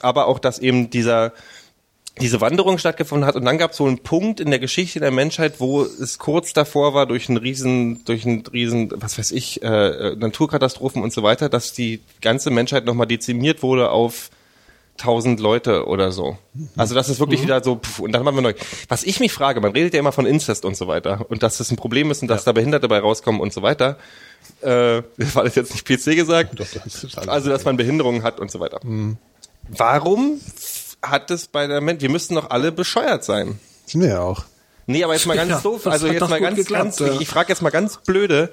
Aber 0.00 0.26
auch, 0.26 0.38
dass 0.40 0.58
eben 0.58 0.90
dieser, 0.90 1.32
diese 2.20 2.40
Wanderung 2.40 2.78
stattgefunden 2.78 3.24
hat 3.24 3.36
und 3.36 3.44
dann 3.44 3.58
gab 3.58 3.70
es 3.70 3.76
so 3.76 3.84
einen 3.86 3.98
Punkt 4.00 4.40
in 4.40 4.50
der 4.50 4.58
Geschichte 4.58 4.98
der 4.98 5.12
Menschheit, 5.12 5.60
wo 5.60 5.82
es 5.82 6.18
kurz 6.18 6.52
davor 6.52 6.92
war 6.92 7.06
durch 7.06 7.28
einen 7.28 7.38
riesen, 7.38 8.04
durch 8.04 8.26
einen 8.26 8.44
riesen, 8.52 8.90
was 8.96 9.16
weiß 9.16 9.30
ich, 9.30 9.62
äh, 9.62 9.66
äh, 9.68 10.16
Naturkatastrophen 10.16 11.00
und 11.04 11.12
so 11.12 11.22
weiter, 11.22 11.48
dass 11.48 11.72
die 11.72 12.00
ganze 12.20 12.50
Menschheit 12.50 12.84
nochmal 12.86 13.06
dezimiert 13.06 13.62
wurde 13.62 13.92
auf 13.92 14.30
tausend 14.98 15.40
Leute 15.40 15.86
oder 15.86 16.12
so. 16.12 16.36
Also 16.76 16.94
das 16.94 17.08
ist 17.08 17.20
wirklich 17.20 17.42
wieder 17.42 17.62
so, 17.64 17.76
pff, 17.76 18.00
und 18.00 18.12
dann 18.12 18.24
waren 18.24 18.34
wir 18.34 18.42
neu. 18.42 18.54
Was 18.88 19.04
ich 19.04 19.20
mich 19.20 19.32
frage, 19.32 19.60
man 19.60 19.72
redet 19.72 19.94
ja 19.94 20.00
immer 20.00 20.12
von 20.12 20.26
Inzest 20.26 20.64
und 20.64 20.76
so 20.76 20.86
weiter 20.88 21.24
und 21.30 21.42
dass 21.42 21.58
das 21.58 21.70
ein 21.70 21.76
Problem 21.76 22.10
ist 22.10 22.20
und 22.22 22.28
dass 22.28 22.44
da 22.44 22.52
Behinderte 22.52 22.88
dabei 22.88 23.00
rauskommen 23.00 23.40
und 23.40 23.52
so 23.52 23.62
weiter. 23.62 23.96
Äh, 24.60 24.68
war 25.34 25.44
das 25.44 25.54
jetzt 25.54 25.72
nicht 25.72 25.86
PC 25.86 26.16
gesagt? 26.16 26.58
Das 26.60 26.76
alles 27.16 27.28
also 27.28 27.50
dass 27.50 27.64
man 27.64 27.76
Behinderungen 27.76 28.22
hat 28.22 28.40
und 28.40 28.50
so 28.50 28.60
weiter. 28.60 28.80
Warum 29.68 30.40
hat 31.02 31.30
es 31.30 31.46
bei 31.46 31.66
der 31.66 31.80
Mensch, 31.80 32.02
wir 32.02 32.10
müssten 32.10 32.34
doch 32.34 32.50
alle 32.50 32.72
bescheuert 32.72 33.24
sein. 33.24 33.58
Sind 33.86 34.02
wir 34.02 34.08
ja 34.08 34.20
auch. 34.20 34.44
Nee, 34.86 35.04
aber 35.04 35.14
jetzt 35.14 35.26
mal 35.26 35.36
ganz 35.36 35.50
Ja, 35.50 35.60
doof, 35.60 35.82
das 35.84 35.92
also 35.92 36.06
jetzt 36.08 36.28
mal 36.28 36.40
ganz, 36.40 36.56
geklappt, 36.56 36.82
ganz, 36.84 36.98
ja. 36.98 37.20
ich 37.20 37.28
frage 37.28 37.50
jetzt 37.50 37.62
mal 37.62 37.70
ganz 37.70 37.98
blöde, 37.98 38.50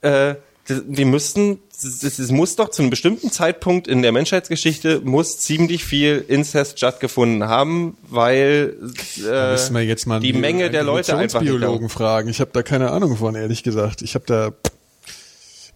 äh, 0.00 0.08
das- 0.08 0.36
wir 0.68 1.06
müssten, 1.06 1.58
es, 1.82 2.30
muss 2.30 2.56
doch 2.56 2.70
zu 2.70 2.82
einem 2.82 2.90
bestimmten 2.90 3.30
Zeitpunkt 3.30 3.86
in 3.86 4.02
der 4.02 4.12
Menschheitsgeschichte 4.12 5.00
muss 5.04 5.38
ziemlich 5.38 5.84
viel 5.84 6.24
Inzest 6.26 6.78
stattgefunden 6.78 7.48
haben, 7.48 7.96
weil 8.08 8.76
äh, 9.24 9.82
jetzt 9.84 10.06
mal 10.06 10.20
die 10.20 10.32
Menge 10.32 10.70
der 10.70 10.82
Leute 10.82 11.16
einfach 11.16 11.40
Evolutionsbiologen 11.40 11.88
fragen. 11.88 12.28
Ich 12.28 12.40
habe 12.40 12.50
da 12.52 12.62
keine 12.62 12.90
Ahnung 12.90 13.16
von, 13.16 13.34
ehrlich 13.34 13.62
gesagt. 13.62 14.02
Ich 14.02 14.14
habe 14.14 14.24
da 14.26 14.52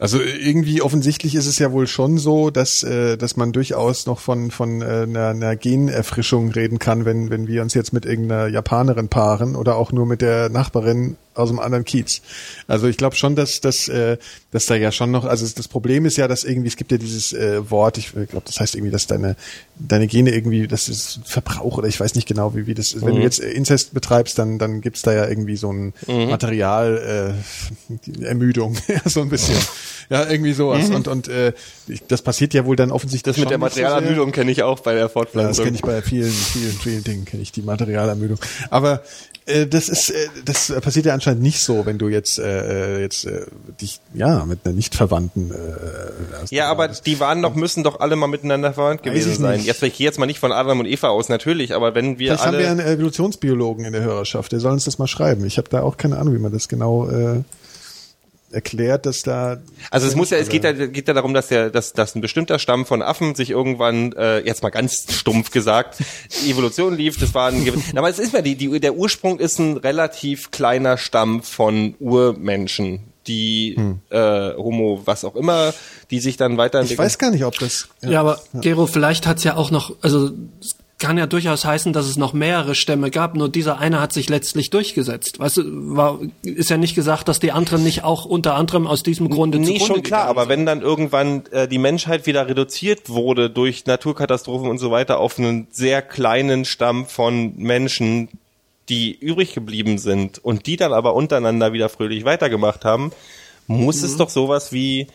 also 0.01 0.19
irgendwie 0.19 0.81
offensichtlich 0.81 1.35
ist 1.35 1.47
es 1.47 1.59
ja 1.59 1.73
wohl 1.73 1.87
schon 1.87 2.17
so, 2.17 2.49
dass 2.49 2.83
äh, 2.83 3.19
dass 3.19 3.37
man 3.37 3.53
durchaus 3.53 4.07
noch 4.07 4.19
von 4.19 4.51
von 4.51 4.81
äh, 4.81 5.03
einer, 5.03 5.29
einer 5.29 5.57
Generfrischung 5.57 6.51
reden 6.53 6.79
kann, 6.79 7.05
wenn 7.05 7.29
wenn 7.29 7.47
wir 7.47 7.61
uns 7.61 7.75
jetzt 7.75 7.93
mit 7.93 8.07
irgendeiner 8.07 8.49
Japanerin 8.49 9.09
paaren 9.09 9.57
oder 9.57 9.77
auch 9.77 9.93
nur 9.93 10.07
mit 10.07 10.23
der 10.23 10.49
Nachbarin 10.49 11.19
aus 11.35 11.49
dem 11.49 11.59
anderen 11.59 11.85
Kiez. 11.85 12.23
Also 12.67 12.89
ich 12.89 12.97
glaube 12.97 13.17
schon, 13.17 13.37
dass 13.37 13.61
dass 13.61 13.89
äh, 13.89 14.17
dass 14.51 14.67
da 14.67 14.75
ja 14.75 14.93
schon 14.93 15.11
noch 15.11 15.25
also 15.25 15.47
das 15.47 15.69
Problem 15.69 16.05
ist 16.07 16.17
ja, 16.17 16.29
dass 16.29 16.45
irgendwie 16.45 16.69
es 16.69 16.77
gibt 16.77 16.91
ja 16.93 16.99
dieses 16.99 17.33
äh, 17.33 17.71
Wort, 17.71 17.99
ich 17.99 18.13
glaube, 18.13 18.43
das 18.45 18.59
heißt 18.59 18.75
irgendwie, 18.75 18.91
dass 18.91 19.07
deine 19.07 19.37
deine 19.79 20.07
Gene 20.07 20.35
irgendwie 20.35 20.67
das 20.67 20.89
ist 20.89 21.21
Verbrauch 21.25 21.79
oder 21.79 21.89
ich 21.89 21.99
weiß 22.01 22.15
nicht 22.15 22.27
genau, 22.27 22.55
wie 22.55 22.67
wie 22.67 22.75
das 22.75 22.93
ist. 22.93 23.05
Wenn 23.05 23.15
du 23.15 23.23
jetzt 23.23 23.41
äh, 23.41 23.51
Inzest 23.51 23.95
betreibst, 23.95 24.39
dann 24.39 24.59
dann 24.59 24.81
gibt's 24.81 25.03
da 25.03 25.13
ja 25.13 25.29
irgendwie 25.29 25.57
so 25.57 25.73
ein 25.73 25.95
Material 26.07 27.35
äh, 28.19 28.25
Ermüdung, 28.25 28.77
ja, 28.89 29.09
so 29.09 29.21
ein 29.21 29.29
bisschen. 29.29 29.57
Ja, 30.09 30.29
irgendwie 30.29 30.53
sowas. 30.53 30.91
Und, 30.91 31.07
und 31.07 31.29
äh, 31.29 31.53
das 32.09 32.23
passiert 32.23 32.53
ja 32.53 32.67
wohl 32.67 32.75
dann 32.75 32.91
offensichtlich 32.91 33.37
das 33.37 33.41
mit 33.41 33.51
der 33.51 33.59
nicht 33.59 33.75
so. 33.75 33.81
Materialermüdung 33.83 34.33
kenne 34.33 34.51
ich 34.51 34.63
auch 34.65 34.81
bei 34.81 34.93
der 34.93 35.03
Ja, 35.03 35.07
das 35.07 35.13
Fortpflanzung. 35.13 35.65
kenne 35.65 35.77
ich 35.77 35.83
bei 35.83 36.03
vielen, 36.03 36.33
vielen, 36.33 36.73
vielen 36.73 37.05
Dingen, 37.05 37.25
kenne 37.25 37.43
ich 37.43 37.53
die 37.53 37.63
Materialermüdung. 37.63 38.39
Aber 38.71 39.03
äh, 39.47 39.67
das 39.67 39.89
ist, 39.89 40.11
äh, 40.11 40.29
das 40.45 40.73
passiert 40.81 41.07
ja 41.07 41.15
anscheinend 41.21 41.43
nicht 41.43 41.61
so, 41.61 41.85
wenn 41.85 41.99
du 41.99 42.09
jetzt, 42.09 42.39
äh, 42.39 42.97
äh, 42.97 43.01
jetzt 43.01 43.27
äh, 43.27 43.47
dich, 43.81 44.01
ja, 44.15 44.45
mit 44.47 44.61
einer 44.65 44.75
nicht 44.75 44.95
verwandten. 44.95 45.51
Äh, 45.51 46.41
hast. 46.41 46.51
Ja, 46.51 46.71
aber 46.71 46.89
die 46.89 47.21
waren 47.21 47.43
doch, 47.43 47.55
müssen 47.55 47.85
doch 47.85 48.01
alle 48.01 48.17
mal 48.17 48.27
miteinander 48.27 48.73
verwandt 48.73 49.03
gewesen 49.03 49.35
sein. 49.35 49.59
nicht. 49.59 49.67
Jetzt 49.67 49.83
ich 49.83 49.97
gehe 49.97 50.07
jetzt 50.07 50.19
mal 50.19 50.27
nicht 50.27 50.39
von 50.39 50.53
Adam 50.53 50.81
und 50.81 50.87
Eva 50.87 51.09
aus, 51.09 51.29
natürlich, 51.29 51.75
aber 51.75 51.95
wenn 51.95 52.19
wir 52.19 52.29
Vielleicht 52.29 52.47
haben 52.47 52.55
alle 52.55 52.65
wir 52.65 52.71
einen 52.71 52.81
Evolutionsbiologen 52.81 53.85
in 53.85 53.93
der 53.93 54.03
Hörerschaft, 54.03 54.53
der 54.53 54.61
soll 54.61 54.73
uns 54.73 54.85
das 54.85 54.99
mal 54.99 55.07
schreiben. 55.07 55.45
Ich 55.45 55.59
habe 55.59 55.69
da 55.69 55.83
auch 55.83 55.97
keine 55.97 56.19
Ahnung, 56.19 56.35
wie 56.35 56.39
man 56.39 56.53
das 56.53 56.69
genau 56.69 57.09
äh, 57.09 57.43
erklärt, 58.53 59.07
dass 59.07 59.23
da. 59.23 59.59
Also 59.91 60.07
es 60.07 60.17
muss 60.17 60.31
ja, 60.31 60.39
es 60.39 60.49
geht 60.49 60.65
ja, 60.65 60.73
geht 60.73 61.09
ja 61.09 61.15
darum, 61.15 61.35
dass 61.35 61.49
der, 61.49 61.71
dass, 61.71 61.93
dass 61.93 62.15
ein 62.15 62.21
bestimmter 62.21 62.59
Stamm 62.59 62.87
von 62.87 63.03
Affen 63.03 63.35
sich 63.35 63.51
irgendwann, 63.51 64.13
äh, 64.13 64.41
jetzt 64.41 64.63
mal 64.63 64.71
ganz 64.71 65.07
stumpf 65.13 65.51
gesagt, 65.51 65.99
Evolution 66.47 66.97
lief. 66.97 67.19
Das 67.19 67.35
war 67.35 67.49
ein, 67.49 67.83
aber 67.97 68.09
es 68.09 68.19
ist 68.19 68.33
ja 68.33 68.43
die, 68.43 68.57
die, 68.57 68.81
der 68.81 68.95
Ursprung 68.95 69.39
ist 69.39 69.59
ein 69.59 69.77
relativ 69.77 70.51
kleiner 70.51 70.99
Stamm 70.99 71.43
von 71.43 71.95
Urmenschen, 72.01 73.01
die 73.27 73.77
äh, 74.11 74.55
Homo, 74.55 75.03
was 75.05 75.25
auch 75.25 75.37
immer, 75.37 75.73
die 76.11 76.21
sich 76.21 76.37
dann 76.37 76.53
Ich 76.53 76.59
weiterentwickeln. 76.59 77.05
weiß 77.05 77.19
gar 77.19 77.31
nicht, 77.31 77.45
ob 77.45 77.59
das. 77.59 77.89
Ja, 78.03 78.21
aber 78.21 78.41
Gero, 78.55 78.87
vielleicht 78.87 79.27
hat's 79.27 79.45
ja 79.45 79.57
auch 79.57 79.71
noch, 79.71 79.95
also 80.03 80.31
es 80.61 80.77
kann 81.01 81.19
ja 81.19 81.27
durchaus 81.27 81.65
heißen, 81.65 81.93
dass 81.93 82.07
es 82.07 82.17
noch 82.17 82.33
mehrere 82.33 82.77
Stämme 82.77 83.11
gab, 83.11 83.35
nur 83.35 83.49
dieser 83.49 83.79
eine 83.79 84.01
hat 84.01 84.13
sich 84.13 84.29
letztlich 84.29 84.71
durchgesetzt. 84.71 85.41
Weißt 85.41 85.57
du, 85.57 85.63
war, 85.97 86.21
ist 86.43 86.71
ja 86.71 86.77
nicht 86.77 86.95
gesagt, 86.95 87.27
dass 87.27 87.41
die 87.41 87.51
anderen 87.51 87.83
nicht 87.83 88.05
auch 88.05 88.27
unter 88.27 88.55
anderem 88.55 88.87
aus 88.87 89.03
diesem 89.03 89.31
Grunde 89.31 89.59
Nee, 89.59 89.81
schon 89.81 90.03
klar, 90.03 90.27
aber 90.27 90.49
wenn 90.49 90.67
dann 90.67 90.83
irgendwann 90.83 91.47
äh, 91.51 91.67
die 91.67 91.79
Menschheit 91.79 92.27
wieder 92.27 92.47
reduziert 92.47 93.09
wurde 93.09 93.51
durch 93.51 93.87
Naturkatastrophen 93.87 94.69
und 94.69 94.79
so 94.79 94.91
weiter 94.91 95.19
auf 95.19 95.39
einen 95.39 95.67
sehr 95.73 96.03
kleinen 96.03 96.65
Stamm 96.65 97.07
von 97.07 97.57
Menschen, 97.57 98.29
die 98.91 99.17
übrig 99.19 99.55
geblieben 99.55 99.99
sind 99.99 100.39
und 100.39 100.67
die 100.67 100.77
dann 100.77 100.93
aber 100.93 101.15
untereinander 101.15 101.73
wieder 101.73 101.89
fröhlich 101.89 102.25
weitergemacht 102.25 102.85
haben, 102.85 103.11
muss 103.67 104.03
es 104.03 104.17
doch 104.17 104.29
sowas 104.29 104.73
wie, 104.73 105.07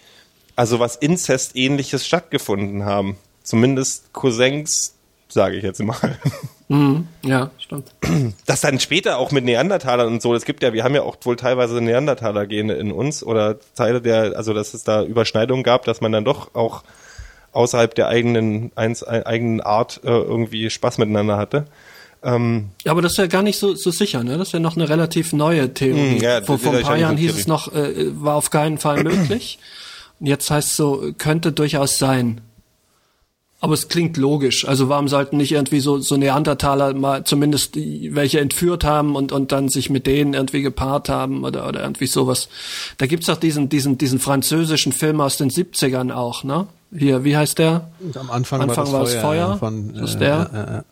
also 0.55 0.79
was 0.79 0.95
Inzest-ähnliches 0.95 2.05
stattgefunden 2.05 2.85
haben. 2.85 3.17
Zumindest 3.43 4.11
Cousins, 4.13 4.94
sage 5.27 5.57
ich 5.57 5.63
jetzt 5.63 5.81
mal. 5.81 5.95
Mhm. 6.67 7.07
Ja, 7.23 7.51
stimmt. 7.59 7.91
Das 8.47 8.61
dann 8.61 8.79
später 8.79 9.19
auch 9.19 9.31
mit 9.31 9.45
Neandertalern 9.45 10.07
und 10.07 10.19
so, 10.19 10.33
es 10.33 10.45
gibt 10.45 10.63
ja, 10.63 10.73
wir 10.73 10.83
haben 10.83 10.95
ja 10.95 11.03
auch 11.03 11.15
wohl 11.21 11.35
teilweise 11.35 11.79
Neandertaler-Gene 11.79 12.73
in 12.73 12.91
uns 12.91 13.23
oder 13.23 13.57
Teile 13.75 14.01
der, 14.01 14.35
also 14.35 14.51
dass 14.51 14.73
es 14.73 14.83
da 14.83 15.03
Überschneidungen 15.03 15.63
gab, 15.63 15.85
dass 15.85 16.01
man 16.01 16.11
dann 16.11 16.25
doch 16.25 16.55
auch 16.55 16.81
außerhalb 17.51 17.93
der 17.93 18.07
eigenen, 18.07 18.71
eins, 18.73 19.03
eigenen 19.03 19.61
Art 19.61 20.01
äh, 20.03 20.07
irgendwie 20.07 20.71
Spaß 20.71 20.97
miteinander 20.97 21.37
hatte. 21.37 21.65
Ähm, 22.23 22.71
Ja, 22.83 22.93
aber 22.93 23.03
das 23.03 23.11
ist 23.11 23.17
ja 23.19 23.27
gar 23.27 23.43
nicht 23.43 23.59
so, 23.59 23.75
so 23.75 23.91
sicher, 23.91 24.23
ne? 24.23 24.39
Das 24.39 24.47
ist 24.47 24.53
ja 24.53 24.59
noch 24.59 24.75
eine 24.75 24.89
relativ 24.89 25.33
neue 25.33 25.71
Theorie. 25.71 26.15
Hm, 26.15 26.17
ja, 26.23 26.41
vor, 26.41 26.55
das 26.55 26.63
vor 26.63 26.73
ein 26.73 26.81
paar 26.81 26.95
ja 26.95 27.01
Jahren 27.01 27.17
hieß 27.17 27.27
Theorie. 27.27 27.41
es 27.41 27.47
noch, 27.47 27.73
äh, 27.73 28.23
war 28.23 28.33
auf 28.35 28.49
keinen 28.49 28.79
Fall 28.79 29.03
möglich. 29.03 29.59
Und 30.19 30.25
jetzt 30.29 30.49
heißt 30.49 30.71
es 30.71 30.75
so, 30.77 31.11
könnte 31.19 31.51
durchaus 31.51 31.99
sein. 31.99 32.41
Aber 33.61 33.73
es 33.73 33.87
klingt 33.87 34.17
logisch. 34.17 34.67
Also 34.67 34.89
warum 34.89 35.07
sollten 35.07 35.37
nicht 35.37 35.51
irgendwie 35.51 35.79
so, 35.79 35.97
so 35.99 36.17
Neandertaler 36.17 36.93
mal 36.93 37.23
zumindest 37.23 37.75
welche 37.75 38.39
entführt 38.39 38.83
haben 38.83 39.15
und, 39.15 39.31
und 39.31 39.51
dann 39.51 39.69
sich 39.69 39.89
mit 39.89 40.05
denen 40.05 40.33
irgendwie 40.33 40.61
gepaart 40.61 41.09
haben 41.09 41.43
oder, 41.43 41.67
oder 41.67 41.81
irgendwie 41.81 42.07
sowas. 42.07 42.49
Da 42.97 43.07
gibt's 43.07 43.27
doch 43.27 43.37
diesen, 43.37 43.69
diesen, 43.69 43.97
diesen 43.97 44.19
französischen 44.19 44.91
Film 44.91 45.21
aus 45.21 45.37
den 45.37 45.49
70ern 45.49 46.11
auch, 46.11 46.43
ne? 46.43 46.67
Hier, 46.95 47.23
wie 47.23 47.35
heißt 47.35 47.59
der? 47.59 47.89
Am 48.13 48.29
Anfang, 48.29 48.61
Anfang 48.61 48.87
war 48.87 48.93
war 48.93 48.99
das 49.01 49.13
es 49.13 49.21
Feuer. 49.21 49.21
Feuer. 49.21 49.49
ja, 49.49 49.57
Von, 49.57 49.93
Das 49.93 50.11
ist 50.11 50.15
äh, 50.17 50.19
der. 50.19 50.27
Ja, 50.29 50.49
ja, 50.53 50.73
ja. 50.75 50.83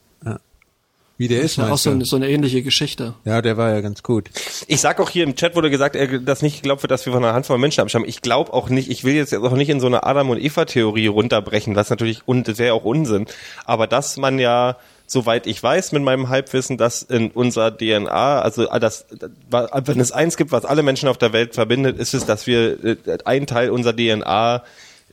Wie 1.18 1.28
der 1.28 1.41
ist, 1.41 1.57
Ja, 1.57 1.70
auch 1.70 1.78
so 1.78 1.91
eine, 1.91 2.05
so 2.05 2.16
eine 2.16 2.28
ähnliche 2.30 2.64
Geschichte. 2.64 3.14
Ja, 3.24 3.41
der 3.41 3.55
war 3.55 3.72
ja 3.72 3.82
ganz 3.82 4.01
gut. 4.01 4.30
ich 4.68 4.82
sag 4.82 4.99
auch 4.99 5.09
hier 5.09 5.24
im 5.24 5.36
Chat 5.36 5.55
wurde 5.55 5.70
gesagt, 5.70 5.95
dass 6.26 6.41
nicht 6.41 6.61
geglaubt 6.61 6.82
wird, 6.82 6.91
dass 6.91 7.05
wir 7.05 7.14
von 7.14 7.24
einer 7.24 7.34
Handvoll 7.34 7.59
Menschen 7.59 7.82
abstammen. 7.82 8.09
Ich 8.09 8.22
glaube 8.22 8.51
auch 8.51 8.70
nicht, 8.70 8.89
ich 8.89 9.03
will 9.03 9.14
jetzt 9.14 9.34
auch 9.36 9.51
nicht 9.51 9.70
in 9.70 9.80
so 9.80 9.88
eine 9.88 10.03
Adam 10.03 10.32
und 10.32 10.41
Eva 10.41 10.66
Theorie 10.66 11.07
runterbrechen, 11.07 11.76
was 11.76 11.89
natürlich 11.89 12.22
und 12.26 12.47
das 12.47 12.57
wäre 12.57 12.74
auch 12.74 12.84
Unsinn, 12.84 13.28
aber 13.66 13.86
dass 13.86 14.18
man 14.18 14.39
ja 14.39 14.78
soweit 15.05 15.47
ich 15.47 15.61
weiß 15.61 15.91
mit 15.91 16.03
meinem 16.03 16.30
Halbwissen, 16.30 16.78
dass 16.78 17.03
in 17.03 17.32
unserer 17.32 17.78
DNA, 17.78 18.41
also 18.41 18.70
äh, 18.70 18.80
das, 18.80 19.05
wenn 19.49 19.99
es 19.99 20.11
eins 20.11 20.36
gibt, 20.38 20.51
was 20.51 20.66
alle 20.66 20.84
Menschen 20.84 21.07
auf 21.07 21.18
der 21.18 21.34
Welt 21.34 21.53
verbindet, 21.53 21.99
ist 21.99 22.14
es, 22.14 22.26
dass 22.26 22.47
wir 22.47 22.84
äh, 22.84 22.97
ein 23.26 23.47
Teil 23.47 23.70
unserer 23.70 23.95
DNA 23.95 24.64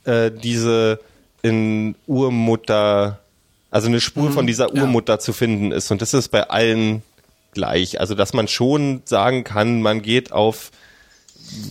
äh, 0.04 0.30
diese 0.30 0.98
in 1.42 1.94
Urmutter, 2.06 3.18
also 3.70 3.88
eine 3.88 4.00
Spur 4.00 4.32
von 4.32 4.46
dieser 4.46 4.72
Urmutter 4.74 5.18
zu 5.18 5.32
finden 5.32 5.72
ist. 5.72 5.90
Und 5.90 6.02
das 6.02 6.14
ist 6.14 6.28
bei 6.28 6.48
allen 6.48 7.02
gleich. 7.52 8.00
Also 8.00 8.14
dass 8.14 8.32
man 8.32 8.48
schon 8.48 9.02
sagen 9.04 9.44
kann, 9.44 9.82
man 9.82 10.02
geht 10.02 10.32
auf, 10.32 10.70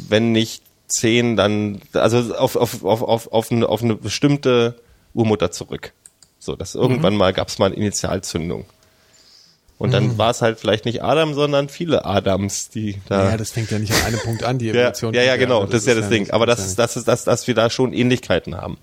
wenn 0.07 0.31
nicht 0.31 0.63
zehn 0.87 1.35
dann, 1.35 1.81
also 1.93 2.35
auf, 2.35 2.55
auf, 2.55 2.83
auf, 2.83 3.03
auf, 3.03 3.31
auf, 3.31 3.51
eine, 3.51 3.67
auf 3.67 3.83
eine 3.83 3.95
bestimmte 3.95 4.79
Urmutter 5.13 5.51
zurück. 5.51 5.93
So, 6.39 6.55
dass 6.55 6.75
irgendwann 6.75 7.15
mal 7.15 7.33
gab 7.33 7.49
es 7.49 7.59
mal 7.59 7.67
eine 7.67 7.75
Initialzündung. 7.75 8.65
Und 9.77 9.91
dann 9.91 10.17
war 10.17 10.31
es 10.31 10.41
halt 10.41 10.59
vielleicht 10.59 10.83
nicht 10.83 11.03
Adam, 11.03 11.33
sondern 11.33 11.69
viele 11.69 12.03
Adams, 12.03 12.69
die 12.69 12.99
da. 13.07 13.29
Ja, 13.29 13.37
das 13.37 13.51
fängt 13.51 13.71
ja 13.71 13.79
nicht 13.79 13.93
an 13.93 14.07
einem 14.07 14.19
Punkt 14.19 14.43
an, 14.43 14.57
die 14.57 14.65
ja, 14.67 14.73
Evolution. 14.73 15.13
ja, 15.13 15.23
ja, 15.23 15.37
genau, 15.37 15.61
aber 15.61 15.67
das, 15.67 15.81
ist 15.81 15.87
ja 15.87 15.95
das 15.95 16.09
Ding. 16.09 16.29
Aber 16.31 16.45
das 16.45 16.59
ja 16.59 16.65
ist, 16.65 16.79
das 16.79 16.97
ist, 16.97 17.07
das, 17.07 17.23
dass 17.23 17.47
wir 17.47 17.55
da 17.55 17.69
schon 17.69 17.93
Ähnlichkeiten 17.93 18.57
haben. 18.57 18.77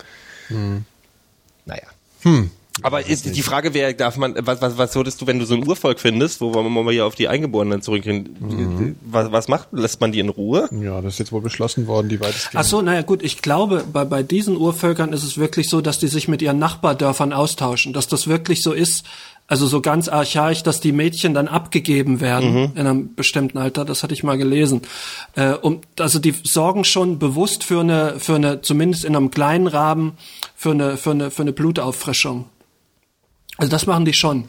Naja. 1.67 1.83
Aber 2.83 3.07
ist, 3.07 3.35
die 3.35 3.43
Frage 3.43 3.73
wäre, 3.73 3.95
darf 3.95 4.19
man, 4.19 4.35
was, 4.41 4.61
was, 4.61 4.77
was 4.77 4.95
würdest 4.95 5.21
du, 5.21 5.27
wenn 5.27 5.39
du 5.39 5.47
so 5.47 5.55
ein 5.55 5.67
Urvolk 5.67 5.99
findest, 5.99 6.43
wo 6.43 6.55
wir 6.55 6.63
mal 6.63 6.93
hier 6.93 7.07
auf 7.07 7.15
die 7.15 7.27
Eingeborenen 7.27 7.81
zurückgehen, 7.81 8.97
was, 9.01 9.33
was 9.33 9.49
macht, 9.49 9.69
lässt 9.73 10.01
man 10.01 10.13
die 10.13 10.21
in 10.21 10.29
Ruhe? 10.29 10.69
Ja, 10.83 11.01
das 11.01 11.15
ist 11.15 11.19
jetzt 11.19 11.33
wohl 11.33 11.41
beschlossen 11.41 11.87
worden, 11.87 12.09
die 12.11 12.21
weitestgehend. 12.21 12.65
Ach 12.65 12.69
so, 12.69 12.83
naja 12.83 13.01
gut, 13.03 13.23
ich 13.23 13.41
glaube, 13.41 13.85
bei, 13.91 14.05
bei 14.05 14.23
diesen 14.23 14.57
Urvölkern 14.59 15.15
ist 15.15 15.23
es 15.23 15.39
wirklich 15.39 15.71
so, 15.71 15.81
dass 15.81 15.99
die 15.99 16.09
sich 16.09 16.29
mit 16.29 16.43
ihren 16.43 16.59
Nachbardörfern 16.59 17.33
austauschen, 17.33 17.95
dass 17.95 18.09
das 18.09 18.29
wirklich 18.29 18.63
so 18.63 18.73
ist, 18.73 19.07
also 19.49 19.67
so 19.67 19.81
ganz 19.81 20.09
archaisch, 20.09 20.63
dass 20.63 20.81
die 20.81 20.93
Mädchen 20.93 21.33
dann 21.33 21.49
abgegeben 21.49 22.21
werden 22.21 22.73
in 22.75 22.81
einem 22.87 23.15
bestimmten 23.15 23.59
Alter, 23.59 23.85
das 23.85 24.03
hatte 24.03 24.13
ich 24.13 24.25
mal 24.25 24.37
gelesen. 24.37 24.83
Äh, 25.35 25.53
um, 25.53 25.81
also 25.99 26.19
die 26.19 26.35
sorgen 26.43 26.85
schon 26.85 27.19
bewusst 27.19 27.63
für 27.63 27.81
eine, 27.81 28.19
für 28.19 28.35
eine, 28.35 28.61
zumindest 28.61 29.05
in 29.05 29.15
einem 29.15 29.31
kleinen 29.31 29.69
Rahmen, 29.69 30.19
für 30.57 30.73
eine, 30.73 30.97
für 30.97 31.13
eine, 31.13 31.31
für 31.31 31.43
eine 31.43 31.53
Blutauffrischung. 31.53 32.47
Also 33.57 33.71
das 33.71 33.87
machen 33.87 34.05
die 34.05 34.13
schon. 34.13 34.45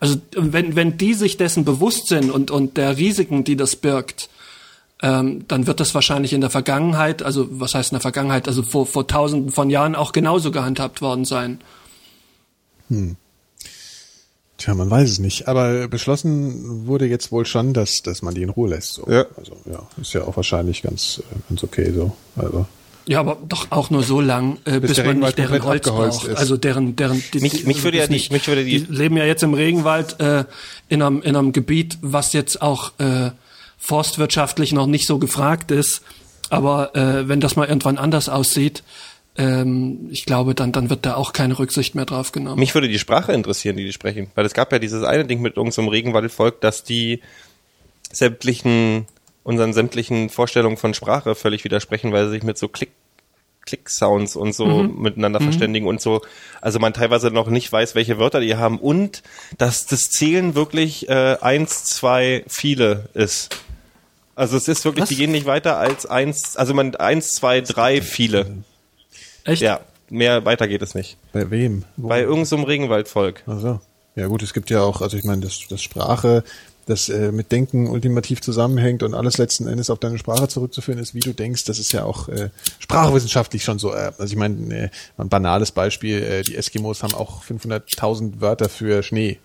Also 0.00 0.16
wenn, 0.34 0.76
wenn 0.76 0.96
die 0.96 1.14
sich 1.14 1.36
dessen 1.36 1.64
bewusst 1.64 2.08
sind 2.08 2.30
und, 2.30 2.50
und 2.50 2.76
der 2.76 2.96
Risiken, 2.96 3.44
die 3.44 3.56
das 3.56 3.76
birgt, 3.76 4.30
ähm, 5.02 5.44
dann 5.46 5.66
wird 5.66 5.80
das 5.80 5.94
wahrscheinlich 5.94 6.32
in 6.32 6.40
der 6.40 6.50
Vergangenheit, 6.50 7.22
also 7.22 7.48
was 7.50 7.74
heißt 7.74 7.92
in 7.92 7.96
der 7.96 8.00
Vergangenheit, 8.00 8.48
also 8.48 8.62
vor, 8.62 8.86
vor 8.86 9.06
tausenden 9.06 9.52
von 9.52 9.70
Jahren 9.70 9.94
auch 9.94 10.12
genauso 10.12 10.50
gehandhabt 10.50 11.02
worden 11.02 11.24
sein. 11.24 11.60
Tja, 14.56 14.74
man 14.74 14.90
weiß 14.90 15.08
es 15.08 15.18
nicht. 15.20 15.46
Aber 15.46 15.86
beschlossen 15.86 16.86
wurde 16.86 17.06
jetzt 17.06 17.30
wohl 17.30 17.46
schon, 17.46 17.74
dass, 17.74 18.02
dass 18.02 18.22
man 18.22 18.34
die 18.34 18.42
in 18.42 18.50
Ruhe 18.50 18.70
lässt. 18.70 18.94
So. 18.94 19.06
Ja. 19.08 19.26
Also, 19.36 19.56
ja, 19.66 19.86
ist 20.00 20.14
ja 20.14 20.24
auch 20.24 20.36
wahrscheinlich 20.36 20.82
ganz, 20.82 21.22
äh, 21.30 21.36
ganz 21.48 21.62
okay 21.62 21.92
so. 21.92 22.16
Also. 22.36 22.66
Ja, 23.08 23.20
aber 23.20 23.38
doch 23.48 23.68
auch 23.70 23.88
nur 23.90 24.02
so 24.02 24.20
lang, 24.20 24.58
äh, 24.66 24.80
bis, 24.80 24.92
der 24.94 25.04
man 25.06 25.22
Regenwald 25.24 25.38
nicht 25.38 25.48
deren 25.50 25.64
Holz 25.64 25.88
braucht. 25.88 26.28
ist. 26.28 26.36
Also 26.36 26.56
deren, 26.58 26.94
deren. 26.94 27.22
Die, 27.32 27.40
Mich- 27.40 27.64
mich 27.64 27.82
würde 27.82 27.96
ja 27.98 28.06
nicht- 28.06 28.30
mich 28.30 28.46
würde 28.46 28.64
die- 28.64 28.84
die 28.84 28.92
leben 28.94 29.16
ja 29.16 29.24
jetzt 29.24 29.42
im 29.42 29.54
Regenwald 29.54 30.20
äh, 30.20 30.44
in 30.90 31.00
einem 31.02 31.22
in 31.22 31.34
einem 31.34 31.52
Gebiet, 31.52 31.96
was 32.02 32.34
jetzt 32.34 32.60
auch 32.60 32.92
äh, 32.98 33.30
forstwirtschaftlich 33.78 34.72
noch 34.72 34.86
nicht 34.86 35.06
so 35.06 35.18
gefragt 35.18 35.70
ist. 35.70 36.02
Aber 36.50 36.94
äh, 36.94 37.28
wenn 37.28 37.40
das 37.40 37.56
mal 37.56 37.66
irgendwann 37.66 37.96
anders 37.98 38.28
aussieht, 38.28 38.82
ähm, 39.38 40.08
ich 40.10 40.24
glaube, 40.26 40.54
dann 40.54 40.72
dann 40.72 40.90
wird 40.90 41.06
da 41.06 41.14
auch 41.14 41.32
keine 41.32 41.58
Rücksicht 41.58 41.94
mehr 41.94 42.04
drauf 42.04 42.32
genommen. 42.32 42.58
Mich 42.60 42.74
würde 42.74 42.88
die 42.88 42.98
Sprache 42.98 43.32
interessieren, 43.32 43.76
die 43.78 43.84
die 43.86 43.92
sprechen. 43.92 44.30
Weil 44.34 44.44
es 44.44 44.52
gab 44.52 44.70
ja 44.72 44.78
dieses 44.78 45.02
eine 45.04 45.24
Ding 45.24 45.40
mit 45.40 45.56
irgendeinem 45.56 45.88
Regenwaldvolk, 45.88 46.60
dass 46.60 46.84
die 46.84 47.20
sämtlichen, 48.12 49.06
unseren 49.44 49.72
sämtlichen 49.72 50.28
Vorstellungen 50.30 50.76
von 50.76 50.94
Sprache 50.94 51.34
völlig 51.34 51.64
widersprechen, 51.64 52.12
weil 52.12 52.26
sie 52.26 52.32
sich 52.32 52.42
mit 52.42 52.58
so 52.58 52.68
Klick, 52.68 52.90
Klick-Sounds 53.68 54.34
und 54.34 54.54
so 54.54 54.82
miteinander 54.82 55.40
verständigen 55.40 55.86
und 55.86 56.00
so. 56.00 56.22
Also 56.60 56.78
man 56.78 56.94
teilweise 56.94 57.30
noch 57.30 57.48
nicht 57.48 57.70
weiß, 57.70 57.94
welche 57.94 58.18
Wörter 58.18 58.40
die 58.40 58.56
haben 58.56 58.78
und 58.78 59.22
dass 59.58 59.86
das 59.86 60.10
Zählen 60.10 60.54
wirklich 60.54 61.08
äh, 61.08 61.36
eins, 61.40 61.84
zwei, 61.84 62.44
viele 62.48 63.08
ist. 63.14 63.50
Also 64.34 64.56
es 64.56 64.68
ist 64.68 64.84
wirklich, 64.84 65.02
Was? 65.02 65.08
die 65.10 65.16
gehen 65.16 65.32
nicht 65.32 65.46
weiter 65.46 65.76
als 65.76 66.06
eins, 66.06 66.56
also 66.56 66.72
man 66.72 66.94
eins, 66.96 67.32
zwei, 67.34 67.60
drei, 67.60 68.00
viele. 68.00 68.46
Echt? 69.44 69.60
Ja, 69.60 69.80
mehr 70.08 70.44
weiter 70.44 70.66
geht 70.66 70.80
es 70.80 70.94
nicht. 70.94 71.16
Bei 71.32 71.50
wem? 71.50 71.84
Wo? 71.96 72.08
Bei 72.08 72.20
irgendeinem 72.20 72.44
so 72.44 72.62
Regenwaldvolk. 72.62 73.42
Ach 73.46 73.60
so. 73.60 73.80
Ja 74.14 74.26
gut, 74.26 74.42
es 74.42 74.54
gibt 74.54 74.70
ja 74.70 74.80
auch, 74.82 75.00
also 75.02 75.16
ich 75.16 75.24
meine, 75.24 75.42
das, 75.42 75.60
das 75.68 75.82
Sprache, 75.82 76.42
das 76.88 77.08
äh, 77.08 77.32
mit 77.32 77.52
Denken 77.52 77.88
ultimativ 77.88 78.40
zusammenhängt 78.40 79.02
und 79.02 79.14
alles 79.14 79.38
letzten 79.38 79.68
Endes 79.68 79.90
auf 79.90 79.98
deine 79.98 80.18
Sprache 80.18 80.48
zurückzuführen 80.48 80.98
ist, 80.98 81.14
wie 81.14 81.20
du 81.20 81.32
denkst, 81.32 81.64
das 81.64 81.78
ist 81.78 81.92
ja 81.92 82.04
auch 82.04 82.28
äh, 82.28 82.50
sprachwissenschaftlich 82.78 83.62
schon 83.62 83.78
so. 83.78 83.92
Äh, 83.92 84.12
also 84.18 84.32
ich 84.32 84.36
meine, 84.36 84.84
äh, 84.84 84.88
ein 85.18 85.28
banales 85.28 85.70
Beispiel, 85.72 86.22
äh, 86.22 86.42
die 86.42 86.56
Eskimos 86.56 87.02
haben 87.02 87.14
auch 87.14 87.44
500.000 87.44 88.40
Wörter 88.40 88.68
für 88.68 89.02
Schnee. 89.02 89.38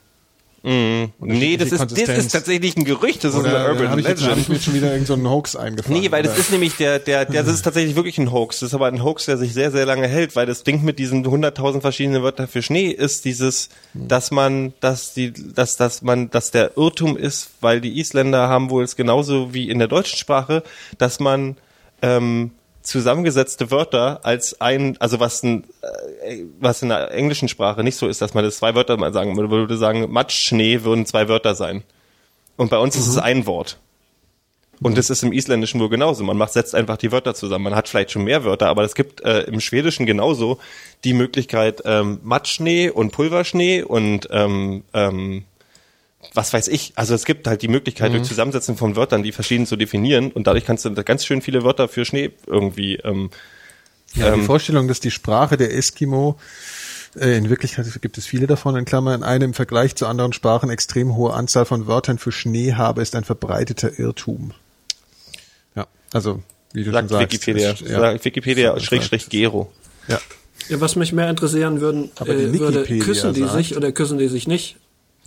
Nee, 0.65 1.57
das 1.57 1.73
ist, 1.73 1.81
das 1.91 1.91
ist 2.09 2.31
tatsächlich 2.31 2.77
ein 2.77 2.85
Gerücht, 2.85 3.25
das 3.25 3.33
ist 3.33 3.39
Oder 3.41 3.65
eine 3.65 3.69
Urban 3.73 3.89
habe 3.89 3.99
ich, 3.99 4.07
jetzt- 4.07 4.21
hab 4.23 4.29
ich 4.31 4.47
Legend. 4.47 4.49
mir 4.49 4.59
schon 4.61 4.73
wieder 4.75 4.93
irgendeinen 4.93 5.23
so 5.23 5.29
Hoax 5.29 5.55
eingefangen? 5.57 5.99
Nee, 5.99 6.09
weil 6.09 6.23
das 6.23 6.37
ist 6.37 6.51
nämlich 6.51 6.77
der, 6.77 6.99
der, 6.99 7.25
der, 7.25 7.43
das 7.43 7.53
ist 7.53 7.63
tatsächlich 7.63 7.97
wirklich 7.97 8.17
ein 8.17 8.31
Hoax. 8.31 8.59
Das 8.61 8.69
ist 8.69 8.73
aber 8.73 8.87
ein 8.87 9.03
Hoax, 9.03 9.25
der 9.25 9.37
sich 9.37 9.53
sehr, 9.53 9.71
sehr 9.71 9.85
lange 9.85 10.07
hält, 10.07 10.37
weil 10.37 10.45
das 10.45 10.63
Ding 10.63 10.81
mit 10.85 10.99
diesen 10.99 11.25
100.000 11.25 11.81
verschiedenen 11.81 12.23
Wörtern 12.23 12.47
für 12.47 12.61
Schnee 12.61 12.87
ist 12.87 13.25
dieses, 13.25 13.67
dass 13.93 14.31
man, 14.31 14.73
dass 14.79 15.13
die, 15.13 15.33
dass, 15.33 15.75
dass 15.75 16.01
man, 16.01 16.29
dass 16.29 16.51
der 16.51 16.77
Irrtum 16.77 17.17
ist, 17.17 17.49
weil 17.59 17.81
die 17.81 17.99
Isländer 17.99 18.47
haben 18.47 18.69
wohl 18.69 18.83
es 18.85 18.95
genauso 18.95 19.53
wie 19.53 19.69
in 19.69 19.79
der 19.79 19.89
deutschen 19.89 20.17
Sprache, 20.17 20.63
dass 20.97 21.19
man, 21.19 21.57
ähm, 22.01 22.51
zusammengesetzte 22.83 23.71
Wörter 23.71 24.19
als 24.23 24.59
ein, 24.61 24.97
also 24.99 25.19
was 25.19 25.41
ein, 25.43 25.63
äh, 26.25 26.43
was 26.59 26.81
in 26.81 26.89
der 26.89 27.11
englischen 27.11 27.47
Sprache 27.47 27.83
nicht 27.83 27.95
so 27.95 28.07
ist, 28.07 28.21
dass 28.21 28.33
man 28.33 28.43
das 28.43 28.57
zwei 28.57 28.75
Wörter 28.75 28.97
mal 28.97 29.13
sagen, 29.13 29.35
man 29.35 29.49
würde 29.49 29.77
sagen, 29.77 30.11
Matschschnee 30.11 30.83
würden 30.83 31.05
zwei 31.05 31.27
Wörter 31.27 31.55
sein. 31.55 31.83
Und 32.55 32.69
bei 32.69 32.77
uns 32.77 32.95
ist 32.95 33.07
es 33.07 33.17
ein 33.17 33.45
Wort. 33.45 33.79
Und 34.81 34.97
das 34.97 35.09
ist 35.09 35.23
im 35.23 35.31
Isländischen 35.31 35.79
wohl 35.79 35.89
genauso. 35.89 36.23
Man 36.23 36.37
macht, 36.37 36.51
setzt 36.51 36.75
einfach 36.75 36.97
die 36.97 37.11
Wörter 37.11 37.33
zusammen. 37.33 37.63
Man 37.63 37.75
hat 37.75 37.87
vielleicht 37.87 38.11
schon 38.11 38.25
mehr 38.25 38.43
Wörter, 38.43 38.67
aber 38.67 38.83
es 38.83 38.95
gibt 38.95 39.21
äh, 39.21 39.43
im 39.43 39.61
Schwedischen 39.61 40.05
genauso 40.05 40.59
die 41.05 41.13
Möglichkeit 41.13 41.81
ähm, 41.85 42.19
Matschschnee 42.21 42.89
und 42.89 43.11
Pulverschnee 43.11 43.83
und 43.83 44.27
ähm, 44.31 44.83
ähm, 44.93 45.45
was 46.33 46.53
weiß 46.53 46.67
ich. 46.69 46.93
Also 46.95 47.13
es 47.15 47.25
gibt 47.25 47.47
halt 47.47 47.61
die 47.61 47.67
Möglichkeit, 47.67 48.13
durch 48.13 48.23
Zusammensetzen 48.23 48.75
von 48.77 48.95
Wörtern, 48.95 49.23
die 49.23 49.31
verschieden 49.31 49.65
zu 49.65 49.75
definieren 49.75 50.31
und 50.31 50.47
dadurch 50.47 50.65
kannst 50.65 50.85
du 50.85 50.89
da 50.89 51.03
ganz 51.03 51.25
schön 51.25 51.41
viele 51.41 51.63
Wörter 51.63 51.87
für 51.87 52.05
Schnee 52.05 52.31
irgendwie 52.47 52.95
ähm, 52.97 53.29
Ja, 54.15 54.31
die 54.33 54.39
Ähm, 54.41 54.45
Vorstellung, 54.45 54.87
dass 54.87 54.99
die 54.99 55.11
Sprache 55.11 55.57
der 55.57 55.73
Eskimo, 55.75 56.37
äh, 57.19 57.37
in 57.37 57.49
Wirklichkeit 57.49 57.85
gibt 58.01 58.17
es 58.17 58.25
viele 58.25 58.47
davon, 58.47 58.75
in 58.75 58.85
Klammern, 58.85 59.23
eine 59.23 59.45
im 59.45 59.53
Vergleich 59.53 59.95
zu 59.95 60.05
anderen 60.07 60.33
Sprachen 60.33 60.69
extrem 60.69 61.15
hohe 61.15 61.33
Anzahl 61.33 61.65
von 61.65 61.87
Wörtern 61.87 62.17
für 62.17 62.31
Schnee 62.31 62.73
habe, 62.73 63.01
ist 63.01 63.15
ein 63.15 63.23
verbreiteter 63.23 63.99
Irrtum. 63.99 64.51
Ja, 65.75 65.87
also, 66.13 66.41
wie 66.73 66.83
du 66.83 66.91
sagt 66.91 67.09
schon 67.09 67.19
sagst. 67.19 67.33
Wikipedia. 67.33 67.71
ist- 67.71 67.81
ja. 67.81 67.99
Sagt 67.99 68.25
Wikipedia 68.25 68.79
Schrägstrich 68.79 69.29
Gero. 69.29 69.71
Ja. 70.07 70.19
Ja, 70.69 70.79
was 70.79 70.95
mich 70.95 71.11
mehr 71.11 71.29
interessieren 71.29 71.81
würden, 71.81 72.11
Aber 72.15 72.33
die 72.35 72.43
äh, 72.43 72.59
würde, 72.59 72.81
Wikipedia 72.81 73.03
küssen 73.05 73.33
die 73.33 73.47
sich 73.47 73.75
oder 73.75 73.91
küssen 73.91 74.17
die 74.17 74.27
sich 74.29 74.47
nicht? 74.47 74.77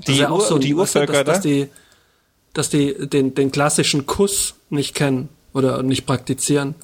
Die 0.06 0.12
ist 0.12 0.18
ja 0.18 0.30
auch 0.30 0.40
so 0.40 0.58
die 0.58 0.74
Urvölker 0.74 1.24
dass, 1.24 1.36
dass 1.36 1.42
da? 1.42 1.48
die, 1.48 1.68
dass 2.52 2.70
die 2.70 3.08
den, 3.08 3.34
den 3.34 3.50
klassischen 3.50 4.06
Kuss 4.06 4.54
nicht 4.70 4.94
kennen 4.94 5.28
oder 5.52 5.82
nicht 5.82 6.06
praktizieren. 6.06 6.74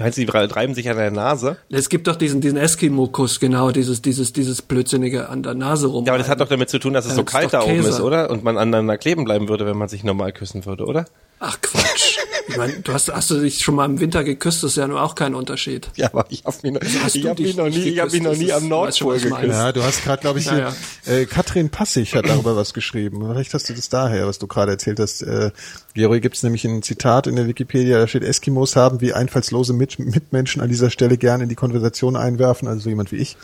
Heißt, 0.00 0.18
die 0.18 0.24
reiben 0.24 0.74
sich 0.74 0.90
an 0.90 0.96
der 0.96 1.12
Nase. 1.12 1.56
Es 1.70 1.88
gibt 1.88 2.08
doch 2.08 2.16
diesen, 2.16 2.40
diesen 2.40 2.58
Eskimo-Kuss, 2.58 3.38
genau, 3.38 3.70
dieses, 3.70 4.02
dieses, 4.02 4.32
dieses 4.32 4.60
Blödsinnige 4.60 5.28
an 5.28 5.44
der 5.44 5.54
Nase 5.54 5.86
rum. 5.86 6.04
Ja, 6.04 6.12
aber 6.12 6.18
das 6.18 6.28
hat 6.28 6.40
doch 6.40 6.48
damit 6.48 6.68
zu 6.68 6.80
tun, 6.80 6.94
dass 6.94 7.04
es 7.04 7.12
Ja, 7.12 7.16
so 7.16 7.24
kalt 7.24 7.52
da 7.52 7.62
oben 7.62 7.84
ist, 7.84 8.00
oder? 8.00 8.28
Und 8.28 8.42
man 8.42 8.58
aneinander 8.58 8.98
kleben 8.98 9.22
bleiben 9.22 9.48
würde, 9.48 9.66
wenn 9.66 9.76
man 9.76 9.88
sich 9.88 10.02
normal 10.02 10.32
küssen 10.32 10.66
würde, 10.66 10.86
oder? 10.86 11.04
Ach 11.40 11.60
Quatsch. 11.60 12.18
Ich 12.48 12.56
meine, 12.56 12.74
du 12.80 12.92
hast, 12.92 13.12
hast 13.12 13.30
du 13.30 13.40
dich 13.40 13.58
schon 13.62 13.74
mal 13.74 13.84
im 13.86 14.00
Winter 14.00 14.24
geküsst, 14.24 14.62
das 14.62 14.72
ist 14.72 14.76
ja 14.76 14.86
nur 14.86 15.02
auch 15.02 15.14
kein 15.14 15.34
Unterschied. 15.34 15.90
Ja, 15.96 16.06
aber 16.12 16.24
ich 16.30 16.42
habe 16.44 16.56
mich, 16.62 16.72
noch- 16.72 16.80
hast 17.02 17.16
ich 17.16 17.26
hab 17.26 17.38
mich 17.38 17.56
noch 17.56 17.64
nie, 17.68 17.76
nicht 17.76 17.86
ich 17.86 17.98
hab 18.00 18.12
mich 18.12 18.22
noch 18.22 18.30
geküsst? 18.30 18.46
nie 18.46 18.52
am 18.52 18.68
Nordpol 18.68 19.18
geküsst. 19.18 19.44
Ja, 19.48 19.72
du 19.72 19.82
hast 19.82 20.04
gerade, 20.04 20.20
glaube 20.22 20.38
ich, 20.38 20.48
hier, 20.48 20.58
Ja, 21.06 21.12
Äh, 21.12 21.26
Katrin 21.26 21.68
Passig 21.70 22.14
hat 22.14 22.26
darüber 22.28 22.56
was 22.56 22.72
geschrieben. 22.72 23.26
Vielleicht 23.30 23.52
hast 23.52 23.68
du 23.68 23.74
das 23.74 23.88
daher, 23.88 24.26
was 24.26 24.38
du 24.38 24.46
gerade 24.46 24.72
erzählt 24.72 25.00
hast. 25.00 25.22
Äh, 25.22 25.50
Gero, 25.94 26.12
hier 26.12 26.20
gibt 26.20 26.36
es 26.36 26.42
nämlich 26.42 26.64
ein 26.64 26.82
Zitat 26.82 27.26
in 27.26 27.36
der 27.36 27.46
Wikipedia, 27.46 27.98
da 27.98 28.06
steht, 28.08 28.22
Eskimos 28.24 28.76
haben 28.76 29.00
wie 29.00 29.12
einfallslose 29.12 29.72
Mit 29.74 29.98
Mitmenschen 29.98 30.62
an 30.62 30.68
dieser 30.68 30.90
Stelle 30.90 31.18
gerne 31.18 31.42
in 31.44 31.48
die 31.48 31.54
Konversation 31.56 32.16
einwerfen, 32.16 32.68
also 32.68 32.80
so 32.80 32.88
jemand 32.88 33.12
wie 33.12 33.16
ich, 33.16 33.36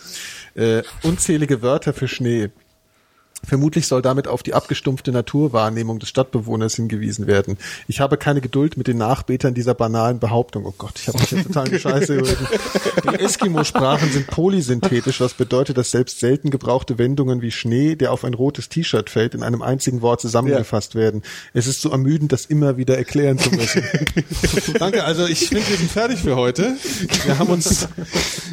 äh, 0.55 0.83
unzählige 1.03 1.61
Wörter 1.63 1.93
für 1.93 2.09
Schnee. 2.09 2.51
Vermutlich 3.43 3.87
soll 3.87 4.03
damit 4.03 4.29
auf 4.29 4.43
die 4.43 4.53
abgestumpfte 4.53 5.13
Naturwahrnehmung 5.13 5.99
des 5.99 6.11
Stadtbewohners 6.11 6.77
hingewiesen 6.77 7.27
werden. 7.27 7.57
Ich 7.89 8.01
habe 8.01 8.19
keine 8.19 8.41
Geduld 8.43 8.77
mit 8.77 8.87
den 8.87 8.99
Nachbetern 8.99 9.55
dieser 9.55 9.75
banalen 9.75 10.19
Behauptung. 10.19 10.67
Oh 10.67 10.75
Gott, 10.77 10.93
ich 10.97 11.09
habe 11.09 11.19
mich 11.19 11.31
ja 11.31 11.43
total 11.43 11.79
Scheiße 11.79 12.17
geritten. 12.19 12.47
Die 13.11 13.19
Eskimo-Sprachen 13.19 14.11
sind 14.13 14.27
polysynthetisch, 14.27 15.21
was 15.21 15.33
bedeutet, 15.35 15.79
dass 15.79 15.91
selbst 15.91 16.21
selten 16.21 16.51
gebrauchte 16.51 16.99
Wendungen 16.99 17.41
wie 17.41 17.51
Schnee, 17.51 17.97
der 17.97 18.13
auf 18.13 18.25
ein 18.25 18.35
rotes 18.35 18.69
T-Shirt 18.69 19.09
fällt, 19.09 19.35
in 19.35 19.43
einem 19.43 19.63
einzigen 19.63 20.03
Wort 20.03 20.21
zusammengefasst 20.21 20.95
werden. 20.95 21.23
Es 21.55 21.67
ist 21.67 21.81
so 21.81 21.91
ermüdend, 21.91 22.33
das 22.33 22.45
immer 22.45 22.77
wieder 22.77 22.99
erklären 22.99 23.39
zu 23.39 23.51
müssen. 23.51 23.83
Danke, 24.79 25.05
also 25.05 25.27
ich 25.27 25.49
finde, 25.49 25.67
wir 25.67 25.77
sind 25.77 25.91
fertig 25.91 26.21
für 26.21 26.37
heute. 26.37 26.77
Wir 27.25 27.39
haben 27.39 27.49
uns... 27.49 27.89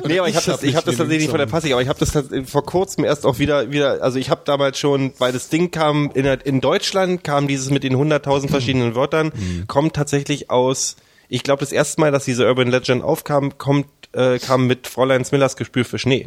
Nee, 0.06 0.20
aber 0.20 0.30
ich 0.30 0.36
habe 0.38 0.46
das, 0.46 0.64
ich 0.64 0.76
hab 0.76 0.86
das 0.86 0.96
tatsächlich 0.96 1.24
nicht 1.24 1.32
von 1.32 1.40
der 1.40 1.48
Passig, 1.48 1.74
aber 1.74 1.82
ich 1.82 1.90
habe 1.90 2.00
das 2.00 2.12
vor 2.50 2.66
kurzem 2.66 3.04
erst 3.04 3.26
auch 3.26 3.40
wieder, 3.40 3.72
wieder, 3.72 4.02
also 4.02 4.18
ich 4.18 4.30
habe 4.30 4.42
damals 4.46 4.77
schon, 4.78 5.12
weil 5.18 5.32
das 5.34 5.50
Ding 5.50 5.72
kam, 5.72 6.12
in, 6.14 6.26
in 6.26 6.62
Deutschland 6.62 7.24
kam 7.24 7.48
dieses 7.48 7.70
mit 7.70 7.84
den 7.84 7.96
100.000 7.96 8.50
verschiedenen 8.50 8.96
Wörtern, 8.96 9.32
kommt 9.68 9.96
tatsächlich 9.96 10.50
aus 10.50 10.96
Ich 11.30 11.44
glaube, 11.44 11.60
das 11.60 11.72
erste 11.72 12.00
Mal, 12.02 12.12
dass 12.12 12.26
diese 12.26 12.46
Urban 12.48 12.70
Legend 12.70 13.04
aufkam, 13.04 13.58
kommt, 13.58 13.88
äh, 14.14 14.40
kam 14.40 14.68
mit 14.68 14.88
Fräulein 14.88 15.26
Smillers 15.26 15.58
Gespür 15.58 15.84
für 15.84 16.00
Schnee. 16.00 16.26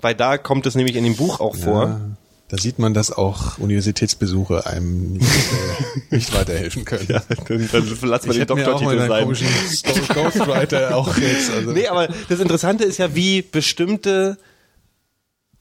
Weil 0.00 0.14
da 0.14 0.38
kommt 0.38 0.66
es 0.66 0.74
nämlich 0.74 0.94
in 0.96 1.04
dem 1.04 1.16
Buch 1.16 1.40
auch 1.40 1.56
vor. 1.56 1.82
Ja, 1.84 2.00
da 2.50 2.56
sieht 2.56 2.78
man, 2.78 2.94
dass 2.94 3.12
auch 3.12 3.58
Universitätsbesuche 3.58 4.64
einem 4.66 5.14
nicht, 5.14 5.26
äh, 5.26 6.14
nicht 6.14 6.34
weiterhelfen 6.34 6.84
können. 6.86 7.06
Ja, 7.08 7.22
dann, 7.28 7.68
dann 7.70 7.98
lass 8.02 8.26
mal 8.26 8.32
ich 8.32 8.38
den 8.38 8.46
Doktortitel 8.46 9.06
sein. 9.06 9.28
Ghostwriter 10.14 10.96
auch 10.96 11.16
jetzt. 11.18 11.50
Also 11.50 11.72
Nee, 11.72 11.88
aber 11.88 12.08
das 12.28 12.40
Interessante 12.40 12.84
ist 12.84 12.98
ja, 12.98 13.14
wie 13.14 13.42
bestimmte 13.42 14.38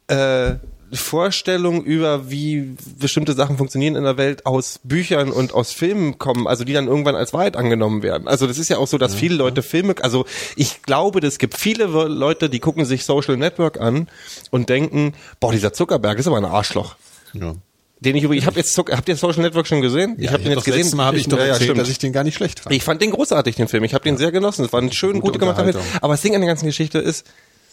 äh, 0.07 0.55
Vorstellungen 0.93 1.83
über 1.83 2.29
wie 2.29 2.75
bestimmte 2.97 3.33
Sachen 3.33 3.57
funktionieren 3.57 3.95
in 3.95 4.03
der 4.03 4.17
Welt 4.17 4.45
aus 4.45 4.79
Büchern 4.83 5.31
und 5.31 5.53
aus 5.53 5.71
Filmen 5.71 6.17
kommen, 6.17 6.47
also 6.47 6.63
die 6.63 6.73
dann 6.73 6.87
irgendwann 6.87 7.15
als 7.15 7.33
Wahrheit 7.33 7.57
angenommen 7.57 8.03
werden. 8.03 8.27
Also 8.27 8.47
das 8.47 8.57
ist 8.57 8.69
ja 8.69 8.77
auch 8.77 8.87
so, 8.87 8.97
dass 8.97 9.13
viele 9.13 9.35
Leute 9.35 9.63
Filme, 9.63 9.95
also 10.01 10.25
ich 10.55 10.81
glaube, 10.83 11.19
es 11.25 11.39
gibt 11.39 11.57
viele 11.57 11.85
Leute, 11.85 12.49
die 12.49 12.59
gucken 12.59 12.85
sich 12.85 13.03
Social 13.05 13.37
Network 13.37 13.81
an 13.81 14.07
und 14.51 14.69
denken, 14.69 15.13
boah, 15.39 15.51
dieser 15.51 15.73
Zuckerberg 15.73 16.19
ist 16.19 16.27
aber 16.27 16.37
ein 16.37 16.45
Arschloch. 16.45 16.95
ja. 17.33 17.55
Den 17.99 18.15
ich 18.15 18.23
übrigens, 18.23 18.43
ich 18.43 18.47
habe 18.47 18.59
jetzt 18.59 18.73
Zucker, 18.73 18.95
habt 18.95 19.09
ihr 19.09 19.15
Social 19.15 19.41
Network 19.41 19.65
schon 19.65 19.81
gesehen? 19.81 20.15
Ja, 20.19 20.25
ich 20.25 20.31
habe 20.31 20.43
den 20.43 20.53
doch 20.53 20.65
jetzt 20.65 20.75
gesehen. 20.75 20.95
Mal 20.95 21.05
habe 21.05 21.17
ich 21.17 21.27
doch 21.27 21.39
ja, 21.39 21.45
ja, 21.45 21.49
erzählt, 21.53 21.69
stimmt. 21.69 21.79
dass 21.81 21.89
ich 21.89 21.97
den 21.97 22.13
gar 22.13 22.23
nicht 22.23 22.35
schlecht 22.35 22.59
fand. 22.59 22.75
Ich 22.75 22.83
fand 22.83 23.01
den 23.01 23.09
großartig, 23.09 23.55
den 23.55 23.67
Film. 23.67 23.83
Ich 23.85 23.95
habe 23.95 24.03
den 24.03 24.17
sehr 24.17 24.31
genossen. 24.31 24.65
Es 24.65 24.71
war 24.71 24.81
ein 24.81 24.91
schön 24.91 25.19
gute 25.19 25.39
gut 25.39 25.39
gemachter 25.39 25.63
Film. 25.63 25.83
Aber 26.01 26.13
das 26.13 26.21
Ding 26.21 26.35
an 26.35 26.41
der 26.41 26.47
ganzen 26.47 26.67
Geschichte 26.67 26.99
ist, 26.99 27.25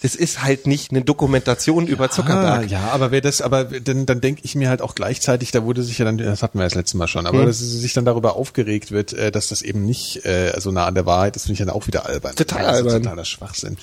das 0.05 0.14
ist 0.14 0.43
halt 0.43 0.66
nicht 0.66 0.90
eine 0.90 1.01
Dokumentation 1.01 1.86
über 1.86 2.05
Ah, 2.05 2.10
Zuckerberg. 2.10 2.70
ja, 2.70 2.90
aber 2.93 3.10
wer 3.10 3.22
das, 3.22 3.40
aber 3.40 3.64
dann, 3.64 4.05
dann 4.05 4.20
denke 4.20 4.43
ich 4.44 4.55
mir 4.55 4.68
halt 4.68 4.82
auch 4.82 4.94
gleichzeitig, 4.94 5.51
da 5.51 5.64
wurde 5.64 5.82
sich 5.82 5.97
ja 5.97 6.05
dann, 6.05 6.18
das 6.18 6.43
hatten 6.43 6.59
wir 6.59 6.62
ja 6.64 6.68
das 6.68 6.74
letzte 6.74 6.98
Mal 6.98 7.09
schon, 7.09 7.26
aber 7.26 7.47
dass 7.47 7.59
sich 7.59 7.94
dann 7.94 8.05
darüber 8.05 8.36
aufgeregt 8.36 8.90
wird, 8.90 9.14
äh, 9.14 9.32
dass 9.32 9.48
das 9.48 9.62
eben 9.62 9.86
nicht 9.86 10.26
äh, 10.26 10.52
so 10.60 10.70
nah 10.70 10.85
an 10.85 10.94
der 10.94 11.06
Wahrheit 11.06 11.36
ist, 11.36 11.44
finde 11.44 11.55
ich 11.55 11.59
dann 11.60 11.70
auch 11.70 11.86
wieder 11.86 12.05
albern. 12.05 12.36
Total 12.36 12.66
albern. 12.66 13.02
Totaler 13.02 13.24
Schwachsinn. 13.24 13.78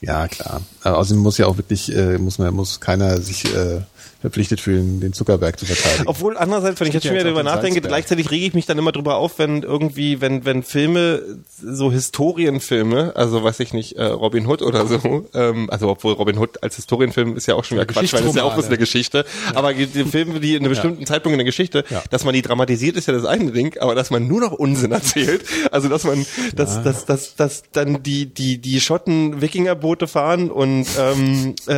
Ja, 0.00 0.26
klar. 0.28 0.62
Aber 0.82 0.96
außerdem 0.96 1.22
muss 1.22 1.36
ja 1.36 1.46
auch 1.46 1.58
wirklich, 1.58 1.94
äh, 1.94 2.16
muss 2.16 2.38
man, 2.38 2.54
muss 2.54 2.80
keiner 2.80 3.20
sich 3.20 3.44
äh, 3.54 3.80
verpflichtet 4.26 4.60
fühlen, 4.60 4.98
den 4.98 5.12
Zuckerberg 5.12 5.56
zu 5.56 5.66
verteidigen. 5.66 6.08
Obwohl 6.08 6.36
andererseits, 6.36 6.80
wenn 6.80 6.88
ich 6.88 6.94
jetzt 6.94 7.04
ja 7.04 7.10
schon 7.10 7.14
wieder 7.16 7.24
darüber 7.26 7.44
den 7.44 7.46
nachdenke, 7.54 7.80
gleichzeitig 7.80 8.28
rege 8.32 8.44
ich 8.46 8.54
mich 8.54 8.66
dann 8.66 8.76
immer 8.76 8.90
drüber 8.90 9.18
auf, 9.18 9.38
wenn 9.38 9.62
irgendwie, 9.62 10.20
wenn 10.20 10.44
wenn 10.44 10.64
Filme 10.64 11.22
so 11.62 11.92
Historienfilme, 11.92 13.12
also 13.14 13.44
weiß 13.44 13.60
ich 13.60 13.72
nicht, 13.72 13.92
äh, 13.96 14.04
Robin 14.04 14.46
Hood 14.48 14.62
oder 14.62 14.84
so, 14.86 15.26
ähm, 15.32 15.70
also 15.70 15.88
obwohl 15.88 16.14
Robin 16.14 16.38
Hood 16.38 16.60
als 16.62 16.74
Historienfilm 16.74 17.36
ist 17.36 17.46
ja 17.46 17.54
auch 17.54 17.62
schon 17.64 17.76
wieder 17.78 17.86
Quatsch, 17.86 18.12
weil 18.12 18.20
das 18.22 18.30
ist 18.30 18.36
ja 18.36 18.42
auch 18.42 18.54
bloß 18.54 18.66
eine 18.66 18.78
Geschichte. 18.78 19.24
Aber 19.54 19.72
die 19.72 19.86
Filme, 20.04 20.40
die 20.40 20.54
in 20.56 20.62
einem 20.62 20.70
bestimmten 20.70 21.06
Zeitpunkt 21.06 21.34
in 21.34 21.38
der 21.38 21.44
Geschichte, 21.44 21.84
Ja. 21.88 22.02
dass 22.10 22.24
man 22.24 22.34
die 22.34 22.42
dramatisiert, 22.42 22.96
ist 22.96 23.06
ja 23.06 23.14
das 23.14 23.24
eine 23.24 23.52
Ding, 23.52 23.78
aber 23.78 23.94
dass 23.94 24.10
man 24.10 24.26
nur 24.26 24.40
noch 24.40 24.52
Unsinn 24.52 24.90
erzählt, 24.92 25.44
also 25.70 25.88
dass 25.88 26.02
man, 26.02 26.26
dass, 26.56 26.82
dass, 26.82 27.04
dass, 27.06 27.36
dass 27.36 27.62
dann 27.72 28.02
die 28.02 28.26
die 28.26 28.58
die 28.58 28.80
Schotten 28.80 29.40
Wikingerboote 29.40 30.08
fahren 30.08 30.50
und 30.50 30.86
ähm, 30.98 31.54
äh, 31.68 31.74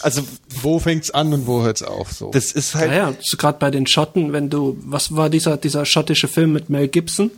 also 0.00 0.22
wo 0.62 0.78
fängt's 0.78 1.10
an 1.10 1.34
und 1.34 1.46
wo 1.46 1.62
hört's 1.62 1.82
auf? 1.82 1.89
So. 2.10 2.30
das 2.30 2.52
ist 2.52 2.74
halt 2.74 2.90
Naja, 2.90 3.14
so 3.20 3.36
gerade 3.36 3.58
bei 3.58 3.70
den 3.70 3.86
Schotten, 3.86 4.32
wenn 4.32 4.50
du, 4.50 4.78
was 4.82 5.14
war 5.14 5.30
dieser, 5.30 5.56
dieser 5.56 5.84
schottische 5.84 6.28
Film 6.28 6.52
mit 6.52 6.70
Mel 6.70 6.88
Gibson, 6.88 7.30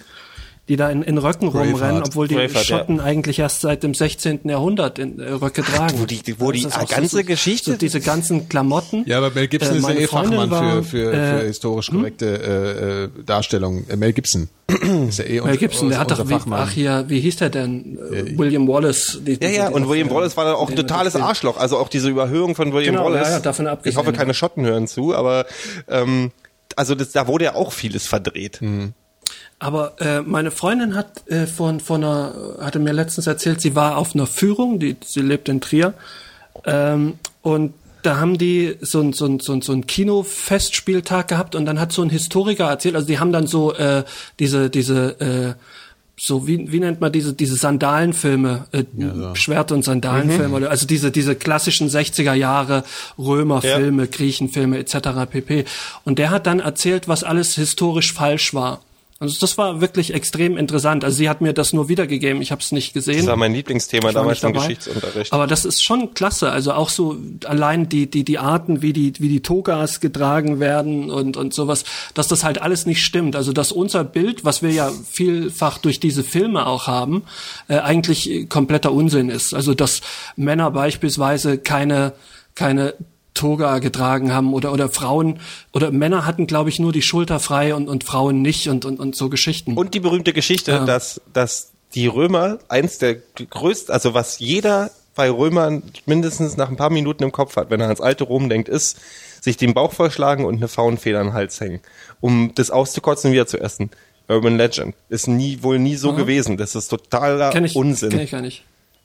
die 0.69 0.77
da 0.77 0.89
in, 0.91 1.03
in 1.03 1.19
Röcken 1.19 1.49
rumrennen, 1.49 1.73
Braveheart. 1.77 2.07
obwohl 2.09 2.29
die 2.29 2.37
Braveheart, 2.37 2.69
ja. 2.69 2.79
Schotten 2.79 3.01
eigentlich 3.01 3.41
erst 3.41 3.63
seit 3.63 3.83
dem 3.83 3.95
16. 3.95 4.41
Jahrhundert 4.49 4.99
in 5.01 5.19
äh, 5.19 5.33
Röcke 5.33 5.63
tragen. 5.63 5.99
wo 6.01 6.05
die- 6.07 6.23
wo 6.39 6.53
die 6.53 6.65
auch 6.67 6.89
ganze 6.89 7.25
Geschichte- 7.25 7.73
So 7.73 7.77
diese 7.77 8.01
ganzen 8.01 8.49
Klamotten. 8.49 9.03
ja, 9.07 9.19
aber 9.19 9.31
Mel 9.31 9.49
Gibson 9.49 9.75
Äh, 9.75 9.79
ist 9.79 9.89
ja 9.89 9.95
eh 9.97 10.07
Fachmann 10.07 10.51
war, 10.53 10.83
für, 10.85 10.85
für, 10.85 11.13
äh, 11.13 11.41
für 11.41 11.47
historisch 11.49 11.91
korrekte 11.91 12.27
äh, 13.17 13.21
äh, 13.21 13.25
Darstellungen. 13.27 13.91
Äh, 13.91 13.97
Mel 13.97 14.13
Gibson 14.13 14.49
ist 15.09 15.19
ja 15.19 15.25
eh 15.25 15.41
Mel 15.41 15.57
Gibson, 15.57 15.89
der 15.91 15.99
hat 15.99 16.13
doch, 16.13 16.27
wie, 16.29 16.33
Fachmann. 16.33 16.61
ach 16.63 16.71
hier, 16.71 17.05
wie 17.09 17.19
hieß 17.21 17.37
der 17.37 17.51
denn? 17.51 17.99
Äh, 18.13 18.39
William 18.39 18.69
Wallace. 18.69 19.19
Die, 19.27 19.39
Ja, 19.43 19.49
ja, 19.49 19.69
und 19.69 19.89
William 19.89 20.11
Wallace 20.11 20.37
war 20.37 20.45
dann 20.45 20.55
auch 20.55 20.71
ein 20.71 20.77
totales 20.77 21.17
Arschloch. 21.17 21.57
Also 21.59 21.77
auch 21.77 21.89
diese 21.89 22.09
Überhöhung 22.09 22.55
von 22.55 22.73
William 22.73 22.95
Genau, 22.95 23.07
Wallace. 23.07 23.27
ja, 23.29 23.35
ja, 23.35 23.41
davon 23.41 23.67
ich 23.67 23.73
abgesehen, 23.73 23.99
hoffe, 23.99 24.13
ja. 24.13 24.17
keine 24.17 24.33
Schotten 24.33 24.65
hören 24.65 24.87
zu, 24.87 25.13
aber 25.15 25.45
ähm, 25.89 26.31
also 26.77 26.95
das, 26.95 27.11
da 27.11 27.27
wurde 27.27 27.47
ja 27.47 27.55
auch 27.57 27.73
vieles 27.73 28.07
verdreht. 28.07 28.61
Aber 29.63 30.01
äh, 30.01 30.23
meine 30.23 30.51
Freundin 30.51 30.97
hat 30.97 31.29
äh, 31.29 31.47
von 31.47 31.79
von 31.79 32.03
einer 32.03 32.57
hatte 32.61 32.81
mir 32.81 32.93
letztens 32.93 33.29
erzählt, 33.29 33.61
sie 33.61 33.77
war 33.77 33.97
auf 33.97 34.13
einer 34.13 34.27
Führung, 34.27 34.81
die 34.81 34.97
sie 35.05 35.21
lebt 35.21 35.49
in 35.49 35.61
Trier 35.61 35.95
ähm, 36.65 37.15
und 37.43 37.73
da 38.03 38.17
haben 38.17 38.39
die 38.39 38.77
so 38.81 39.01
ein 39.01 39.13
so 39.13 39.27
ein 39.27 39.39
so 39.39 39.53
ein, 39.53 39.63
so 39.63 39.73
ein 39.73 39.87
Kinofestspieltag 39.87 41.29
gehabt 41.29 41.55
und 41.55 41.65
dann 41.65 41.79
hat 41.79 41.93
so 41.93 42.03
ein 42.03 42.11
Historiker 42.11 42.71
erzählt, 42.71 42.97
also 42.97 43.07
die 43.07 43.21
haben 43.21 43.31
dann 43.31 43.47
so 43.47 43.73
äh, 43.75 44.03
diese 44.41 44.69
diese 44.69 45.21
äh, 45.21 45.55
so 46.19 46.49
wie 46.49 46.73
wie 46.73 46.81
nennt 46.81 47.01
man 47.01 47.13
diese 47.13 47.33
diese 47.33 47.55
Sandalenfilme 47.55 48.67
äh, 48.73 48.83
Schwert 49.35 49.71
und 49.71 49.85
Sandalenfilme 49.85 50.57
oder 50.57 50.71
also 50.71 50.89
diese 50.89 51.13
diese 51.13 51.37
klassischen 51.37 51.89
60er 51.89 52.35
Jahre 52.35 52.83
Römerfilme 53.17 54.09
Griechenfilme 54.09 54.79
etc. 54.79 55.31
pp. 55.31 55.67
Und 56.05 56.19
der 56.19 56.31
hat 56.31 56.49
dann 56.49 56.59
erzählt 56.59 57.07
was 57.07 57.23
alles 57.23 57.55
historisch 57.55 58.13
falsch 58.13 58.55
war 58.55 58.81
also 59.23 59.37
das 59.41 59.57
war 59.57 59.81
wirklich 59.81 60.13
extrem 60.13 60.57
interessant 60.57 61.05
also 61.05 61.17
sie 61.17 61.29
hat 61.29 61.41
mir 61.41 61.53
das 61.53 61.73
nur 61.73 61.89
wiedergegeben 61.89 62.43
ich 62.43 62.51
habe 62.53 62.61
es 62.61 62.73
nicht 62.73 62.93
gesehen 62.93 63.19
Das 63.19 63.27
war 63.27 63.37
mein 63.37 63.55
Lieblingsthema 63.55 64.07
war 64.07 64.13
damals 64.13 64.43
im. 64.43 64.53
Geschichtsunterricht. 64.53 65.33
Aber 65.33 65.47
das 65.47 65.65
ist 65.65 65.83
schon 65.83 66.15
klasse. 66.15 66.51
Also 66.51 66.73
auch 66.73 66.89
so 66.89 67.17
allein 67.45 67.89
die, 67.89 68.11
die, 68.11 68.25
die 68.25 68.39
Arten, 68.39 68.83
wie 68.83 68.93
die, 68.93 69.13
wie 69.19 69.29
die 69.29 69.43
Togas 69.43 70.01
getragen 70.01 70.61
werden 70.61 71.11
und, 71.11 71.37
und 71.37 71.55
sowas, 71.55 71.85
dass 72.15 72.29
das 72.29 72.45
halt 72.45 72.61
alles 72.61 72.87
nicht 72.87 73.05
stimmt. 73.05 73.37
Also 73.37 73.53
dass 73.53 73.73
unser 73.73 74.05
Bild, 74.05 74.45
was 74.45 74.63
wir 74.63 74.71
ja 74.71 74.91
vielfach 75.11 75.79
durch 75.79 76.01
diese 76.01 76.25
Filme 76.25 76.67
auch 76.67 76.87
haben, 76.87 77.25
äh, 77.69 77.79
eigentlich 77.79 78.49
kompletter 78.49 78.93
Unsinn 78.93 79.29
ist. 79.29 79.55
Also 79.55 79.75
dass 79.75 80.01
Männer 80.37 80.71
beispielsweise 80.71 81.59
keine, 81.59 82.13
keine 82.55 82.95
Toga 83.35 83.79
getragen 83.79 84.33
haben 84.33 84.53
oder 84.53 84.73
oder 84.73 84.89
Frauen 84.89 85.41
oder 85.73 85.91
Männer 85.91 86.27
hatten 86.27 86.47
glaube 86.47 86.71
ich 86.71 86.79
nur 86.79 86.93
die 86.93 87.03
Schulter 87.03 87.41
frei 87.41 87.75
und 87.75 87.89
und 87.89 88.05
Frauen 88.05 88.43
nicht 88.43 88.69
und 88.69 88.85
und 88.85 89.01
und 89.01 89.17
so 89.17 89.29
Geschichten. 89.29 89.75
Und 89.77 89.95
die 89.95 90.01
berühmte 90.01 90.33
Geschichte, 90.33 90.85
dass, 90.87 91.21
dass 91.33 91.73
die 91.95 92.07
Römer 92.07 92.59
eins 92.69 92.99
der 92.99 93.17
größten, 93.17 93.93
also 93.93 94.15
was 94.15 94.39
jeder 94.39 94.91
bei 95.15 95.31
Römern 95.31 95.83
mindestens 96.07 96.57
nach 96.57 96.69
ein 96.69 96.77
paar 96.77 96.91
Minuten 96.91 97.23
im 97.23 97.33
Kopf 97.33 97.57
hat, 97.57 97.71
wenn 97.71 97.81
er 97.81 97.87
ans 97.87 98.01
alte 98.01 98.25
Rom 98.25 98.49
denkt, 98.49 98.69
ist, 98.69 98.99
sich 99.41 99.57
den 99.57 99.75
Bauch 99.75 99.93
vollschlagen 99.93 100.45
und 100.45 100.57
eine 100.57 100.69
Faunfeder 100.69 101.21
an 101.21 101.29
den 101.29 101.35
Hals 101.35 101.61
hängen, 101.61 101.81
um 102.21 102.53
das 102.55 102.71
auszukotzen 102.71 103.29
und 103.29 103.35
wieder 103.35 103.47
zu 103.47 103.59
essen. 103.59 103.91
Urban 104.29 104.57
Legend. 104.57 104.95
Ist 105.09 105.27
nie, 105.27 105.59
wohl 105.63 105.79
nie 105.79 105.97
so 105.97 106.13
gewesen. 106.15 106.57
Das 106.57 106.75
ist 106.75 106.89
totaler 106.89 107.51
kenn 107.51 107.65
ich, 107.65 107.77
Unsinn. 107.77 108.11
kenn 108.11 108.21
ich 108.21 108.31
gar 108.31 108.41
nicht. 108.41 108.65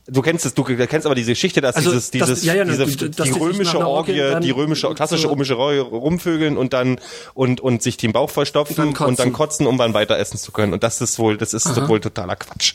Du 0.09 0.21
kennst 0.21 0.45
es, 0.45 0.53
du 0.53 0.63
kennst 0.63 1.05
aber 1.05 1.15
diese 1.15 1.31
Geschichte, 1.33 1.59
dass 1.59 1.75
Also, 1.75 1.89
dieses, 1.91 2.11
das- 2.11 2.27
dieses, 2.27 2.43
ja, 2.45 2.53
ja, 2.55 2.63
diese, 2.63 2.85
dass 2.85 2.95
die 2.95 3.33
die 3.33 3.39
römische 3.39 3.77
Orgie 3.79 4.11
Orgie, 4.13 4.17
dann 4.19 4.41
die 4.41 4.51
römische, 4.51 4.93
klassische 4.93 5.29
römische 5.29 5.57
Orgie 5.57 5.79
rumvögeln 5.79 6.57
und 6.57 6.71
dann, 6.73 6.99
und, 7.33 7.59
und 7.59 7.83
sich 7.83 7.97
den 7.97 8.13
Bauch 8.13 8.29
vollstopfen 8.29 8.89
Und 8.89 8.99
und 9.01 9.19
dann 9.19 9.25
dann, 9.27 9.33
kotzen. 9.33 9.67
um 9.67 9.77
dann 9.77 9.93
weiter 9.93 10.17
essen 10.17 10.37
zu 10.37 10.51
können. 10.53 10.71
Und 10.73 10.83
das 10.83 11.01
ist 11.01 11.19
wohl, 11.19 11.35
das 11.37 11.53
ist 11.53 11.87
wohl 11.89 11.99
totaler 11.99 12.37
Quatsch. 12.37 12.73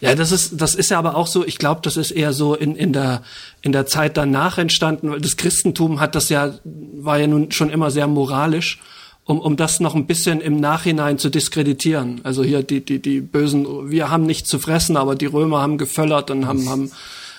Ja, 0.00 0.14
das 0.14 0.30
ist, 0.32 0.60
das 0.60 0.74
ist 0.74 0.90
ja 0.90 0.98
aber 0.98 1.16
auch 1.16 1.26
so, 1.26 1.44
ich 1.44 1.58
glaube, 1.58 1.80
das 1.82 1.96
ist 1.96 2.12
eher 2.12 2.32
so 2.32 2.54
in, 2.54 2.76
in 2.76 2.92
der, 2.92 3.22
in 3.62 3.72
der 3.72 3.84
Zeit 3.86 4.16
danach 4.16 4.56
entstanden, 4.58 5.10
weil 5.10 5.20
das 5.20 5.36
Christentum 5.36 5.98
hat 6.00 6.14
das 6.14 6.28
ja, 6.28 6.54
war 6.64 7.18
ja 7.18 7.26
nun 7.26 7.50
schon 7.50 7.68
immer 7.68 7.90
sehr 7.90 8.06
moralisch, 8.06 8.80
um, 9.24 9.40
um 9.40 9.56
das 9.56 9.80
noch 9.80 9.94
ein 9.94 10.06
bisschen 10.06 10.40
im 10.40 10.58
Nachhinein 10.60 11.18
zu 11.18 11.30
diskreditieren. 11.30 12.20
Also 12.24 12.42
hier 12.42 12.62
die, 12.62 12.80
die, 12.84 12.98
die 12.98 13.20
Bösen, 13.20 13.90
wir 13.90 14.10
haben 14.10 14.24
nichts 14.26 14.48
zu 14.48 14.58
fressen, 14.58 14.96
aber 14.96 15.14
die 15.14 15.26
Römer 15.26 15.60
haben 15.60 15.78
geföllert 15.78 16.30
und 16.30 16.46
haben, 16.46 16.68
haben 16.68 16.90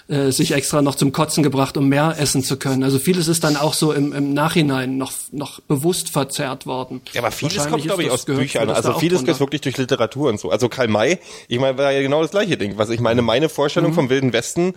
äh, 0.08 0.32
sich 0.32 0.52
extra 0.54 0.82
noch 0.82 0.96
zum 0.96 1.12
Kotzen 1.12 1.44
gebracht, 1.44 1.76
um 1.78 1.88
mehr 1.90 2.16
essen 2.20 2.44
zu 2.44 2.58
können. 2.58 2.84
Also 2.84 3.00
vieles 3.00 3.28
ist 3.28 3.44
dann 3.44 3.58
auch 3.58 3.74
so 3.74 3.92
im, 3.94 4.14
im 4.14 4.34
Nachhinein 4.34 4.98
noch, 4.98 5.12
noch 5.32 5.60
bewusst 5.62 6.10
verzerrt 6.10 6.66
worden. 6.66 7.02
Ja, 7.14 7.22
aber 7.22 7.32
vieles 7.32 7.68
kommt, 7.68 7.84
glaube 7.84 8.04
ich, 8.04 8.12
aus 8.12 8.26
Büchern. 8.26 8.70
Also 8.70 8.94
vieles 9.00 9.20
drunter. 9.20 9.32
ist 9.34 9.40
wirklich 9.40 9.62
durch 9.62 9.78
Literatur 9.78 10.30
und 10.30 10.40
so. 10.40 10.52
Also 10.52 10.70
Karl 10.70 10.88
May, 10.88 11.20
ich 11.48 11.60
meine, 11.60 11.78
war 11.78 11.92
ja 11.92 12.02
genau 12.02 12.22
das 12.22 12.32
gleiche 12.32 12.58
Ding. 12.58 12.78
Was 12.78 12.90
ich 12.90 13.00
meine, 13.00 13.22
meine 13.22 13.50
Vorstellung 13.50 13.92
Mhm. 13.92 13.96
vom 13.96 14.10
Wilden 14.10 14.34
Westen 14.34 14.74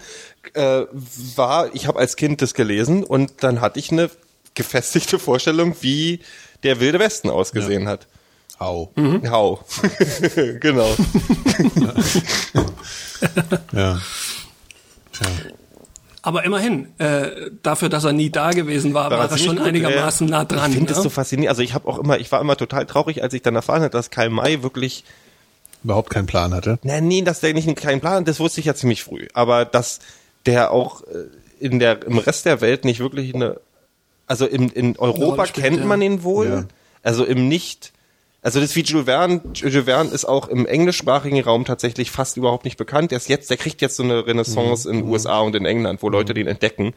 äh, 0.55 0.83
war, 1.37 1.75
ich 1.75 1.87
habe 1.87 1.99
als 1.99 2.17
Kind 2.17 2.43
das 2.43 2.55
gelesen 2.55 3.05
und 3.05 3.33
dann 3.41 3.61
hatte 3.61 3.79
ich 3.79 3.91
eine 3.93 4.11
gefestigte 4.55 5.19
Vorstellung, 5.19 5.77
wie 5.81 6.21
der 6.67 6.81
Wilde 6.81 6.99
Westen 6.99 7.31
ausgesehen 7.31 7.89
hat. 7.89 8.07
Au. 8.59 8.91
Mhm. 8.97 9.31
Hau. 9.31 9.61
genau. 10.61 10.89
Ja. 13.73 13.99
Aber 16.21 16.45
immerhin, 16.45 16.89
äh, 16.99 17.51
dafür, 17.63 17.89
dass 17.89 18.05
er 18.05 18.13
nie 18.13 18.29
da 18.31 18.51
gewesen 18.51 18.93
war, 18.93 19.11
war 19.11 19.21
er 19.21 19.29
ziemlich 19.29 19.47
schon 19.47 19.57
gut. 19.57 19.67
einigermaßen 19.67 20.29
Ja. 20.29 20.39
nah 20.39 20.45
dran. 20.45 20.71
Ich 20.71 20.77
finde 20.77 20.91
es 20.93 20.99
ne? 20.99 21.05
so 21.05 21.09
faszinierend. 21.11 21.51
Also 21.51 21.63
ich 21.63 21.73
habe 21.73 21.89
auch 21.89 21.99
immer, 21.99 22.19
ich 22.19 22.31
war 22.33 22.41
immer 22.41 22.57
total 22.57 22.85
traurig, 22.85 23.23
als 23.23 23.33
ich 23.33 23.43
dann 23.43 23.55
erfahren 23.55 23.81
habe, 23.83 23.91
dass 23.91 24.11
Karl 24.11 24.29
May 24.29 24.63
wirklich 24.63 25.05
Überhaupt 25.85 26.11
keinen 26.11 26.27
Plan 26.27 26.53
hatte. 26.53 26.81
Na, 26.83 27.01
nee, 27.01 27.23
dass 27.23 27.41
der 27.41 27.55
nicht 27.55 27.73
keinen 27.77 28.01
Plan 28.01 28.15
hat, 28.15 28.29
das 28.29 28.41
wusste 28.41 28.59
ich 28.59 28.67
ja 28.67 28.75
ziemlich 28.75 29.05
früh. 29.05 29.29
Aber 29.35 29.65
dass 29.65 30.01
der 30.45 30.73
auch 30.73 31.03
äh, 31.03 31.27
in 31.61 31.79
der, 31.79 32.05
im 32.05 32.19
Rest 32.19 32.45
der 32.45 32.61
Welt 32.61 32.85
nicht 32.85 32.99
wirklich 32.99 33.33
eine, 33.35 33.61
also 34.27 34.47
in, 34.47 34.69
in 34.71 34.97
Europa 34.99 35.47
spielt, 35.47 35.67
kennt 35.67 35.79
ja. 35.81 35.85
man 35.87 36.03
ihn 36.03 36.23
wohl, 36.23 36.47
Ja. 36.49 36.65
also 37.03 37.25
im 37.25 37.49
nicht, 37.49 37.93
Also 38.43 38.61
das 38.61 38.71
ist 38.71 38.77
wie 38.77 38.83
Jules 38.83 39.07
Verne. 39.07 39.41
Jules 39.55 39.85
Verne 39.87 40.11
ist 40.11 40.25
auch 40.25 40.49
im 40.49 40.67
englischsprachigen 40.67 41.41
Raum 41.43 41.65
tatsächlich 41.65 42.11
fast 42.13 42.37
überhaupt 42.37 42.65
nicht 42.65 42.77
bekannt. 42.77 43.11
Der 43.11 43.17
ist 43.19 43.29
jetzt, 43.29 43.51
der 43.51 43.57
kriegt 43.57 43.81
jetzt 43.83 43.97
so 43.97 44.05
eine 44.05 44.27
Renaissance 44.27 44.89
in 44.89 44.99
den 44.99 45.09
USA 45.09 45.41
und 45.41 45.57
in 45.57 45.65
England, 45.67 46.01
wo 46.03 46.09
Leute 46.09 46.33
den 46.33 46.47
entdecken. 46.47 46.95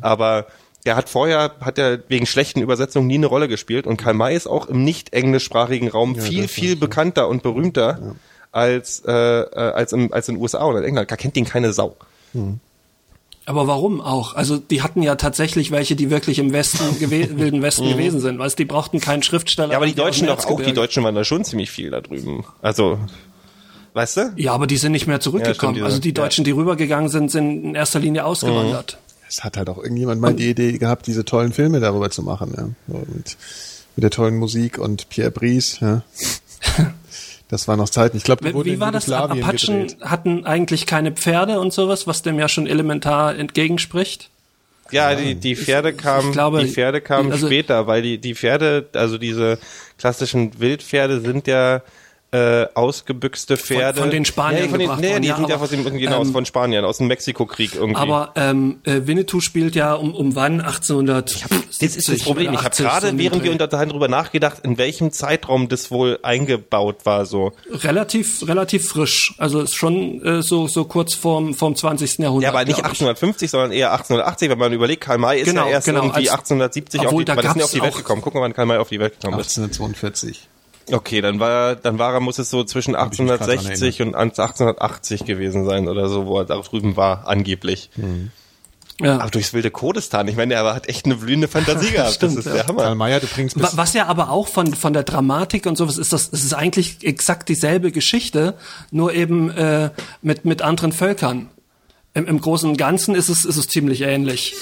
Aber 0.00 0.46
der 0.86 0.96
hat 0.96 1.08
vorher, 1.08 1.52
hat 1.60 1.78
er 1.78 2.00
wegen 2.08 2.26
schlechten 2.26 2.62
Übersetzungen 2.62 3.06
nie 3.06 3.14
eine 3.16 3.26
Rolle 3.26 3.46
gespielt 3.48 3.86
und 3.86 3.96
Karl 3.96 4.14
May 4.14 4.34
ist 4.34 4.46
auch 4.46 4.66
im 4.66 4.82
nicht 4.84 5.12
englischsprachigen 5.12 5.88
Raum 5.88 6.16
viel, 6.16 6.48
viel 6.48 6.76
bekannter 6.76 7.28
und 7.28 7.42
berühmter 7.42 8.16
als, 8.50 9.02
äh, 9.06 9.12
äh, 9.12 9.44
als, 9.54 9.92
im, 9.92 10.12
als 10.12 10.28
in 10.28 10.36
den 10.36 10.42
USA 10.42 10.64
oder 10.64 10.78
in 10.78 10.84
England. 10.84 11.10
Da 11.10 11.16
kennt 11.16 11.36
ihn 11.36 11.44
keine 11.44 11.72
Sau. 11.72 11.96
Aber 13.48 13.66
warum 13.66 14.02
auch? 14.02 14.34
Also 14.34 14.58
die 14.58 14.82
hatten 14.82 15.00
ja 15.02 15.14
tatsächlich 15.14 15.70
welche, 15.70 15.96
die 15.96 16.10
wirklich 16.10 16.38
im 16.38 16.52
Westen, 16.52 16.84
wilden 17.10 17.62
Westen 17.62 17.88
gewesen 17.88 18.20
sind. 18.20 18.38
Weißt, 18.38 18.58
die 18.58 18.66
brauchten 18.66 19.00
keinen 19.00 19.22
Schriftsteller. 19.22 19.68
Mhm. 19.68 19.72
Ja, 19.72 19.76
aber 19.78 19.86
die 19.86 19.94
Deutschen 19.94 20.26
doch 20.26 20.44
auch. 20.44 20.60
Die. 20.60 20.74
Deutschen 20.74 21.02
waren 21.02 21.14
da 21.14 21.24
schon 21.24 21.44
ziemlich 21.44 21.70
viel 21.70 21.90
da 21.90 22.02
drüben. 22.02 22.44
Also, 22.60 22.98
weißt 23.94 24.16
du? 24.18 24.32
Ja, 24.36 24.52
aber 24.52 24.66
die 24.66 24.76
sind 24.76 24.92
nicht 24.92 25.06
mehr 25.06 25.16
Ja, 25.16 25.20
zurückgekommen. 25.20 25.74
diese- 25.74 25.86
also 25.86 25.98
die 25.98 26.12
Deutschen, 26.12 26.44
die 26.44 26.50
rübergegangen 26.50 27.08
sind, 27.08 27.30
sind 27.30 27.64
in 27.64 27.74
erster 27.74 28.00
Linie 28.00 28.26
ausgewandert. 28.26 28.98
Es 29.30 29.42
hat 29.44 29.56
halt 29.56 29.68
auch 29.70 29.78
irgendjemand 29.78 30.20
mal 30.20 30.34
die 30.34 30.50
Idee 30.50 30.76
gehabt, 30.78 31.06
diese 31.06 31.24
tollen 31.24 31.52
Filme 31.54 31.80
darüber 31.80 32.10
zu 32.10 32.22
machen, 32.22 32.52
ja. 32.54 32.64
Mit, 33.14 33.36
mit 33.96 34.02
der 34.02 34.10
tollen 34.10 34.36
Musik 34.36 34.76
und 34.78 35.08
Pierre 35.08 35.30
Brice, 35.30 35.78
ja. 35.80 36.02
Das 37.48 37.66
war 37.66 37.76
noch 37.76 37.88
Zeiten. 37.88 38.16
Ich 38.18 38.24
glaube, 38.24 38.44
die 38.44 38.50
Wie, 38.50 38.54
wurden 38.54 38.66
wie 38.68 38.74
in 38.74 38.80
war 38.80 38.92
das? 38.92 39.06
Jugoslawien 39.06 39.42
Apachen 39.42 39.86
gedreht. 39.86 40.00
hatten 40.02 40.44
eigentlich 40.44 40.86
keine 40.86 41.12
Pferde 41.12 41.60
und 41.60 41.72
sowas, 41.72 42.06
was 42.06 42.22
dem 42.22 42.38
ja 42.38 42.48
schon 42.48 42.66
elementar 42.66 43.36
entgegenspricht. 43.36 44.30
Ja, 44.90 45.14
die, 45.14 45.34
die 45.34 45.54
Pferde 45.56 45.92
kamen, 45.92 46.32
glaube, 46.32 46.64
die 46.64 46.70
Pferde 46.70 47.00
kamen 47.00 47.30
also- 47.32 47.46
später, 47.46 47.86
weil 47.86 48.02
die, 48.02 48.18
die 48.18 48.34
Pferde, 48.34 48.88
also 48.94 49.18
diese 49.18 49.58
klassischen 49.98 50.58
Wildpferde 50.60 51.20
sind 51.20 51.46
ja 51.46 51.82
äh, 52.30 52.66
ausgebüxte 52.74 53.56
Pferde. 53.56 54.00
von 54.00 54.10
den 54.10 54.24
Spaniern 54.26 54.64
ja, 54.64 54.68
von 54.68 54.78
den, 54.78 54.86
gebracht 54.86 55.00
nee, 55.00 55.10
worden, 55.12 55.22
die 55.22 55.28
ja, 55.28 55.36
sind 55.36 55.48
ja 55.48 55.56
aus 55.56 55.70
dem, 55.70 55.84
genau, 55.84 56.20
ähm, 56.20 56.32
von 56.32 56.44
Spanien, 56.44 56.84
aus 56.84 56.98
dem 56.98 57.06
Mexikokrieg 57.06 57.74
irgendwie. 57.74 57.98
Aber 57.98 58.32
ähm, 58.36 58.80
äh, 58.84 59.00
Winnetou 59.06 59.40
spielt 59.40 59.74
ja 59.74 59.94
um, 59.94 60.14
um 60.14 60.34
wann? 60.34 60.60
1800. 60.60 61.46
das 61.80 61.96
ist 61.96 62.08
das 62.08 62.22
Problem. 62.22 62.52
Ich 62.52 62.62
habe 62.62 62.76
gerade, 62.76 63.16
während 63.16 63.42
wir 63.42 63.52
unterhalten, 63.52 63.90
darüber 63.90 64.08
nachgedacht, 64.08 64.58
in 64.62 64.76
welchem 64.76 65.10
Zeitraum 65.10 65.68
das 65.68 65.90
wohl 65.90 66.18
eingebaut 66.22 67.06
war. 67.06 67.24
So. 67.24 67.52
relativ 67.70 68.46
relativ 68.46 68.88
frisch. 68.88 69.34
Also 69.38 69.60
ist 69.60 69.74
schon 69.74 70.22
äh, 70.22 70.42
so 70.42 70.68
so 70.68 70.84
kurz 70.84 71.14
vorm 71.14 71.54
vom 71.54 71.74
20. 71.74 72.18
Jahrhundert. 72.18 72.42
Ja, 72.42 72.50
aber 72.50 72.64
nicht 72.66 72.76
glaub 72.76 72.92
ich. 72.92 73.00
1850, 73.00 73.50
sondern 73.50 73.72
eher 73.72 73.92
1880, 73.92 74.50
wenn 74.50 74.58
man 74.58 74.72
überlegt, 74.74 75.02
Karl 75.02 75.16
May 75.18 75.40
ist 75.40 75.46
Genau, 75.46 75.64
ja 75.64 75.70
erst 75.72 75.86
genau, 75.86 76.00
irgendwie 76.00 76.28
als- 76.28 76.40
1870 76.40 77.06
auf 77.06 77.14
die, 77.16 77.24
da 77.24 77.36
wann 77.36 77.46
ist 77.46 77.54
denn 77.54 77.62
auf 77.62 77.70
die 77.70 77.80
Welt 77.80 77.96
gekommen? 77.96 78.20
Guck 78.22 78.34
mal, 78.34 78.42
wann 78.42 78.52
Karl 78.52 78.66
May 78.66 78.76
auf 78.76 78.90
die 78.90 79.00
Welt 79.00 79.18
gekommen 79.18 79.40
ist. 79.40 79.58
1842. 79.58 80.48
Okay, 80.92 81.20
dann 81.20 81.40
war 81.40 81.76
dann 81.76 81.98
war 81.98 82.14
er 82.14 82.20
muss 82.20 82.38
es 82.38 82.50
so 82.50 82.64
zwischen 82.64 82.94
ich 82.94 83.18
mich 83.18 83.28
grad 83.28 83.40
dran 83.40 83.50
1860 83.50 84.02
und 84.02 84.14
1880 84.14 85.24
gewesen 85.24 85.64
sein 85.64 85.88
oder 85.88 86.08
so, 86.08 86.26
wo 86.26 86.38
er 86.38 86.44
da 86.44 86.56
drüben 86.58 86.96
war 86.96 87.26
angeblich. 87.28 87.90
Ja. 89.00 89.20
Aber 89.20 89.30
durchs 89.30 89.52
wilde 89.52 89.70
Kurdistan, 89.70 90.26
ich 90.26 90.34
meine, 90.34 90.54
er 90.54 90.74
hat 90.74 90.88
echt 90.88 91.04
eine 91.06 91.14
blühende 91.14 91.46
Fantasie 91.46 91.90
gehabt. 91.92 92.14
Stimmt, 92.14 92.36
das 92.38 92.46
ist 92.46 92.52
ja. 92.56 92.64
der 92.64 92.64
Karl 92.64 92.84
Hammer. 92.86 92.94
May 92.96 93.12
hat 93.12 93.22
übrigens 93.22 93.54
Wa- 93.54 93.60
bis, 93.60 93.76
Was 93.76 93.94
ja 93.94 94.06
aber 94.06 94.30
auch 94.30 94.48
von 94.48 94.74
von 94.74 94.92
der 94.92 95.04
Dramatik 95.04 95.66
und 95.66 95.76
sowas 95.76 95.98
ist 95.98 96.12
das, 96.12 96.30
es 96.32 96.42
ist 96.44 96.52
eigentlich 96.54 97.04
exakt 97.04 97.48
dieselbe 97.48 97.92
Geschichte, 97.92 98.54
nur 98.90 99.12
eben 99.14 99.50
äh, 99.50 99.90
mit 100.22 100.44
mit 100.44 100.62
anderen 100.62 100.92
Völkern. 100.92 101.48
Im, 102.14 102.26
Im 102.26 102.40
Großen 102.40 102.68
und 102.68 102.76
Ganzen 102.76 103.14
ist 103.14 103.28
es 103.28 103.44
ist 103.44 103.56
es 103.56 103.68
ziemlich 103.68 104.00
ähnlich. 104.00 104.54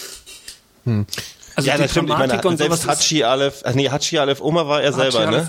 Also 1.55 1.69
Ja, 1.69 1.77
die 1.77 1.83
das 1.83 1.91
stimmt. 1.93 2.11
Ich 2.11 2.15
meine, 2.17 2.29
Dramatik 2.29 2.45
und 2.51 2.57
selbst 2.59 2.83
sowas 2.83 2.99
ist- 3.01 3.07
Hachi 3.11 3.25
Aleph, 3.25 3.63
ach 3.65 3.75
nee, 3.75 3.89
Hachi 3.89 4.19
Aleph 4.19 4.41
Oma 4.43 4.69
war 4.69 4.83
er 4.83 4.93
selber, 4.93 5.27
Hachi 5.27 5.31
ne? 5.31 5.49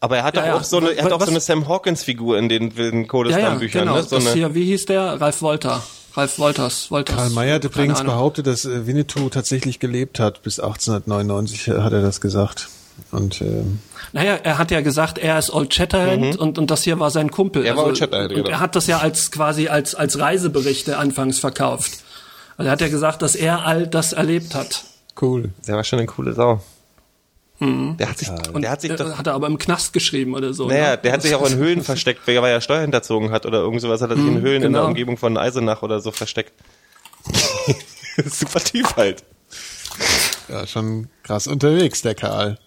Aber 0.00 0.16
er 0.16 0.24
hat 0.24 0.34
Ja, 0.34 0.40
doch 0.42 0.48
ja. 0.48 0.56
auch 0.56 0.64
so 0.64 0.78
eine, 0.78 0.92
er 0.92 1.04
hat 1.04 1.12
auch 1.12 1.20
Was- 1.20 1.26
so 1.26 1.32
eine 1.32 1.40
Sam 1.40 1.68
Hawkins 1.68 2.02
Figur 2.02 2.38
in 2.38 2.48
den 2.48 2.76
wilden 2.76 3.06
Ja, 3.30 3.38
ja, 3.38 3.54
genau. 3.54 3.94
ne? 3.96 4.02
So 4.02 4.16
das 4.18 4.32
hier, 4.32 4.54
wie 4.54 4.64
hieß 4.64 4.86
der? 4.86 5.20
Ralf 5.20 5.42
Wolter. 5.42 5.82
Ralf 6.14 6.38
Wolters. 6.38 6.90
Wolters. 6.90 7.14
Karl 7.16 7.30
May 7.30 7.50
hat 7.50 7.64
übrigens 7.64 8.00
Ahnung. 8.00 8.14
behauptet, 8.14 8.46
dass 8.46 8.64
äh, 8.64 8.86
Winnetou 8.86 9.28
tatsächlich 9.28 9.78
gelebt 9.78 10.18
hat. 10.18 10.42
Bis 10.42 10.58
1899 10.58 11.68
hat 11.68 11.92
er 11.92 12.02
das 12.02 12.20
gesagt. 12.20 12.68
Und 13.12 13.40
ähm, 13.42 13.78
Naja, 14.12 14.34
er 14.42 14.58
hat 14.58 14.70
ja 14.70 14.80
gesagt, 14.80 15.18
er 15.18 15.38
ist 15.38 15.50
Old 15.52 15.72
Shatterhand 15.72 16.36
und, 16.38 16.58
und 16.58 16.70
das 16.70 16.82
hier 16.82 16.98
war 16.98 17.10
sein 17.10 17.30
Kumpel. 17.30 17.62
Mhm. 17.62 17.68
Er 17.68 17.76
war 17.76 17.84
Old 17.86 17.98
Shatterhand, 17.98 18.30
und 18.30 18.36
genau. 18.36 18.48
er 18.50 18.60
hat 18.60 18.74
das 18.76 18.86
ja 18.88 18.98
als 18.98 19.30
quasi 19.30 19.68
als, 19.68 19.94
als 19.94 20.18
Reiseberichte 20.18 20.98
anfangs 20.98 21.38
verkauft. 21.38 21.92
Also 22.56 22.68
er 22.68 22.72
hat 22.72 22.80
ja 22.80 22.88
gesagt, 22.88 23.22
dass 23.22 23.34
er 23.34 23.64
all 23.66 23.86
das 23.86 24.12
erlebt 24.12 24.54
hat. 24.54 24.84
cool. 25.22 25.50
der 25.66 25.76
war 25.76 25.84
schon 25.84 25.98
eine 26.00 26.06
coole 26.08 26.32
Sau. 26.34 26.60
Der 27.60 28.08
hat 28.08 28.18
sich, 28.18 28.30
Und 28.54 28.62
der 28.62 28.70
hat 28.70 28.80
sich 28.80 28.90
äh, 28.90 28.96
doch, 28.96 29.18
hat 29.18 29.26
er 29.26 29.34
aber 29.34 29.46
im 29.46 29.58
Knast 29.58 29.92
geschrieben 29.92 30.34
oder 30.34 30.54
so. 30.54 30.66
naja, 30.66 30.92
ne? 30.92 30.98
der 30.98 31.12
hat 31.12 31.20
sich 31.20 31.34
auch 31.34 31.46
in 31.46 31.58
Höhlen 31.58 31.82
versteckt, 31.84 32.26
weil 32.26 32.36
er 32.36 32.48
ja 32.48 32.60
Steuer 32.62 32.80
hinterzogen 32.80 33.32
hat 33.32 33.44
oder 33.44 33.58
irgend 33.58 33.82
sowas 33.82 34.00
hat 34.00 34.10
er 34.10 34.16
sich 34.16 34.26
in 34.26 34.40
Höhlen 34.40 34.62
in 34.62 34.72
der 34.72 34.80
genau. 34.80 34.86
Umgebung 34.86 35.18
von 35.18 35.36
Eisenach 35.36 35.82
oder 35.82 36.00
so 36.00 36.10
versteckt. 36.10 36.52
Super 38.24 38.60
Typ 38.60 38.96
halt. 38.96 39.24
Ja, 40.48 40.66
schon 40.66 41.08
krass 41.22 41.46
unterwegs, 41.46 42.00
der 42.00 42.14
Karl. 42.14 42.58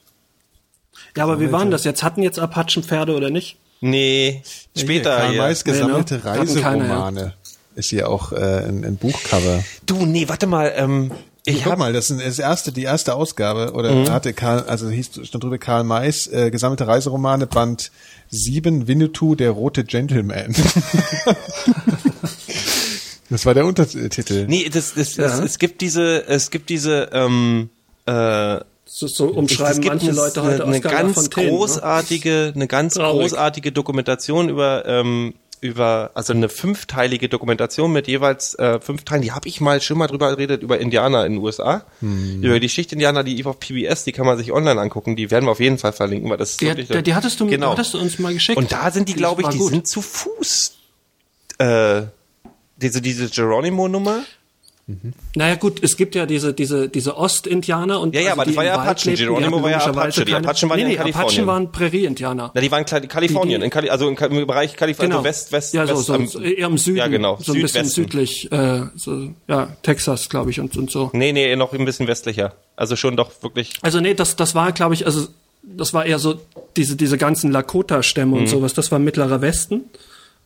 Ja, 1.18 1.24
aber 1.24 1.40
wie 1.40 1.52
waren 1.52 1.72
das 1.72 1.84
jetzt? 1.86 2.03
Hatten 2.03 2.22
jetzt 2.22 2.38
Apachen 2.38 2.84
Pferde 2.84 3.15
oder 3.15 3.32
nicht? 3.32 3.57
Nee, 3.82 4.44
später, 4.78 5.18
Karl 5.18 5.36
ja. 5.36 5.48
Gesammelte 5.49 6.15
Nee, 6.15 6.22
ne? 6.24 6.40
Reiseromane. 6.40 7.34
Ist 7.76 7.90
hier 7.90 8.10
auch 8.10 8.32
äh, 8.32 8.36
ein, 8.36 8.86
ein 8.86 8.98
Buchcover. 8.98 9.64
Du, 9.88 10.06
nee, 10.06 10.30
warte 10.30 10.45
mal, 10.45 10.72
ähm, 10.76 11.11
ich 11.45 11.64
Guck 11.64 11.74
hab, 11.74 11.80
mal, 11.80 11.91
das 11.91 12.10
ist 12.10 12.26
das 12.26 12.40
erste, 12.40 12.72
die 12.72 12.84
erste 12.84 13.15
Ausgabe, 13.15 13.74
oder 13.74 13.91
Mhm. 13.91 14.10
hatte 14.10 14.32
Karl, 14.34 14.64
also 14.68 14.90
hieß, 14.90 15.20
stand 15.24 15.44
drüber 15.44 15.57
Karl 15.57 15.84
Mays, 15.84 16.28
äh, 16.28 16.49
gesammelte 16.52 16.88
Reiseromane, 16.88 17.48
Band 17.48 17.91
7, 18.30 18.88
Winnetou, 18.88 19.36
der 19.36 19.52
rote 19.52 19.84
Gentleman. 19.84 20.56
das 23.30 23.45
war 23.45 23.53
der 23.53 23.65
Untertitel. 23.65 24.45
nee, 24.48 24.70
das, 24.70 24.94
das, 24.94 25.15
das, 25.15 25.40
es 25.40 25.60
gibt 25.60 25.82
diese, 25.82 26.26
es 26.28 26.49
gibt 26.49 26.70
diese, 26.70 27.10
ähm, 27.11 27.70
äh, 28.06 28.60
So, 28.86 29.07
so 29.07 29.30
es 29.30 29.36
umschreiben 29.36 29.82
gibt 29.82 29.94
manche 29.94 30.07
eine, 30.07 30.15
Leute 30.15 30.44
heute 30.44 30.64
eine 30.64 30.78
Oscar 30.78 30.91
ganz 30.91 31.15
Lafontaine, 31.15 31.52
ne? 31.52 31.57
großartige, 31.57 32.52
eine 32.56 32.68
ganz 32.68 32.94
Traurig. 32.94 33.22
großartige 33.32 33.72
Dokumentation 33.72 34.49
über 34.49 34.86
ähm, 34.86 35.34
über 35.64 36.11
also 36.14 36.34
eine 36.34 36.49
fünfteilige 36.49 37.30
Dokumentation 37.30 37.91
mit 37.91 38.07
jeweils 38.07 38.53
äh, 38.56 38.80
fünf 38.81 39.06
Teilen. 39.06 39.22
Die 39.22 39.31
habe 39.31 39.48
ich 39.48 39.61
mal 39.61 39.80
schon 39.81 39.98
mal 39.98 40.07
drüber 40.07 40.30
geredet 40.31 40.61
über 40.61 40.77
Indianer 40.80 41.26
in 41.26 41.34
den 41.34 41.41
USA, 41.41 41.85
Hm. 42.02 42.44
über 42.44 42.60
die 42.60 42.68
Schichtindianer, 42.69 43.23
die 43.23 43.34
lief 43.35 43.45
auf 43.45 43.60
PBS. 43.60 44.03
Die 44.03 44.11
kann 44.11 44.26
man 44.26 44.38
sich 44.38 44.52
online 44.52 44.80
angucken. 44.80 45.15
Die 45.15 45.31
werden 45.31 45.45
wir 45.45 45.52
auf 45.52 45.60
jeden 45.61 45.77
Fall 45.77 45.94
verlinken, 45.94 46.30
weil 46.30 46.38
das 46.38 46.52
ist 46.52 46.61
Die, 46.61 46.76
die, 46.76 47.02
die 47.03 47.15
hattest 47.15 47.40
du, 47.40 47.48
genau. 47.48 47.72
hattest 47.72 47.94
du 47.94 47.99
uns 47.99 48.19
mal 48.19 48.34
geschickt. 48.34 48.57
Und 48.57 48.72
da 48.72 48.91
sind 48.91 49.07
die, 49.07 49.14
glaube 49.14 49.41
ich, 49.41 49.48
die 49.48 49.57
gut. 49.57 49.69
sind 49.72 49.88
zu 49.88 50.02
Fuß. 50.02 50.76
Äh, 51.60 52.03
diese 52.77 53.02
diese 53.02 53.30
Geronimo-Nummer. 53.30 54.23
Naja 55.36 55.56
gut, 55.56 55.82
es 55.82 55.96
gibt 55.96 56.14
ja 56.14 56.26
diese 56.26 56.54
diese 56.54 56.90
diese 56.90 57.16
Ostindianer 57.18 58.02
und 58.02 58.14
Ja, 58.14 58.20
ja, 58.22 58.28
also 58.32 58.42
aber 58.42 58.44
das 58.46 58.52
die 58.52 58.58
war 58.58 58.66
ja 58.66 58.74
Apachen. 58.76 59.16
die 59.16 59.24
Geronimo 59.24 59.64
war 59.64 59.72
ja 59.72 59.78
Apache. 59.78 60.26
Die 60.26 60.34
Apachen 60.34 60.70
waren 60.70 60.76
nee, 60.78 60.84
ja 60.84 60.88
in 60.88 60.92
nee, 60.92 60.98
Kalifornien. 60.98 61.30
Apachen 61.30 61.48
waren 61.48 61.72
Prärie-Indianer. 61.72 62.52
Na, 62.54 62.60
die 62.62 62.70
waren 62.72 62.86
Kali 62.86 63.08
Kalifornien, 63.08 63.62
in 63.62 63.70
Kali 63.70 63.90
also 63.90 64.10
in 64.10 64.18
im 64.18 64.46
Bereich 64.48 64.76
Kalifornien, 64.76 65.12
Genau. 65.12 65.18
also 65.20 65.30
West, 65.30 65.52
West, 65.54 65.74
ja, 65.74 65.88
so, 65.88 65.94
West, 65.96 66.06
so, 66.08 66.14
am- 66.16 66.28
so 66.28 66.40
eher 66.42 66.68
im 66.68 66.78
Süden, 66.78 66.98
Ja, 66.98 67.08
genau, 67.08 67.38
so 67.42 67.54
ein 67.54 67.62
bisschen 67.62 67.86
südlich, 67.88 68.52
äh, 68.52 68.82
so, 68.96 69.30
ja, 69.48 69.70
Texas, 69.84 70.28
glaube 70.28 70.52
ich, 70.52 70.60
und, 70.60 70.76
und 70.76 70.92
so. 70.92 71.10
Nee, 71.14 71.32
nee, 71.32 71.56
noch 71.56 71.72
ein 71.72 71.86
bisschen 71.86 72.08
westlicher. 72.08 72.54
Also 72.76 72.98
schon 72.98 73.16
doch 73.16 73.32
wirklich. 73.42 73.72
Also 73.84 74.02
nee, 74.02 74.14
das, 74.16 74.36
das 74.36 74.54
war, 74.54 74.74
glaube 74.74 74.96
ich, 74.96 75.06
also 75.06 75.28
das 75.64 75.94
war 75.94 76.06
eher 76.06 76.20
so 76.20 76.42
diese, 76.76 76.98
diese 76.98 77.18
ganzen 77.18 77.52
Lakota-Stämme 77.52 78.34
Mhm. 78.36 78.38
und 78.42 78.48
sowas. 78.48 78.74
Das 78.74 78.92
war 78.92 79.00
mittlerer 79.00 79.40
Westen. 79.40 79.86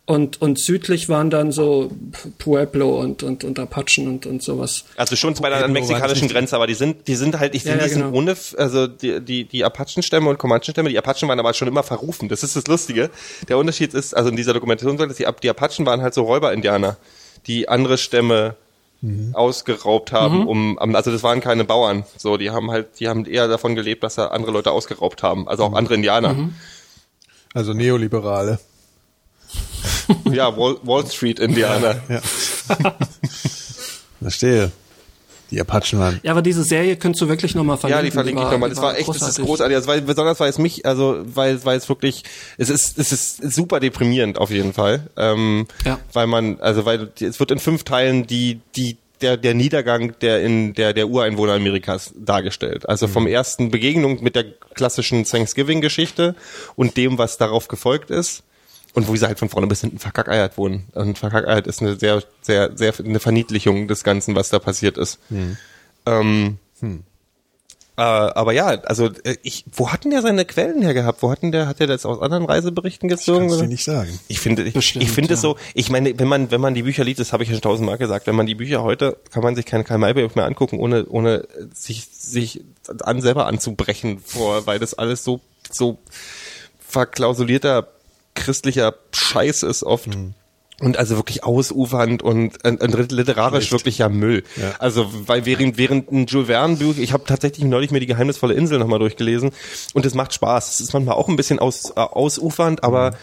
Und, 0.10 0.42
und 0.42 0.58
südlich 0.58 1.10
waren 1.10 1.30
dann 1.30 1.52
so 1.52 1.92
Pueblo 2.40 2.98
und, 3.00 3.24
und, 3.24 3.44
und 3.44 3.60
Apachen 3.60 4.08
und, 4.08 4.26
und 4.26 4.42
sowas. 4.42 4.86
Also 4.96 5.18
schon 5.18 5.34
bei 5.34 5.50
der 5.50 5.68
mexikanischen 5.68 6.30
Grenze, 6.30 6.56
aber 6.56 6.66
die 6.66 6.76
sind, 6.76 7.10
die 7.10 7.16
sind 7.16 7.38
halt, 7.40 7.54
ich 7.54 7.66
Ja, 7.66 7.72
finde, 7.74 7.84
ja, 7.84 7.88
die 7.90 7.94
sind 7.94 8.04
genau. 8.06 8.18
ohne, 8.18 8.38
also 8.58 8.88
die, 8.88 9.20
die, 9.20 9.44
die 9.44 9.66
Apachen-Stämme 9.66 10.30
und 10.30 10.40
Comanchen-Stämme, 10.40 10.88
die 10.90 10.98
Apachen 10.98 11.28
waren 11.28 11.40
aber 11.40 11.54
schon 11.54 11.68
immer 11.68 11.84
verrufen. 11.84 12.30
Das 12.30 12.42
ist 12.42 12.56
das 12.56 12.68
Lustige. 12.68 13.10
Der 13.50 13.58
Unterschied 13.58 13.94
ist, 13.94 14.16
also 14.16 14.30
in 14.30 14.38
dieser 14.38 14.54
Dokumentation 14.54 14.98
sagt 14.98 15.12
es, 15.12 15.18
die, 15.18 15.26
die 15.44 15.50
Apachen 15.50 15.86
waren 15.86 16.02
halt 16.02 16.14
so 16.14 16.24
Räuber-Indianer, 16.24 16.96
die 17.46 17.68
andere 17.68 17.98
Stämme 17.98 18.56
ausgeraubt 19.34 20.12
haben, 20.14 20.40
Mhm. 20.40 20.48
um, 20.48 20.96
also 20.96 21.12
das 21.12 21.22
waren 21.22 21.40
keine 21.42 21.66
Bauern, 21.66 22.04
so, 22.18 22.38
die 22.38 22.50
haben 22.50 22.72
halt, 22.72 23.00
die 23.00 23.08
haben 23.10 23.26
eher 23.26 23.48
davon 23.48 23.76
gelebt, 23.76 24.04
dass 24.04 24.16
da 24.16 24.28
andere 24.30 24.52
Leute 24.52 24.72
ausgeraubt 24.72 25.22
haben, 25.22 25.48
also 25.48 25.66
auch 25.66 25.74
andere 25.74 25.94
Indianer. 25.96 26.34
Mhm. 26.34 26.56
Also 27.54 27.74
Neoliberale. 27.74 28.58
Ja, 30.32 30.56
Wall, 30.58 30.78
Wall 30.84 31.06
Street-Indianer. 31.06 32.02
Ja. 32.10 32.22
Verstehe. 34.22 34.72
Die 35.50 35.62
Apachen 35.62 35.98
waren. 36.00 36.20
Ja, 36.24 36.32
aber 36.32 36.42
diese 36.42 36.64
Serie 36.64 36.98
könntest 36.98 37.22
du 37.22 37.30
wirklich 37.30 37.56
nochmal 37.56 37.78
verlinken. 37.78 38.04
Ja, 38.06 38.10
die 38.10 38.14
verlinke 38.14 38.42
ich 38.44 38.52
nochmal. 38.52 38.70
Das 38.70 38.82
war 38.82 38.98
echt, 38.98 39.08
das 39.08 39.22
ist 39.30 39.40
großartig. 39.40 39.78
Also, 39.78 39.88
weil, 39.88 40.02
besonders 40.02 40.40
weil 40.42 40.50
es 40.50 40.58
mich, 40.58 40.86
also 40.86 41.22
weil, 41.24 41.64
weil 41.64 41.78
es 41.78 41.88
wirklich, 41.88 42.24
es 42.58 42.70
ist, 42.70 43.00
es 43.00 43.14
ist 43.14 43.54
super 43.54 43.80
deprimierend 43.80 44.38
auf 44.40 44.52
jeden 44.52 44.74
Fall. 44.74 45.08
Ähm, 45.16 45.68
Ja. 45.86 46.00
Weil 46.12 46.28
man, 46.28 46.60
also 46.60 46.84
weil 46.86 47.12
es 47.22 47.40
wird 47.40 47.52
in 47.52 47.60
fünf 47.60 47.86
Teilen 47.86 48.28
die, 48.28 48.60
die 48.76 48.98
der, 49.22 49.38
der 49.38 49.54
Niedergang 49.54 50.14
der 50.20 50.44
in 50.44 50.74
der 50.74 50.94
der 50.94 51.08
Ureinwohner 51.08 51.54
Amerikas 51.54 52.14
dargestellt. 52.18 52.88
Also 52.88 53.08
vom 53.08 53.26
ersten 53.26 53.72
Begegnung 53.72 54.22
mit 54.22 54.36
der 54.36 54.46
klassischen 54.76 55.24
Thanksgiving-Geschichte 55.24 56.36
und 56.76 56.98
dem, 56.98 57.18
was 57.18 57.38
darauf 57.38 57.68
gefolgt 57.70 58.12
ist. 58.12 58.44
Und 58.98 59.07
wo 59.07 59.15
sie 59.15 59.28
halt 59.28 59.38
von 59.38 59.48
vorne 59.48 59.68
bis 59.68 59.82
hinten 59.82 59.99
verkackeiert 59.99 60.57
wurden. 60.57 60.88
Und 60.94 61.19
verkackeiert 61.19 61.68
ist 61.68 61.84
eine 61.84 61.99
sehr, 61.99 62.24
sehr, 62.41 62.76
sehr 62.76 62.94
eine 62.98 63.19
Verniedlichung 63.19 63.88
des 63.88 64.03
Ganzen, 64.03 64.34
was 64.34 64.49
da 64.49 64.57
passiert 64.57 64.98
ist. 64.98 65.19
Ähm, 66.07 66.57
äh, 67.95 68.02
aber 68.02 68.53
ja, 68.53 68.65
also 68.86 69.11
äh, 69.24 69.38
ich, 69.44 69.65
wo 69.72 69.91
hatten 69.91 70.10
der 70.10 70.24
seine 70.24 70.45
Quellen 70.45 70.82
her 70.82 70.95
gehabt? 70.95 71.22
Wo 71.22 71.30
hatten 71.30 71.52
der, 71.52 71.68
hat 71.68 71.80
er 71.80 71.86
das 71.86 72.07
aus 72.07 72.19
anderen 72.24 72.45
Reiseberichten 72.45 73.07
gezogen? 73.07 73.41
Kannst 73.41 73.53
du 73.53 73.57
oder? 73.57 73.68
dir 73.68 73.69
nicht 73.69 73.84
sagen. 73.84 74.19
Ich 74.28 74.40
finde, 74.40 74.64
ich, 74.64 74.74
Bestimmt, 74.74 75.03
ich 75.03 75.11
finde 75.11 75.36
es 75.36 75.44
ja. 75.44 75.49
so, 75.49 75.57
ich 75.76 75.91
meine, 75.91 76.18
wenn 76.18 76.28
man, 76.28 76.49
wenn 76.49 76.60
man 76.60 76.74
die 76.74 76.82
Bücher 76.82 77.03
liest, 77.03 77.19
das 77.19 77.34
habe 77.34 77.44
ich 77.44 77.49
ja 77.49 77.53
schon 77.53 77.61
tausendmal 77.61 77.99
gesagt, 77.99 78.26
wenn 78.26 78.36
man 78.36 78.48
die 78.48 78.56
Bücher 78.56 78.82
heute, 78.82 79.18
kann 79.32 79.44
man 79.44 79.56
sich 79.56 79.68
kein 79.68 79.84
Karl 79.84 79.99
Mayberg 79.99 80.36
mehr 80.36 80.45
angucken, 80.45 80.80
ohne, 80.80 81.06
ohne 81.06 81.48
sich, 81.72 82.07
sich 82.11 82.64
an 83.03 83.22
selber 83.22 83.45
anzubrechen 83.45 84.22
vor, 84.26 84.65
weil 84.65 84.80
das 84.80 84.95
alles 84.95 85.24
so, 85.24 85.40
so 85.72 85.99
verklausulierter 86.80 87.88
christlicher 88.38 88.96
Scheiß 89.12 89.64
ist 89.64 89.84
oft. 89.84 90.08
Und 90.80 90.98
also 90.98 91.16
wirklich 91.16 91.44
ausufernd 91.44 92.22
und, 92.22 92.64
und, 92.64 92.82
und 92.82 93.12
literarisch 93.12 93.66
Mist. 93.66 93.72
wirklich 93.72 93.98
ja 93.98 94.10
Müll. 94.10 94.44
Ja. 94.58 94.76
Also 94.78 95.12
weil 95.28 95.46
während 95.46 95.80
während 95.80 96.12
ein 96.12 96.28
Jules 96.28 96.48
Verne 96.48 96.76
Buch, 96.76 96.98
ich 96.98 97.14
habe 97.14 97.24
tatsächlich 97.26 97.66
neulich 97.66 97.90
mir 97.90 98.00
die 98.00 98.06
geheimnisvolle 98.06 98.54
Insel 98.54 98.78
nochmal 98.78 99.00
durchgelesen 99.00 99.52
und 99.96 100.06
es 100.06 100.14
macht 100.14 100.36
Spaß. 100.36 100.76
Es 100.76 100.80
ist 100.80 100.94
manchmal 100.94 101.16
auch 101.16 101.28
ein 101.28 101.36
bisschen 101.36 101.58
aus, 101.58 101.90
äh, 101.96 102.00
ausufernd, 102.00 102.84
aber 102.84 103.18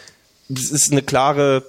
es 0.53 0.69
ist 0.69 0.91
eine 0.91 1.01
klare 1.01 1.63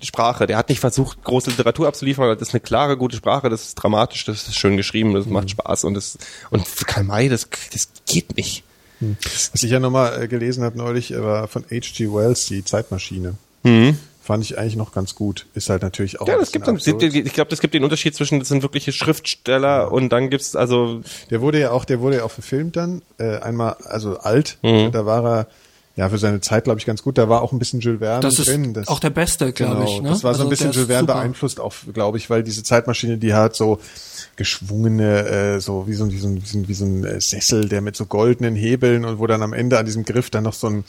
Sprache. 0.00 0.46
Der 0.46 0.56
hat 0.56 0.68
nicht 0.68 0.78
versucht, 0.78 1.24
große 1.24 1.50
Literatur 1.50 1.88
abzuliefern, 1.88 2.26
aber 2.26 2.36
das 2.36 2.48
ist 2.48 2.54
eine 2.54 2.60
klare, 2.60 2.96
gute 2.96 3.16
Sprache, 3.16 3.48
das 3.48 3.64
ist 3.64 3.74
dramatisch, 3.74 4.24
das 4.24 4.46
ist 4.46 4.54
schön 4.54 4.76
geschrieben, 4.76 5.14
das 5.14 5.26
macht 5.26 5.50
Spaß 5.50 5.82
und 5.82 5.94
das 5.94 6.16
und 6.50 6.64
Karl 6.86 7.02
May, 7.02 7.28
das, 7.28 7.48
das 7.72 7.88
geht 8.06 8.36
nicht. 8.36 8.62
Was 9.00 9.62
ich 9.62 9.70
ja 9.70 9.80
nochmal 9.80 10.22
äh, 10.22 10.28
gelesen 10.28 10.64
habe 10.64 10.76
neulich, 10.78 11.12
äh, 11.12 11.22
war 11.22 11.48
von 11.48 11.64
H.G. 11.64 12.12
Wells, 12.12 12.46
die 12.46 12.64
Zeitmaschine. 12.64 13.34
Fand 14.22 14.44
ich 14.44 14.58
eigentlich 14.58 14.76
noch 14.76 14.92
ganz 14.92 15.14
gut. 15.14 15.46
Ist 15.54 15.68
halt 15.70 15.82
natürlich 15.82 16.20
auch 16.20 16.28
Ja, 16.28 16.36
das 16.38 16.52
gibt 16.52 16.66
dann, 16.66 16.76
absurd. 16.76 17.02
ich 17.02 17.32
glaube, 17.32 17.50
das 17.50 17.60
gibt 17.60 17.74
den 17.74 17.84
Unterschied 17.84 18.14
zwischen, 18.14 18.38
das 18.38 18.48
sind 18.48 18.62
wirkliche 18.62 18.92
Schriftsteller 18.92 19.90
und 19.92 20.10
dann 20.10 20.30
gibt's 20.30 20.54
also 20.56 21.02
Der 21.30 21.40
wurde 21.40 21.60
ja 21.60 21.70
auch, 21.70 21.84
der 21.84 22.00
wurde 22.00 22.16
ja 22.16 22.24
auch 22.24 22.30
verfilmt 22.30 22.76
dann, 22.76 23.02
äh, 23.18 23.38
einmal, 23.38 23.76
also 23.84 24.18
alt, 24.18 24.58
Mhm. 24.62 24.90
da 24.92 25.04
war 25.06 25.24
er, 25.24 25.46
ja, 25.98 26.08
für 26.08 26.16
seine 26.16 26.40
Zeit, 26.40 26.62
glaube 26.64 26.78
ich, 26.78 26.86
ganz 26.86 27.02
gut. 27.02 27.18
Da 27.18 27.28
war 27.28 27.42
auch 27.42 27.50
ein 27.52 27.58
bisschen 27.58 27.80
Jules 27.80 27.98
Verne 27.98 28.20
Das 28.20 28.38
ist 28.38 28.46
drin. 28.48 28.72
Das, 28.72 28.86
auch 28.86 29.00
der 29.00 29.10
Beste, 29.10 29.52
glaube 29.52 29.74
genau, 29.80 29.90
ich. 29.96 30.00
Ne? 30.00 30.08
Das 30.10 30.22
war 30.22 30.32
so 30.32 30.38
ein 30.42 30.46
Also 30.46 30.48
bisschen 30.50 30.70
ist 30.70 30.76
Jules 30.76 30.88
Verne 30.88 31.00
super. 31.08 31.14
beeinflusst, 31.14 31.58
auch, 31.60 31.74
glaube 31.92 32.18
ich, 32.18 32.30
weil 32.30 32.44
diese 32.44 32.62
Zeitmaschine, 32.62 33.18
die 33.18 33.34
hat 33.34 33.56
so 33.56 33.80
geschwungene, 34.36 35.26
äh, 35.26 35.60
so 35.60 35.88
wie 35.88 35.94
so, 35.94 36.04
ein- 36.04 36.12
wie 36.12 36.18
so, 36.18 36.32
wie 36.34 36.40
so, 36.46 36.68
wie 36.68 36.74
so 36.74 36.84
ein 36.84 37.04
äh, 37.04 37.20
Sessel, 37.20 37.68
der 37.68 37.80
mit 37.80 37.96
so 37.96 38.06
goldenen 38.06 38.54
Hebeln 38.54 39.04
und 39.04 39.18
wo 39.18 39.26
dann 39.26 39.42
am 39.42 39.52
Ende 39.52 39.78
an 39.78 39.86
diesem 39.86 40.04
Griff 40.04 40.30
dann 40.30 40.44
noch 40.44 40.54
so 40.54 40.68
ein 40.68 40.84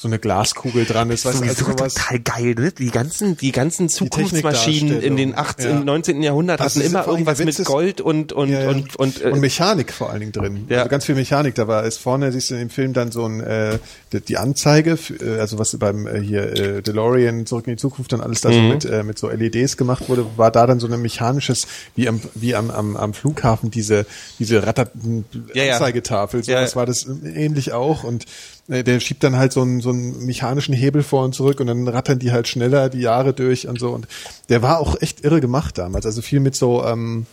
so 0.00 0.06
eine 0.06 0.20
Glaskugel 0.20 0.84
dran 0.84 1.10
ist, 1.10 1.24
weißt 1.24 1.40
du, 1.40 1.44
also 1.44 1.64
total 1.72 2.20
geil, 2.20 2.54
ne? 2.56 2.70
Die 2.70 2.92
ganzen, 2.92 3.36
die 3.36 3.50
ganzen 3.50 3.88
Zukunftsmaschinen 3.88 5.00
in 5.02 5.16
den 5.16 5.30
Technikdarstellung. 5.34 5.34
18, 5.34 5.70
Ja. 5.72 5.78
im 5.80 5.84
19. 5.84 6.22
Jahrhundert 6.22 6.60
hatten 6.60 6.78
es 6.80 6.86
immer 6.86 7.04
irgendwas 7.04 7.38
mit 7.40 7.64
Gold 7.64 8.00
und, 8.00 8.32
und, 8.32 8.48
Ja, 8.48 8.60
ja. 8.62 8.68
und, 8.68 8.94
und, 8.94 9.24
äh, 9.24 9.30
und 9.30 9.40
Mechanik 9.40 9.92
vor 9.92 10.10
allen 10.10 10.20
Dingen 10.20 10.30
drin. 10.30 10.66
Ja. 10.68 10.78
Also 10.78 10.90
ganz 10.90 11.04
viel 11.04 11.16
Mechanik. 11.16 11.56
Da 11.56 11.66
war 11.66 11.82
ist 11.84 11.98
vorne 11.98 12.30
siehst 12.30 12.50
du 12.50 12.54
in 12.54 12.60
dem 12.60 12.70
Film 12.70 12.92
dann 12.92 13.10
so 13.10 13.26
ein 13.26 13.40
äh, 13.40 13.80
die, 14.12 14.36
Anzeige, 14.36 14.96
äh, 15.20 15.40
also 15.40 15.58
was 15.58 15.76
beim 15.76 16.06
äh, 16.06 16.20
hier 16.20 16.44
äh, 16.52 16.80
DeLorean 16.80 17.44
zurück 17.46 17.66
in 17.66 17.72
die 17.72 17.80
Zukunft 17.80 18.12
dann 18.12 18.20
alles 18.20 18.40
da 18.40 18.50
Mhm. 18.50 18.54
so 18.54 18.60
mit 18.60 18.84
äh, 18.84 19.02
mit 19.02 19.18
so 19.18 19.28
LEDs 19.28 19.76
gemacht 19.76 20.08
wurde, 20.08 20.24
war 20.36 20.52
da 20.52 20.68
dann 20.68 20.78
so 20.78 20.86
ein 20.86 21.02
mechanisches 21.02 21.66
wie 21.96 22.08
am 22.08 22.20
wie 22.36 22.54
am 22.54 22.70
am, 22.70 22.96
am 22.96 23.14
Flughafen 23.14 23.72
diese 23.72 24.06
diese 24.38 24.64
Ratter. 24.64 24.88
Anzeigetafel. 25.56 26.44
So 26.44 26.52
Ja. 26.52 26.62
was 26.62 26.76
war 26.76 26.86
das 26.86 27.06
ähnlich 27.24 27.72
auch 27.72 28.04
und 28.04 28.24
äh, 28.24 28.26
der 28.68 29.00
schiebt 29.00 29.24
dann 29.24 29.36
halt 29.36 29.52
so 29.52 29.62
einen, 29.62 29.80
so 29.80 29.90
einen 29.90 30.26
mechanischen 30.26 30.74
Hebel 30.74 31.02
vor 31.02 31.24
und 31.24 31.34
zurück 31.34 31.60
und 31.60 31.68
dann 31.68 31.88
rattern 31.88 32.18
die 32.18 32.32
halt 32.32 32.48
schneller 32.48 32.90
die 32.90 33.00
Jahre 33.00 33.32
durch 33.32 33.66
und 33.66 33.80
so. 33.80 33.90
Und 33.90 34.06
der 34.50 34.62
war 34.62 34.78
auch 34.78 35.00
echt 35.00 35.24
irre 35.24 35.40
gemacht 35.40 35.78
damals. 35.78 36.04
Also 36.04 36.20
viel 36.20 36.40
mit 36.40 36.54
so, 36.54 36.84
ähm, 36.84 37.26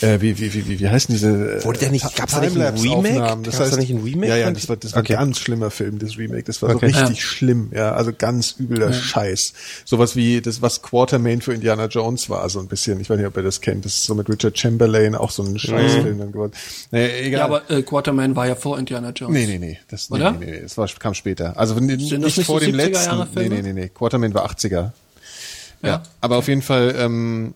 äh, 0.00 0.20
wie, 0.20 0.38
wie, 0.38 0.54
wie, 0.54 0.66
wie, 0.68 0.80
wie 0.80 0.88
heißen 0.88 1.12
diese 1.14 1.58
äh, 1.58 1.64
Wurde 1.64 1.80
der 1.80 1.90
nicht- 1.90 2.16
gab's 2.16 2.32
da 2.32 2.40
nicht 2.40 2.56
ein? 2.56 2.62
Remake? 2.78 3.18
Das 3.18 3.44
Gab's 3.44 3.58
da 3.58 3.64
heißt, 3.66 3.78
nicht 3.78 3.90
ein 3.90 4.02
Remake 4.02 4.28
Ja, 4.28 4.36
ja, 4.36 4.50
das 4.50 4.68
war, 4.68 4.76
das 4.76 4.92
war 4.94 5.00
Okay. 5.02 5.14
ein 5.16 5.26
ganz 5.26 5.38
schlimmer 5.38 5.70
Film, 5.70 5.98
das 5.98 6.16
Remake. 6.16 6.44
Das 6.44 6.62
war 6.62 6.74
Okay. 6.74 6.90
so 6.90 6.98
richtig 7.00 7.18
Ja. 7.18 7.22
schlimm, 7.22 7.70
ja, 7.74 7.92
also 7.92 8.12
ganz 8.16 8.56
übler 8.58 8.92
Scheiß. 8.92 9.52
Sowas 9.84 10.16
wie 10.16 10.40
das, 10.40 10.62
was 10.62 10.80
Quartermain 10.82 11.40
für 11.42 11.52
Indiana 11.52 11.86
Jones 11.86 12.30
war, 12.30 12.48
so 12.48 12.58
ein 12.60 12.68
bisschen. 12.68 13.00
Ich 13.00 13.10
weiß 13.10 13.18
nicht, 13.18 13.26
ob 13.26 13.36
ihr 13.36 13.42
das 13.42 13.60
kennt. 13.60 13.84
Das 13.84 13.94
ist 13.94 14.04
so 14.04 14.14
mit 14.14 14.28
Richard 14.28 14.58
Chamberlain 14.58 15.14
auch 15.14 15.30
so 15.30 15.42
ein 15.42 15.58
Scheißfilm 15.58 16.18
dann 16.18 16.32
geworden. 16.32 16.52
Naja, 16.90 17.08
egal. 17.20 17.38
Ja, 17.40 17.44
aber 17.44 17.70
äh, 17.70 17.82
Quaterman 17.82 18.34
war 18.34 18.46
ja 18.46 18.54
vor 18.54 18.78
Indiana 18.78 19.10
Jones. 19.10 19.34
Nee, 19.34 19.46
nee, 19.46 19.58
nee. 19.58 19.78
Das, 19.88 20.08
nee, 20.10 20.16
Oder? 20.16 20.32
nee, 20.32 20.46
nee, 20.46 20.60
das 20.62 20.78
war, 20.78 20.88
kam 20.98 21.14
später. 21.14 21.58
Also 21.58 21.76
wenn- 21.76 21.86
nicht, 21.86 22.10
das 22.12 22.18
nicht 22.36 22.46
vor 22.46 22.60
so 22.60 22.66
dem 22.66 22.76
70er 22.76 22.76
letzten. 22.76 23.28
Nee, 23.40 23.48
nee, 23.48 23.62
nee, 23.62 23.72
nee. 23.72 23.88
Quarterman 23.88 24.32
war 24.34 24.46
80er. 24.50 24.92
Ja. 25.82 25.88
Ja. 25.88 26.02
Aber 26.20 26.36
auf 26.36 26.48
jeden 26.48 26.62
Fall, 26.62 26.94
ähm, 26.96 27.54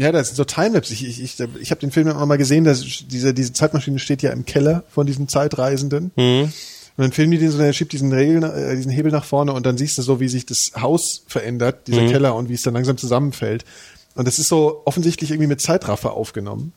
ja, 0.00 0.12
das 0.12 0.28
sind 0.28 0.36
so 0.36 0.44
Timelapse. 0.44 0.94
Ich, 0.94 1.06
ich, 1.06 1.22
ich, 1.22 1.38
ich 1.60 1.70
habe 1.70 1.80
den 1.82 1.90
Film 1.90 2.08
immer 2.08 2.24
mal 2.24 2.38
gesehen, 2.38 2.64
dass 2.64 2.82
diese, 3.06 3.34
diese 3.34 3.52
Zeitmaschine 3.52 3.98
steht 3.98 4.22
ja 4.22 4.30
im 4.30 4.46
Keller 4.46 4.82
von 4.88 5.06
diesen 5.06 5.28
Zeitreisenden. 5.28 6.10
Mhm. 6.16 6.44
Und 6.44 6.52
dann 6.96 7.12
filmen 7.12 7.32
die 7.32 7.38
den 7.38 7.50
so, 7.50 7.58
der 7.58 7.74
schiebt 7.74 7.92
diesen, 7.92 8.10
Regel, 8.10 8.42
äh, 8.42 8.76
diesen 8.76 8.90
Hebel 8.90 9.12
nach 9.12 9.26
vorne 9.26 9.52
und 9.52 9.66
dann 9.66 9.76
siehst 9.76 9.98
du 9.98 10.02
so, 10.02 10.18
wie 10.18 10.28
sich 10.28 10.46
das 10.46 10.72
Haus 10.80 11.22
verändert, 11.26 11.86
dieser 11.86 12.00
Mhm. 12.02 12.12
Keller 12.12 12.34
und 12.34 12.48
wie 12.48 12.54
es 12.54 12.62
dann 12.62 12.72
langsam 12.72 12.96
zusammenfällt. 12.96 13.66
Und 14.14 14.26
das 14.26 14.38
ist 14.38 14.48
so 14.48 14.80
offensichtlich 14.86 15.32
irgendwie 15.32 15.48
mit 15.48 15.60
Zeitraffer 15.60 16.14
aufgenommen. 16.14 16.72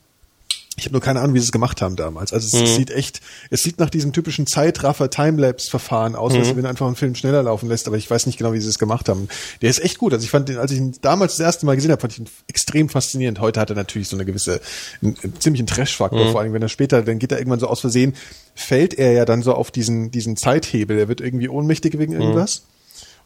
Ich 0.76 0.86
habe 0.86 0.92
nur 0.92 1.00
keine 1.00 1.20
Ahnung, 1.20 1.34
wie 1.34 1.38
sie 1.38 1.44
es 1.44 1.52
gemacht 1.52 1.80
haben 1.82 1.94
damals. 1.94 2.32
Also 2.32 2.56
es, 2.56 2.62
es 2.62 2.74
sieht 2.74 2.90
echt, 2.90 3.20
es 3.50 3.62
sieht 3.62 3.78
nach 3.78 3.90
diesem 3.90 4.12
typischen 4.12 4.46
Zeitraffer-Timelapse-Verfahren 4.46 6.16
aus, 6.16 6.34
was 6.34 6.56
wenn 6.56 6.66
einfach 6.66 6.86
einen 6.86 6.96
Film 6.96 7.14
schneller 7.14 7.44
laufen 7.44 7.68
lässt, 7.68 7.86
aber 7.86 7.96
ich 7.96 8.10
weiß 8.10 8.26
nicht 8.26 8.38
genau, 8.38 8.52
wie 8.52 8.60
sie 8.60 8.68
es 8.68 8.80
gemacht 8.80 9.08
haben. 9.08 9.28
Der 9.62 9.70
ist 9.70 9.78
echt 9.78 9.98
gut. 9.98 10.12
Also 10.12 10.24
ich 10.24 10.30
fand 10.30 10.48
den, 10.48 10.58
als 10.58 10.72
ich 10.72 10.78
ihn 10.78 10.96
damals 11.00 11.36
das 11.36 11.46
erste 11.46 11.64
Mal 11.64 11.76
gesehen 11.76 11.92
habe, 11.92 12.00
fand 12.00 12.14
ich 12.14 12.18
ihn 12.18 12.28
extrem 12.48 12.88
faszinierend. 12.88 13.40
Heute 13.40 13.60
hat 13.60 13.70
er 13.70 13.76
natürlich 13.76 14.08
so 14.08 14.16
eine 14.16 14.24
gewisse, 14.24 14.60
einen, 15.00 15.16
einen 15.22 15.40
ziemlichen 15.40 15.68
Trash-Faktor, 15.68 16.32
vor 16.32 16.40
allem 16.40 16.52
wenn 16.52 16.62
er 16.62 16.68
später, 16.68 17.02
dann 17.02 17.20
geht 17.20 17.30
er 17.30 17.38
irgendwann 17.38 17.60
so 17.60 17.68
aus 17.68 17.80
Versehen, 17.80 18.14
fällt 18.56 18.94
er 18.94 19.12
ja 19.12 19.24
dann 19.24 19.42
so 19.42 19.54
auf 19.54 19.70
diesen, 19.70 20.10
diesen 20.10 20.36
Zeithebel. 20.36 20.98
Er 20.98 21.06
wird 21.06 21.20
irgendwie 21.20 21.48
ohnmächtig 21.48 21.98
wegen 21.98 22.14
irgendwas 22.14 22.64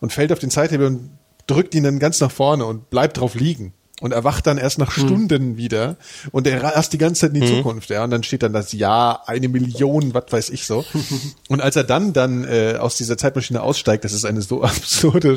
und 0.01 0.13
fällt 0.13 0.33
auf 0.33 0.39
den 0.39 0.51
Zeithebel 0.51 0.87
und 0.87 1.11
drückt 1.47 1.75
ihn 1.75 1.85
dann 1.85 1.99
ganz 1.99 2.21
nach 2.21 2.31
vorne 2.31 2.67
und 2.67 2.91
bleibt 2.91 3.17
drauf 3.19 3.35
liegen. 3.35 3.73
Und 4.01 4.13
erwacht 4.13 4.47
dann 4.47 4.59
erst 4.59 4.79
nach 4.79 4.93
Stunden 4.93 5.57
wieder 5.57 5.97
und 6.31 6.47
er 6.47 6.63
erst 6.63 6.93
die 6.93 6.99
ganze 6.99 7.23
Zeit 7.23 7.35
in 7.35 7.41
die 7.41 7.47
Zukunft, 7.49 7.91
ja. 7.91 8.05
Und 8.05 8.11
dann 8.11 8.23
steht 8.23 8.45
dann 8.45 8.53
das 8.53 8.73
Jahr, 8.73 9.29
eine 9.29 9.49
Million, 9.49 10.15
was 10.15 10.27
weiß 10.31 10.51
ich 10.51 10.67
so. 10.67 10.85
Und 11.49 11.61
als 11.61 11.77
er 11.77 11.85
dann 11.85 12.13
dann 12.13 12.45
äh, 12.45 12.77
aus 12.79 12.97
dieser 12.97 13.19
Zeitmaschine 13.19 13.63
aussteigt, 13.63 14.05
das 14.05 14.13
ist 14.13 14.25
eine 14.25 14.43
so 14.43 14.63
absurde 14.63 15.37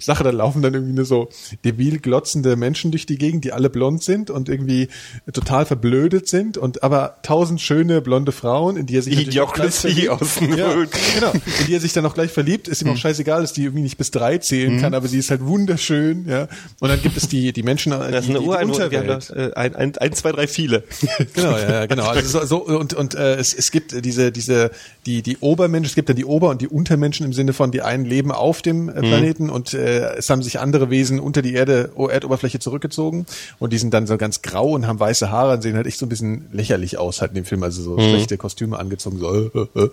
Sache, 0.00 0.22
da 0.22 0.30
laufen 0.30 0.62
dann 0.62 0.74
irgendwie 0.74 0.92
nur 0.92 1.04
so 1.04 1.28
debil 1.64 1.98
glotzende 1.98 2.54
Menschen 2.54 2.90
durch 2.92 3.06
die 3.06 3.18
Gegend, 3.18 3.44
die 3.44 3.52
alle 3.52 3.70
blond 3.70 4.04
sind 4.04 4.30
und 4.30 4.48
irgendwie 4.48 4.88
total 5.32 5.66
verblödet 5.66 6.28
sind 6.28 6.56
und 6.56 6.82
aber 6.82 7.18
tausend 7.22 7.60
schöne 7.60 8.00
blonde 8.00 8.32
Frauen, 8.32 8.76
in 8.76 8.86
die 8.86 8.96
er 8.96 9.02
sich 9.02 9.16
natürlich 9.16 9.40
auch 9.40 9.52
gleich 9.52 9.74
verliebt. 9.74 10.20
Ja, 10.56 10.74
genau. 11.14 11.32
In 11.32 11.66
die 11.66 11.74
er 11.74 11.80
sich 11.80 11.92
dann 11.92 12.06
auch 12.06 12.14
gleich 12.14 12.30
verliebt, 12.30 12.68
ist 12.68 12.82
ihm 12.82 12.90
auch 12.90 12.96
scheißegal, 12.96 13.40
dass 13.40 13.52
die 13.52 13.64
irgendwie 13.64 13.82
nicht 13.82 13.98
bis 13.98 14.10
drei 14.10 14.38
zählen 14.38 14.80
kann, 14.80 14.94
aber 14.94 15.08
sie 15.08 15.18
ist 15.18 15.30
halt 15.30 15.44
wunderschön, 15.44 16.26
ja. 16.28 16.48
Und 16.80 16.88
dann 16.88 17.02
gibt 17.02 17.16
es 17.16 17.28
die, 17.28 17.52
die 17.52 17.62
Menschen, 17.62 17.87
das 17.90 18.10
die, 18.10 18.16
ist 18.16 18.24
eine 18.28 18.38
die, 18.38 18.44
die 18.44 18.48
Ureinwohner, 18.50 18.90
wir 18.90 18.98
haben 18.98 19.08
Unterwelt. 19.08 19.30
das, 19.30 19.52
äh, 19.52 19.54
ein, 19.54 19.76
ein, 19.76 19.96
ein, 19.96 20.12
zwei, 20.12 20.32
drei, 20.32 20.46
viele. 20.46 20.84
Genau, 21.34 21.52
ja, 21.52 21.70
ja, 21.70 21.86
genau. 21.86 22.06
Also 22.06 22.44
so, 22.44 22.64
so 22.66 22.78
und 22.78 22.94
und 22.94 23.14
äh, 23.14 23.36
es, 23.36 23.54
es 23.54 23.70
gibt 23.70 24.04
diese 24.04 24.32
diese 24.32 24.70
die 25.06 25.22
die 25.22 25.38
Obermenschen, 25.38 25.86
es 25.86 25.94
gibt 25.94 26.08
dann 26.08 26.16
die 26.16 26.24
Ober- 26.24 26.50
und 26.50 26.60
die 26.60 26.68
Untermenschen 26.68 27.24
im 27.26 27.32
Sinne 27.32 27.52
von 27.52 27.70
die 27.70 27.82
einen 27.82 28.04
leben 28.04 28.32
auf 28.32 28.62
dem 28.62 28.88
äh, 28.88 28.92
Planeten 29.00 29.50
und 29.50 29.74
äh, 29.74 30.16
es 30.16 30.28
haben 30.30 30.42
sich 30.42 30.58
andere 30.60 30.90
Wesen 30.90 31.20
unter 31.20 31.42
die 31.42 31.54
Erde 31.54 31.90
Erdoberfläche 31.96 32.58
zurückgezogen 32.58 33.26
und 33.58 33.72
die 33.72 33.78
sind 33.78 33.94
dann 33.94 34.06
so 34.06 34.16
ganz 34.16 34.42
grau 34.42 34.70
und 34.70 34.86
haben 34.86 35.00
weiße 35.00 35.30
Haare 35.30 35.54
und 35.54 35.62
sehen 35.62 35.76
halt 35.76 35.86
echt 35.86 35.98
so 35.98 36.06
ein 36.06 36.08
bisschen 36.08 36.46
lächerlich 36.52 36.98
aus 36.98 37.20
halt 37.20 37.32
in 37.32 37.36
dem 37.36 37.44
Film, 37.44 37.62
also 37.62 37.82
so 37.82 37.98
schlechte 37.98 38.36
Kostüme 38.36 38.78
angezogen 38.78 39.18
so 39.18 39.34
äh, 39.34 39.50
äh, 39.54 39.82
äh. 39.84 39.88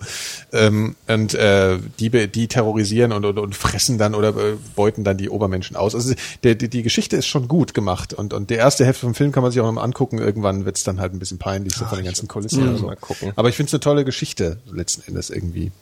Ähm, 0.52 0.96
und 1.06 1.34
äh, 1.34 1.78
die 1.98 2.10
die 2.28 2.48
terrorisieren 2.48 3.12
und, 3.12 3.24
und 3.24 3.38
und 3.38 3.54
fressen 3.54 3.98
dann 3.98 4.14
oder 4.14 4.30
äh, 4.30 4.56
beuten 4.74 5.04
dann 5.04 5.16
die 5.16 5.30
Obermenschen 5.30 5.76
aus. 5.76 5.94
Also 5.94 6.14
der, 6.42 6.54
die, 6.54 6.68
die 6.68 6.82
Geschichte 6.82 7.16
ist 7.16 7.26
schon 7.26 7.48
gut 7.48 7.74
gemacht 7.74 7.85
und 8.14 8.32
und 8.32 8.50
der 8.50 8.58
erste 8.58 8.84
Hälfte 8.84 9.00
vom 9.02 9.14
Film 9.14 9.32
kann 9.32 9.42
man 9.42 9.52
sich 9.52 9.60
auch 9.60 9.64
noch 9.66 9.72
mal 9.72 9.82
angucken. 9.82 10.18
Irgendwann 10.18 10.64
wird's 10.64 10.84
dann 10.84 11.00
halt 11.00 11.12
ein 11.12 11.18
bisschen 11.18 11.38
peinlich 11.38 11.74
so 11.74 11.84
von 11.84 11.98
den 11.98 12.04
ganzen 12.06 12.28
Kulissen. 12.28 12.68
und 12.68 12.76
so. 12.78 12.86
mal 12.86 12.96
gucken. 12.96 13.32
Aber 13.36 13.48
ich 13.48 13.56
finde 13.56 13.68
es 13.68 13.74
eine 13.74 13.80
tolle 13.80 14.04
Geschichte 14.04 14.58
letzten 14.72 15.02
Endes 15.08 15.30
irgendwie. 15.30 15.72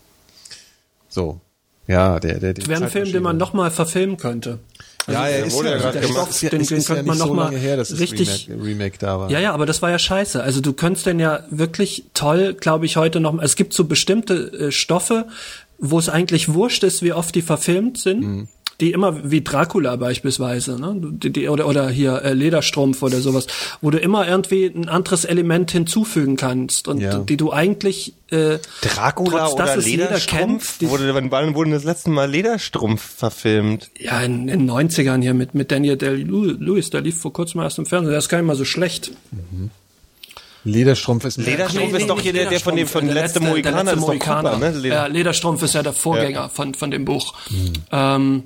So. 1.08 1.40
Ja, 1.86 2.18
der, 2.18 2.40
der, 2.40 2.54
der 2.54 2.66
Wäre 2.66 2.84
ein 2.84 2.90
Film, 2.90 3.12
den 3.12 3.22
man 3.22 3.36
noch 3.36 3.52
mal 3.52 3.70
verfilmen 3.70 4.16
könnte. 4.16 4.58
ja, 5.06 5.28
er 5.28 5.44
ist 5.44 5.52
wurde 5.54 5.68
ja 5.68 5.74
ja, 5.76 5.80
gerade 5.82 5.98
der 5.98 6.08
gemacht. 6.08 6.28
Stoff, 6.34 6.40
Den- 6.40 6.50
den, 6.60 6.66
den 6.66 6.78
ist 6.78 6.88
ja 6.88 6.94
könnte 6.94 7.10
nicht 7.10 7.18
man 7.18 7.18
so 7.18 7.26
noch 7.26 7.34
mal 7.34 7.44
lange 7.44 7.58
her, 7.58 7.76
dass 7.76 7.90
das 7.90 8.00
richtig- 8.00 8.48
Remake, 8.48 8.64
Remake 8.66 8.98
da 8.98 9.20
war. 9.20 9.30
Ja, 9.30 9.38
ja, 9.38 9.52
aber 9.52 9.66
das 9.66 9.82
war 9.82 9.90
ja 9.90 9.98
scheiße. 9.98 10.42
Also 10.42 10.62
du 10.62 10.72
könntest 10.72 11.04
denn 11.04 11.20
ja 11.20 11.40
wirklich 11.50 12.04
toll, 12.14 12.54
glaube 12.54 12.86
ich, 12.86 12.96
heute 12.96 13.20
noch. 13.20 13.38
Es 13.42 13.54
gibt 13.56 13.74
so 13.74 13.84
bestimmte 13.84 14.34
äh, 14.68 14.72
Stoffe, 14.72 15.26
wo 15.78 15.98
es 15.98 16.08
eigentlich 16.08 16.54
wurscht 16.54 16.84
ist, 16.84 17.02
wie 17.02 17.12
oft 17.12 17.34
die 17.34 17.42
verfilmt 17.42 17.98
sind. 17.98 18.20
Mhm. 18.22 18.48
Die 18.84 18.92
immer 18.92 19.30
wie 19.30 19.42
Dracula 19.42 19.96
beispielsweise, 19.96 20.78
ne? 20.78 20.94
Die, 21.00 21.32
die, 21.32 21.48
oder 21.48 21.66
oder 21.66 21.88
hier 21.88 22.20
äh, 22.22 22.34
Lederstrumpf 22.34 23.02
oder 23.02 23.20
sowas, 23.22 23.46
wo 23.80 23.90
du 23.90 23.96
immer 23.98 24.28
irgendwie 24.28 24.66
ein 24.66 24.90
anderes 24.90 25.24
Element 25.24 25.70
hinzufügen 25.70 26.36
kannst 26.36 26.86
und 26.86 27.00
Ja. 27.00 27.18
die 27.20 27.38
du 27.38 27.50
eigentlich 27.50 28.12
äh, 28.30 28.58
Dracula 28.82 29.46
trotz, 29.48 29.54
oder 29.54 29.76
Lederstrumpf? 29.78 30.78
kennt, 30.78 30.80
die, 30.82 30.90
wurde, 30.90 31.14
wann 31.14 31.30
wann 31.30 31.54
wurde 31.54 31.70
das 31.70 31.84
letzte 31.84 32.10
Mal 32.10 32.30
Lederstrumpf 32.30 33.00
verfilmt? 33.16 33.90
ja 33.98 34.20
in 34.20 34.48
den 34.48 34.70
90ern 34.70 35.22
hier 35.22 35.32
mit 35.32 35.54
mit 35.54 35.70
Daniel 35.72 35.96
Day 35.96 36.16
Lewis, 36.16 36.90
der 36.90 37.00
lief 37.00 37.18
vor 37.18 37.32
kurzem 37.32 37.62
erst 37.62 37.78
im 37.78 37.86
Fernsehen, 37.86 38.12
das 38.12 38.24
ist 38.24 38.28
gar 38.28 38.36
nicht 38.38 38.46
mal 38.46 38.56
so 38.56 38.66
schlecht. 38.66 39.12
Lederstrumpf 40.64 41.24
ist 41.26 41.38
ein 41.38 41.44
Lederstrumpf 41.44 41.90
Nee, 41.92 41.96
ist 41.98 42.02
nee, 42.02 42.08
doch 42.08 42.20
hier 42.20 42.32
der, 42.32 42.48
der 42.48 42.60
von 42.60 42.74
dem 42.74 42.86
von 42.86 43.04
der 43.04 43.14
letzte 43.14 43.38
der 43.40 43.48
Mohikaner, 43.50 43.76
letzte 43.84 43.84
das 43.84 43.94
ist 43.96 44.00
doch 44.02 44.08
Mohikaner. 44.08 44.50
Cooper, 44.52 44.70
ne? 44.72 44.78
Leder- 44.78 44.94
Ja, 44.94 45.06
Lederstrumpf 45.06 45.62
ist 45.62 45.74
ja 45.74 45.82
der 45.82 45.92
Vorgänger 45.92 46.48
von 46.48 46.74
von 46.74 46.90
dem 46.90 47.04
Buch. 47.04 47.34
Ähm, 47.92 48.44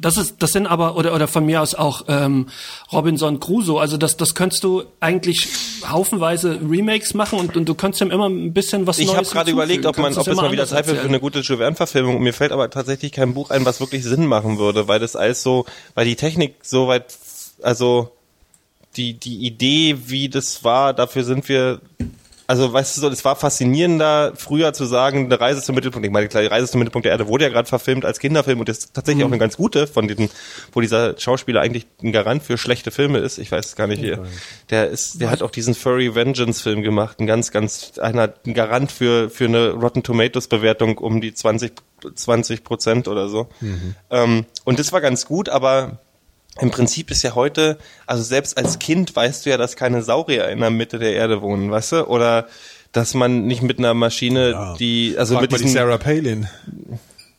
das 0.00 0.16
ist, 0.16 0.36
das 0.38 0.52
sind 0.52 0.66
aber 0.66 0.96
oder 0.96 1.14
oder 1.14 1.28
von 1.28 1.44
mir 1.44 1.60
aus 1.60 1.74
auch 1.74 2.04
ähm, 2.08 2.48
Robinson 2.92 3.40
Crusoe. 3.40 3.80
Also 3.80 3.96
das 3.96 4.16
das 4.16 4.34
könntest 4.34 4.64
du 4.64 4.84
eigentlich 5.00 5.48
haufenweise 5.88 6.58
Remakes 6.66 7.14
machen 7.14 7.38
und, 7.38 7.56
und 7.56 7.68
du 7.68 7.74
könntest 7.74 8.00
ihm 8.02 8.10
immer 8.10 8.28
ein 8.28 8.52
bisschen 8.52 8.86
was 8.86 8.98
Ich 8.98 9.06
Neues 9.06 9.18
habe 9.18 9.28
gerade 9.28 9.50
überlegt, 9.50 9.84
ob 9.86 9.98
man, 9.98 10.16
ob 10.16 10.26
es 10.26 10.36
mal 10.36 10.50
wieder 10.50 10.66
Zeit 10.66 10.86
wird 10.86 10.98
für 10.98 11.08
eine 11.08 11.20
gute 11.20 11.40
Jules 11.40 11.58
Verne-Verfilmung. 11.58 12.22
Mir 12.22 12.32
fällt 12.32 12.52
aber 12.52 12.70
tatsächlich 12.70 13.12
kein 13.12 13.34
Buch 13.34 13.50
ein, 13.50 13.64
was 13.64 13.80
wirklich 13.80 14.02
Sinn 14.04 14.26
machen 14.26 14.58
würde, 14.58 14.88
weil 14.88 14.98
das 14.98 15.14
alles 15.14 15.42
so, 15.42 15.66
weil 15.94 16.06
die 16.06 16.16
Technik 16.16 16.56
so 16.62 16.88
weit, 16.88 17.14
also 17.62 18.12
die 18.96 19.14
die 19.14 19.46
Idee, 19.46 19.98
wie 20.06 20.28
das 20.28 20.64
war, 20.64 20.94
dafür 20.94 21.24
sind 21.24 21.48
wir. 21.48 21.80
Also 22.46 22.72
weißt 22.72 22.96
du 22.96 23.00
so, 23.00 23.08
es 23.08 23.24
war 23.24 23.36
faszinierender, 23.36 24.32
früher 24.36 24.72
zu 24.72 24.84
sagen, 24.84 25.26
eine 25.26 25.40
Reise 25.40 25.62
zum 25.62 25.74
Mittelpunkt. 25.74 26.04
Ich 26.06 26.12
meine, 26.12 26.28
klar, 26.28 26.42
die 26.42 26.48
Reise 26.48 26.70
zum 26.70 26.80
Mittelpunkt 26.80 27.04
der 27.04 27.12
Erde 27.12 27.28
wurde 27.28 27.44
ja 27.44 27.50
gerade 27.50 27.68
verfilmt 27.68 28.04
als 28.04 28.18
Kinderfilm 28.18 28.60
und 28.60 28.68
ist 28.68 28.94
tatsächlich 28.94 29.24
auch 29.24 29.30
eine 29.30 29.38
ganz 29.38 29.56
gute 29.56 29.86
von 29.86 30.08
diesen, 30.08 30.30
wo 30.72 30.80
dieser 30.80 31.18
Schauspieler 31.18 31.60
eigentlich 31.60 31.86
ein 32.02 32.12
Garant 32.12 32.42
für 32.42 32.58
schlechte 32.58 32.90
Filme 32.90 33.18
ist. 33.18 33.38
Ich 33.38 33.50
weiß 33.50 33.66
es 33.66 33.76
gar 33.76 33.86
nicht 33.86 34.00
hier. 34.00 34.24
Der 34.70 34.88
ist, 34.88 35.20
der 35.20 35.30
hat 35.30 35.42
auch 35.42 35.50
diesen 35.50 35.74
Furry 35.74 36.14
Vengeance 36.14 36.62
Film 36.62 36.82
gemacht, 36.82 37.20
ein 37.20 37.26
ganz, 37.26 37.50
ganz, 37.50 37.98
einer, 37.98 38.34
ein 38.46 38.54
Garant 38.54 38.92
für 38.92 39.30
für 39.30 39.44
eine 39.44 39.70
Rotten 39.70 40.02
Tomatoes 40.02 40.48
Bewertung 40.48 40.98
um 40.98 41.20
die 41.20 41.34
20 41.34 41.72
20 42.14 42.64
Prozent 42.64 43.08
oder 43.08 43.28
so. 43.28 43.48
Ähm, 44.10 44.46
und 44.64 44.78
das 44.78 44.92
war 44.92 45.00
ganz 45.00 45.26
gut, 45.26 45.48
aber 45.48 46.00
im 46.60 46.70
Prinzip 46.70 47.10
ist 47.10 47.22
ja 47.22 47.34
heute, 47.34 47.78
also 48.06 48.22
selbst 48.22 48.58
als 48.58 48.78
Kind 48.78 49.14
weißt 49.16 49.46
du 49.46 49.50
ja, 49.50 49.56
dass 49.56 49.76
keine 49.76 50.02
Saurier 50.02 50.48
in 50.48 50.60
der 50.60 50.70
Mitte 50.70 50.98
der 50.98 51.14
Erde 51.14 51.40
wohnen, 51.40 51.70
weißt 51.70 51.92
du? 51.92 52.06
Oder 52.06 52.46
dass 52.92 53.14
man 53.14 53.46
nicht 53.46 53.62
mit 53.62 53.78
einer 53.78 53.94
Maschine, 53.94 54.74
die, 54.78 55.14
also 55.18 55.34
Frag 55.34 55.42
mit 55.42 55.50
mal 55.52 55.56
die 55.58 55.64
diesen, 55.64 55.76
Sarah 55.76 55.96
Palin. 55.98 56.48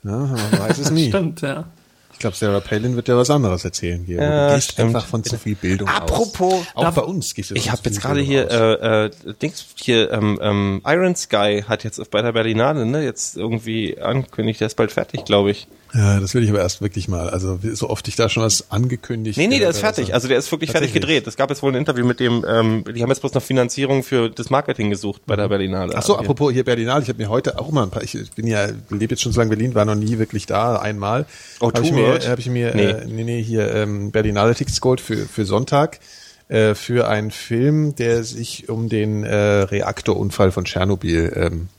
Ja, 0.04 0.12
man 0.12 0.60
weiß 0.60 0.80
es 0.80 0.92
nie. 0.92 1.10
Stimmt, 1.10 1.42
ja. 1.42 1.66
Ich 2.14 2.20
glaube, 2.20 2.36
Sarah 2.36 2.60
Palin 2.60 2.96
wird 2.96 3.08
ja 3.08 3.18
was 3.18 3.30
anderes 3.30 3.64
erzählen 3.66 4.04
hier. 4.06 4.22
Ja, 4.22 4.48
du 4.50 4.56
gehst 4.56 4.72
stimmt. 4.72 4.96
einfach 4.96 5.06
von 5.06 5.24
zu 5.24 5.38
viel 5.38 5.56
Bildung 5.56 5.88
Apropos- 5.90 6.66
aus. 6.74 6.86
Auch 6.86 6.92
bei 6.92 7.02
uns 7.02 7.34
gehst 7.36 7.52
du 7.52 7.56
ich 7.56 7.70
habe 7.72 7.82
jetzt 7.86 8.02
gerade 8.02 8.22
hier, 8.22 8.50
äh, 8.50 9.06
äh, 9.06 9.12
Dings, 9.42 9.66
hier, 9.76 10.12
ähm, 10.12 10.40
ähm, 10.42 10.82
Iron 10.86 11.16
Sky 11.16 11.64
hat 11.68 11.84
jetzt 11.84 12.10
bei 12.12 12.22
der 12.22 12.32
Berlinale, 12.32 12.86
ne, 12.86 13.04
jetzt 13.04 13.36
irgendwie 13.36 14.00
angekündigt, 14.00 14.60
der 14.62 14.68
ist 14.68 14.76
bald 14.76 14.92
fertig, 14.92 15.26
glaube 15.26 15.52
ich. 15.52 15.68
Ja, 15.96 16.20
das 16.20 16.34
will 16.34 16.44
ich 16.44 16.50
aber 16.50 16.60
erst 16.60 16.82
wirklich 16.82 17.08
mal. 17.08 17.30
Also 17.30 17.60
so 17.74 17.90
oft 17.90 18.08
ich 18.08 18.16
da 18.16 18.28
schon 18.28 18.42
was 18.42 18.72
angekündigt. 18.72 19.38
Nee, 19.38 19.48
nee, 19.48 19.60
der 19.60 19.70
ist 19.70 19.80
fertig. 19.80 20.14
Also 20.14 20.28
der 20.28 20.38
ist 20.38 20.52
wirklich 20.52 20.72
fertig 20.72 20.92
gedreht. 20.92 21.28
Es 21.28 21.36
gab 21.36 21.52
jetzt 21.52 21.62
wohl 21.62 21.72
ein 21.72 21.76
Interview 21.76 22.04
mit 22.04 22.20
dem, 22.20 22.44
ähm, 22.48 22.84
die 22.96 23.04
haben 23.04 23.10
jetzt 23.10 23.20
bloß 23.20 23.34
noch 23.34 23.44
Finanzierung 23.44 24.02
für 24.02 24.30
das 24.30 24.50
Marketing 24.50 24.90
gesucht 24.90 25.22
bei 25.28 25.36
der 25.36 25.50
Berlinale. 25.50 25.94
Ach 25.96 26.02
so, 26.02 26.14
Hier. 26.14 26.22
apropos 26.22 26.52
hier 26.52 26.64
Berlinale, 26.64 27.04
ich 27.04 27.10
habe 27.10 27.22
mir 27.22 27.30
heute 27.30 27.60
auch 27.60 27.70
mal 27.70 27.84
ein 27.84 27.92
paar, 27.92 28.02
ich 28.02 28.18
bin 28.36 28.48
ja, 28.48 28.68
lebe 28.90 29.14
jetzt 29.14 29.22
schon 29.22 29.32
so 29.32 29.40
lange 29.40 29.54
in 29.54 29.60
Berlin, 29.60 29.76
war 29.76 29.86
noch 29.86 29.96
nie 29.96 30.18
wirklich 30.18 30.48
da, 30.48 30.78
einmal. 30.78 31.28
Oh, 31.60 31.72
Habe 31.72 31.84
ich 31.84 31.92
mir, 31.92 32.20
hab 32.28 32.40
ich 32.40 32.50
mir 32.50 32.74
Nee. 32.74 32.84
Äh, 32.84 33.06
nee, 33.06 33.24
nee, 33.24 33.44
hier 33.44 33.74
ähm, 33.74 34.12
Berlinale 34.12 34.56
Tickets 34.56 34.82
geholt 34.82 35.00
für, 35.00 35.18
für 35.18 35.46
Sonntag, 35.46 36.00
äh, 36.48 36.74
für 36.74 37.08
einen 37.08 37.30
Film, 37.30 37.96
der 37.96 38.24
sich 38.24 38.68
um 38.68 38.90
den 38.90 39.24
äh, 39.24 39.36
Reaktorunfall 39.36 40.52
von 40.52 40.66
Tschernobyl 40.66 41.34
ähm, 41.36 41.70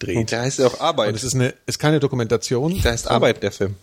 dreht. 0.00 0.32
Der 0.32 0.40
heißt 0.42 0.58
ja 0.58 0.66
auch 0.66 0.74
Und 0.74 0.80
Arbeit. 0.80 1.14
es 1.14 1.22
ist 1.22 1.34
eine, 1.34 1.54
ist 1.66 1.78
keine 1.78 2.00
Dokumentation. 2.00 2.80
Der 2.82 2.92
heißt 2.92 3.08
Arbeit, 3.08 3.42
der 3.42 3.52
Film. 3.52 3.76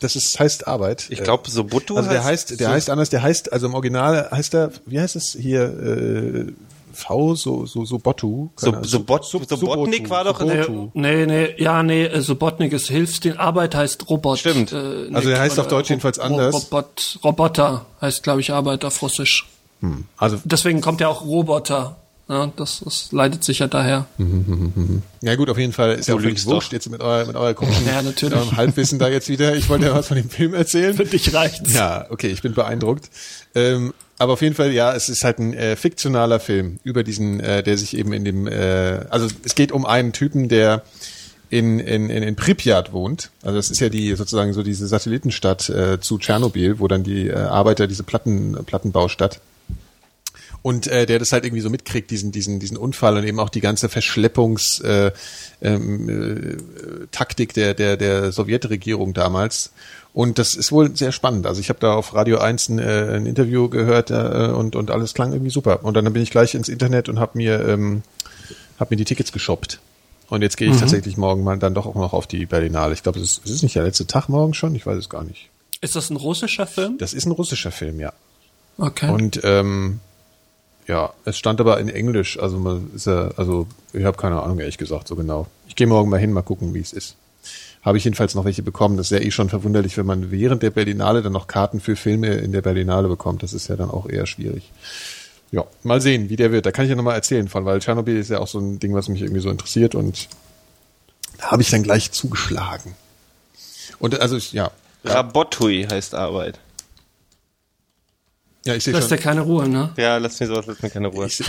Das 0.00 0.14
ist, 0.16 0.38
heißt 0.38 0.66
Arbeit. 0.68 1.06
Ich 1.10 1.22
glaube, 1.24 1.50
Sobutu 1.50 1.96
Also 1.96 2.08
der 2.10 2.22
heißt, 2.24 2.58
der 2.60 2.68
so- 2.68 2.72
heißt 2.72 2.90
anders, 2.90 3.10
der 3.10 3.22
heißt, 3.22 3.52
also 3.52 3.66
im 3.66 3.74
Original 3.74 4.30
heißt 4.30 4.54
er, 4.54 4.70
wie 4.86 5.00
heißt 5.00 5.16
es 5.16 5.32
hier, 5.40 5.62
äh, 5.62 6.52
V, 6.92 7.34
so, 7.36 7.64
so, 7.66 7.84
so 7.84 7.98
Botu. 7.98 8.48
So- 8.56 8.70
Sobot- 8.82 9.24
Sobotnik 9.24 10.08
war 10.10 10.24
doch- 10.24 10.38
Sobotu. 10.40 10.90
Nee, 10.94 11.26
nee, 11.26 11.54
ja, 11.62 11.82
nee, 11.82 12.04
äh, 12.04 12.20
Subotnik 12.20 12.72
ist 12.72 12.88
Hilfsdienst. 12.88 13.38
Arbeit 13.38 13.74
heißt 13.74 14.08
Robot. 14.08 14.38
Stimmt. 14.38 14.72
Äh, 14.72 15.08
Also 15.12 15.28
der 15.28 15.40
heißt 15.40 15.54
oder 15.54 15.62
auf 15.62 15.68
Deutsch 15.68 15.90
jedenfalls 15.90 16.18
anders. 16.18 16.54
Robot, 16.54 17.18
Roboter 17.24 17.86
heißt, 18.00 18.22
glaube 18.22 18.40
ich, 18.40 18.52
Arbeit 18.52 18.84
auf 18.84 19.00
Russisch. 19.02 19.48
Also, 20.16 20.40
Deswegen 20.44 20.80
kommt 20.80 21.00
ja 21.00 21.06
auch 21.08 21.22
Roboter. 21.24 21.96
Ja, 22.28 22.52
das, 22.56 22.82
das 22.84 23.10
leitet 23.10 23.42
sich 23.42 23.60
ja 23.60 23.68
daher. 23.68 24.06
ja 25.22 25.34
gut, 25.36 25.48
auf 25.48 25.56
jeden 25.56 25.72
Fall 25.72 25.94
ist 25.94 26.08
ja 26.08 26.14
auch 26.14 26.22
wirklich 26.22 26.44
wurscht 26.44 26.74
jetzt 26.74 26.90
mit 26.90 27.00
eurer, 27.00 27.26
mit 27.26 27.36
eurer 27.36 27.54
komischen 27.54 27.86
Ja, 27.86 28.02
natürlich. 28.02 28.34
eurem 28.36 28.56
Halbwissen 28.56 28.98
da 28.98 29.08
jetzt 29.08 29.30
wieder. 29.30 29.56
Ich 29.56 29.68
wollte 29.70 29.86
ja 29.86 29.94
was 29.94 30.08
von 30.08 30.18
dem 30.18 30.28
Film 30.28 30.52
erzählen. 30.52 30.94
Für 30.94 31.06
dich 31.06 31.32
reicht's. 31.32 31.72
Ja, 31.72 32.06
okay, 32.10 32.28
ich 32.28 32.42
bin 32.42 32.52
beeindruckt. 32.52 33.08
Ähm, 33.54 33.94
aber 34.18 34.34
auf 34.34 34.42
jeden 34.42 34.54
Fall, 34.54 34.72
ja, 34.72 34.94
es 34.94 35.08
ist 35.08 35.24
halt 35.24 35.38
ein 35.38 35.54
äh, 35.54 35.76
fiktionaler 35.76 36.38
Film 36.38 36.80
über 36.84 37.02
diesen, 37.02 37.40
äh, 37.40 37.62
der 37.62 37.78
sich 37.78 37.96
eben 37.96 38.12
in 38.12 38.24
dem, 38.24 38.46
äh, 38.46 39.06
also 39.08 39.28
es 39.44 39.54
geht 39.54 39.72
um 39.72 39.86
einen 39.86 40.12
Typen, 40.12 40.48
der 40.48 40.82
in, 41.50 41.78
in, 41.78 42.10
in, 42.10 42.22
in 42.22 42.36
Pripyat 42.36 42.92
wohnt. 42.92 43.30
Also 43.42 43.56
das 43.56 43.70
ist 43.70 43.80
ja 43.80 43.88
die 43.88 44.14
sozusagen 44.16 44.52
so 44.52 44.62
diese 44.62 44.86
Satellitenstadt 44.86 45.70
äh, 45.70 45.98
zu 46.00 46.18
Tschernobyl, 46.18 46.78
wo 46.78 46.88
dann 46.88 47.04
die 47.04 47.28
äh, 47.28 47.36
Arbeiter 47.36 47.86
diese 47.86 48.02
Platten, 48.02 48.58
Plattenbaustadt 48.66 49.40
und 50.62 50.86
äh, 50.86 51.06
der 51.06 51.18
das 51.18 51.32
halt 51.32 51.44
irgendwie 51.44 51.60
so 51.62 51.70
mitkriegt, 51.70 52.10
diesen, 52.10 52.32
diesen, 52.32 52.58
diesen 52.58 52.76
Unfall 52.76 53.16
und 53.16 53.24
eben 53.24 53.38
auch 53.38 53.48
die 53.48 53.60
ganze 53.60 53.88
Verschleppungs 53.88 54.80
äh, 54.80 55.12
ähm, 55.62 56.08
äh, 56.08 57.06
Taktik 57.10 57.54
der, 57.54 57.74
der, 57.74 57.96
der 57.96 58.32
Sowjetregierung 58.32 59.14
damals. 59.14 59.72
Und 60.12 60.38
das 60.38 60.54
ist 60.54 60.72
wohl 60.72 60.96
sehr 60.96 61.12
spannend. 61.12 61.46
Also 61.46 61.60
ich 61.60 61.68
habe 61.68 61.78
da 61.78 61.94
auf 61.94 62.14
Radio 62.14 62.38
1 62.38 62.70
ein, 62.70 62.78
äh, 62.78 63.16
ein 63.16 63.26
Interview 63.26 63.68
gehört 63.68 64.10
äh, 64.10 64.52
und, 64.54 64.74
und 64.74 64.90
alles 64.90 65.14
klang 65.14 65.32
irgendwie 65.32 65.50
super. 65.50 65.84
Und 65.84 65.96
dann 65.96 66.12
bin 66.12 66.22
ich 66.22 66.30
gleich 66.30 66.54
ins 66.54 66.68
Internet 66.68 67.08
und 67.08 67.20
habe 67.20 67.38
mir, 67.38 67.66
ähm, 67.68 68.02
hab 68.80 68.90
mir 68.90 68.96
die 68.96 69.04
Tickets 69.04 69.32
geshoppt. 69.32 69.80
Und 70.28 70.42
jetzt 70.42 70.56
gehe 70.56 70.70
ich 70.70 70.76
tatsächlich 70.76 71.16
morgen 71.16 71.42
mal 71.42 71.58
dann 71.58 71.72
doch 71.72 71.86
auch 71.86 71.94
noch 71.94 72.12
auf 72.12 72.26
die 72.26 72.44
Berlinale. 72.44 72.92
Ich 72.92 73.02
glaube, 73.02 73.18
es 73.18 73.30
ist, 73.30 73.44
es 73.46 73.50
ist 73.52 73.62
nicht 73.62 73.76
der 73.76 73.84
letzte 73.84 74.06
Tag 74.06 74.28
morgen 74.28 74.52
schon, 74.52 74.74
ich 74.74 74.84
weiß 74.84 74.98
es 74.98 75.08
gar 75.08 75.24
nicht. 75.24 75.48
Ist 75.80 75.96
das 75.96 76.10
ein 76.10 76.16
russischer 76.16 76.66
Film? 76.66 76.98
Das 76.98 77.14
ist 77.14 77.24
ein 77.24 77.32
russischer 77.32 77.70
Film, 77.70 77.98
ja. 77.98 78.12
Okay. 78.76 79.10
Und 79.10 79.40
ähm, 79.44 80.00
ja, 80.88 81.12
es 81.26 81.36
stand 81.36 81.60
aber 81.60 81.78
in 81.78 81.88
Englisch, 81.90 82.38
also 82.38 82.58
man 82.58 82.90
ist 82.94 83.06
ja, 83.06 83.30
also 83.36 83.66
ich 83.92 84.04
habe 84.04 84.16
keine 84.16 84.42
Ahnung 84.42 84.58
ehrlich 84.58 84.78
gesagt 84.78 85.06
so 85.06 85.16
genau. 85.16 85.46
Ich 85.68 85.76
gehe 85.76 85.86
morgen 85.86 86.08
mal 86.08 86.18
hin, 86.18 86.32
mal 86.32 86.42
gucken, 86.42 86.72
wie 86.72 86.80
es 86.80 86.94
ist. 86.94 87.16
Habe 87.82 87.98
ich 87.98 88.04
jedenfalls 88.04 88.34
noch 88.34 88.44
welche 88.44 88.62
bekommen. 88.62 88.96
Das 88.96 89.10
ist 89.10 89.18
ja 89.18 89.24
eh 89.24 89.30
schon 89.30 89.50
verwunderlich, 89.50 89.96
wenn 89.98 90.06
man 90.06 90.30
während 90.30 90.62
der 90.62 90.70
Berlinale 90.70 91.22
dann 91.22 91.32
noch 91.32 91.46
Karten 91.46 91.78
für 91.78 91.94
Filme 91.94 92.34
in 92.34 92.52
der 92.52 92.62
Berlinale 92.62 93.06
bekommt. 93.06 93.42
Das 93.42 93.52
ist 93.52 93.68
ja 93.68 93.76
dann 93.76 93.90
auch 93.90 94.08
eher 94.08 94.26
schwierig. 94.26 94.72
Ja, 95.52 95.64
mal 95.84 96.00
sehen, 96.00 96.28
wie 96.30 96.36
der 96.36 96.52
wird. 96.52 96.66
Da 96.66 96.72
kann 96.72 96.86
ich 96.86 96.90
ja 96.90 96.96
nochmal 96.96 97.14
erzählen 97.14 97.48
von, 97.48 97.64
weil 97.64 97.78
Tschernobyl 97.80 98.16
ist 98.16 98.30
ja 98.30 98.40
auch 98.40 98.48
so 98.48 98.58
ein 98.58 98.80
Ding, 98.80 98.94
was 98.94 99.08
mich 99.08 99.22
irgendwie 99.22 99.40
so 99.40 99.50
interessiert 99.50 99.94
und 99.94 100.28
da 101.38 101.52
habe 101.52 101.62
ich 101.62 101.70
dann 101.70 101.82
gleich 101.82 102.10
zugeschlagen. 102.12 102.94
Und 103.98 104.20
also 104.20 104.36
ich, 104.36 104.52
ja, 104.52 104.70
Rabotui 105.04 105.86
heißt 105.90 106.14
Arbeit. 106.14 106.58
Ja, 108.64 108.74
ich 108.74 108.84
sehe 108.84 108.92
Lässt 108.94 109.08
schon. 109.08 109.16
dir 109.16 109.22
keine 109.22 109.40
Ruhe, 109.42 109.68
ne? 109.68 109.90
Ja, 109.96 110.16
lass 110.18 110.38
mir 110.40 110.46
sowas, 110.46 110.66
lass 110.66 110.82
mir 110.82 110.90
keine 110.90 111.08
Ruhe. 111.08 111.26
Ich 111.26 111.42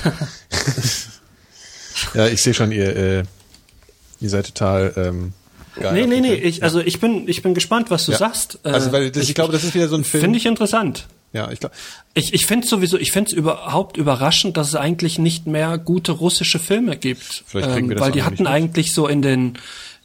ja, 2.14 2.28
ich 2.28 2.42
sehe 2.42 2.54
schon, 2.54 2.72
ihr, 2.72 2.96
äh, 2.96 3.24
ihr 4.22 4.30
seid 4.30 4.46
total 4.48 4.94
ähm, 4.96 5.34
geil. 5.80 5.94
Nee, 5.94 6.08
nee, 6.08 6.22
nee, 6.22 6.34
ich, 6.34 6.64
also 6.64 6.80
ich 6.80 7.00
bin, 7.00 7.28
ich 7.28 7.42
bin 7.42 7.54
gespannt, 7.54 7.90
was 7.92 8.06
du 8.06 8.12
Ja. 8.14 8.18
sagst. 8.20 8.60
Äh, 8.64 8.70
Also, 8.70 8.92
weil 8.92 9.12
das, 9.12 9.28
ich, 9.28 9.36
glaube, 9.36 9.52
das 9.54 9.64
ist 9.64 9.76
wieder 9.76 9.88
so 9.88 9.96
ein 9.96 10.04
Film. 10.04 10.22
Finde 10.22 10.38
ich 10.38 10.46
interessant. 10.46 11.08
Ja, 11.34 11.52
ich 11.52 11.60
glaube. 11.60 11.76
Ich, 12.16 12.34
ich 12.34 12.46
finde 12.48 12.66
sowieso, 12.68 12.98
ich 12.98 13.12
finde 13.12 13.30
es 13.32 13.34
überhaupt 13.34 13.98
überraschend, 13.98 14.58
dass 14.58 14.70
es 14.70 14.76
eigentlich 14.76 15.20
nicht 15.20 15.46
mehr 15.46 15.78
gute 15.78 16.12
russische 16.14 16.58
Filme 16.58 16.98
gibt. 16.98 17.44
Vielleicht 17.46 17.70
kriegen 17.72 17.90
wir 17.90 17.96
das 17.98 18.02
weil 18.04 18.10
auch 18.10 18.14
die 18.14 18.24
hatten 18.24 18.48
eigentlich 18.48 18.94
so 18.94 19.08
in 19.08 19.22
den 19.22 19.58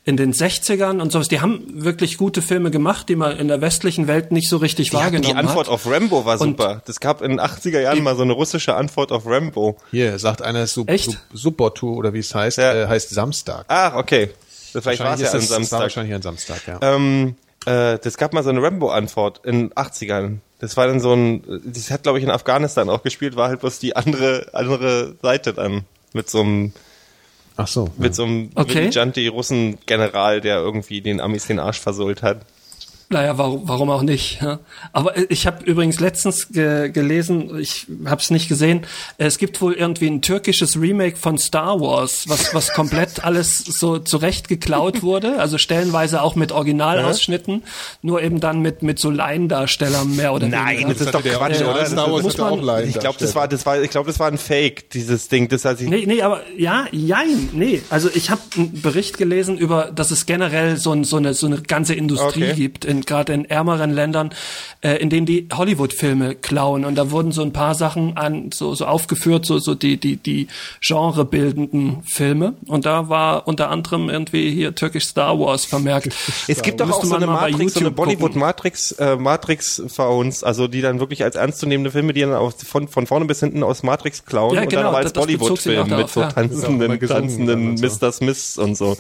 in 0.07 0.17
den 0.19 0.35
60ern 0.35 1.01
und 1.01 1.11
sowas, 1.13 1.29
die 1.29 1.41
haben 1.41 1.63
wirklich 1.83 2.19
gute 2.19 2.43
Filme 2.43 2.71
gemacht, 2.71 3.09
die 3.09 3.17
man 3.17 3.39
in 3.39 3.49
der 3.49 3.61
westlichen 3.63 4.07
Welt 4.07 4.33
nicht 4.33 4.51
so 4.51 4.59
richtig 4.59 4.91
Die, 4.91 4.97
wahrgenommen 4.97 5.33
die 5.35 5.35
Antwort 5.35 5.67
hat. 5.67 5.73
auf 5.73 5.87
Rambo 5.91 6.27
war 6.27 6.39
Und- 6.41 6.59
super. 6.59 6.83
Das 6.85 7.01
gab 7.01 7.23
in 7.23 7.31
den 7.31 7.41
80er 7.41 7.81
Jahren 7.81 8.03
mal 8.03 8.15
so 8.15 8.23
eine 8.23 8.35
russische 8.35 8.75
Antwort 8.75 9.13
auf 9.13 9.25
Rambo. 9.27 9.79
Hier 9.91 10.19
sagt 10.19 10.43
einer 10.43 10.67
Sub, 10.67 10.91
Echt? 10.91 11.13
Sub, 11.13 11.19
Subbotu 11.33 11.95
oder 11.95 12.13
wie 12.13 12.19
es 12.19 12.35
heißt, 12.35 12.59
Ja. 12.59 12.75
äh, 12.85 12.87
heißt 12.87 13.11
Samstag. 13.11 13.65
Ah, 13.69 13.97
okay. 13.99 14.31
Das 14.75 14.83
vielleicht 14.83 15.03
war 15.03 15.15
es 15.15 15.21
ja 15.21 15.27
das, 15.27 15.33
das 15.33 15.51
war 15.51 15.57
Samstag. 15.57 15.81
wahrscheinlich 15.81 16.15
ein 16.15 16.23
Samstag, 16.23 16.61
ja. 16.67 16.79
Ähm, 16.83 17.37
äh, 17.65 17.99
das 17.99 18.19
gab 18.19 18.35
mal 18.35 18.43
so 18.45 18.51
eine 18.51 18.63
Rambo-Antwort 18.63 19.41
in 19.45 19.69
den 19.71 19.73
80ern. 19.73 20.39
Das 20.59 20.77
war 20.77 20.87
dann 20.87 21.01
so 21.01 21.15
ein, 21.15 21.43
das 21.65 21.91
hat 21.91 22.03
glaube 22.03 22.19
ich 22.19 22.25
in 22.25 22.31
Afghanistan 22.31 22.91
auch 22.91 23.03
gespielt, 23.03 23.37
war 23.37 23.49
halt 23.49 23.61
bloß 23.61 23.79
die 23.79 23.97
andere, 23.97 24.49
andere 24.53 25.15
Seite 25.23 25.55
dann. 25.55 25.85
Mit 26.13 26.29
so 26.31 26.41
einem, 26.43 26.73
Ach 27.57 27.69
so. 27.69 27.89
mit 27.99 28.15
so 28.15 28.25
einem 28.25 28.51
Okay. 28.55 28.87
Vigilanti-Russen-General, 28.87 30.41
der 30.41 30.57
irgendwie 30.59 31.01
den 31.01 31.21
Amis 31.21 31.47
den 31.47 31.59
Arsch 31.59 31.81
versohlt 31.81 32.23
hat. 32.23 32.41
Naja, 33.11 33.37
warum, 33.39 33.69
warum 33.69 33.91
auch 33.91 34.03
nicht? 34.03 34.41
Ja. 34.41 34.61
Aber 34.93 35.17
äh, 35.17 35.27
ich 35.29 35.47
habe 35.47 35.65
übrigens 35.65 36.01
letztens 36.01 36.49
ge 36.49 36.89
gelesen, 36.91 37.59
ich 37.59 37.87
habe 38.07 38.21
es 38.21 38.31
nicht 38.31 38.49
gesehen, 38.49 38.83
es 39.19 39.39
gibt 39.39 39.61
wohl 39.61 39.75
irgendwie 39.75 40.07
ein 40.07 40.23
türkisches 40.23 40.81
Remake 40.81 41.17
von 41.17 41.37
Star 41.39 41.81
Wars, 41.81 42.25
was, 42.29 42.55
was 42.55 42.73
komplett 42.73 43.23
alles 43.25 43.59
so 43.59 43.99
zurecht 43.99 44.49
geklaut 44.49 45.03
wurde, 45.03 45.39
also 45.39 45.59
stellenweise 45.59 46.23
auch 46.23 46.35
mit 46.35 46.51
Originalausschnitten, 46.53 47.63
nur 48.03 48.23
eben 48.23 48.41
dann 48.41 48.61
mit, 48.61 48.83
mit 48.83 48.99
so 48.99 49.11
Laiendarstellern 49.11 50.17
mehr 50.17 50.33
oder 50.33 50.49
Nein, 50.49 50.77
weniger. 50.79 50.93
das 50.95 51.01
ist 51.03 51.15
doch 51.15 51.23
Quatsch, 51.23 51.61
Original 51.63 51.75
oder? 51.75 51.87
Star 51.87 52.13
Wars 52.13 52.23
muss 52.23 52.33
hatte 52.35 52.43
man- 52.43 52.53
auch 52.61 52.63
Laien 52.63 52.89
Ich 52.89 52.99
glaube, 52.99 53.19
das 53.19 53.35
war, 53.35 53.49
das 53.49 53.67
war, 53.67 53.81
ich 53.83 53.91
glaube, 53.91 54.07
das 54.07 54.19
war 54.19 54.29
ein 54.29 54.39
Fake, 54.39 54.91
dieses 54.91 55.29
Ding. 55.29 55.49
Das 55.49 55.65
heißt, 55.65 55.83
ich, 55.83 55.89
Nee, 55.89 56.05
nee, 56.07 56.23
aber 56.23 56.41
ja, 56.57 56.87
jein, 56.91 57.51
nee. 57.53 57.83
Also 57.91 58.09
ich 58.15 58.31
habe 58.31 58.41
einen 58.57 58.81
Bericht 58.81 59.19
gelesen 59.19 59.59
über, 59.59 59.91
dass 59.95 60.11
es 60.11 60.27
generell 60.27 60.77
so, 60.77 60.93
ein, 60.93 61.05
so, 61.05 61.17
eine, 61.19 61.35
so 61.35 61.47
eine 61.47 61.61
ganze 61.63 61.95
Industrie 61.95 62.25
Okay. 62.45 62.55
gibt, 62.55 62.85
in, 62.95 63.01
gerade 63.03 63.33
in 63.33 63.45
ärmeren 63.45 63.93
Ländern, 63.93 64.31
äh, 64.81 64.97
in 64.97 65.11
denen 65.11 65.27
die 65.27 65.49
Hollywood-Filme 65.53 66.35
klauen. 66.35 66.85
Und 66.85 66.95
da 66.97 67.11
wurden 67.11 67.33
so 67.33 67.43
ein 67.43 67.53
paar 67.53 67.75
Sachen 67.75 68.16
an, 68.16 68.51
so, 68.53 68.75
so 68.75 68.87
aufgeführt, 68.87 69.47
so, 69.47 69.59
so 69.59 69.75
die, 69.75 69.97
die, 69.97 70.16
die 70.16 70.49
genrebildenden 70.81 72.03
Filme. 72.05 72.55
Und 72.66 72.87
da 72.87 73.09
war 73.09 73.47
unter 73.47 73.71
anderem 73.71 74.09
irgendwie 74.09 74.51
hier 74.51 74.75
türkisch 74.75 75.07
Star 75.07 75.39
Wars 75.39 75.65
vermerkt. 75.65 76.15
Es 76.47 76.62
gibt 76.62 76.81
doch 76.81 76.91
auch 76.91 77.05
so 77.05 77.15
eine 77.15 77.27
Matrix, 77.27 77.75
so 77.75 77.81
eine. 77.81 77.91
Bollywood-Matrix, 77.91 78.93
äh, 78.93 79.16
Matrix-Founds, 79.16 80.45
also 80.45 80.69
die 80.69 80.83
dann 80.83 81.01
wirklich 81.01 81.25
als 81.25 81.37
ernstzunehmende 81.37 81.91
Filme, 81.91 82.12
die 82.12 82.21
dann 82.21 82.35
aus, 82.35 82.57
von, 82.62 82.89
von 82.89 83.07
vorne 83.07 83.25
bis 83.25 83.41
hinten 83.41 83.62
aus 83.62 83.83
Matrix 83.83 84.25
klauen 84.25 84.55
Ja, 84.55 84.62
und 84.62 84.69
genau, 84.69 84.83
dann 84.83 84.89
aber 84.89 84.99
als 84.99 85.09
sich 85.11 85.19
auch 85.19 85.23
Bollywood-Film 85.23 85.89
mit 85.89 86.11
so 86.11 86.21
ja. 86.21 86.29
Auch 86.29 86.33
tanzenden, 86.33 86.99
gesungen 86.99 87.29
tanzenden 87.29 87.47
dann 87.47 87.69
und 87.71 87.79
so. 87.79 88.07
Mr. 88.07 88.12
Smiths 88.12 88.59
und 88.59 88.77
so. 88.77 88.97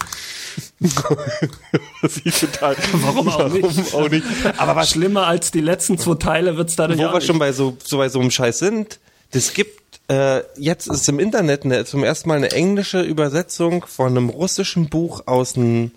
das 2.02 2.18
ist 2.18 2.40
total. 2.40 2.76
Warum 2.92 3.28
auch 3.28 3.48
nicht? 3.48 3.94
auch 3.94 4.08
nicht? 4.08 4.24
Aber 4.58 4.76
was 4.76 4.90
Schlimmer 4.90 5.26
als 5.26 5.50
die 5.50 5.60
letzten 5.60 5.98
zwei 5.98 6.14
Teile 6.14 6.56
wird's 6.56 6.76
dadurch 6.76 6.98
wo 6.98 7.04
wir 7.04 7.14
nicht. 7.14 7.26
schon 7.26 7.38
bei 7.38 7.52
so, 7.52 7.76
so 7.82 7.98
bei 7.98 8.08
so 8.08 8.20
einem 8.20 8.30
Scheiß 8.30 8.58
sind, 8.58 9.00
das 9.32 9.54
gibt 9.54 10.00
äh, 10.08 10.42
jetzt 10.56 10.86
ist 10.86 11.08
im 11.08 11.18
Internet 11.18 11.64
eine, 11.64 11.84
zum 11.84 12.04
ersten 12.04 12.28
Mal 12.28 12.36
eine 12.36 12.50
englische 12.50 13.00
Übersetzung 13.00 13.86
von 13.86 14.08
einem 14.08 14.28
russischen 14.28 14.90
Buch 14.90 15.22
aus 15.26 15.54
den 15.54 15.92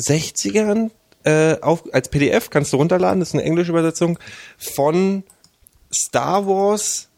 60ern 0.00 0.90
äh, 1.24 1.60
auf, 1.60 1.84
als 1.92 2.08
PDF 2.08 2.48
kannst 2.48 2.72
du 2.72 2.78
runterladen, 2.78 3.20
das 3.20 3.30
ist 3.30 3.34
eine 3.34 3.44
englische 3.44 3.72
Übersetzung 3.72 4.18
von 4.56 5.24
Star 5.92 6.46
Wars 6.46 7.08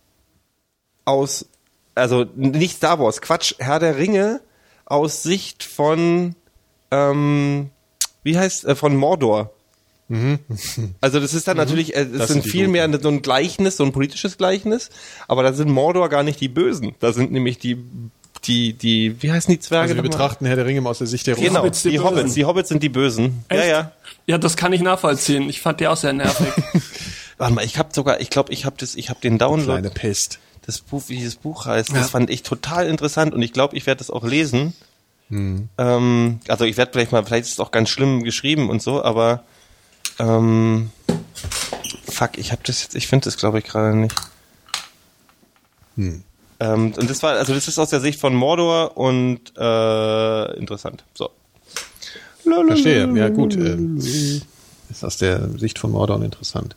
aus 1.04 1.46
also 1.94 2.26
nicht 2.34 2.76
Star 2.76 2.98
Wars, 2.98 3.20
Quatsch, 3.20 3.54
Herr 3.58 3.78
der 3.78 3.96
Ringe 3.96 4.40
aus 4.86 5.22
Sicht 5.22 5.62
von 5.62 6.34
ähm, 6.90 7.70
wie 8.22 8.38
heißt 8.38 8.64
äh, 8.64 8.74
von 8.74 8.96
Mordor. 8.96 9.52
Also 11.00 11.20
das 11.20 11.34
ist 11.34 11.46
dann 11.46 11.56
natürlich, 11.56 11.94
äh, 11.94 12.04
das, 12.04 12.18
Das 12.18 12.28
sind 12.30 12.44
viel 12.44 12.66
mehr 12.66 12.88
so 13.00 13.08
ein 13.08 13.22
Gleichnis, 13.22 13.76
so 13.76 13.84
ein 13.84 13.92
politisches 13.92 14.36
Gleichnis, 14.38 14.90
aber 15.28 15.44
da 15.44 15.52
sind 15.52 15.70
Mordor 15.70 16.08
gar 16.08 16.24
nicht 16.24 16.40
die 16.40 16.48
Bösen. 16.48 16.96
Da 16.98 17.12
sind 17.12 17.30
nämlich 17.30 17.58
die, 17.60 17.78
die, 18.44 18.72
die, 18.72 19.22
wie 19.22 19.30
heißen 19.30 19.52
die 19.54 19.60
Zwerge? 19.60 19.82
Also 19.84 19.94
wir 19.94 20.02
betrachten 20.02 20.46
Herr 20.46 20.56
der 20.56 20.66
Ringe 20.66 20.84
aus 20.88 20.98
der 20.98 21.06
Sicht 21.06 21.28
der. 21.28 21.36
Genau, 21.36 21.60
Hobbits, 21.60 21.82
die, 21.82 21.90
die 21.90 22.00
Hobbits. 22.00 22.22
Bösen. 22.22 22.34
Die 22.34 22.44
Hobbits 22.44 22.68
sind 22.70 22.82
die 22.82 22.88
Bösen. 22.88 23.44
Ja, 23.52 23.56
Echt? 23.58 23.68
ja. 23.68 23.92
Ja, 24.26 24.38
das 24.38 24.56
kann 24.56 24.72
ich 24.72 24.80
nachvollziehen. 24.80 25.48
Ich 25.48 25.60
fand 25.60 25.78
die 25.78 25.86
auch 25.86 25.96
sehr 25.96 26.12
nervig. 26.12 26.48
Warte 27.38 27.54
mal, 27.54 27.64
ich 27.64 27.78
habe 27.78 27.90
sogar, 27.92 28.20
ich 28.20 28.30
glaube, 28.30 28.52
ich 28.52 28.64
habe 28.64 28.74
das, 28.80 28.96
ich 28.96 29.10
habe 29.10 29.20
den 29.20 29.38
Download, 29.38 29.64
Kleine 29.80 29.90
Pest. 29.90 30.40
das 30.66 30.80
Buch, 30.80 31.04
wie 31.06 31.16
dieses 31.16 31.36
Buch 31.36 31.66
heißt, 31.66 31.90
Ja. 31.90 31.98
das 32.00 32.10
fand 32.10 32.30
ich 32.30 32.42
total 32.42 32.88
interessant 32.88 33.32
und 33.32 33.42
ich 33.42 33.52
glaube, 33.52 33.76
ich 33.76 33.86
werde 33.86 33.98
das 34.00 34.10
auch 34.10 34.24
lesen. 34.24 34.74
Hm. 35.30 35.68
Ähm, 35.78 36.40
also 36.48 36.64
ich 36.64 36.76
werde 36.76 36.92
vielleicht 36.92 37.12
mal, 37.12 37.24
vielleicht 37.24 37.46
ist 37.46 37.52
es 37.52 37.60
auch 37.60 37.70
ganz 37.70 37.88
schlimm 37.88 38.22
geschrieben 38.24 38.68
und 38.68 38.82
so, 38.82 39.02
aber 39.02 39.44
ähm, 40.18 40.90
fuck, 42.10 42.36
ich 42.36 42.52
habe 42.52 42.62
das 42.64 42.82
jetzt, 42.82 42.94
ich 42.94 43.06
finde 43.06 43.24
das 43.24 43.36
glaube 43.36 43.60
ich 43.60 43.64
gerade 43.64 43.96
nicht. 43.96 44.14
Hm. 45.96 46.24
Ähm, 46.60 46.92
und 46.96 47.08
das 47.08 47.22
war, 47.22 47.36
also 47.36 47.54
das 47.54 47.68
ist 47.68 47.78
aus 47.78 47.90
der 47.90 48.00
Sicht 48.00 48.20
von 48.20 48.34
Mordor 48.34 48.96
und 48.96 49.52
äh, 49.56 50.56
interessant. 50.58 51.04
So. 51.14 51.30
Verstehe. 52.42 53.10
Ja, 53.16 53.28
gut. 53.28 53.56
Äh, 53.56 53.76
ist 54.90 55.04
aus 55.04 55.16
der 55.16 55.48
Sicht 55.58 55.78
von 55.78 55.92
Mordor 55.92 56.22
interessant. 56.22 56.76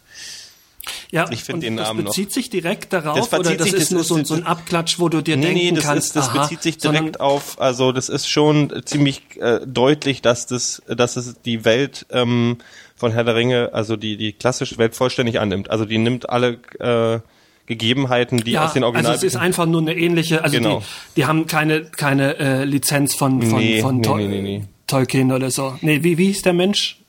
Ja, 1.11 1.29
Ich 1.31 1.43
find 1.43 1.55
und 1.55 1.61
den 1.63 1.75
Namen 1.75 1.99
noch. 1.99 2.05
das 2.07 2.15
bezieht 2.15 2.33
sich 2.33 2.49
direkt 2.49 2.91
darauf 2.91 3.29
Das 3.29 3.39
oder 3.39 3.55
das 3.55 3.65
sich- 3.67 3.73
ist 3.75 3.83
das 3.83 3.91
nur 3.91 4.01
ist- 4.01 4.07
so, 4.07 4.23
so 4.23 4.33
ein 4.33 4.45
Abklatsch, 4.45 4.99
wo 4.99 5.07
du 5.09 5.21
dir 5.21 5.37
Nee, 5.37 5.53
nee, 5.53 5.59
denken 5.61 5.75
das, 5.75 5.85
kannst, 5.85 6.07
ist, 6.07 6.15
das 6.17 6.29
aha, 6.29 6.41
bezieht 6.43 6.61
sich 6.61 6.77
direkt 6.77 7.19
auf, 7.19 7.59
also 7.61 7.91
das 7.91 8.09
ist 8.09 8.27
schon 8.27 8.73
ziemlich 8.85 9.21
äh, 9.39 9.61
deutlich, 9.65 10.21
dass 10.21 10.45
das, 10.47 10.81
dass 10.87 11.15
es 11.15 11.41
die 11.43 11.63
Welt 11.65 12.05
ähm, 12.09 12.57
von 12.95 13.11
Herr 13.11 13.23
der 13.23 13.35
Ringe, 13.35 13.69
also 13.73 13.95
die, 13.95 14.17
die 14.17 14.33
klassische 14.33 14.77
Welt 14.77 14.95
vollständig 14.95 15.39
annimmt. 15.39 15.69
Also 15.69 15.85
die 15.85 15.97
nimmt 15.97 16.29
alle 16.29 16.57
äh, 16.79 17.19
Gegebenheiten, 17.65 18.43
die 18.43 18.51
ja, 18.51 18.65
aus 18.65 18.73
den 18.73 18.83
Original... 18.83 19.11
also 19.13 19.25
es 19.25 19.33
ist 19.35 19.39
einfach 19.39 19.65
nur 19.65 19.79
eine 19.81 19.95
ähnliche, 19.95 20.43
also 20.43 20.57
Genau. 20.57 20.79
die, 20.79 20.85
die 21.21 21.25
haben 21.25 21.47
keine 21.47 21.83
keine 21.85 22.37
äh, 22.37 22.63
Lizenz 22.65 23.13
von 23.15 23.41
von, 23.41 23.59
Nee, 23.59 23.81
von 23.81 23.97
nee, 23.97 24.03
Tol- 24.07 24.17
nee, 24.17 24.27
nee, 24.27 24.41
nee. 24.41 24.63
Tolkien 24.87 25.31
oder 25.31 25.49
so. 25.49 25.77
Nee, 25.81 26.03
wie 26.03 26.17
wie 26.17 26.25
hieß 26.27 26.41
der 26.41 26.51
Mensch? 26.53 26.99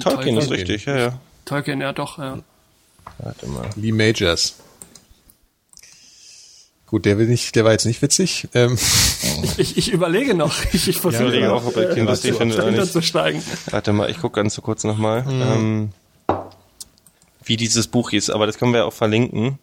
Tolkien 0.00 0.36
ist 0.36 0.48
Tolkien. 0.48 0.66
richtig, 0.68 0.84
ja, 0.86 0.98
ja. 0.98 1.20
Tolkien, 1.44 1.80
ja 1.80 1.92
doch, 1.92 2.18
ja. 2.18 2.38
Warte 3.22 3.46
mal. 3.46 3.68
Lee 3.76 3.92
Majors. 3.92 4.56
Gut, 6.86 7.04
der 7.04 7.18
will 7.18 7.28
nicht, 7.28 7.54
der 7.54 7.64
war 7.64 7.72
jetzt 7.72 7.86
nicht 7.86 8.02
witzig. 8.02 8.48
Ähm, 8.52 8.76
Ich, 9.58 9.76
ich 9.76 9.92
überlege 9.92 10.34
noch. 10.34 10.54
Ich, 10.72 10.88
ich 10.88 10.98
versuche 11.00 11.24
überlege 11.24 11.44
ja, 11.46 11.52
auch, 11.52 11.64
ob 11.64 11.76
ich 11.76 11.94
den 11.94 12.06
lustig 12.06 12.34
finde 12.34 12.56
oder 12.56 12.70
nicht. 12.70 12.92
zu 12.92 13.02
steigen. 13.02 13.42
Warte 13.70 13.92
mal, 13.92 14.10
ich 14.10 14.18
gucke 14.18 14.40
ganz 14.40 14.54
so 14.54 14.62
kurz 14.62 14.82
nochmal, 14.84 15.24
ähm, 15.28 15.90
wie 17.44 17.56
dieses 17.56 17.86
Buch 17.86 18.10
hieß, 18.10 18.30
aber 18.30 18.46
das 18.46 18.58
können 18.58 18.72
wir 18.72 18.86
auch 18.86 18.92
verlinken. 18.92 19.58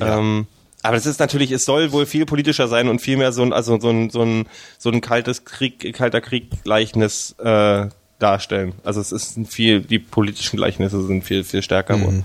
Ähm, 0.00 0.46
aber 0.82 0.96
das 0.96 1.06
ist 1.06 1.20
natürlich, 1.20 1.52
es 1.52 1.64
soll 1.64 1.92
wohl 1.92 2.06
viel 2.06 2.26
politischer 2.26 2.68
sein 2.68 2.88
und 2.88 3.00
viel 3.00 3.16
mehr 3.16 3.32
so 3.32 3.42
ein, 3.42 3.52
also 3.52 3.78
so 3.80 3.90
ein, 3.90 4.10
so 4.10 4.22
ein, 4.22 4.46
so 4.78 4.90
ein 4.90 5.00
kaltes 5.00 5.44
Krieg, 5.44 5.94
kalter 5.94 6.20
Krieg-Gleichnis 6.20 7.34
äh, 7.38 7.86
darstellen. 8.18 8.72
Also 8.84 9.00
es 9.00 9.12
ist 9.12 9.38
viel, 9.48 9.80
die 9.80 9.98
politischen 9.98 10.56
Gleichnisse 10.56 11.02
sind 11.06 11.24
viel, 11.24 11.44
viel 11.44 11.62
stärker 11.62 12.00
wohl. 12.00 12.24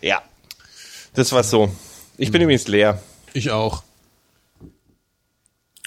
Ja. 0.00 0.22
Das 1.14 1.32
war's 1.32 1.50
so. 1.50 1.70
Ich 2.18 2.30
bin 2.30 2.42
übrigens 2.42 2.68
leer. 2.68 3.02
ich 3.32 3.50
auch. 3.50 3.82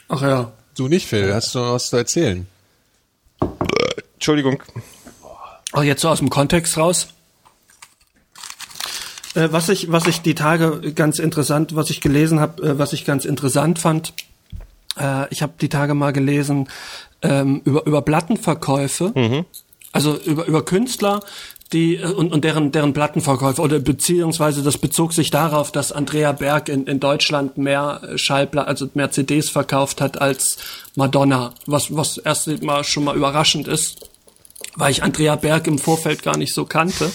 Ach 0.07 0.22
ja. 0.22 0.52
Du 0.76 0.88
nicht, 0.88 1.07
Phil. 1.07 1.34
Hast 1.34 1.53
du 1.56 1.60
noch 1.60 1.73
was 1.73 1.90
zu 1.90 1.98
erzählen? 1.98 2.48
Entschuldigung. 4.14 4.64
Auch 5.72 5.84
jetzt 5.84 6.02
so 6.02 6.10
aus 6.10 6.19
dem 6.19 6.30
Kontext 6.30 6.77
raus. 6.77 7.10
Äh, 9.36 9.49
was 9.52 9.69
ich, 9.69 9.91
was 9.91 10.07
ich 10.07 10.22
die 10.22 10.36
Tage 10.36 10.94
ganz 10.94 11.19
interessant, 11.19 11.76
was 11.76 11.90
ich 11.90 12.02
gelesen 12.02 12.40
habe, 12.40 12.64
äh, 12.64 12.80
was 12.80 12.94
ich 12.94 13.06
ganz 13.06 13.26
interessant 13.26 13.77
fand, 13.80 14.14
äh, 14.98 15.31
ich 15.31 15.41
habe 15.41 15.53
die 15.61 15.69
Tage 15.69 15.94
mal 15.94 16.11
gelesen 16.11 16.68
ähm, 17.22 17.61
über 17.65 17.86
über 17.86 18.02
Plattenverkäufe, 18.02 19.45
also 19.91 20.18
über 20.18 20.45
über 20.45 20.65
Künstler, 20.65 21.19
die 21.74 21.96
äh, 21.96 22.06
und, 22.06 22.32
und 22.32 22.44
deren 22.44 22.72
deren 22.72 22.94
Plattenverkäufe 22.94 23.62
oder 23.62 23.80
beziehungsweise 23.80 24.64
das 24.64 24.78
bezog 24.78 25.14
sich 25.14 25.32
darauf, 25.32 25.72
dass 25.72 25.91
Andrea 25.91 26.32
Berg 26.32 26.70
in, 26.70 26.86
in 26.88 27.00
Deutschland 27.00 27.58
mehr 27.58 28.02
äh, 28.04 28.18
Schallplatten, 28.18 28.70
also 28.70 28.90
mehr 28.94 29.12
CDs 29.12 29.50
verkauft 29.50 30.02
hat 30.02 30.22
als 30.22 30.58
Madonna, 30.96 31.54
was 31.66 31.96
was 31.96 32.18
erst 32.18 32.62
mal 32.64 32.84
schon 32.84 33.04
mal 33.04 33.16
überraschend 33.16 33.68
ist 33.68 34.10
weil 34.76 34.91
ich 34.91 35.04
Andrea 35.04 35.36
Berg 35.36 35.68
im 35.68 35.78
Vorfeld 35.78 36.24
gar 36.24 36.38
nicht 36.38 36.54
so 36.54 36.66
kannte. 36.66 37.12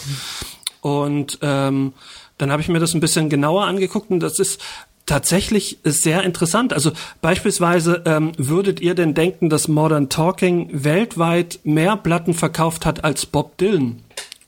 Und 0.80 1.38
ähm, 1.42 1.94
dann 2.38 2.50
habe 2.50 2.62
ich 2.62 2.68
mir 2.68 2.78
das 2.78 2.94
ein 2.94 3.00
bisschen 3.00 3.30
genauer 3.30 3.64
angeguckt 3.64 4.10
und 4.10 4.20
das 4.20 4.38
ist 4.38 4.60
tatsächlich 5.06 5.78
sehr 5.84 6.22
interessant. 6.22 6.72
Also 6.72 6.92
beispielsweise 7.20 8.02
ähm, 8.06 8.32
würdet 8.36 8.80
ihr 8.80 8.94
denn 8.94 9.14
denken, 9.14 9.50
dass 9.50 9.68
Modern 9.68 10.08
Talking 10.08 10.68
weltweit 10.72 11.60
mehr 11.64 11.96
Platten 11.96 12.34
verkauft 12.34 12.86
hat 12.86 13.04
als 13.04 13.26
Bob 13.26 13.56
Dylan 13.58 14.02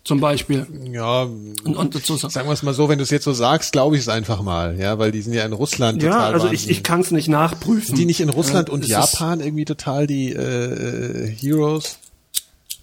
zum 0.07 0.21
Beispiel? 0.21 0.67
Ja, 0.93 1.23
Und, 1.23 1.77
und 1.77 1.95
dazu 1.95 2.17
so. 2.17 2.29
sagen 2.29 2.49
wir 2.49 2.53
es 2.55 2.63
mal 2.63 2.73
so, 2.75 2.89
wenn 2.89 2.99
du 2.99 3.03
es 3.05 3.11
jetzt 3.11 3.25
so 3.25 3.33
sagst, 3.33 3.73
glaube 3.73 3.97
ich 3.97 4.03
es 4.03 4.09
einfach 4.09 4.41
mal, 4.43 4.79
ja, 4.79 4.99
weil 4.99 5.13
die 5.13 5.21
sind 5.21 5.35
ja 5.35 5.45
in 5.45 5.53
Russland 5.53 6.03
Ja, 6.03 6.13
total 6.13 6.33
also 6.35 6.47
ich, 6.47 6.53
Wahnsinn. 6.53 6.71
ich 6.71 6.83
kann 6.83 7.01
es 7.01 7.11
nicht 7.11 7.29
nachprüfen. 7.29 7.87
Sind 7.89 7.99
die 7.99 8.07
nicht 8.07 8.21
in 8.21 8.29
Russland 8.31 8.69
Ja, 8.69 8.75
und 8.75 8.81
es 8.85 8.87
ist- 8.89 8.93
Japan 8.95 9.41
irgendwie 9.41 9.65
total 9.65 10.07
die 10.07 10.33
äh, 10.33 10.39
äh, 10.41 11.29
Heroes 11.29 11.99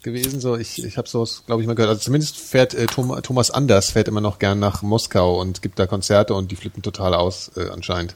gewesen? 0.04 0.40
So, 0.42 0.58
ich, 0.58 0.84
ich 0.84 0.98
habe 0.98 1.08
sowas, 1.08 1.44
glaube 1.46 1.62
ich, 1.62 1.68
mal 1.68 1.76
gehört. 1.76 1.90
Also 1.92 2.02
zumindest 2.02 2.38
fährt 2.38 2.74
äh, 2.74 2.86
Thomas 2.88 3.52
Anders 3.52 3.92
fährt 3.92 4.08
immer 4.08 4.22
noch 4.22 4.38
gern 4.40 4.60
nach 4.60 4.82
Moskau 4.82 5.40
und 5.40 5.62
gibt 5.62 5.80
da 5.80 5.88
Konzerte 5.88 6.34
und 6.34 6.52
die 6.52 6.56
flippen 6.58 6.84
total 6.84 7.14
aus 7.14 7.52
äh, 7.56 7.70
anscheinend. 7.70 8.16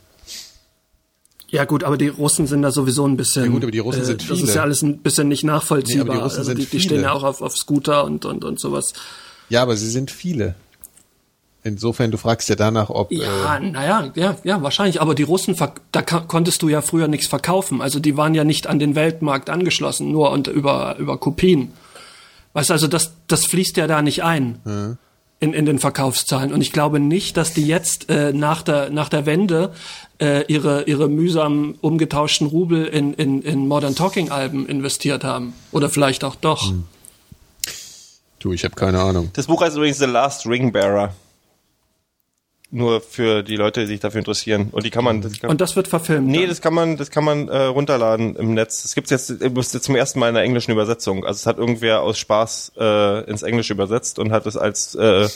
Ja 1.50 1.66
gut, 1.66 1.84
aber 1.84 1.98
die 1.98 2.10
Russen 2.10 2.46
sind 2.46 2.62
da 2.62 2.72
sowieso 2.72 3.08
ein 3.08 3.16
bisschen. 3.16 3.46
Ja 3.46 3.50
gut, 3.50 3.64
aber 3.64 3.72
die 3.72 3.80
Russen 3.80 4.04
sind 4.04 4.22
Das 4.22 4.38
ist 4.38 4.42
viele. 4.42 4.54
ja 4.56 4.62
alles 4.64 4.82
ein 4.82 4.98
bisschen 5.00 5.30
nicht 5.30 5.44
nachvollziehbar. 5.44 6.04
Nee, 6.06 6.10
aber 6.12 6.20
die 6.20 6.24
Russen 6.24 6.38
also 6.40 6.50
sind 6.50 6.58
die, 6.58 6.64
die 6.64 6.70
viele. 6.70 6.84
stehen 6.84 7.02
ja 7.04 7.14
auch 7.14 7.24
auf, 7.24 7.42
auf 7.42 7.56
Scooter 7.56 8.04
und, 8.04 8.26
und, 8.26 8.44
und 8.44 8.60
sowas. 8.60 8.94
Ja, 9.50 9.62
aber 9.62 9.78
sie 9.78 9.90
sind 9.90 10.12
viele. 10.12 10.56
Insofern, 11.64 12.12
du 12.12 12.18
fragst 12.18 12.48
ja 12.50 12.56
danach, 12.56 12.90
ob 12.90 13.12
Ja, 13.12 13.58
äh, 13.58 13.60
naja, 13.72 14.12
ja, 14.16 14.38
ja, 14.44 14.62
wahrscheinlich. 14.62 15.02
Aber 15.02 15.16
die 15.16 15.24
Russen, 15.24 15.56
da 15.92 16.02
konntest 16.02 16.62
du 16.62 16.70
ja 16.70 16.82
früher 16.82 17.08
nichts 17.08 17.28
verkaufen. 17.28 17.82
Also 17.82 18.00
die 18.00 18.16
waren 18.16 18.36
ja 18.36 18.44
nicht 18.44 18.68
an 18.68 18.80
den 18.80 18.96
Weltmarkt 18.96 19.50
angeschlossen, 19.50 20.12
nur 20.12 20.32
und 20.32 20.48
über, 20.48 20.96
über 20.98 21.18
Kopien. 21.18 21.72
Weißt 22.54 22.70
du, 22.70 22.74
also 22.74 22.88
das, 22.88 23.14
das 23.28 23.46
fließt 23.46 23.78
ja 23.78 23.88
da 23.88 24.02
nicht 24.02 24.24
ein. 24.24 24.98
In, 25.40 25.54
in 25.54 25.68
den 25.68 25.78
Verkaufszahlen. 25.78 26.52
Und 26.52 26.62
ich 26.62 26.72
glaube 26.72 27.00
nicht, 27.00 27.38
dass 27.38 27.54
die 27.54 27.68
jetzt 27.68 28.10
äh, 28.10 28.34
nach, 28.34 28.64
der, 28.64 28.90
nach 28.90 29.08
der 29.08 29.28
Wende 29.28 29.72
äh, 30.20 30.44
ihre, 30.52 30.86
ihre 30.86 31.10
mühsam 31.10 31.76
umgetauschten 31.80 32.48
Rubel 32.48 32.86
in, 32.86 33.14
in, 33.14 33.44
in 33.44 33.68
Modern 33.68 33.94
Talking 33.94 34.32
Alben 34.32 34.68
investiert 34.68 35.24
haben. 35.24 35.54
Oder 35.72 35.90
vielleicht 35.90 36.24
auch 36.24 36.34
doch. 36.34 36.74
Du, 38.40 38.52
ich 38.52 38.64
habe 38.64 38.74
keine 38.74 39.00
Ahnung. 39.00 39.30
Das 39.34 39.46
Buch 39.46 39.62
heißt 39.62 39.78
übrigens 39.78 40.00
The 40.00 40.06
Last 40.06 40.48
Ring 40.48 40.72
Bearer. 40.72 41.14
Nur 42.70 43.00
für 43.00 43.44
die 43.44 43.56
Leute, 43.56 43.82
die 43.82 43.88
sich 43.88 44.00
dafür 44.02 44.20
interessieren. 44.20 44.70
Und 44.74 44.86
die 44.86 44.90
kann 44.90 45.04
man, 45.04 45.22
das 45.22 45.40
kann, 45.40 45.50
Und 45.50 45.62
das 45.62 45.78
wird 45.78 45.88
verfilmt. 45.88 46.28
Nee, 46.28 46.40
dann. 46.40 46.50
das 46.50 46.62
kann 46.62 46.74
man, 46.74 46.98
das 46.98 47.12
kann 47.12 47.24
man 47.24 47.48
äh, 47.48 47.64
runterladen 47.64 48.36
im 48.36 48.54
Netz. 48.54 48.82
Das 48.82 48.94
gibt's 48.94 49.10
jetzt, 49.10 49.30
äh, 49.30 49.50
jetzt 49.56 49.84
zum 49.84 49.96
ersten 49.96 50.20
Mal 50.20 50.28
in 50.28 50.36
der 50.36 50.44
englischen 50.44 50.72
Übersetzung. 50.72 51.26
Also 51.26 51.38
es 51.38 51.46
hat 51.46 51.60
irgendwer 51.60 52.02
aus 52.02 52.20
Spaß 52.20 52.74
äh, 52.78 53.30
ins 53.30 53.44
Englische 53.44 53.72
übersetzt 53.72 54.20
und 54.20 54.34
hat 54.34 54.46
es 54.46 54.58
als 54.58 54.96
äh, 54.96 55.30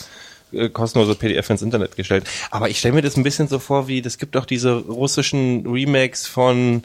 äh, 0.52 0.68
kostenlose 0.68 1.14
PDF 1.14 1.48
ins 1.48 1.62
Internet 1.62 1.96
gestellt. 1.96 2.24
Aber 2.50 2.68
ich 2.68 2.78
stelle 2.78 2.94
mir 2.94 3.02
das 3.02 3.16
ein 3.16 3.22
bisschen 3.22 3.48
so 3.48 3.58
vor, 3.58 3.88
wie 3.88 4.02
das 4.02 4.18
gibt 4.18 4.36
auch 4.36 4.44
diese 4.44 4.74
russischen 4.74 5.66
Remakes 5.66 6.26
von 6.26 6.82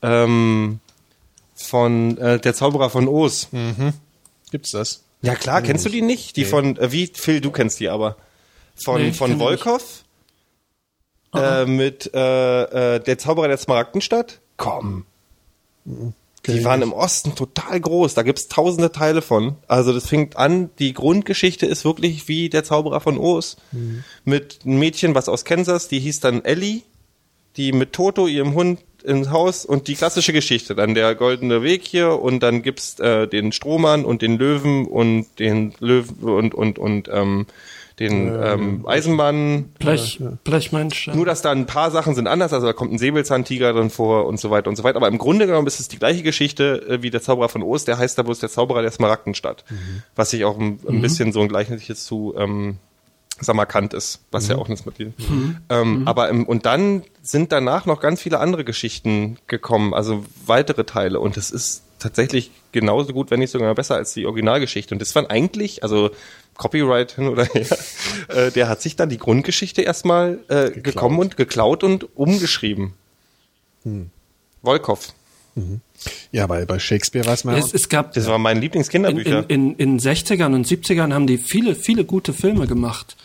ähm, 0.00 0.80
von 1.54 2.16
äh, 2.16 2.38
der 2.38 2.54
Zauberer 2.54 2.88
von 2.88 3.06
Oz. 3.06 3.48
Gibt's 4.50 4.70
das? 4.70 5.02
Ja 5.20 5.34
klar, 5.34 5.60
kennst 5.60 5.84
du 5.84 5.90
die 5.90 6.00
nicht? 6.00 6.36
Die 6.36 6.46
von 6.46 6.78
äh, 6.78 6.90
wie 6.90 7.10
Phil, 7.12 7.42
du 7.42 7.50
kennst 7.50 7.80
die 7.80 7.90
aber 7.90 8.16
von 8.82 9.02
Nee, 9.02 9.12
von 9.12 9.38
Volkov 9.38 10.04
äh, 11.34 11.64
mit 11.64 12.10
äh, 12.14 12.96
äh, 12.96 13.00
der 13.00 13.18
Zauberer 13.18 13.48
der 13.48 13.58
Smaragdenstadt. 13.58 14.40
Komm. 14.56 15.04
Die 16.46 16.64
waren 16.64 16.82
im 16.82 16.92
Osten 16.92 17.34
total 17.34 17.80
groß. 17.80 18.14
Da 18.14 18.22
gibt's 18.22 18.48
tausende 18.48 18.92
Teile 18.92 19.22
von. 19.22 19.56
Also 19.68 19.92
das 19.92 20.08
fängt 20.08 20.36
an, 20.36 20.70
die 20.78 20.94
Grundgeschichte 20.94 21.66
ist 21.66 21.84
wirklich 21.84 22.28
wie 22.28 22.48
der 22.48 22.64
Zauberer 22.64 23.00
von 23.00 23.18
Oz. 23.18 23.56
Mit 24.24 24.60
einem 24.64 24.78
Mädchen, 24.78 25.14
was 25.14 25.28
aus 25.28 25.44
Kansas, 25.44 25.88
die 25.88 26.00
hieß 26.00 26.20
dann 26.20 26.44
Ellie, 26.44 26.82
die 27.56 27.72
mit 27.72 27.92
Toto, 27.92 28.26
ihrem 28.26 28.54
Hund, 28.54 28.80
ins 29.02 29.30
Haus 29.30 29.64
und 29.64 29.88
die 29.88 29.94
klassische 29.94 30.32
Geschichte. 30.32 30.74
Dann 30.74 30.94
der 30.94 31.14
goldene 31.14 31.62
Weg 31.62 31.86
hier 31.86 32.20
und 32.20 32.40
dann 32.40 32.62
gibt's 32.62 32.98
äh, 32.98 33.26
den 33.26 33.52
Strohmann 33.52 34.04
und 34.04 34.22
den 34.22 34.38
Löwen 34.38 34.86
und 34.86 35.26
den 35.38 35.74
Löwen 35.80 36.16
und 36.20 36.54
und 36.54 36.78
und 36.78 37.08
ähm, 37.12 37.46
den 38.00 38.32
ähm, 38.42 38.86
Eisenmann. 38.86 39.66
Blech, 39.78 40.20
Blechmensch. 40.42 41.06
ja. 41.06 41.14
Nur, 41.14 41.26
dass 41.26 41.42
da 41.42 41.50
ein 41.52 41.66
paar 41.66 41.90
Sachen 41.90 42.14
sind 42.14 42.26
anders, 42.26 42.52
also 42.52 42.66
da 42.66 42.72
kommt 42.72 42.92
ein 42.92 42.98
Säbelzahntiger 42.98 43.74
drin 43.74 43.90
vor 43.90 44.26
und 44.26 44.40
so 44.40 44.50
weiter 44.50 44.70
und 44.70 44.76
so 44.76 44.84
weiter. 44.84 44.96
Aber 44.96 45.08
im 45.08 45.18
Grunde 45.18 45.46
genommen 45.46 45.66
ist 45.66 45.78
es 45.78 45.88
die 45.88 45.98
gleiche 45.98 46.22
Geschichte 46.22 46.82
äh, 46.88 47.02
wie 47.02 47.10
der 47.10 47.20
Zauberer 47.20 47.50
von 47.50 47.62
Ost, 47.62 47.88
der 47.88 47.98
heißt 47.98 48.18
da 48.18 48.22
bloß 48.22 48.40
der 48.40 48.48
Zauberer 48.48 48.80
der 48.82 48.90
Smaragdenstadt. 48.90 49.64
Was 50.16 50.30
sich 50.30 50.44
auch 50.44 50.58
ein, 50.58 50.80
ein 50.88 51.02
bisschen 51.02 51.32
so 51.32 51.42
ein 51.42 51.48
gleichliches 51.48 52.04
zu 52.04 52.34
ähm, 52.36 52.78
Samarkand 53.38 53.94
ist, 53.94 54.20
was 54.30 54.48
ja 54.48 54.56
auch 54.56 54.68
nichts 54.68 54.86
mit 54.86 54.98
dem. 54.98 55.14
Ähm, 55.68 56.02
Aber 56.06 56.28
im, 56.28 56.44
und 56.44 56.66
dann 56.66 57.02
sind 57.22 57.52
danach 57.52 57.86
noch 57.86 58.00
ganz 58.00 58.20
viele 58.22 58.38
andere 58.38 58.64
Geschichten 58.64 59.38
gekommen, 59.46 59.94
also 59.94 60.24
weitere 60.46 60.84
Teile 60.84 61.20
und 61.20 61.36
es 61.36 61.50
ist 61.50 61.82
tatsächlich 61.98 62.50
genauso 62.72 63.12
gut, 63.12 63.30
wenn 63.30 63.40
nicht 63.40 63.50
sogar 63.50 63.74
besser 63.74 63.96
als 63.96 64.14
die 64.14 64.26
Originalgeschichte. 64.26 64.94
Und 64.94 65.00
das 65.00 65.14
waren 65.14 65.26
eigentlich, 65.26 65.82
also 65.82 66.10
Copyright 66.56 67.12
hin 67.12 67.28
oder 67.28 67.44
her, 67.44 67.66
äh, 68.28 68.50
der 68.50 68.68
hat 68.68 68.82
sich 68.82 68.96
dann 68.96 69.08
die 69.08 69.18
Grundgeschichte 69.18 69.82
erstmal 69.82 70.38
äh, 70.48 70.70
gekommen 70.70 71.18
und 71.18 71.36
geklaut 71.36 71.82
und 71.84 72.16
umgeschrieben. 72.16 72.94
Wolkow. 74.62 75.12
Ja, 76.32 76.46
bei, 76.46 76.64
bei 76.64 76.78
Shakespeare 76.78 77.26
weiß 77.26 77.44
man 77.44 77.56
Es, 77.56 77.74
es 77.74 77.88
gab 77.88 78.12
Das 78.14 78.26
war 78.26 78.38
mein 78.38 78.56
in, 78.56 78.62
Lieblingskinderbücher. 78.62 79.44
in, 79.48 79.74
in, 79.76 79.98
in 79.98 80.00
60ern 80.00 80.54
und 80.54 80.66
70ern 80.66 81.12
haben 81.12 81.26
die 81.26 81.38
viele, 81.38 81.74
viele 81.74 82.04
gute 82.04 82.32
Filme 82.32 82.66
gemacht. 82.66 83.16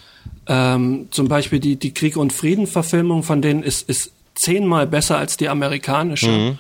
Ähm, 0.48 1.08
zum 1.12 1.28
Beispiel 1.28 1.60
die, 1.60 1.76
die 1.78 1.94
Krieg 1.94 2.18
und 2.18 2.34
Frieden 2.34 2.68
Verfilmung 2.68 3.24
von 3.24 3.42
denen 3.42 3.64
ist, 3.64 3.88
ist 3.90 4.12
zehnmal 4.36 4.88
besser 4.88 5.18
als 5.18 5.38
die 5.38 5.50
amerikanische. 5.50 6.58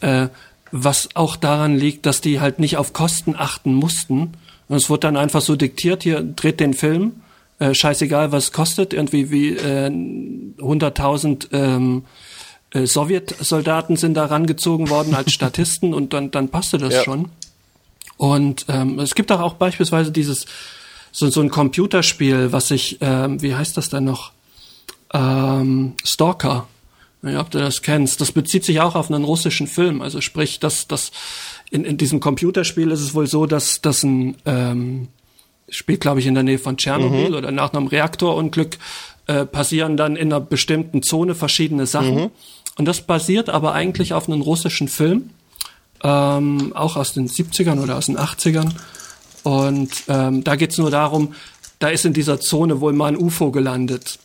Äh, 0.00 0.28
was 0.72 1.08
auch 1.14 1.36
daran 1.36 1.76
liegt, 1.76 2.06
dass 2.06 2.20
die 2.20 2.40
halt 2.40 2.58
nicht 2.58 2.76
auf 2.76 2.92
Kosten 2.92 3.34
achten 3.36 3.72
mussten. 3.72 4.32
Und 4.68 4.76
es 4.76 4.90
wurde 4.90 5.00
dann 5.00 5.16
einfach 5.16 5.40
so 5.40 5.56
diktiert, 5.56 6.02
hier 6.02 6.22
dreht 6.22 6.60
den 6.60 6.74
Film, 6.74 7.22
äh, 7.58 7.72
scheißegal 7.74 8.32
was 8.32 8.44
es 8.44 8.52
kostet, 8.52 8.92
irgendwie 8.92 9.30
wie 9.30 9.50
äh, 9.50 9.88
100.000 9.88 11.52
ähm, 11.52 12.04
äh, 12.70 12.86
Sowjetsoldaten 12.86 13.96
sind 13.96 14.14
da 14.14 14.26
rangezogen 14.26 14.90
worden 14.90 15.14
als 15.14 15.32
Statisten 15.32 15.94
und 15.94 16.12
dann, 16.12 16.30
dann 16.30 16.48
passte 16.48 16.78
das 16.78 16.94
Ja. 16.94 17.04
schon. 17.04 17.30
Und 18.16 18.64
ähm, 18.68 18.98
es 18.98 19.14
gibt 19.14 19.30
auch, 19.30 19.40
auch 19.40 19.54
beispielsweise 19.54 20.10
dieses 20.10 20.46
so, 21.12 21.28
so 21.30 21.40
ein 21.40 21.50
Computerspiel, 21.50 22.52
was 22.52 22.68
sich, 22.68 22.98
ähm, 23.00 23.40
wie 23.42 23.54
heißt 23.54 23.76
das 23.76 23.88
denn 23.88 24.04
noch? 24.04 24.32
Ähm, 25.12 25.94
Stalker. 26.04 26.66
Ja, 27.22 27.40
ob 27.40 27.50
du 27.50 27.58
das 27.58 27.82
kennst. 27.82 28.20
Das 28.20 28.32
bezieht 28.32 28.64
sich 28.64 28.80
auch 28.80 28.94
auf 28.94 29.10
einen 29.10 29.24
russischen 29.24 29.66
Film. 29.66 30.00
Also 30.02 30.20
sprich, 30.20 30.60
dass 30.60 30.86
das 30.86 31.10
in, 31.70 31.84
in 31.84 31.96
diesem 31.96 32.20
Computerspiel 32.20 32.90
ist 32.90 33.00
es 33.00 33.14
wohl 33.14 33.26
so, 33.26 33.46
dass 33.46 33.80
das 33.80 34.02
ein 34.02 34.36
ähm, 34.44 35.08
spielt, 35.68 36.00
glaube 36.00 36.20
ich, 36.20 36.26
in 36.26 36.34
der 36.34 36.42
Nähe 36.42 36.58
von 36.58 36.76
Tschernobyl 36.76 37.34
oder 37.34 37.50
nach 37.50 37.72
einem 37.72 37.86
Reaktorunglück 37.86 38.78
äh, 39.26 39.44
passieren 39.44 39.96
dann 39.96 40.16
in 40.16 40.32
einer 40.32 40.40
bestimmten 40.40 41.02
Zone 41.02 41.34
verschiedene 41.34 41.86
Sachen. 41.86 42.30
Und 42.78 42.84
das 42.84 43.00
basiert 43.00 43.48
aber 43.48 43.72
eigentlich 43.72 44.12
auf 44.14 44.28
einem 44.28 44.42
russischen 44.42 44.88
Film, 44.88 45.30
ähm, 46.02 46.72
auch 46.74 46.96
aus 46.96 47.14
den 47.14 47.28
70ern 47.28 47.82
oder 47.82 47.96
aus 47.96 48.06
den 48.06 48.18
80ern. 48.18 48.70
Und 49.42 49.90
ähm, 50.08 50.44
da 50.44 50.56
geht's 50.56 50.78
nur 50.78 50.90
darum, 50.90 51.34
da 51.78 51.88
ist 51.88 52.04
in 52.04 52.12
dieser 52.12 52.40
Zone 52.40 52.80
wohl 52.80 52.92
mal 52.92 53.08
ein 53.08 53.16
UFO 53.16 53.50
gelandet. 53.50 54.18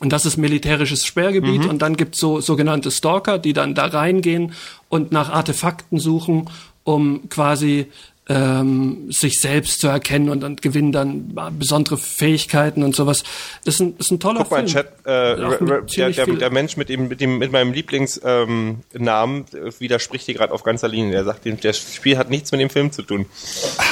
Und 0.00 0.12
das 0.12 0.26
ist 0.26 0.36
militärisches 0.36 1.06
Sperrgebiet. 1.06 1.66
Und 1.66 1.80
dann 1.80 1.96
gibt's 1.96 2.18
so 2.18 2.40
sogenannte 2.40 2.90
Stalker, 2.90 3.38
die 3.38 3.54
dann 3.54 3.74
da 3.74 3.86
reingehen 3.86 4.52
und 4.88 5.10
nach 5.10 5.30
Artefakten 5.30 5.98
suchen, 5.98 6.50
um 6.84 7.28
quasi 7.30 7.86
ähm, 8.28 9.06
sich 9.10 9.40
selbst 9.40 9.80
zu 9.80 9.86
erkennen 9.86 10.30
und 10.30 10.40
dann 10.40 10.56
gewinnen 10.56 10.90
dann 10.90 11.34
besondere 11.58 11.96
Fähigkeiten 11.96 12.82
und 12.82 12.96
sowas. 12.96 13.22
Ist 13.64 13.80
ein, 13.80 13.94
ist 13.98 14.10
ein 14.10 14.18
toller 14.18 14.40
Guck 14.40 14.50
mal, 14.50 14.56
Film. 14.56 14.66
Chat, 14.66 14.86
äh, 15.04 15.36
der, 15.36 16.10
der, 16.10 16.26
der, 16.26 16.50
Mensch 16.50 16.76
mit 16.76 16.88
dem, 16.88 17.06
mit 17.06 17.20
dem, 17.20 17.38
mit 17.38 17.52
meinem 17.52 17.72
Lieblingsnamen 17.72 18.82
ähm, 18.94 19.44
äh, 19.52 19.70
widerspricht 19.78 20.26
dir 20.26 20.34
gerade 20.34 20.52
auf 20.52 20.64
ganzer 20.64 20.88
Linie. 20.88 21.14
Er 21.14 21.24
sagt, 21.24 21.46
das 21.64 21.94
Spiel 21.94 22.18
hat 22.18 22.28
nichts 22.28 22.50
mit 22.50 22.60
dem 22.60 22.70
Film 22.70 22.90
zu 22.90 23.02
tun. 23.02 23.26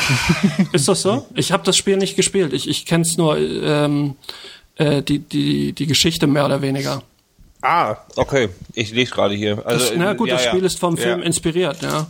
Ist 0.72 0.88
das 0.88 1.02
so? 1.02 1.26
Ich 1.34 1.52
habe 1.52 1.62
das 1.64 1.76
Spiel 1.76 1.96
nicht 1.96 2.16
gespielt. 2.16 2.52
Ich, 2.52 2.68
ich 2.68 2.86
kenne 2.86 3.02
es 3.02 3.16
nur 3.16 3.38
ähm, 3.38 4.16
äh, 4.76 5.02
die, 5.02 5.18
die, 5.20 5.72
die 5.72 5.86
Geschichte 5.86 6.26
mehr 6.26 6.44
oder 6.46 6.62
weniger. 6.62 7.02
Ah, 7.62 7.96
okay. 8.16 8.50
Ich 8.74 8.90
lese 8.92 9.12
gerade 9.12 9.34
hier. 9.34 9.62
Also, 9.66 9.86
Das, 9.88 9.94
na 9.96 10.12
gut, 10.12 10.28
äh, 10.28 10.32
ja, 10.32 10.36
das 10.36 10.44
ja. 10.44 10.50
Spiel 10.50 10.64
ist 10.64 10.78
vom 10.78 10.96
Film 10.96 11.20
Ja. 11.20 11.24
inspiriert, 11.26 11.80
ja. 11.82 12.06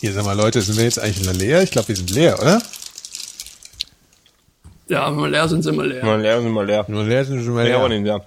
Hier, 0.00 0.12
sag 0.12 0.24
mal, 0.24 0.36
Leute, 0.36 0.60
sind 0.62 0.76
wir 0.76 0.84
jetzt 0.84 0.98
eigentlich 0.98 1.30
leer? 1.38 1.62
Ich 1.62 1.70
glaube, 1.70 1.88
wir 1.88 1.96
sind 1.96 2.10
leer, 2.10 2.38
oder? 2.40 2.60
Ja, 4.88 5.04
aber 5.04 5.28
leer 5.28 5.48
sind 5.48 5.62
sie 5.62 5.70
immer 5.70 5.86
leer. 5.86 6.04
Mal 6.04 6.20
leer 6.20 6.42
sind 6.42 6.50
mal 6.52 6.66
leer. 6.66 6.84
Nur 6.88 7.04
leer 7.04 7.24
sind 7.24 7.42
schon 7.44 7.54
mal 7.54 7.64
Leer 7.66 7.78
leer. 7.78 7.88
nicht 7.88 8.04
leer. 8.04 8.24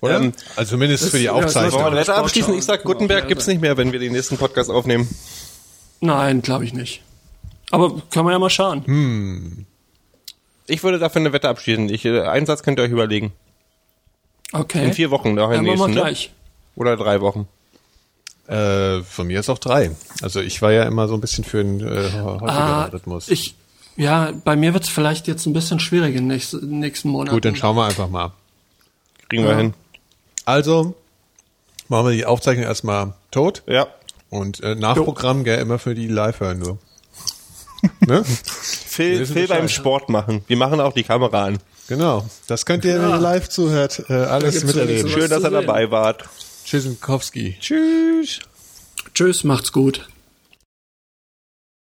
Oder? 0.00 0.16
Ähm, 0.20 0.32
also 0.56 0.70
zumindest 0.72 1.08
für 1.10 1.18
die 1.18 1.24
ja, 1.24 1.32
das 1.40 1.54
Wollen 1.54 1.54
wir 1.54 1.68
Aufzeichnung. 1.68 1.86
eine 1.86 1.96
Wette 1.96 2.04
Sportschau. 2.06 2.22
abschließen? 2.24 2.54
Ich 2.58 2.64
sag, 2.64 2.84
mal, 2.84 2.92
Gutenberg 2.92 3.22
ja, 3.22 3.28
gibt's 3.28 3.46
nicht 3.46 3.60
mehr, 3.60 3.76
wenn 3.76 3.92
wir 3.92 4.00
den 4.00 4.12
nächsten 4.12 4.36
Podcast 4.36 4.68
aufnehmen. 4.70 5.08
Nein, 6.00 6.42
glaube 6.42 6.64
ich 6.64 6.74
nicht. 6.74 7.02
Aber 7.70 8.02
kann 8.10 8.24
man 8.24 8.32
ja 8.32 8.38
mal 8.38 8.50
schauen. 8.50 8.84
Hm. 8.84 9.66
Ich 10.66 10.82
würde 10.82 10.98
dafür 10.98 11.20
eine 11.20 11.32
Wette 11.32 11.48
abschließen. 11.48 11.88
Ich, 11.88 12.04
äh, 12.04 12.20
einen 12.22 12.46
Satz 12.46 12.62
könnt 12.62 12.78
ihr 12.78 12.84
euch 12.84 12.90
überlegen. 12.90 13.32
Okay. 14.52 14.84
In 14.84 14.92
vier 14.92 15.10
Wochen 15.10 15.34
nach 15.34 15.44
ja, 15.50 15.52
wir 15.52 15.62
nächsten, 15.62 15.90
ne? 15.90 16.00
gleich. 16.00 16.32
Oder 16.76 16.96
drei 16.96 17.20
Wochen. 17.20 17.48
Äh, 18.48 19.02
von 19.02 19.26
mir 19.26 19.40
ist 19.40 19.48
auch 19.48 19.58
drei. 19.58 19.90
Also 20.20 20.40
ich 20.40 20.60
war 20.62 20.72
ja 20.72 20.82
immer 20.84 21.08
so 21.08 21.14
ein 21.14 21.20
bisschen 21.20 21.44
für 21.44 21.60
einen 21.60 21.80
äh, 21.80 21.84
häufigeren 22.12 22.48
Ah, 22.48 22.84
Rhythmus. 22.84 23.28
ich, 23.28 23.54
ja, 23.96 24.32
bei 24.44 24.56
mir 24.56 24.74
wird's 24.74 24.88
vielleicht 24.88 25.26
jetzt 25.28 25.46
ein 25.46 25.52
bisschen 25.52 25.80
schwierig 25.80 26.16
in 26.16 26.26
nächst, 26.26 26.54
nächsten 26.62 27.08
Monaten. 27.08 27.34
Gut, 27.36 27.44
dann 27.44 27.56
schauen 27.56 27.76
wir 27.76 27.84
einfach 27.86 28.08
mal. 28.08 28.32
Kriegen 29.28 29.44
wir 29.44 29.52
Ja. 29.52 29.56
hin. 29.58 29.74
Also 30.44 30.94
machen 31.88 32.06
wir 32.08 32.12
die 32.12 32.26
Aufzeichnung 32.26 32.64
erstmal 32.66 33.14
tot 33.30 33.62
Ja. 33.66 33.86
und 34.28 34.62
äh, 34.62 34.74
Nachprogramm 34.74 35.44
gell, 35.44 35.58
immer 35.60 35.78
für 35.78 35.94
die 35.94 36.08
live 36.08 36.40
hören 36.40 36.58
nur. 36.58 36.78
Ne? 38.00 38.24
Phil, 38.24 39.26
Phil 39.26 39.46
beim. 39.46 39.68
Sport 39.68 40.08
machen. 40.08 40.42
Wir 40.46 40.56
machen 40.56 40.80
auch 40.80 40.92
die 40.92 41.02
Kamera 41.02 41.46
an. 41.46 41.58
Genau. 41.88 42.24
Das 42.46 42.66
könnt 42.66 42.84
ihr, 42.84 43.00
wenn 43.00 43.10
ihr 43.10 43.18
live 43.18 43.48
zuhört, 43.48 44.04
äh, 44.08 44.12
alles 44.12 44.54
gibt's 44.54 44.66
miterleben. 44.74 45.10
Schön, 45.10 45.30
dass 45.30 45.42
ihr 45.42 45.50
dabei 45.50 45.90
wart. 45.90 46.24
Tschüssenkowski. 46.64 47.56
Tschüss. 47.60 48.40
Tschüss, 49.14 49.44
macht's 49.44 49.72
gut. 49.72 50.08